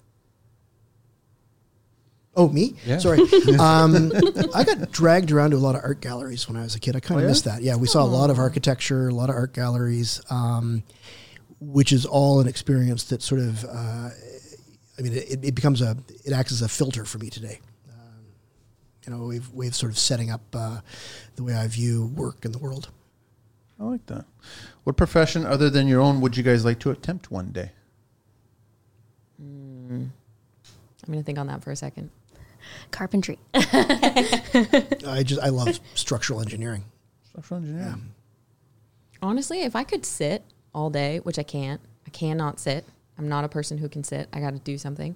Oh, 2.35 2.49
me? 2.49 2.76
Yeah. 2.85 2.97
Sorry. 2.97 3.19
um, 3.60 4.11
I 4.55 4.64
got 4.64 4.91
dragged 4.91 5.31
around 5.31 5.51
to 5.51 5.57
a 5.57 5.60
lot 5.60 5.76
of 5.76 5.81
art 5.84 6.01
galleries 6.01 6.47
when 6.47 6.57
I 6.57 6.64
was 6.64 6.73
a 6.76 6.80
kid. 6.80 6.95
I 6.95 6.99
kind 6.99 7.19
of 7.19 7.23
Oh, 7.23 7.27
yeah? 7.27 7.27
missed 7.31 7.45
that. 7.45 7.61
Yeah, 7.61 7.76
we 7.76 7.88
saw 7.88 8.03
a 8.03 8.05
lot 8.05 8.30
of 8.31 8.39
architecture, 8.39 9.07
a 9.10 9.14
lot 9.14 9.30
of 9.30 9.35
art 9.35 9.53
galleries, 9.53 10.19
um, 10.31 10.84
which 11.60 11.91
is 11.93 12.05
all 12.07 12.39
an 12.39 12.47
experience 12.47 13.03
that 13.05 13.22
sort 13.22 13.39
of, 13.41 13.64
uh, 13.65 14.10
I 14.97 15.01
mean, 15.01 15.14
it, 15.14 15.43
it 15.45 15.53
becomes 15.55 15.81
a, 15.81 15.95
it 16.26 16.34
acts 16.34 16.51
as 16.51 16.61
a 16.64 16.68
filter 16.68 17.05
for 17.05 17.19
me 17.19 17.30
today. 17.30 17.60
Um, 17.91 18.26
you 19.05 19.14
know, 19.14 19.26
we've, 19.26 19.49
we've 19.53 19.76
sort 19.76 19.91
of 19.91 19.97
setting 19.99 20.31
up 20.31 20.41
uh, 20.53 20.80
the 21.35 21.43
way 21.43 21.53
I 21.53 21.68
view 21.68 22.07
work 22.15 22.45
in 22.45 22.51
the 22.51 22.60
world. 22.60 22.89
I 23.80 23.84
like 23.84 24.05
that. 24.07 24.26
What 24.85 24.97
profession 24.97 25.45
other 25.45 25.69
than 25.69 25.88
your 25.88 26.01
own 26.01 26.19
would 26.22 26.35
you 26.35 26.41
guys 26.43 26.65
like 26.65 26.80
to 26.80 26.89
attempt 26.91 27.30
one 27.30 27.51
day? 27.51 27.72
I'm 29.39 30.11
gonna 31.05 31.23
think 31.23 31.38
on 31.38 31.47
that 31.47 31.61
for 31.64 31.72
a 31.72 31.76
second. 31.76 32.10
Carpentry. 32.91 33.40
I 33.53 35.22
just, 35.26 35.41
I 35.41 35.49
love 35.49 35.80
structural 35.95 36.41
engineering. 36.41 36.84
Structural 37.23 37.60
engineering. 37.61 38.11
Honestly, 39.22 39.61
if 39.61 39.76
I 39.76 39.84
could 39.84 40.06
sit 40.06 40.44
all 40.73 40.90
day, 40.90 41.19
which 41.19 41.40
I 41.40 41.44
can't, 41.44 41.80
I 42.06 42.10
cannot 42.10 42.60
sit. 42.60 42.85
I'm 43.18 43.30
not 43.30 43.44
a 43.45 43.49
person 43.49 43.77
who 43.77 43.88
can 43.90 44.03
sit. 44.03 44.27
I 44.34 44.40
got 44.40 44.52
to 44.53 44.60
do 44.60 44.77
something. 44.77 45.15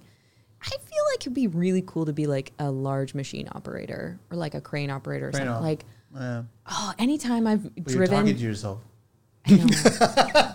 I 0.62 0.68
feel 0.70 1.04
like 1.12 1.20
it'd 1.20 1.34
be 1.34 1.46
really 1.46 1.82
cool 1.86 2.06
to 2.06 2.12
be 2.12 2.26
like 2.26 2.52
a 2.58 2.70
large 2.70 3.14
machine 3.14 3.48
operator 3.52 4.18
or 4.30 4.36
like 4.36 4.54
a 4.54 4.60
crane 4.60 4.90
operator 4.90 5.28
or 5.28 5.32
Crane 5.32 5.46
something. 5.46 5.54
op. 5.56 5.62
Like, 5.62 5.84
Yeah. 6.14 6.42
oh, 6.70 6.92
anytime 6.98 7.46
I've 7.46 7.62
But 7.76 7.92
you're 7.92 8.06
talking 8.06 8.26
to 8.26 8.32
driven, 8.32 8.46
yourself. 8.48 8.80
I, 9.46 9.54
know. 9.54 9.66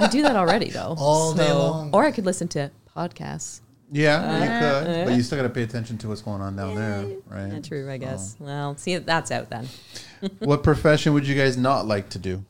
I 0.05 0.07
do 0.11 0.21
that 0.23 0.35
already 0.35 0.69
though. 0.71 0.95
All 0.99 1.33
day 1.33 1.51
long. 1.51 1.91
Or 1.93 2.03
I 2.03 2.11
could 2.11 2.25
listen 2.25 2.47
to 2.49 2.69
podcasts. 2.95 3.61
Yeah, 3.91 4.39
you 4.39 4.85
could, 4.85 5.05
but 5.05 5.15
you 5.15 5.21
still 5.21 5.37
got 5.37 5.43
to 5.43 5.49
pay 5.49 5.63
attention 5.63 5.97
to 5.99 6.07
what's 6.07 6.21
going 6.21 6.41
on 6.41 6.55
down 6.55 6.75
there, 6.75 7.17
right? 7.27 7.53
Yeah, 7.53 7.59
true, 7.59 7.91
I 7.91 7.97
guess. 7.97 8.35
Well, 8.39 8.75
see, 8.77 8.97
that's 8.97 9.29
out 9.29 9.49
then. 9.49 9.67
what 10.39 10.63
profession 10.63 11.13
would 11.13 11.27
you 11.27 11.35
guys 11.35 11.57
not 11.57 11.85
like 11.85 12.09
to 12.09 12.19
do? 12.19 12.43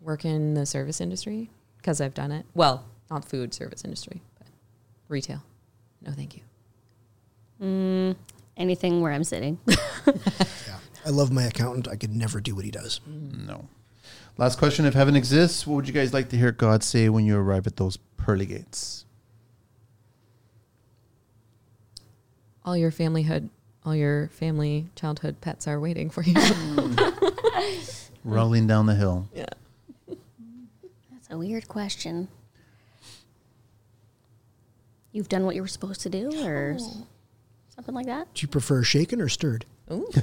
Work 0.00 0.24
in 0.24 0.54
the 0.54 0.66
service 0.66 1.00
industry 1.00 1.50
because 1.78 2.00
I've 2.00 2.14
done 2.14 2.32
it. 2.32 2.44
Well, 2.54 2.84
not 3.10 3.24
food 3.24 3.54
service 3.54 3.84
industry, 3.84 4.20
but 4.38 4.48
retail. 5.08 5.42
No, 6.02 6.12
thank 6.12 6.36
you. 6.36 6.42
Mm, 7.62 8.16
anything 8.56 9.00
where 9.00 9.12
I'm 9.12 9.24
sitting. 9.24 9.58
Yeah. 10.06 10.76
I 11.04 11.10
love 11.10 11.30
my 11.30 11.44
accountant. 11.44 11.88
I 11.88 11.96
could 11.96 12.14
never 12.14 12.40
do 12.40 12.54
what 12.54 12.64
he 12.64 12.70
does. 12.70 13.00
No. 13.06 13.68
Last 14.36 14.58
question: 14.58 14.84
If 14.84 14.94
heaven 14.94 15.14
exists, 15.16 15.66
what 15.66 15.76
would 15.76 15.88
you 15.88 15.94
guys 15.94 16.12
like 16.12 16.28
to 16.30 16.36
hear 16.36 16.52
God 16.52 16.82
say 16.82 17.08
when 17.08 17.24
you 17.24 17.36
arrive 17.36 17.66
at 17.66 17.76
those 17.76 17.98
pearly 18.16 18.46
gates? 18.46 19.04
All 22.64 22.76
your 22.76 22.90
familyhood, 22.90 23.48
all 23.84 23.94
your 23.94 24.28
family 24.28 24.86
childhood 24.94 25.40
pets 25.40 25.66
are 25.66 25.80
waiting 25.80 26.10
for 26.10 26.22
you. 26.22 26.34
Rolling 28.24 28.66
down 28.66 28.86
the 28.86 28.94
hill. 28.94 29.28
yeah. 29.34 29.46
That's 30.06 31.28
a 31.30 31.38
weird 31.38 31.68
question. 31.68 32.28
You've 35.12 35.28
done 35.28 35.44
what 35.44 35.54
you 35.56 35.62
were 35.62 35.68
supposed 35.68 36.02
to 36.02 36.08
do, 36.10 36.30
or 36.46 36.74
s- 36.76 36.98
something 37.74 37.94
like 37.94 38.06
that. 38.06 38.32
Do 38.34 38.42
you 38.42 38.48
prefer 38.48 38.82
shaken 38.84 39.20
or 39.20 39.28
stirred? 39.28 39.64
Ooh. 39.90 40.06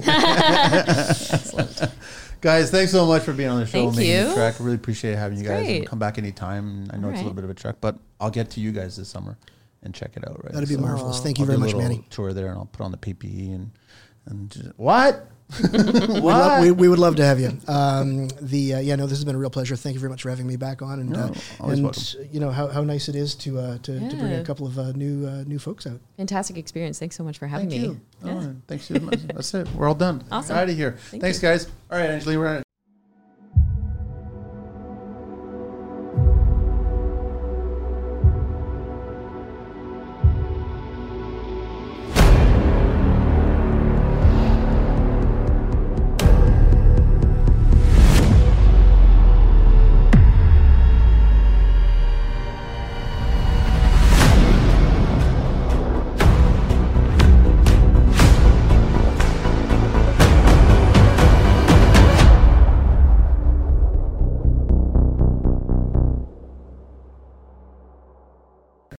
Guys, 2.40 2.70
thanks 2.70 2.92
so 2.92 3.04
much 3.04 3.22
for 3.24 3.32
being 3.32 3.48
on 3.50 3.58
the 3.60 3.66
show, 3.66 3.72
Thank 3.90 3.96
making 3.96 4.22
the 4.22 4.28
you. 4.28 4.34
trek. 4.34 4.60
I 4.60 4.64
really 4.64 4.76
appreciate 4.76 5.16
having 5.16 5.38
you 5.38 5.44
guys. 5.44 5.64
Great. 5.66 5.86
come 5.88 5.98
back 5.98 6.16
anytime. 6.18 6.88
I 6.92 6.96
know 6.96 7.08
it's 7.10 7.16
a 7.18 7.22
little 7.22 7.34
bit 7.34 7.42
of 7.44 7.50
a 7.50 7.54
trek, 7.54 7.76
but 7.80 7.98
I'll 8.20 8.30
get 8.30 8.50
to 8.50 8.60
you 8.60 8.70
guys 8.72 8.96
this 8.96 9.08
summer 9.08 9.36
and 9.82 9.94
check 9.94 10.12
it 10.16 10.28
out. 10.28 10.42
Right? 10.44 10.52
That'd 10.52 10.68
be 10.68 10.74
So 10.76 10.80
marvelous. 10.80 11.20
Thank 11.20 11.38
you 11.38 11.44
I'll 11.44 11.46
very 11.46 11.56
do 11.58 11.62
a 11.62 11.66
much, 11.66 11.74
little 11.74 11.88
Manny. 11.90 12.04
Tour 12.10 12.32
there, 12.32 12.48
and 12.48 12.58
I'll 12.58 12.66
put 12.66 12.82
on 12.84 12.90
the 12.92 12.98
PPE 12.98 13.54
and 13.54 13.70
and 14.26 14.50
just, 14.50 14.68
what? 14.78 15.26
We'd 15.72 16.22
what? 16.22 16.60
we, 16.60 16.70
we 16.72 16.88
would 16.88 16.98
love 16.98 17.16
to 17.16 17.24
have 17.24 17.40
you. 17.40 17.56
Um, 17.66 18.28
the 18.42 18.74
uh, 18.74 18.78
yeah, 18.80 18.96
no, 18.96 19.06
this 19.06 19.16
has 19.16 19.24
been 19.24 19.34
a 19.34 19.38
real 19.38 19.48
pleasure. 19.48 19.76
Thank 19.76 19.94
you 19.94 20.00
very 20.00 20.10
much 20.10 20.20
for 20.20 20.28
having 20.28 20.46
me 20.46 20.56
back 20.56 20.82
on, 20.82 21.00
and 21.00 21.08
No, 21.08 21.20
uh, 21.20 21.34
always 21.60 21.78
and 21.78 21.84
welcome. 21.84 22.28
you 22.30 22.38
know 22.38 22.50
how, 22.50 22.66
how 22.66 22.82
nice 22.84 23.08
it 23.08 23.14
is 23.16 23.34
to 23.36 23.58
uh, 23.58 23.78
to, 23.78 23.98
to 24.10 24.16
bring 24.16 24.34
a 24.34 24.44
couple 24.44 24.66
of 24.66 24.78
uh, 24.78 24.92
new 24.92 25.26
uh, 25.26 25.44
new 25.46 25.58
folks 25.58 25.86
out. 25.86 26.00
Fantastic 26.18 26.58
experience. 26.58 26.98
Thanks 26.98 27.16
so 27.16 27.24
much 27.24 27.38
for 27.38 27.46
having 27.46 27.70
Thank 27.70 27.80
me. 27.82 27.88
you. 27.88 28.00
Yeah. 28.22 28.32
Oh, 28.34 28.56
thanks 28.66 28.84
so 28.88 28.98
much. 29.00 29.20
That's 29.22 29.54
it. 29.54 29.66
We're 29.74 29.88
all 29.88 29.94
done. 29.94 30.22
Awesome. 30.30 30.54
Out 30.54 30.68
of 30.68 30.76
here. 30.76 30.98
Thank 31.10 31.22
Thanks, 31.22 31.42
you. 31.42 31.48
guys. 31.48 31.66
All 31.90 31.96
right, 31.98 32.10
Angeli, 32.10 32.36
we're 32.36 32.62